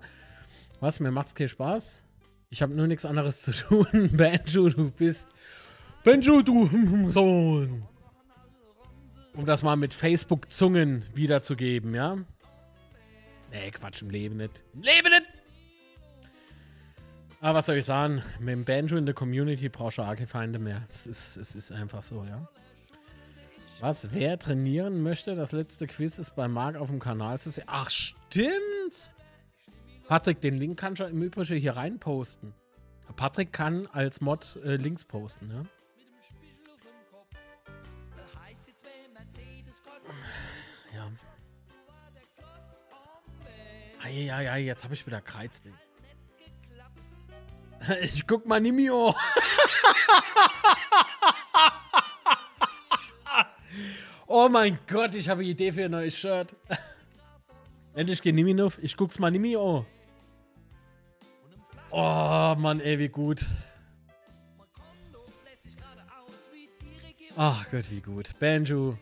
Was? 0.81 0.99
Mir 0.99 1.09
macht's 1.09 1.33
keinen 1.33 1.49
Spaß? 1.49 2.03
Ich 2.51 2.61
habe 2.61 2.75
nur 2.75 2.85
nichts 2.85 3.05
anderes 3.05 3.41
zu 3.41 3.53
tun. 3.53 3.87
Benjo, 4.13 4.69
du 4.69 4.91
bist. 4.91 5.27
Benjo, 6.03 6.43
du 6.43 6.69
Sohn 7.09 7.87
um 9.33 9.45
das 9.45 9.63
mal 9.63 9.75
mit 9.75 9.93
Facebook-Zungen 9.93 11.03
wiederzugeben, 11.13 11.93
ja? 11.93 12.17
Nee, 13.51 13.71
Quatsch, 13.71 14.01
im 14.01 14.09
Leben 14.09 14.37
nicht. 14.37 14.63
Im 14.73 14.81
Leben 14.81 15.09
nicht! 15.09 15.27
Aber 17.41 17.59
was 17.59 17.67
soll 17.67 17.77
ich 17.77 17.85
sagen? 17.85 18.21
Mit 18.39 18.53
dem 18.53 18.65
Banjo 18.65 18.97
in 18.97 19.05
der 19.05 19.15
Community 19.15 19.69
brauchst 19.69 19.97
du 19.97 20.01
keine 20.01 20.27
Feinde 20.27 20.59
mehr. 20.59 20.83
Es 20.93 21.07
ist, 21.07 21.37
es 21.37 21.55
ist 21.55 21.71
einfach 21.71 22.03
so, 22.03 22.25
ja? 22.25 22.47
Was? 23.79 24.13
Wer 24.13 24.37
trainieren 24.37 25.01
möchte? 25.01 25.35
Das 25.35 25.53
letzte 25.53 25.87
Quiz 25.87 26.19
ist 26.19 26.35
bei 26.35 26.49
Marc 26.49 26.75
auf 26.75 26.89
dem 26.89 26.99
Kanal 26.99 27.39
zu 27.39 27.49
sehen. 27.49 27.63
Ach, 27.67 27.89
stimmt! 27.89 29.11
Patrick, 30.07 30.41
den 30.41 30.57
Link 30.57 30.77
kannst 30.77 30.99
du 30.99 31.05
im 31.05 31.21
Übrigen 31.21 31.59
hier 31.59 31.77
rein 31.77 31.97
posten. 31.97 32.53
Patrick 33.15 33.53
kann 33.53 33.87
als 33.87 34.21
Mod 34.21 34.57
äh, 34.63 34.75
Links 34.75 35.05
posten, 35.05 35.49
ja? 35.51 35.63
Eieiei, 44.09 44.61
jetzt 44.61 44.83
habe 44.83 44.95
ich 44.95 45.05
wieder 45.05 45.21
Kreuzweh. 45.21 45.69
Ich 48.01 48.27
guck 48.27 48.45
mal 48.45 48.59
Nimio. 48.59 49.15
oh 54.27 54.49
mein 54.49 54.77
Gott, 54.85 55.15
ich 55.15 55.29
habe 55.29 55.39
eine 55.41 55.49
Idee 55.49 55.71
für 55.71 55.85
ein 55.85 55.91
neues 55.91 56.17
Shirt. 56.17 56.53
Endlich 57.95 58.21
Niminuff. 58.21 58.79
Ich 58.81 58.97
guck's 58.97 59.17
mal 59.17 59.31
Nimio. 59.31 59.85
Oh 61.91 62.55
Mann, 62.57 62.81
ey, 62.81 62.99
wie 62.99 63.07
gut. 63.07 63.45
Ach 67.37 67.65
Gott, 67.71 67.89
wie 67.89 68.01
gut. 68.01 68.37
Banjo. 68.39 68.97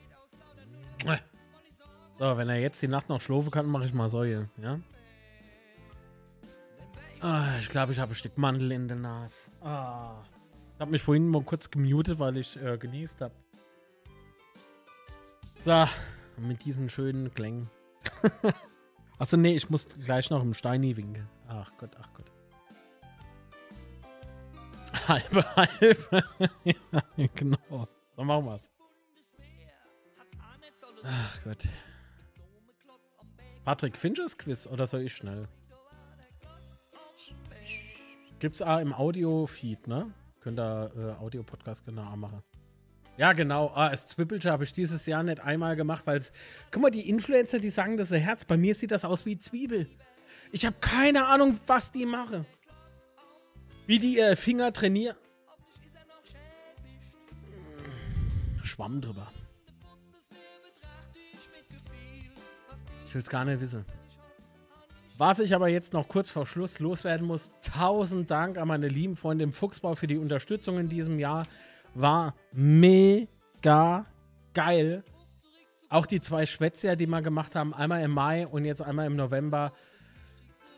So, 2.20 2.38
wenn 2.38 2.50
er 2.50 2.60
jetzt 2.60 2.80
die 2.84 2.88
Nacht 2.88 3.10
noch 3.10 3.22
schlafen 3.22 3.50
kann, 3.50 3.66
mache 3.66 3.86
ich 3.86 3.94
mal 3.94 4.08
Säue, 4.08 4.50
ja? 4.62 4.80
Ah, 7.22 7.58
ich 7.60 7.70
glaube, 7.70 7.92
ich 7.92 8.00
habe 8.00 8.12
ein 8.12 8.16
Stück 8.16 8.38
Mandel 8.38 8.72
in 8.72 8.88
der 8.88 8.98
Nase. 8.98 9.36
Ah. 9.62 10.24
Ich 10.76 10.82
habe 10.82 10.92
mich 10.92 11.02
vorhin 11.02 11.28
mal 11.28 11.42
kurz 11.42 11.72
gemutet, 11.72 12.20
weil 12.20 12.38
ich 12.38 12.62
äh, 12.62 12.78
genießt 12.78 13.22
habe. 13.22 13.34
So, 15.60 15.86
mit 16.38 16.64
diesen 16.64 16.90
schönen 16.90 17.34
Klängen. 17.34 17.70
Achso, 19.20 19.38
nee, 19.38 19.56
ich 19.56 19.70
muss 19.70 19.88
gleich 19.88 20.30
noch 20.30 20.44
im 20.44 20.54
Steini 20.54 20.96
winken. 20.96 21.28
Ach 21.48 21.72
Gott, 21.78 21.96
ach 22.00 22.10
Gott. 22.14 22.32
Halbe, 25.08 25.44
halbe. 25.56 26.24
ja, 26.64 27.28
genau. 27.34 27.88
So 28.16 28.24
machen 28.24 28.46
wir's. 28.46 28.70
Ach 31.04 31.44
Gott. 31.44 31.68
Patrick 33.66 33.98
Finches 33.98 34.38
Quiz 34.38 34.68
oder 34.68 34.86
soll 34.86 35.02
ich 35.02 35.16
schnell? 35.16 35.48
Gibt's 38.40 38.62
auch 38.62 38.80
im 38.80 38.94
Audio-Feed, 38.94 39.88
ne? 39.88 40.12
Könnt 40.42 40.60
ihr 40.60 40.92
äh, 40.96 41.24
Audio-Podcast 41.24 41.86
genau 41.86 42.16
machen. 42.16 42.44
Ja, 43.18 43.34
genau. 43.34 43.72
Ah, 43.74 43.88
als 43.88 44.06
Zwippelche 44.06 44.52
habe 44.52 44.64
ich 44.64 44.74
dieses 44.74 45.08
Jahr 45.08 45.24
nicht 45.24 45.40
einmal 45.40 45.76
gemacht, 45.76 46.06
weil 46.06 46.18
es. 46.18 46.32
Guck 46.72 46.84
mal, 46.84 46.92
die 46.92 47.10
Influencer, 47.10 47.58
die 47.58 47.72
sagen, 47.72 47.98
das 47.98 48.08
ist 48.08 48.14
ein 48.14 48.22
Herz. 48.22 48.46
Bei 48.46 48.58
mir 48.58 48.76
sieht 48.76 48.92
das 48.92 49.06
aus 49.06 49.26
wie 49.26 49.40
Zwiebel. 49.40 49.90
Ich 50.52 50.66
habe 50.66 50.76
keine 50.80 51.26
Ahnung, 51.26 51.60
was 51.66 51.92
die 51.92 52.06
machen. 52.06 52.46
Wie 53.88 53.98
die 53.98 54.20
äh, 54.20 54.36
Finger 54.36 54.72
trainieren. 54.72 55.16
Schwamm 58.64 59.02
drüber. 59.02 59.32
Ich 63.06 63.16
will 63.16 63.22
es 63.22 63.30
gar 63.30 63.46
nicht 63.46 63.60
wissen. 63.62 63.86
Was 65.18 65.40
ich 65.40 65.56
aber 65.56 65.68
jetzt 65.68 65.94
noch 65.94 66.08
kurz 66.08 66.30
vor 66.30 66.46
Schluss 66.46 66.80
loswerden 66.80 67.26
muss, 67.26 67.52
tausend 67.64 68.30
Dank 68.30 68.60
an 68.60 68.68
meine 68.68 68.88
lieben 68.88 69.16
Freunde 69.16 69.46
im 69.46 69.52
Fuchsbau 69.52 69.96
für 69.96 70.06
die 70.06 70.18
Unterstützung 70.18 70.78
in 70.78 70.90
diesem 70.90 71.18
Jahr. 71.18 71.48
War 71.96 72.36
mega 72.52 74.06
geil. 74.54 75.04
Auch 75.90 76.06
die 76.06 76.22
zwei 76.22 76.46
Schwätzer, 76.46 76.96
die 76.96 77.08
wir 77.08 77.24
gemacht 77.24 77.56
haben, 77.56 77.74
einmal 77.74 78.04
im 78.04 78.12
Mai 78.12 78.46
und 78.46 78.66
jetzt 78.66 78.84
einmal 78.84 79.08
im 79.08 79.16
November. 79.16 79.74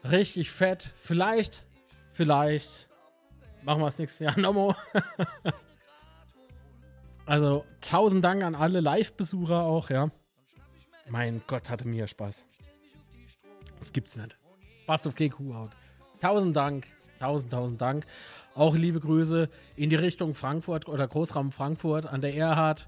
Richtig 0.09 0.51
fett. 0.51 0.93
Vielleicht, 1.01 1.65
vielleicht 2.13 2.87
machen 3.63 3.81
wir 3.81 3.87
es 3.87 3.97
nächstes 3.99 4.19
Jahr 4.19 4.39
nochmal. 4.39 4.73
also 7.25 7.65
tausend 7.81 8.23
Dank 8.23 8.41
an 8.43 8.55
alle 8.55 8.79
Live-Besucher 8.79 9.63
auch, 9.63 9.89
ja. 9.89 10.09
Mein 11.09 11.41
Gott, 11.45 11.69
hatte 11.69 11.85
mir 11.85 12.07
Spaß. 12.07 12.45
Das 13.89 13.93
gibt's 13.93 14.15
nicht. 14.15 14.37
Passt 14.85 15.07
auf 15.07 15.15
Kuhhaut. 15.15 15.71
Tausend 16.21 16.55
Dank. 16.55 16.85
Tausend, 17.17 17.51
tausend 17.51 17.81
Dank. 17.81 18.05
Auch 18.53 18.75
liebe 18.75 18.99
Grüße 18.99 19.49
in 19.75 19.89
die 19.89 19.95
Richtung 19.95 20.35
Frankfurt 20.35 20.87
oder 20.87 21.07
Großraum 21.07 21.51
Frankfurt 21.51 22.05
an 22.05 22.21
der 22.21 22.35
Erhard. 22.35 22.87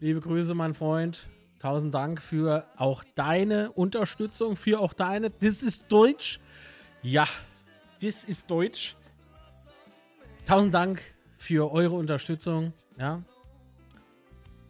Liebe 0.00 0.22
Grüße, 0.22 0.54
mein 0.54 0.72
Freund. 0.72 1.28
Tausend 1.58 1.92
Dank 1.92 2.22
für 2.22 2.66
auch 2.78 3.04
deine 3.14 3.72
Unterstützung, 3.72 4.56
für 4.56 4.80
auch 4.80 4.94
deine. 4.94 5.28
Das 5.28 5.62
ist 5.62 5.84
Deutsch. 5.90 6.40
Ja, 7.02 7.28
das 8.00 8.24
ist 8.24 8.50
Deutsch. 8.50 8.96
Tausend 10.46 10.72
Dank 10.72 11.02
für 11.36 11.70
eure 11.70 11.96
Unterstützung. 11.96 12.72
Ja. 12.96 13.22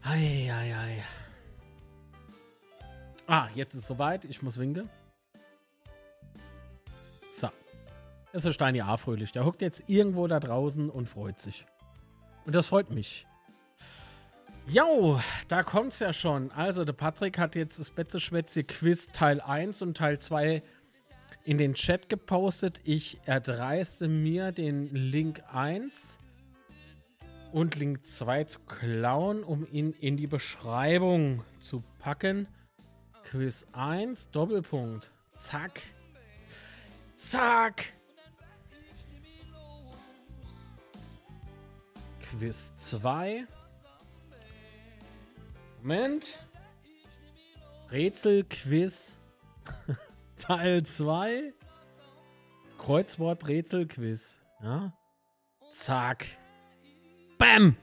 Ei, 0.02 0.52
ei, 0.52 0.76
ei. 0.76 1.05
Ah, 3.28 3.48
jetzt 3.55 3.74
ist 3.74 3.82
es 3.82 3.86
soweit. 3.86 4.24
Ich 4.24 4.43
muss 4.43 4.59
winken. 4.59 4.90
Ist 8.32 8.46
der 8.46 8.52
Steini 8.52 8.80
A 8.80 8.96
fröhlich. 8.96 9.32
Der 9.32 9.44
hockt 9.44 9.62
jetzt 9.62 9.88
irgendwo 9.88 10.26
da 10.26 10.40
draußen 10.40 10.90
und 10.90 11.09
freut 11.09 11.38
sich. 11.38 11.66
Und 12.44 12.54
das 12.54 12.68
freut 12.68 12.90
mich. 12.90 13.26
Jo, 14.66 15.20
da 15.48 15.62
kommt's 15.62 15.98
ja 15.98 16.12
schon. 16.12 16.50
Also, 16.52 16.84
der 16.84 16.92
Patrick 16.92 17.38
hat 17.38 17.56
jetzt 17.56 17.78
das 17.78 17.90
Betzeschwätze 17.90 18.64
Quiz 18.64 19.09
Teil 19.09 19.40
1 19.40 19.82
und 19.82 19.96
Teil 19.96 20.18
2 20.18 20.62
in 21.44 21.59
den 21.59 21.74
Chat 21.74 22.09
gepostet. 22.09 22.80
Ich 22.84 23.20
erdreiste 23.24 24.09
mir 24.09 24.52
den 24.52 24.94
Link 24.94 25.42
1 25.52 26.18
und 27.52 27.74
Link 27.76 28.06
2 28.06 28.44
zu 28.44 28.60
klauen, 28.60 29.42
um 29.42 29.66
ihn 29.70 29.92
in 29.92 30.16
die 30.16 30.28
Beschreibung 30.28 31.44
zu 31.59 31.82
packen. 31.98 32.46
Quiz 33.24 33.66
1, 33.72 34.30
Doppelpunkt. 34.30 35.10
Zack. 35.34 35.82
Zack. 37.14 37.92
Quiz 42.38 42.72
2. 42.76 43.46
Moment. 45.82 46.38
Rätselquiz 47.90 49.18
Teil 50.36 50.82
2. 50.82 51.52
Kreuzwort-Rätsel-Quiz. 52.78 54.40
Ja? 54.62 54.92
Zack. 55.70 56.26
Bam! 57.36 57.76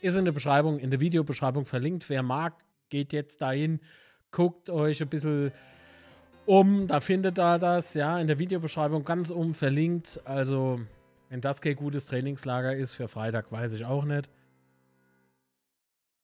Ist 0.00 0.14
in 0.14 0.24
der 0.26 0.32
Beschreibung, 0.32 0.78
in 0.78 0.90
der 0.90 1.00
Videobeschreibung 1.00 1.64
verlinkt. 1.64 2.08
Wer 2.08 2.22
mag, 2.22 2.54
geht 2.88 3.12
jetzt 3.12 3.42
dahin, 3.42 3.80
guckt 4.30 4.70
euch 4.70 5.02
ein 5.02 5.08
bisschen 5.08 5.52
um, 6.46 6.86
da 6.86 7.00
findet 7.00 7.38
ihr 7.38 7.58
das, 7.58 7.94
ja, 7.94 8.18
in 8.18 8.26
der 8.26 8.38
Videobeschreibung 8.38 9.04
ganz 9.04 9.30
um 9.30 9.54
verlinkt. 9.54 10.20
Also, 10.24 10.80
wenn 11.32 11.40
das 11.40 11.62
kein 11.62 11.76
gutes 11.76 12.04
Trainingslager 12.04 12.76
ist 12.76 12.92
für 12.92 13.08
Freitag, 13.08 13.50
weiß 13.50 13.72
ich 13.72 13.86
auch 13.86 14.04
nicht. 14.04 14.28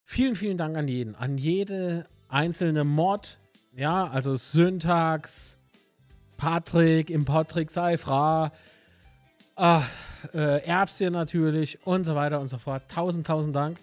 Vielen, 0.05 0.36
vielen 0.36 0.59
Dank 0.59 0.76
an 0.76 0.86
jeden, 0.86 1.14
an 1.14 1.39
jede 1.39 2.05
einzelne 2.28 2.85
Mod, 2.85 3.39
ja, 3.74 4.06
also 4.06 4.36
Syntax, 4.36 5.56
Patrick, 6.36 7.09
Importrick, 7.09 7.70
Seifra, 7.70 8.52
ah, 9.56 9.85
äh, 10.35 10.62
Erbschen 10.66 11.14
natürlich 11.14 11.78
und 11.86 12.05
so 12.05 12.14
weiter 12.14 12.39
und 12.39 12.48
so 12.48 12.59
fort. 12.59 12.82
Tausend, 12.89 13.26
tausend 13.26 13.56
Dank, 13.56 13.78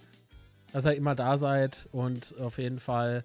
dass 0.74 0.86
ihr 0.86 0.94
immer 0.94 1.16
da 1.16 1.38
seid 1.38 1.90
und 1.92 2.36
auf 2.40 2.60
jeden 2.60 2.80
Fall 2.80 3.24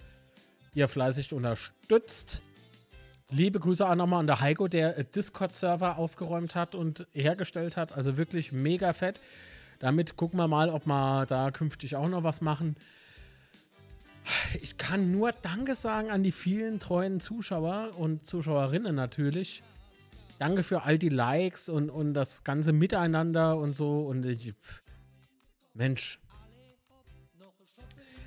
ihr 0.72 0.88
fleißig 0.88 1.34
unterstützt. 1.34 2.40
Liebe 3.32 3.60
Grüße 3.60 3.88
auch 3.88 3.94
nochmal 3.94 4.20
an 4.20 4.26
der 4.26 4.40
Heiko, 4.40 4.66
der 4.66 5.04
Discord-Server 5.04 5.98
aufgeräumt 5.98 6.56
hat 6.56 6.74
und 6.74 7.06
hergestellt 7.12 7.76
hat. 7.76 7.92
Also 7.92 8.16
wirklich 8.16 8.50
mega 8.50 8.92
fett. 8.92 9.20
Damit 9.78 10.16
gucken 10.16 10.38
wir 10.38 10.48
mal, 10.48 10.68
ob 10.68 10.86
wir 10.86 11.26
da 11.26 11.50
künftig 11.52 11.94
auch 11.94 12.08
noch 12.08 12.24
was 12.24 12.40
machen. 12.40 12.76
Ich 14.60 14.78
kann 14.78 15.12
nur 15.12 15.32
Danke 15.32 15.74
sagen 15.76 16.10
an 16.10 16.22
die 16.22 16.32
vielen 16.32 16.80
treuen 16.80 17.20
Zuschauer 17.20 17.92
und 17.96 18.26
Zuschauerinnen 18.26 18.94
natürlich. 18.94 19.62
Danke 20.40 20.62
für 20.62 20.82
all 20.82 20.98
die 20.98 21.08
Likes 21.08 21.68
und, 21.68 21.88
und 21.88 22.14
das 22.14 22.42
ganze 22.42 22.72
Miteinander 22.72 23.56
und 23.58 23.74
so. 23.74 24.00
Und 24.00 24.26
ich, 24.26 24.54
Mensch, 25.74 26.18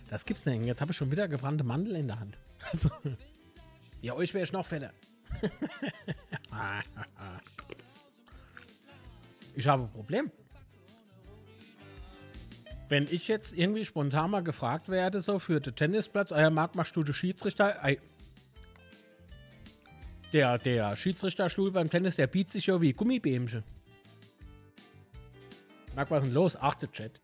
das 0.09 0.25
gibt's 0.25 0.45
nicht. 0.45 0.65
Jetzt 0.65 0.79
habe 0.79 0.91
ich 0.91 0.97
schon 0.97 1.11
wieder 1.11 1.27
gebrannte 1.27 1.63
Mandel 1.63 1.95
in 1.95 2.07
der 2.07 2.19
Hand. 2.19 2.37
Also, 2.71 2.89
ja, 4.03 4.13
euch 4.13 4.33
wäre 4.33 4.43
ich 4.43 4.51
noch 4.51 4.65
fetter. 4.65 4.91
ich 9.55 9.65
habe 9.65 9.83
ein 9.83 9.91
Problem. 9.91 10.29
Wenn 12.89 13.07
ich 13.09 13.29
jetzt 13.29 13.57
irgendwie 13.57 13.85
spontan 13.85 14.29
mal 14.31 14.43
gefragt 14.43 14.89
werde, 14.89 15.21
so 15.21 15.39
für 15.39 15.61
den 15.61 15.73
Tennisplatz, 15.75 16.33
euer 16.33 16.49
Marc, 16.49 16.75
machst 16.75 16.97
du 16.97 17.03
den 17.03 17.13
Schiedsrichter? 17.13 17.77
Der, 20.33 20.57
der 20.57 20.95
Schiedsrichterstuhl 20.97 21.71
beim 21.71 21.89
Tennis, 21.89 22.17
der 22.17 22.27
bietet 22.27 22.51
sich 22.51 22.65
ja 22.65 22.81
wie 22.81 22.91
Gummibämchen. 22.91 23.63
Marc, 25.95 26.11
was 26.11 26.23
ist 26.23 26.27
denn 26.27 26.33
los? 26.33 26.57
Achte 26.57 26.91
Chat. 26.91 27.22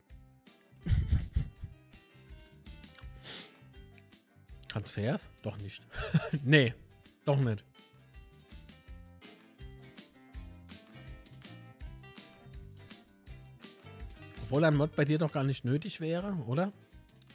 Transfers? 4.70 5.30
Doch 5.42 5.58
nicht. 5.58 5.84
nee, 6.44 6.74
doch 7.26 7.38
nicht. 7.38 7.66
Obwohl 14.44 14.64
ein 14.64 14.76
Mod 14.76 14.96
bei 14.96 15.06
dir 15.06 15.18
doch 15.18 15.32
gar 15.32 15.44
nicht 15.44 15.66
nötig 15.66 16.02
wäre, 16.02 16.34
oder? 16.48 16.72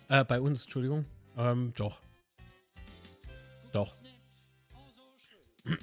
Äh, 0.09 0.25
bei 0.25 0.41
uns, 0.41 0.63
Entschuldigung. 0.63 1.05
Ähm, 1.37 1.73
doch. 1.77 2.01
Doch. 3.73 3.95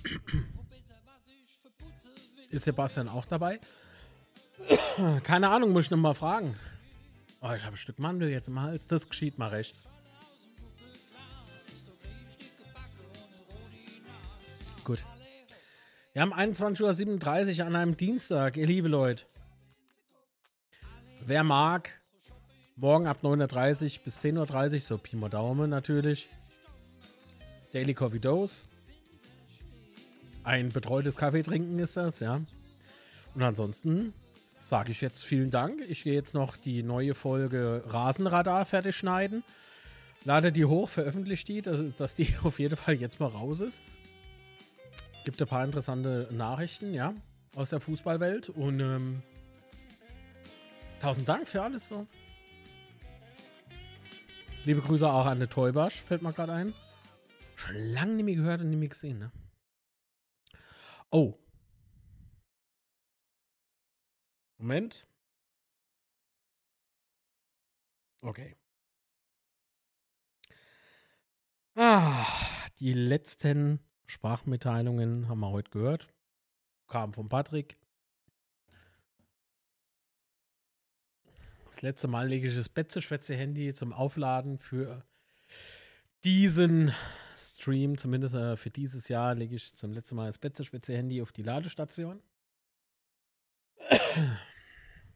Ist 2.49 2.65
Sebastian 2.65 3.07
auch 3.07 3.25
dabei? 3.25 3.61
Keine 5.23 5.49
Ahnung, 5.49 5.71
muss 5.71 5.85
ich 5.85 5.91
nochmal 5.91 6.15
fragen. 6.15 6.55
Oh, 7.39 7.51
ich 7.55 7.63
habe 7.63 7.75
ein 7.75 7.77
Stück 7.77 7.97
Mandel 7.97 8.29
jetzt 8.29 8.49
im 8.49 8.61
Hals. 8.61 8.85
Das 8.87 9.07
geschieht 9.07 9.37
mal 9.37 9.47
recht. 9.47 9.75
Wir 16.13 16.23
haben 16.23 16.33
21.37 16.33 17.59
Uhr 17.59 17.65
an 17.67 17.75
einem 17.77 17.95
Dienstag, 17.95 18.57
ihr 18.57 18.67
liebe 18.67 18.89
Leute. 18.89 19.23
Wer 21.25 21.45
mag, 21.45 22.01
morgen 22.75 23.07
ab 23.07 23.19
9.30 23.23 23.99
Uhr 23.99 24.03
bis 24.03 24.19
10.30 24.19 24.73
Uhr, 24.73 24.79
so 24.81 24.97
Pi 24.97 25.15
mal 25.15 25.29
Daumen 25.29 25.69
natürlich. 25.69 26.27
Daily 27.71 27.93
Coffee 27.93 28.19
Dose. 28.19 28.65
Ein 30.43 30.67
betreutes 30.67 31.15
Kaffee 31.15 31.43
trinken 31.43 31.79
ist 31.79 31.95
das, 31.95 32.19
ja. 32.19 32.41
Und 33.33 33.41
ansonsten 33.41 34.13
sage 34.61 34.91
ich 34.91 34.99
jetzt 34.99 35.23
vielen 35.23 35.49
Dank. 35.49 35.79
Ich 35.87 36.03
gehe 36.03 36.13
jetzt 36.13 36.33
noch 36.33 36.57
die 36.57 36.83
neue 36.83 37.15
Folge 37.15 37.83
Rasenradar 37.85 38.65
fertig 38.65 38.97
schneiden. 38.97 39.45
Lade 40.25 40.51
die 40.51 40.65
hoch, 40.65 40.89
veröffentliche 40.89 41.45
die, 41.45 41.61
dass, 41.61 41.81
dass 41.95 42.15
die 42.15 42.35
auf 42.43 42.59
jeden 42.59 42.75
Fall 42.75 42.95
jetzt 42.95 43.21
mal 43.21 43.27
raus 43.27 43.61
ist. 43.61 43.81
Gibt 45.23 45.39
ein 45.39 45.47
paar 45.47 45.63
interessante 45.63 46.27
Nachrichten, 46.31 46.93
ja, 46.93 47.13
aus 47.55 47.69
der 47.69 47.79
Fußballwelt. 47.79 48.49
Und 48.49 48.79
ähm, 48.79 49.21
tausend 50.99 51.29
Dank 51.29 51.47
für 51.47 51.61
alles 51.61 51.87
so. 51.87 52.07
Liebe 54.65 54.81
Grüße 54.81 55.07
auch 55.07 55.25
an 55.25 55.39
der 55.39 55.49
Teubasch, 55.49 56.01
fällt 56.01 56.21
mir 56.21 56.33
gerade 56.33 56.53
ein. 56.53 56.73
Schon 57.55 57.75
lange 57.75 58.13
nicht 58.13 58.25
mehr 58.25 58.35
gehört 58.35 58.61
und 58.61 58.69
nicht 58.69 58.79
mehr 58.79 58.89
gesehen, 58.89 59.19
ne? 59.19 59.31
Oh. 61.11 61.37
Moment. 64.57 65.07
Okay. 68.21 68.55
Ah, 71.75 72.25
die 72.79 72.93
letzten 72.93 73.79
Sprachmitteilungen 74.11 75.29
haben 75.29 75.39
wir 75.39 75.51
heute 75.51 75.71
gehört. 75.71 76.09
Kam 76.87 77.13
von 77.13 77.29
Patrick. 77.29 77.77
Das 81.67 81.81
letzte 81.81 82.09
Mal 82.09 82.27
lege 82.27 82.49
ich 82.49 82.55
das 82.55 82.67
Betze-Schwätze-Handy 82.67 83.73
zum 83.73 83.93
Aufladen 83.93 84.57
für 84.57 85.05
diesen 86.25 86.93
Stream, 87.37 87.97
zumindest 87.97 88.35
äh, 88.35 88.57
für 88.57 88.69
dieses 88.69 89.07
Jahr, 89.07 89.33
lege 89.33 89.55
ich 89.55 89.73
zum 89.77 89.93
letzten 89.93 90.15
Mal 90.15 90.27
das 90.27 90.39
Betze-Schwätze-Handy 90.39 91.21
auf 91.21 91.31
die 91.31 91.43
Ladestation. 91.43 92.21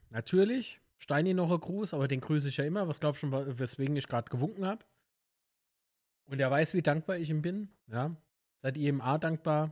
Natürlich, 0.10 0.80
Steini 0.98 1.34
noch 1.34 1.52
ein 1.52 1.60
Gruß, 1.60 1.94
aber 1.94 2.08
den 2.08 2.22
grüße 2.22 2.48
ich 2.48 2.56
ja 2.56 2.64
immer. 2.64 2.88
Was 2.88 3.02
glaubst 3.02 3.24
du, 3.24 3.60
weswegen 3.60 3.98
ich 3.98 4.08
gerade 4.08 4.30
gewunken 4.30 4.66
habe? 4.66 4.86
Und 6.28 6.40
er 6.40 6.50
weiß, 6.50 6.74
wie 6.74 6.82
dankbar 6.82 7.18
ich 7.18 7.30
ihm 7.30 7.42
bin. 7.42 7.70
Ja, 7.88 8.16
Seid 8.66 8.78
ihr 8.78 8.90
IMA 8.90 9.20
dankbar? 9.20 9.72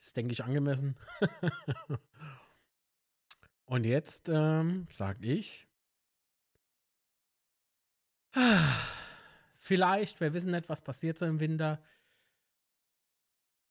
Ist, 0.00 0.16
denke 0.16 0.32
ich, 0.32 0.42
angemessen. 0.42 0.96
Und 3.66 3.84
jetzt 3.84 4.30
ähm, 4.30 4.88
sage 4.90 5.26
ich, 5.26 5.68
vielleicht, 9.58 10.22
wir 10.22 10.32
wissen 10.32 10.52
nicht, 10.52 10.70
was 10.70 10.80
passiert 10.80 11.18
so 11.18 11.26
im 11.26 11.38
Winter. 11.38 11.84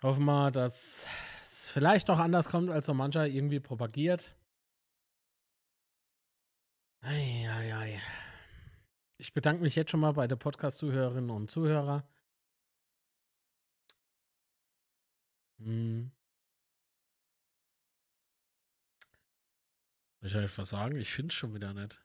Hoffen 0.04 0.26
wir, 0.26 0.52
dass 0.52 1.08
es 1.42 1.72
vielleicht 1.72 2.10
noch 2.10 2.20
anders 2.20 2.50
kommt, 2.50 2.70
als 2.70 2.86
so 2.86 2.94
mancher 2.94 3.26
irgendwie 3.26 3.60
propagiert. 3.60 4.36
Eieiei. 7.02 8.00
Ich 9.18 9.34
bedanke 9.34 9.64
mich 9.64 9.76
jetzt 9.76 9.90
schon 9.90 10.02
mal 10.02 10.14
bei 10.14 10.28
der 10.28 10.36
Podcast-Zuhörerinnen 10.36 11.32
und 11.32 11.50
Zuhörer. 11.50 12.08
Hm. 15.64 16.12
Ich 20.22 20.36
einfach 20.36 20.66
sagen, 20.66 20.96
ich 20.98 21.12
finde 21.12 21.34
schon 21.34 21.54
wieder 21.54 21.74
nicht. 21.74 22.02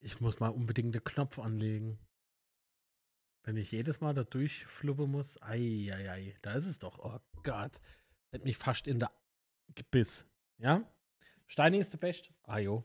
Ich 0.00 0.20
muss 0.20 0.38
mal 0.38 0.48
unbedingt 0.48 0.94
den 0.94 1.02
Knopf 1.02 1.38
anlegen. 1.38 1.98
Wenn 3.42 3.56
ich 3.56 3.72
jedes 3.72 4.00
Mal 4.00 4.14
da 4.14 4.24
durchfluppe 4.24 5.06
muss, 5.06 5.40
ei, 5.42 5.90
ei, 5.92 6.10
ei, 6.10 6.38
da 6.42 6.54
ist 6.54 6.66
es 6.66 6.78
doch. 6.78 6.98
Oh 6.98 7.18
Gott. 7.42 7.80
Hat 8.32 8.44
mich 8.44 8.56
fast 8.56 8.86
in 8.86 8.98
der 9.00 9.10
Gebiss. 9.74 10.26
Ja? 10.58 10.88
Steini 11.46 11.78
ist 11.78 11.92
der 11.92 11.98
Best. 11.98 12.32
Ah, 12.42 12.58
jo. 12.58 12.84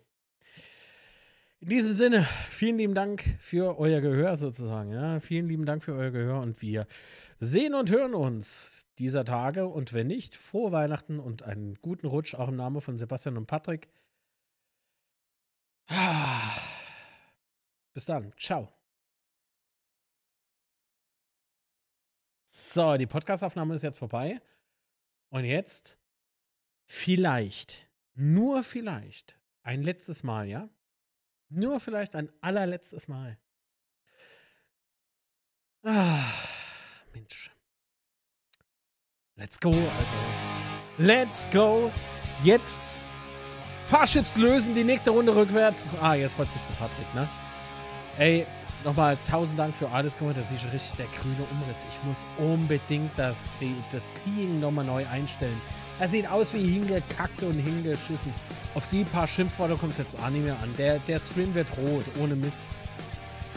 In 1.63 1.69
diesem 1.69 1.93
Sinne, 1.93 2.23
vielen 2.49 2.77
lieben 2.77 2.93
Dank 2.93 3.23
für 3.39 3.79
euer 3.79 4.01
Gehör 4.01 4.35
sozusagen. 4.35 4.91
Ja, 4.91 5.21
vielen 5.21 5.47
lieben 5.47 5.65
Dank 5.65 5.81
für 5.81 5.93
euer 5.93 6.11
Gehör 6.11 6.41
und 6.41 6.61
wir 6.61 6.85
sehen 7.39 7.73
und 7.73 7.89
hören 7.89 8.13
uns 8.13 8.89
dieser 8.99 9.23
Tage 9.23 9.65
und 9.65 9.93
wenn 9.93 10.07
nicht, 10.07 10.35
frohe 10.35 10.73
Weihnachten 10.73 11.21
und 11.21 11.43
einen 11.43 11.75
guten 11.75 12.07
Rutsch 12.07 12.35
auch 12.35 12.49
im 12.49 12.57
Namen 12.57 12.81
von 12.81 12.97
Sebastian 12.97 13.37
und 13.37 13.45
Patrick. 13.45 13.87
Bis 17.93 18.03
dann. 18.03 18.33
Ciao. 18.37 18.67
So, 22.49 22.97
die 22.97 23.07
Podcastaufnahme 23.07 23.75
ist 23.75 23.83
jetzt 23.83 23.99
vorbei. 23.99 24.41
Und 25.29 25.45
jetzt 25.45 25.97
vielleicht, 26.83 27.89
nur 28.15 28.63
vielleicht, 28.63 29.39
ein 29.61 29.81
letztes 29.81 30.23
Mal, 30.23 30.49
ja? 30.49 30.69
Nur 31.55 31.79
vielleicht 31.79 32.15
ein 32.15 32.29
allerletztes 32.41 33.07
Mal. 33.07 33.37
Ah, 35.83 36.23
Mensch. 37.13 37.51
Let's 39.35 39.59
go, 39.59 39.69
also. 39.69 39.87
Let's 40.97 41.47
go. 41.51 41.91
Jetzt 42.43 43.03
Fahrschiffs 43.85 44.35
lösen, 44.35 44.73
die 44.73 44.83
nächste 44.83 45.11
Runde 45.11 45.35
rückwärts. 45.35 45.95
Ah, 46.01 46.15
jetzt 46.15 46.33
freut 46.33 46.49
sich 46.49 46.61
der 46.69 46.87
Patrick, 46.87 47.13
ne? 47.13 47.29
Ey, 48.17 48.47
nochmal 48.83 49.15
tausend 49.29 49.59
Dank 49.59 49.75
für 49.75 49.89
alles. 49.89 50.17
Guck 50.17 50.29
mal, 50.29 50.33
das 50.33 50.51
ist 50.51 50.65
richtig 50.73 50.93
der 50.97 51.07
grüne 51.19 51.45
Umriss. 51.51 51.83
Ich 51.87 52.03
muss 52.03 52.25
unbedingt 52.39 53.11
das, 53.15 53.43
die, 53.61 53.75
das 53.91 54.09
Keying 54.23 54.59
nochmal 54.59 54.85
neu 54.85 55.05
einstellen. 55.07 55.61
Er 55.99 56.07
sieht 56.07 56.27
aus 56.27 56.53
wie 56.53 56.65
hingekackt 56.65 57.43
und 57.43 57.59
hingeschissen. 57.59 58.33
Auf 58.75 58.87
die 58.87 59.03
paar 59.03 59.27
Schimpfworte 59.27 59.75
kommt 59.75 59.93
es 59.93 59.99
jetzt 59.99 60.17
auch 60.19 60.29
nicht 60.29 60.43
mehr 60.43 60.57
an. 60.61 60.73
Der, 60.77 60.99
der 60.99 61.19
Screen 61.19 61.53
wird 61.53 61.67
rot, 61.77 62.05
ohne 62.19 62.35
Mist. 62.35 62.61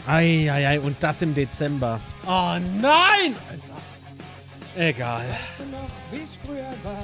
Eieiei, 0.07 0.79
und 0.79 0.95
das 1.01 1.21
im 1.21 1.33
Dezember. 1.33 1.99
Oh 2.25 2.57
nein! 2.79 3.35
Alter. 3.49 4.77
Egal. 4.77 5.25
Weißt 5.29 5.59
du 5.59 5.65
noch, 5.71 5.89
wie's 6.11 6.37
früher 6.45 6.71
war? 6.83 7.03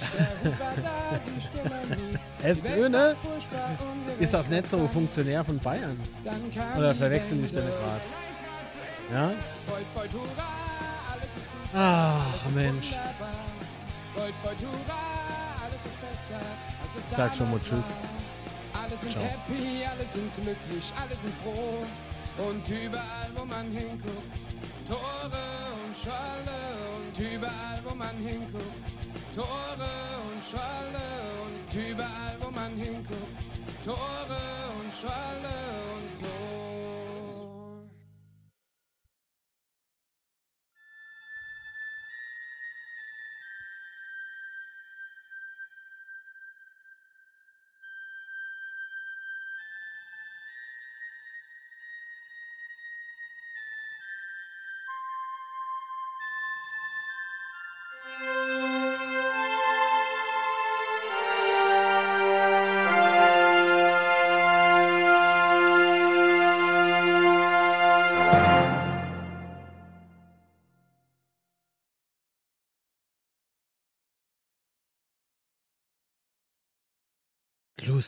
Es 2.42 2.62
Grüne? 2.62 3.16
Ist 4.18 4.34
das 4.34 4.48
nicht 4.48 4.70
so 4.70 4.88
Funktionär 4.88 5.44
von 5.44 5.58
Bayern? 5.58 5.98
Oder 6.76 6.94
verwechseln 6.94 7.44
ich 7.44 7.52
denn 7.52 7.64
gerade? 7.64 8.00
Ja? 9.12 9.32
Ach, 11.72 12.48
Mensch. 12.54 12.90
Ich 17.08 17.14
sag 17.14 17.34
schon 17.34 17.50
mal 17.50 17.60
Tschüss. 17.60 17.98
Alle 18.72 18.96
sind 19.00 19.12
Ciao. 19.12 19.22
happy, 19.22 19.84
alle 19.84 20.06
sind 20.12 20.34
glücklich, 20.36 20.92
alle 20.96 21.16
sind 21.20 21.34
froh. 21.42 21.86
Und 22.38 22.68
überall, 22.68 23.30
wo 23.36 23.44
man 23.44 23.70
hinguckt, 23.70 24.36
Tore 24.88 25.46
und 25.84 25.96
Scholle. 25.96 26.60
Und 26.96 27.18
überall, 27.18 27.80
wo 27.84 27.94
man 27.94 28.16
hinguckt, 28.16 28.64
Tore 29.36 29.92
und 30.26 30.42
Scholle. 30.42 31.06
Und 31.44 31.74
überall, 31.74 32.36
wo 32.40 32.50
man 32.50 32.72
hinguckt, 32.76 33.44
Tore 33.84 34.42
und 34.80 34.92
Scholle 34.92 35.56
und 35.94 36.09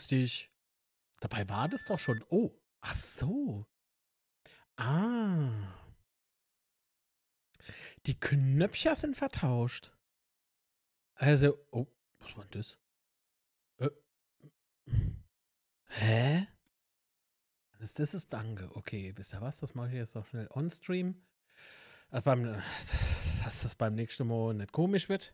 Lustig. 0.02 0.50
Dabei 1.20 1.48
war 1.48 1.68
das 1.68 1.84
doch 1.84 2.00
schon. 2.00 2.24
Oh, 2.28 2.50
ach 2.80 2.94
so. 2.94 3.64
Ah. 4.74 5.72
Die 8.06 8.18
Knöpfchen 8.18 8.96
sind 8.96 9.16
vertauscht. 9.16 9.92
Also, 11.14 11.56
oh, 11.70 11.86
was 12.18 12.36
war 12.36 12.46
das? 12.46 12.76
Äh. 13.78 13.90
Hä? 15.86 16.48
Das, 17.78 17.94
das 17.94 18.14
ist 18.14 18.32
Danke. 18.32 18.74
Okay, 18.74 19.12
wisst 19.14 19.34
ihr 19.34 19.40
was? 19.40 19.60
Das 19.60 19.76
mache 19.76 19.90
ich 19.90 19.94
jetzt 19.94 20.16
noch 20.16 20.26
schnell 20.26 20.48
on-stream. 20.50 21.14
Dass, 22.10 22.24
dass 23.44 23.62
das 23.62 23.76
beim 23.76 23.94
nächsten 23.94 24.26
Mal 24.26 24.54
nicht 24.54 24.72
komisch 24.72 25.08
wird. 25.08 25.32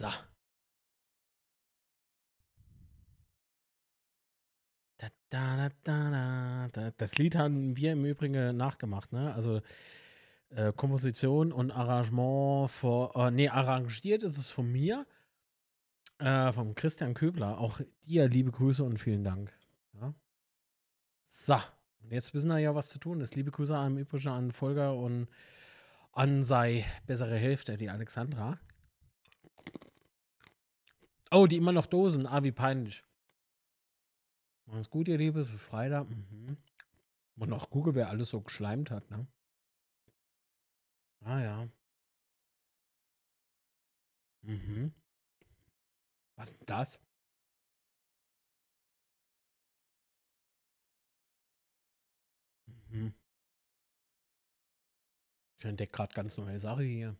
So. 0.00 0.08
Da, 4.96 5.08
da, 5.28 5.56
da, 5.56 5.68
da, 5.84 6.10
da, 6.10 6.68
da. 6.72 6.90
Das 6.96 7.18
Lied 7.18 7.36
haben 7.36 7.76
wir 7.76 7.92
im 7.92 8.06
Übrigen 8.06 8.56
nachgemacht, 8.56 9.12
ne? 9.12 9.34
Also 9.34 9.60
äh, 10.48 10.72
Komposition 10.72 11.52
und 11.52 11.70
Arrangement 11.70 12.70
vor, 12.70 13.14
äh, 13.14 13.30
nee, 13.30 13.50
arrangiert 13.50 14.22
ist 14.22 14.38
es 14.38 14.48
von 14.48 14.72
mir, 14.72 15.06
äh, 16.18 16.50
vom 16.54 16.74
Christian 16.74 17.12
Köbler. 17.12 17.58
Auch 17.58 17.82
dir 18.06 18.26
liebe 18.26 18.52
Grüße 18.52 18.82
und 18.82 18.96
vielen 18.96 19.22
Dank. 19.22 19.52
Ja. 20.00 20.14
So, 21.26 21.58
und 22.02 22.10
jetzt 22.10 22.32
wissen 22.32 22.48
wir 22.48 22.58
ja, 22.58 22.74
was 22.74 22.88
zu 22.88 22.98
tun 22.98 23.20
ist. 23.20 23.34
Liebe 23.34 23.50
Grüße 23.50 23.76
an 23.76 23.92
im 23.92 23.98
Übrigen 23.98 24.28
an 24.28 24.50
Volker 24.50 24.94
und 24.96 25.28
an 26.12 26.42
sei 26.42 26.86
bessere 27.04 27.36
Hälfte, 27.36 27.76
die 27.76 27.90
Alexandra. 27.90 28.58
Oh, 31.32 31.46
die 31.46 31.56
immer 31.56 31.72
noch 31.72 31.86
Dosen. 31.86 32.26
Ah, 32.26 32.42
wie 32.42 32.52
peinlich. 32.52 33.04
Alles 34.66 34.90
gut, 34.90 35.08
ihr 35.08 35.18
Liebe, 35.18 35.44
für 35.44 35.58
Freitag. 35.58 36.08
Mhm. 36.08 36.56
Und 37.36 37.48
noch 37.48 37.70
gucke, 37.70 37.94
wer 37.94 38.08
alles 38.10 38.30
so 38.30 38.40
geschleimt 38.40 38.90
hat, 38.90 39.10
ne? 39.10 39.26
Ah 41.24 41.40
ja. 41.40 41.68
Mhm. 44.42 44.92
Was 46.36 46.52
ist 46.52 46.68
das? 46.68 47.00
Mhm. 52.90 53.14
Ich 55.58 55.64
entdecke 55.64 55.92
gerade 55.92 56.14
ganz 56.14 56.36
neue 56.38 56.58
Sache 56.58 56.82
hier. 56.82 57.16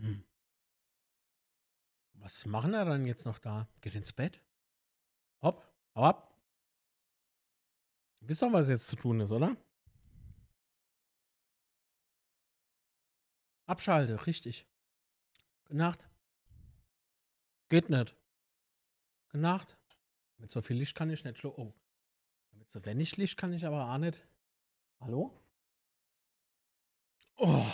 Hm. 0.00 0.27
Was 2.28 2.44
machen 2.44 2.72
wir 2.72 2.84
dann 2.84 3.06
jetzt 3.06 3.24
noch 3.24 3.38
da? 3.38 3.66
Geht 3.80 3.94
ins 3.94 4.12
Bett? 4.12 4.42
Hopp, 5.40 5.66
hau 5.94 6.04
ab. 6.04 6.38
Wisst 8.20 8.42
doch, 8.42 8.52
was 8.52 8.68
jetzt 8.68 8.86
zu 8.86 8.96
tun 8.96 9.18
ist, 9.20 9.32
oder? 9.32 9.56
Abschalte, 13.64 14.26
richtig. 14.26 14.66
Gute 15.64 15.78
Nacht. 15.78 16.06
Geht 17.70 17.88
nicht. 17.88 18.14
Gute 19.28 19.38
Nacht. 19.38 19.78
Mit 20.36 20.50
so 20.50 20.60
viel 20.60 20.76
Licht 20.76 20.94
kann 20.94 21.08
ich 21.08 21.24
nicht 21.24 21.38
schlo. 21.38 21.54
Oh. 21.56 21.72
Mit 22.50 22.70
so 22.70 22.84
wenig 22.84 23.16
Licht 23.16 23.38
kann 23.38 23.54
ich 23.54 23.64
aber 23.64 23.90
auch 23.90 23.96
nicht. 23.96 24.22
Hallo? 25.00 25.32
Oh. 27.36 27.64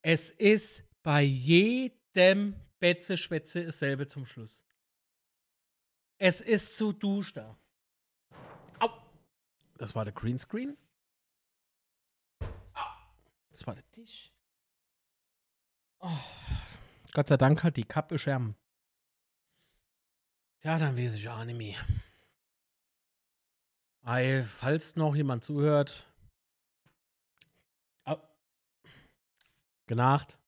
Es 0.00 0.30
ist 0.30 0.84
bei 1.02 1.20
jedem 1.20 2.01
Betze-Schwätze 2.14 3.64
dasselbe 3.64 4.06
zum 4.06 4.26
Schluss. 4.26 4.64
Es 6.18 6.40
ist 6.40 6.76
zu 6.76 6.92
dusch 6.92 7.32
da. 7.32 7.58
Au. 8.78 8.88
Das 9.78 9.94
war 9.94 10.04
der 10.04 10.14
Greenscreen. 10.14 10.76
Das 13.50 13.66
war 13.66 13.74
der 13.74 13.90
Tisch. 13.90 14.32
Oh. 15.98 16.18
Gott 17.12 17.28
sei 17.28 17.36
Dank 17.36 17.62
hat 17.62 17.76
die 17.76 17.84
Kappe 17.84 18.18
Scherben. 18.18 18.56
Ja, 20.62 20.78
dann 20.78 20.96
weiß 20.96 21.14
ich 21.14 21.28
auch 21.28 21.44
nicht 21.44 21.56
mehr. 21.56 21.78
Ei, 24.02 24.42
falls 24.42 24.96
noch 24.96 25.14
jemand 25.14 25.44
zuhört. 25.44 26.06
Au. 28.04 28.16
Genacht. 29.86 30.38